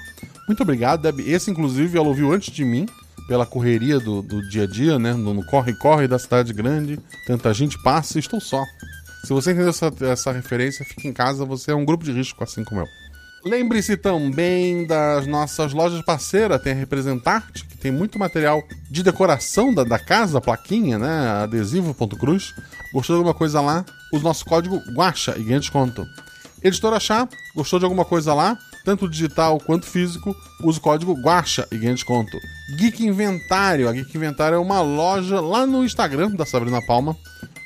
Muito 0.47 0.63
obrigado, 0.63 1.03
Deb. 1.03 1.21
Esse, 1.21 1.51
inclusive, 1.51 1.99
ela 1.99 2.09
ouviu 2.09 2.33
antes 2.33 2.53
de 2.53 2.65
mim, 2.65 2.87
pela 3.29 3.47
correria 3.47 4.01
do, 4.01 4.23
do 4.23 4.49
dia 4.49 4.65
a 4.65 4.67
dia, 4.67 4.99
né? 4.99 5.13
No 5.13 5.45
corre-corre 5.47 6.09
da 6.09 6.19
cidade 6.19 6.53
grande. 6.53 6.99
Tanta 7.27 7.53
gente 7.55 7.81
passa 7.83 8.19
e 8.19 8.21
estou 8.21 8.41
só. 8.41 8.65
Se 9.25 9.33
você 9.33 9.53
entendeu 9.53 9.71
essa, 9.71 9.93
essa 10.01 10.33
referência, 10.33 10.85
fique 10.85 11.07
em 11.07 11.13
casa, 11.13 11.45
você 11.45 11.71
é 11.71 11.75
um 11.75 11.85
grupo 11.85 12.05
de 12.05 12.13
risco, 12.13 12.43
assim 12.43 12.65
como 12.65 12.81
eu. 12.81 12.87
Lembre-se 13.45 13.97
também 13.97 14.87
das 14.87 15.27
nossas 15.27 15.73
lojas 15.73 16.03
parceiras, 16.03 16.61
tem 16.61 16.73
a 16.73 16.77
Representarte, 16.77 17.65
que 17.65 17.77
tem 17.77 17.91
muito 17.91 18.19
material 18.19 18.63
de 18.91 19.03
decoração 19.03 19.73
da, 19.73 19.83
da 19.83 19.99
casa, 19.99 20.41
plaquinha, 20.41 20.99
né? 20.99 21.29
Adesivo.cruz. 21.43 22.55
Gostou 22.93 23.17
de 23.17 23.19
alguma 23.19 23.35
coisa 23.35 23.61
lá? 23.61 23.85
Use 24.13 24.25
nosso 24.25 24.45
código 24.45 24.83
Guacha 24.95 25.37
e 25.39 25.45
ganha 25.45 25.61
desconto. 25.61 26.07
Editora 26.63 27.01
Chá, 27.01 27.29
gostou 27.55 27.79
de 27.79 27.85
alguma 27.85 28.05
coisa 28.05 28.35
lá? 28.35 28.57
Tanto 28.85 29.09
digital 29.09 29.59
quanto 29.59 29.87
físico, 29.87 30.35
use 30.63 30.79
o 30.79 30.83
código 30.83 31.15
Guacha 31.15 31.67
e 31.71 31.79
ganha 31.79 31.95
desconto. 31.95 32.37
Geek 32.77 33.05
Inventário, 33.05 33.89
a 33.89 33.93
Geek 33.93 34.17
Inventário 34.17 34.57
é 34.57 34.59
uma 34.59 34.81
loja 34.81 35.41
lá 35.41 35.67
no 35.67 35.85
Instagram 35.85 36.31
da 36.31 36.47
Sabrina 36.47 36.81
Palma. 36.87 37.17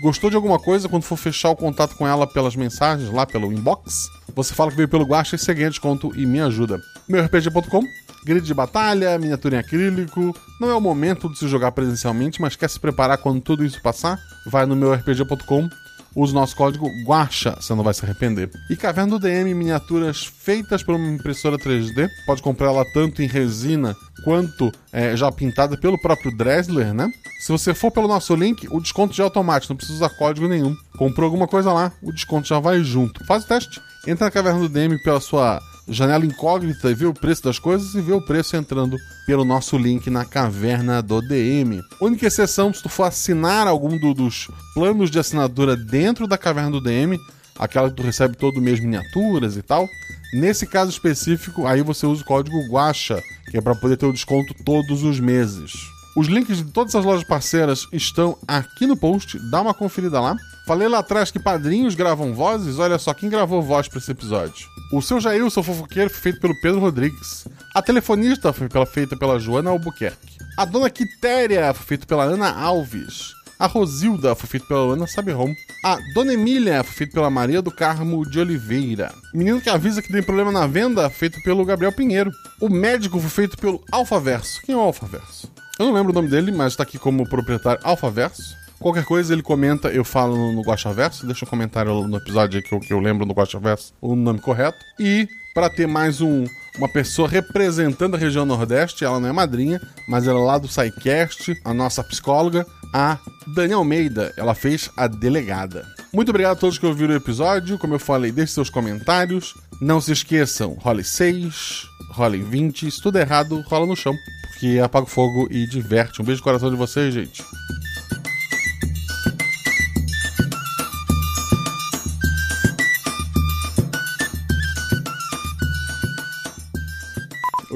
Gostou 0.01 0.31
de 0.31 0.37
alguma 0.37 0.59
coisa? 0.59 0.89
Quando 0.89 1.03
for 1.03 1.17
fechar 1.17 1.51
o 1.51 1.57
contato 1.57 1.97
com 1.97 2.07
ela 2.07 2.27
pelas 2.27 2.57
mensagens, 2.57 3.11
lá 3.11 3.25
pelo 3.25 3.53
inbox, 3.53 4.09
você 4.35 4.55
fala 4.55 4.71
que 4.71 4.77
veio 4.77 4.89
pelo 4.89 5.05
Guacha 5.05 5.37
e 5.37 5.39
você 5.39 5.55
ganha 5.55 5.71
desconto 5.71 6.13
e 6.15 6.27
me 6.27 6.41
ajuda. 6.41 6.81
MeuRPG.com 7.09 7.83
Grid 8.25 8.47
de 8.47 8.55
batalha, 8.55 9.19
miniatura 9.19 9.57
em 9.57 9.59
acrílico. 9.59 10.35
Não 10.59 10.71
é 10.71 10.75
o 10.75 10.81
momento 10.81 11.29
de 11.29 11.39
se 11.39 11.47
jogar 11.47 11.73
presencialmente, 11.73 12.41
mas 12.41 12.57
quer 12.57 12.71
se 12.71 12.81
preparar 12.81 13.19
quando 13.19 13.41
tudo 13.41 13.65
isso 13.65 13.83
passar? 13.83 14.19
Vai 14.47 14.65
no 14.65 14.75
meu 14.75 14.95
RPG.com. 14.95 15.69
use 16.17 16.33
o 16.33 16.35
nosso 16.35 16.57
código 16.57 16.89
GUACHA, 17.05 17.57
você 17.61 17.75
não 17.75 17.83
vai 17.83 17.95
se 17.95 18.05
arrepender. 18.05 18.51
E 18.71 18.77
Caverna 18.77 19.11
do 19.13 19.19
DM, 19.19 19.55
miniaturas 19.55 20.25
feitas 20.25 20.83
por 20.83 20.95
uma 20.95 21.09
impressora 21.09 21.59
3D. 21.59 22.09
Pode 22.27 22.43
comprar 22.43 22.69
ela 22.69 22.85
tanto 22.93 23.23
em 23.23 23.27
resina 23.27 23.97
quanto 24.25 24.73
é, 24.93 25.17
já 25.17 25.31
pintada 25.31 25.77
pelo 25.77 26.01
próprio 26.01 26.37
Dresler, 26.37 26.95
né? 26.95 27.11
Se 27.41 27.53
você 27.53 27.75
for 27.75 27.91
pelo 27.91 28.09
nosso 28.09 28.35
link, 28.35 28.67
o 28.71 28.81
desconto 28.81 29.15
já 29.15 29.25
é 29.25 29.27
automático, 29.27 29.73
não 29.73 29.77
precisa 29.77 29.99
usar 29.99 30.17
código 30.17 30.49
nenhum. 30.49 30.75
Comprou 30.97 31.27
alguma 31.27 31.47
coisa 31.47 31.73
lá, 31.73 31.93
o 32.03 32.13
desconto 32.13 32.49
já 32.49 32.59
vai 32.59 32.83
junto. 32.83 33.25
Faz 33.27 33.45
o 33.45 33.49
teste. 33.49 33.81
Entra 34.07 34.27
na 34.27 34.31
Caverna 34.31 34.61
do 34.61 34.69
DM 34.69 35.03
pela 35.03 35.21
sua 35.21 35.61
janela 35.89 36.25
incógnita 36.25 36.91
e 36.91 36.95
vê 36.95 37.07
o 37.07 37.15
preço 37.15 37.43
das 37.43 37.59
coisas 37.59 37.95
e 37.95 38.01
vê 38.01 38.13
o 38.13 38.21
preço 38.21 38.57
entrando 38.57 38.97
pelo 39.27 39.45
nosso 39.45 39.77
link 39.77 40.09
na 40.09 40.25
caverna 40.25 41.03
do 41.03 41.21
DM. 41.21 41.83
Única 42.01 42.27
exceção, 42.27 42.73
se 42.73 42.83
tu 42.83 42.89
for 42.89 43.05
assinar 43.05 43.67
algum 43.67 43.99
do, 43.99 44.15
dos 44.15 44.49
planos 44.73 45.11
de 45.11 45.19
assinatura 45.19 45.77
dentro 45.77 46.27
da 46.27 46.39
caverna 46.39 46.71
do 46.71 46.81
DM, 46.81 47.19
aquela 47.59 47.91
que 47.91 47.97
tu 47.97 48.03
recebe 48.03 48.37
todo 48.37 48.61
mês 48.61 48.81
miniaturas 48.81 49.57
e 49.57 49.63
tal, 49.63 49.89
nesse 50.33 50.67
caso 50.67 50.91
específico, 50.91 51.67
aí 51.67 51.83
você 51.83 52.07
usa 52.07 52.23
o 52.23 52.27
código 52.27 52.69
GUACHA, 52.69 53.23
que 53.51 53.57
é 53.57 53.61
para 53.61 53.75
poder 53.75 53.97
ter 53.97 54.07
o 54.07 54.13
desconto 54.13 54.55
todos 54.65 55.03
os 55.03 55.21
meses. 55.21 55.73
Os 56.17 56.29
links 56.29 56.59
de 56.59 56.65
todas 56.65 56.95
as 56.95 57.05
lojas 57.05 57.27
parceiras 57.27 57.87
estão 57.93 58.39
aqui 58.47 58.87
no 58.87 58.97
post, 58.97 59.39
dá 59.51 59.61
uma 59.61 59.75
conferida 59.75 60.21
lá. 60.21 60.37
Falei 60.67 60.89
lá 60.89 61.01
atrás 61.01 61.31
que 61.31 61.39
padrinhos 61.39 61.95
gravam 61.95 62.33
vozes, 62.33 62.79
olha 62.79 62.99
só 62.99 63.13
quem 63.13 63.29
gravou 63.29 63.61
voz 63.61 63.87
para 63.87 63.99
esse 63.99 64.11
episódio. 64.11 64.67
O 64.91 65.03
seu 65.03 65.21
Jailson 65.21 65.63
Fofoqueiro 65.63 66.09
foi 66.09 66.21
feito 66.21 66.41
pelo 66.41 66.59
Pedro 66.61 66.81
Rodrigues. 66.81 67.47
A 67.75 67.83
telefonista 67.83 68.51
foi 68.53 68.69
pela, 68.69 68.87
feita 68.87 69.15
pela 69.15 69.39
Joana 69.39 69.69
Albuquerque. 69.69 70.39
A 70.57 70.65
dona 70.65 70.89
Quitéria 70.89 71.75
foi 71.75 71.85
feita 71.85 72.07
pela 72.07 72.25
Ana 72.25 72.51
Alves. 72.51 73.35
A 73.59 73.67
Rosilda 73.67 74.35
foi 74.35 74.49
feita 74.49 74.67
pela 74.67 74.95
Ana 74.95 75.07
Sabirom. 75.07 75.53
A 75.85 75.99
Dona 76.15 76.33
Emília 76.33 76.83
foi 76.83 76.95
feita 76.95 77.13
pela 77.13 77.31
Maria 77.31 77.61
do 77.61 77.71
Carmo 77.71 78.29
de 78.29 78.41
Oliveira. 78.41 79.13
Menino 79.35 79.61
que 79.61 79.69
avisa 79.69 80.01
que 80.01 80.13
tem 80.13 80.23
problema 80.23 80.51
na 80.51 80.67
venda, 80.67 81.09
feito 81.11 81.41
pelo 81.43 81.65
Gabriel 81.65 81.93
Pinheiro. 81.93 82.33
O 82.61 82.69
médico 82.69 83.21
foi 83.21 83.31
feito 83.31 83.59
pelo 83.59 83.85
Alfaverso. 83.93 84.63
Quem 84.63 84.75
é 84.75 84.79
o 84.79 84.81
Alfaverso? 84.81 85.51
Eu 85.79 85.87
não 85.87 85.93
lembro 85.93 86.11
o 86.11 86.15
nome 86.15 86.29
dele, 86.29 86.51
mas 86.51 86.75
tá 86.75 86.83
aqui 86.83 86.99
como 86.99 87.29
proprietário 87.29 87.81
Alfaverso. 87.85 88.64
Qualquer 88.85 89.07
coisa 89.07 89.33
ele 89.33 89.43
comenta, 89.43 89.89
eu 89.89 90.05
falo 90.05 90.37
no, 90.37 90.53
no 90.53 90.61
Guaxaverso. 90.61 91.25
Deixa 91.25 91.47
um 91.47 91.49
comentário 91.49 92.07
no 92.07 92.19
episódio 92.19 92.63
que 92.63 92.75
eu, 92.75 92.79
que 92.79 92.93
eu 92.93 93.01
lembro 93.01 93.25
no 93.25 93.33
Guaxaverso 93.33 93.95
o 93.99 94.15
nome 94.15 94.41
correto. 94.41 94.77
E 95.01 95.27
para 95.55 95.71
ter 95.71 95.89
mais 95.89 96.21
um, 96.21 96.45
uma 96.77 96.87
pessoa 96.87 97.27
representando 97.27 98.15
a 98.15 98.19
região 98.19 98.45
Nordeste, 98.45 99.03
ela 99.03 99.19
não 99.19 99.27
é 99.27 99.33
madrinha, 99.33 99.81
mas 100.07 100.27
ela 100.27 100.39
é 100.39 100.43
lá 100.43 100.59
do 100.59 100.69
SciCast, 100.69 101.59
a 101.65 101.73
nossa 101.73 102.05
psicóloga, 102.05 102.67
a 102.93 103.19
Dani 103.55 103.73
Almeida. 103.73 104.35
Ela 104.37 104.55
fez 104.55 104.91
a 104.99 105.07
delegada. 105.07 105.87
Muito 106.13 106.29
obrigado 106.29 106.53
a 106.53 106.61
todos 106.61 106.77
que 106.77 106.85
ouviram 106.85 107.15
o 107.15 107.17
episódio. 107.17 107.79
Como 107.79 107.95
eu 107.95 107.99
falei, 107.99 108.33
deixe 108.33 108.53
seus 108.53 108.69
comentários. 108.69 109.55
Não 109.81 109.99
se 109.99 110.13
esqueçam, 110.13 110.75
role 110.75 111.03
6, 111.03 111.87
role 112.11 112.43
20. 112.43 112.91
Se 112.91 113.01
tudo 113.01 113.19
errado, 113.19 113.63
rola 113.63 113.87
no 113.87 113.97
chão. 113.97 114.15
Porque 114.51 114.79
apaga 114.79 115.07
o 115.07 115.09
fogo 115.09 115.49
e 115.51 115.67
diverte. 115.67 116.21
Um 116.21 116.25
beijo 116.27 116.43
no 116.43 116.45
coração 116.45 116.69
de 116.71 116.77
vocês, 116.77 117.15
gente. 117.15 117.43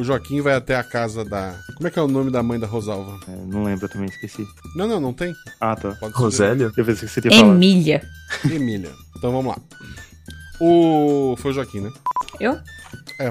Joaquim 0.09 0.41
vai 0.41 0.55
até 0.55 0.75
a 0.77 0.83
casa 0.83 1.25
da. 1.25 1.55
Como 1.77 1.87
é 1.87 1.91
que 1.91 1.99
é 1.99 2.03
o 2.03 2.09
nome 2.09 2.31
da 2.31 2.43
mãe 2.43 2.59
da 2.59 2.67
Rosalva? 2.67 3.19
É, 3.29 3.37
não 3.47 3.63
lembro 3.65 3.89
também, 3.89 4.09
esqueci. 4.09 4.47
Não, 4.75 4.87
não, 4.89 4.99
não 5.01 5.13
tem. 5.13 5.35
Ah, 5.61 5.77
tá. 5.77 5.97
Rosélia? 6.15 6.65
Eu 6.77 6.85
pensei 6.85 7.07
que 7.07 7.15
você 7.15 7.21
tinha 7.21 7.33
falado. 7.33 7.55
Emília. 7.57 8.03
Emília. 8.51 8.91
Então 9.17 9.31
vamos 9.33 9.55
lá. 9.55 9.59
O. 10.61 11.37
Foi 11.39 11.51
o 11.51 11.55
Joaquim, 11.55 11.81
né? 11.81 11.93
Eu? 12.41 12.59
É. 13.21 13.31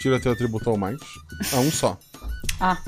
Tira 0.00 0.20
teu 0.20 0.32
atributo 0.32 0.70
ao 0.70 0.76
mais. 0.76 0.98
Ah, 1.52 1.58
um 1.60 1.70
só. 1.70 1.98
Ah, 2.60 2.78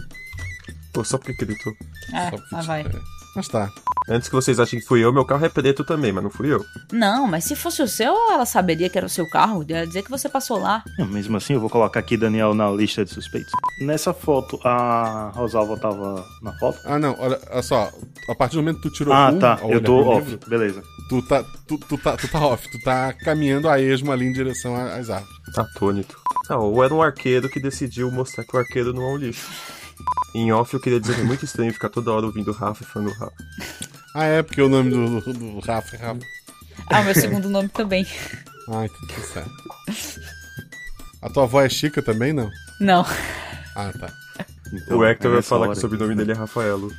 Pô, 0.92 1.02
só 1.04 1.18
porque 1.18 1.32
gritou. 1.44 1.72
é, 2.12 2.24
Só 2.30 2.36
porque- 2.36 2.54
lá 2.54 2.62
vai. 2.62 2.84
Mas 3.36 3.48
tá. 3.48 3.70
Antes 4.08 4.28
que 4.28 4.34
vocês 4.34 4.58
achem 4.58 4.80
que 4.80 4.86
fui 4.86 5.04
eu, 5.04 5.12
meu 5.12 5.24
carro 5.24 5.44
é 5.44 5.48
preto 5.48 5.84
também, 5.84 6.10
mas 6.10 6.24
não 6.24 6.30
fui 6.30 6.52
eu. 6.52 6.64
Não, 6.92 7.28
mas 7.28 7.44
se 7.44 7.54
fosse 7.54 7.80
o 7.80 7.86
seu, 7.86 8.12
ela 8.32 8.44
saberia 8.44 8.88
que 8.90 8.98
era 8.98 9.06
o 9.06 9.10
seu 9.10 9.28
carro. 9.28 9.64
Ia 9.68 9.86
dizer 9.86 10.02
que 10.02 10.10
você 10.10 10.28
passou 10.28 10.58
lá. 10.58 10.82
Não, 10.98 11.06
Mesmo 11.06 11.36
assim, 11.36 11.52
eu 11.52 11.60
vou 11.60 11.70
colocar 11.70 12.00
aqui 12.00 12.16
Daniel 12.16 12.52
na 12.54 12.68
lista 12.70 13.04
de 13.04 13.12
suspeitos. 13.12 13.52
Nessa 13.80 14.12
foto, 14.12 14.58
a 14.64 15.30
Rosalva 15.32 15.78
tava 15.78 16.26
na 16.42 16.52
foto? 16.58 16.80
Ah, 16.84 16.98
não, 16.98 17.14
olha, 17.20 17.38
olha 17.52 17.62
só. 17.62 17.88
A 18.28 18.34
partir 18.34 18.56
do 18.56 18.62
momento 18.62 18.76
que 18.80 18.88
tu 18.88 18.94
tirou 18.94 19.14
Ah, 19.14 19.30
um, 19.32 19.38
tá. 19.38 19.58
Eu 19.62 19.80
tô 19.80 20.02
pro 20.02 20.08
off. 20.10 20.28
livro, 20.28 20.50
Beleza. 20.50 20.82
Tu 21.08 21.22
tá, 21.22 21.44
tu, 21.68 21.78
tu 21.78 21.96
tá, 21.98 22.16
tu 22.16 22.26
tá 22.28 22.40
off, 22.46 22.68
tu 22.68 22.80
tá 22.80 23.12
caminhando 23.12 23.68
a 23.68 23.80
esmo 23.80 24.10
ali 24.10 24.26
em 24.26 24.32
direção 24.32 24.74
às 24.74 25.08
árvores. 25.08 25.56
Atônito. 25.56 26.16
Ah, 26.48 26.56
ou 26.58 26.82
era 26.82 26.92
um 26.92 27.00
arqueiro 27.02 27.48
que 27.48 27.60
decidiu 27.60 28.10
mostrar 28.10 28.42
que 28.44 28.56
o 28.56 28.58
arqueiro 28.58 28.92
não 28.92 29.02
é 29.02 29.12
um 29.12 29.16
lixo. 29.16 29.46
Em 30.34 30.52
off 30.52 30.72
eu 30.72 30.80
queria 30.80 31.00
dizer 31.00 31.14
que 31.14 31.20
é 31.22 31.24
muito 31.24 31.44
estranho 31.44 31.72
ficar 31.72 31.88
toda 31.88 32.12
hora 32.12 32.26
ouvindo 32.26 32.50
o 32.50 32.54
Rafa 32.54 32.82
e 32.82 32.86
falando 32.86 33.12
Rafa. 33.12 33.32
Ah, 34.14 34.24
é, 34.24 34.42
porque 34.42 34.62
o 34.62 34.68
nome 34.68 34.90
do, 34.90 35.20
do, 35.20 35.32
do 35.32 35.58
Rafa 35.60 35.96
é 35.96 35.98
Rafa. 35.98 36.20
Ah, 36.88 37.02
meu 37.02 37.14
segundo 37.14 37.48
nome 37.48 37.68
também. 37.68 38.06
Ah, 38.68 38.86
entendi, 38.86 39.20
certo. 39.26 39.50
A 41.22 41.28
tua 41.28 41.44
avó 41.44 41.60
é 41.60 41.68
Chica 41.68 42.00
também, 42.02 42.32
não? 42.32 42.50
Não. 42.80 43.04
Ah, 43.74 43.92
tá. 43.98 44.12
o 44.94 45.04
Hector 45.04 45.30
é 45.30 45.34
vai 45.34 45.42
falar 45.42 45.66
hora 45.66 45.72
que 45.72 45.78
o 45.78 45.80
sobrenome 45.80 46.14
dele 46.14 46.32
é 46.32 46.34
Rafaelo. 46.34 46.90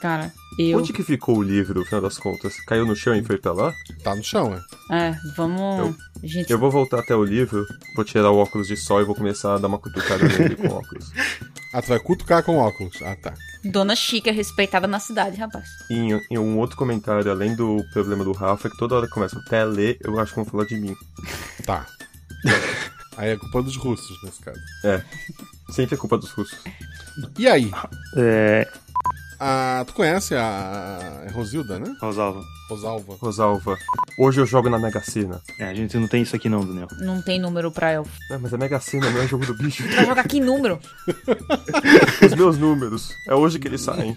Cara, 0.00 0.32
eu. 0.58 0.78
Onde 0.78 0.92
que 0.92 1.02
ficou 1.02 1.38
o 1.38 1.42
livro, 1.42 1.78
no 1.80 1.84
final 1.86 2.00
das 2.00 2.18
contas? 2.18 2.54
Caiu 2.66 2.84
no 2.84 2.96
chão 2.96 3.14
e 3.14 3.22
foi 3.22 3.38
pra 3.38 3.52
lá? 3.52 3.72
Tá 4.02 4.14
no 4.14 4.22
chão, 4.22 4.54
é. 4.90 5.08
É, 5.08 5.16
vamos. 5.36 5.96
Gente, 6.22 6.50
Eu 6.50 6.58
vou 6.58 6.70
voltar 6.70 7.00
até 7.00 7.14
o 7.14 7.24
livro, 7.24 7.64
vou 7.94 8.04
tirar 8.04 8.30
o 8.30 8.38
óculos 8.38 8.66
de 8.68 8.76
sol 8.76 9.00
e 9.00 9.04
vou 9.04 9.14
começar 9.14 9.54
a 9.54 9.58
dar 9.58 9.68
uma 9.68 9.78
cutucada 9.78 10.26
nele 10.28 10.56
com 10.56 10.68
óculos. 10.74 11.10
Ah, 11.72 11.80
tu 11.80 11.88
vai 11.88 12.00
cutucar 12.00 12.42
com 12.42 12.58
óculos. 12.58 13.00
Ah, 13.02 13.16
tá. 13.16 13.32
Dona 13.64 13.94
Chica 13.94 14.30
é 14.30 14.32
respeitada 14.32 14.86
na 14.86 14.98
cidade, 14.98 15.36
rapaz. 15.36 15.66
E 15.88 15.94
em, 15.94 16.20
em 16.30 16.38
um 16.38 16.58
outro 16.58 16.76
comentário, 16.76 17.30
além 17.30 17.54
do 17.54 17.82
problema 17.92 18.24
do 18.24 18.32
Rafa, 18.32 18.68
é 18.68 18.70
que 18.70 18.76
toda 18.76 18.96
hora 18.96 19.06
que 19.06 19.12
começa 19.12 19.38
até 19.38 19.64
ler, 19.64 19.98
eu 20.02 20.18
acho 20.18 20.32
que 20.32 20.36
vão 20.36 20.44
falar 20.44 20.64
de 20.64 20.76
mim. 20.76 20.96
Tá. 21.64 21.86
Aí 23.16 23.30
é 23.30 23.36
culpa 23.36 23.62
dos 23.62 23.76
russos, 23.76 24.16
nesse 24.24 24.40
caso. 24.40 24.58
É. 24.84 25.02
Sempre 25.70 25.94
é 25.94 25.98
culpa 25.98 26.18
dos 26.18 26.30
russos. 26.30 26.58
E 27.38 27.46
aí? 27.46 27.70
É. 28.16 28.66
Ah, 29.42 29.82
tu 29.86 29.94
conhece 29.94 30.34
a 30.34 30.98
Rosilda, 31.32 31.78
né? 31.78 31.94
Rosalva. 31.98 32.44
Rosalva. 32.68 33.16
Rosalva. 33.18 33.78
Hoje 34.18 34.38
eu 34.38 34.44
jogo 34.44 34.68
na 34.68 34.78
Mega 34.78 35.00
Sena. 35.00 35.40
É, 35.58 35.64
a 35.64 35.72
gente 35.72 35.96
não 35.96 36.06
tem 36.06 36.22
isso 36.22 36.36
aqui 36.36 36.46
não, 36.46 36.62
Daniel. 36.62 36.88
Não 37.00 37.22
tem 37.22 37.40
número 37.40 37.70
pra 37.70 37.90
elfo. 37.90 38.12
É, 38.30 38.36
mas 38.36 38.52
é 38.52 38.58
Mega 38.58 38.78
Sena, 38.78 39.08
não 39.08 39.22
é 39.22 39.26
jogo 39.26 39.46
do 39.46 39.54
bicho. 39.54 39.82
Vai 39.94 40.04
jogar 40.04 40.28
que 40.28 40.40
número? 40.40 40.78
Os 42.22 42.34
meus 42.34 42.58
números. 42.58 43.14
É 43.26 43.34
hoje 43.34 43.58
que 43.58 43.66
eles 43.66 43.80
saem. 43.80 44.14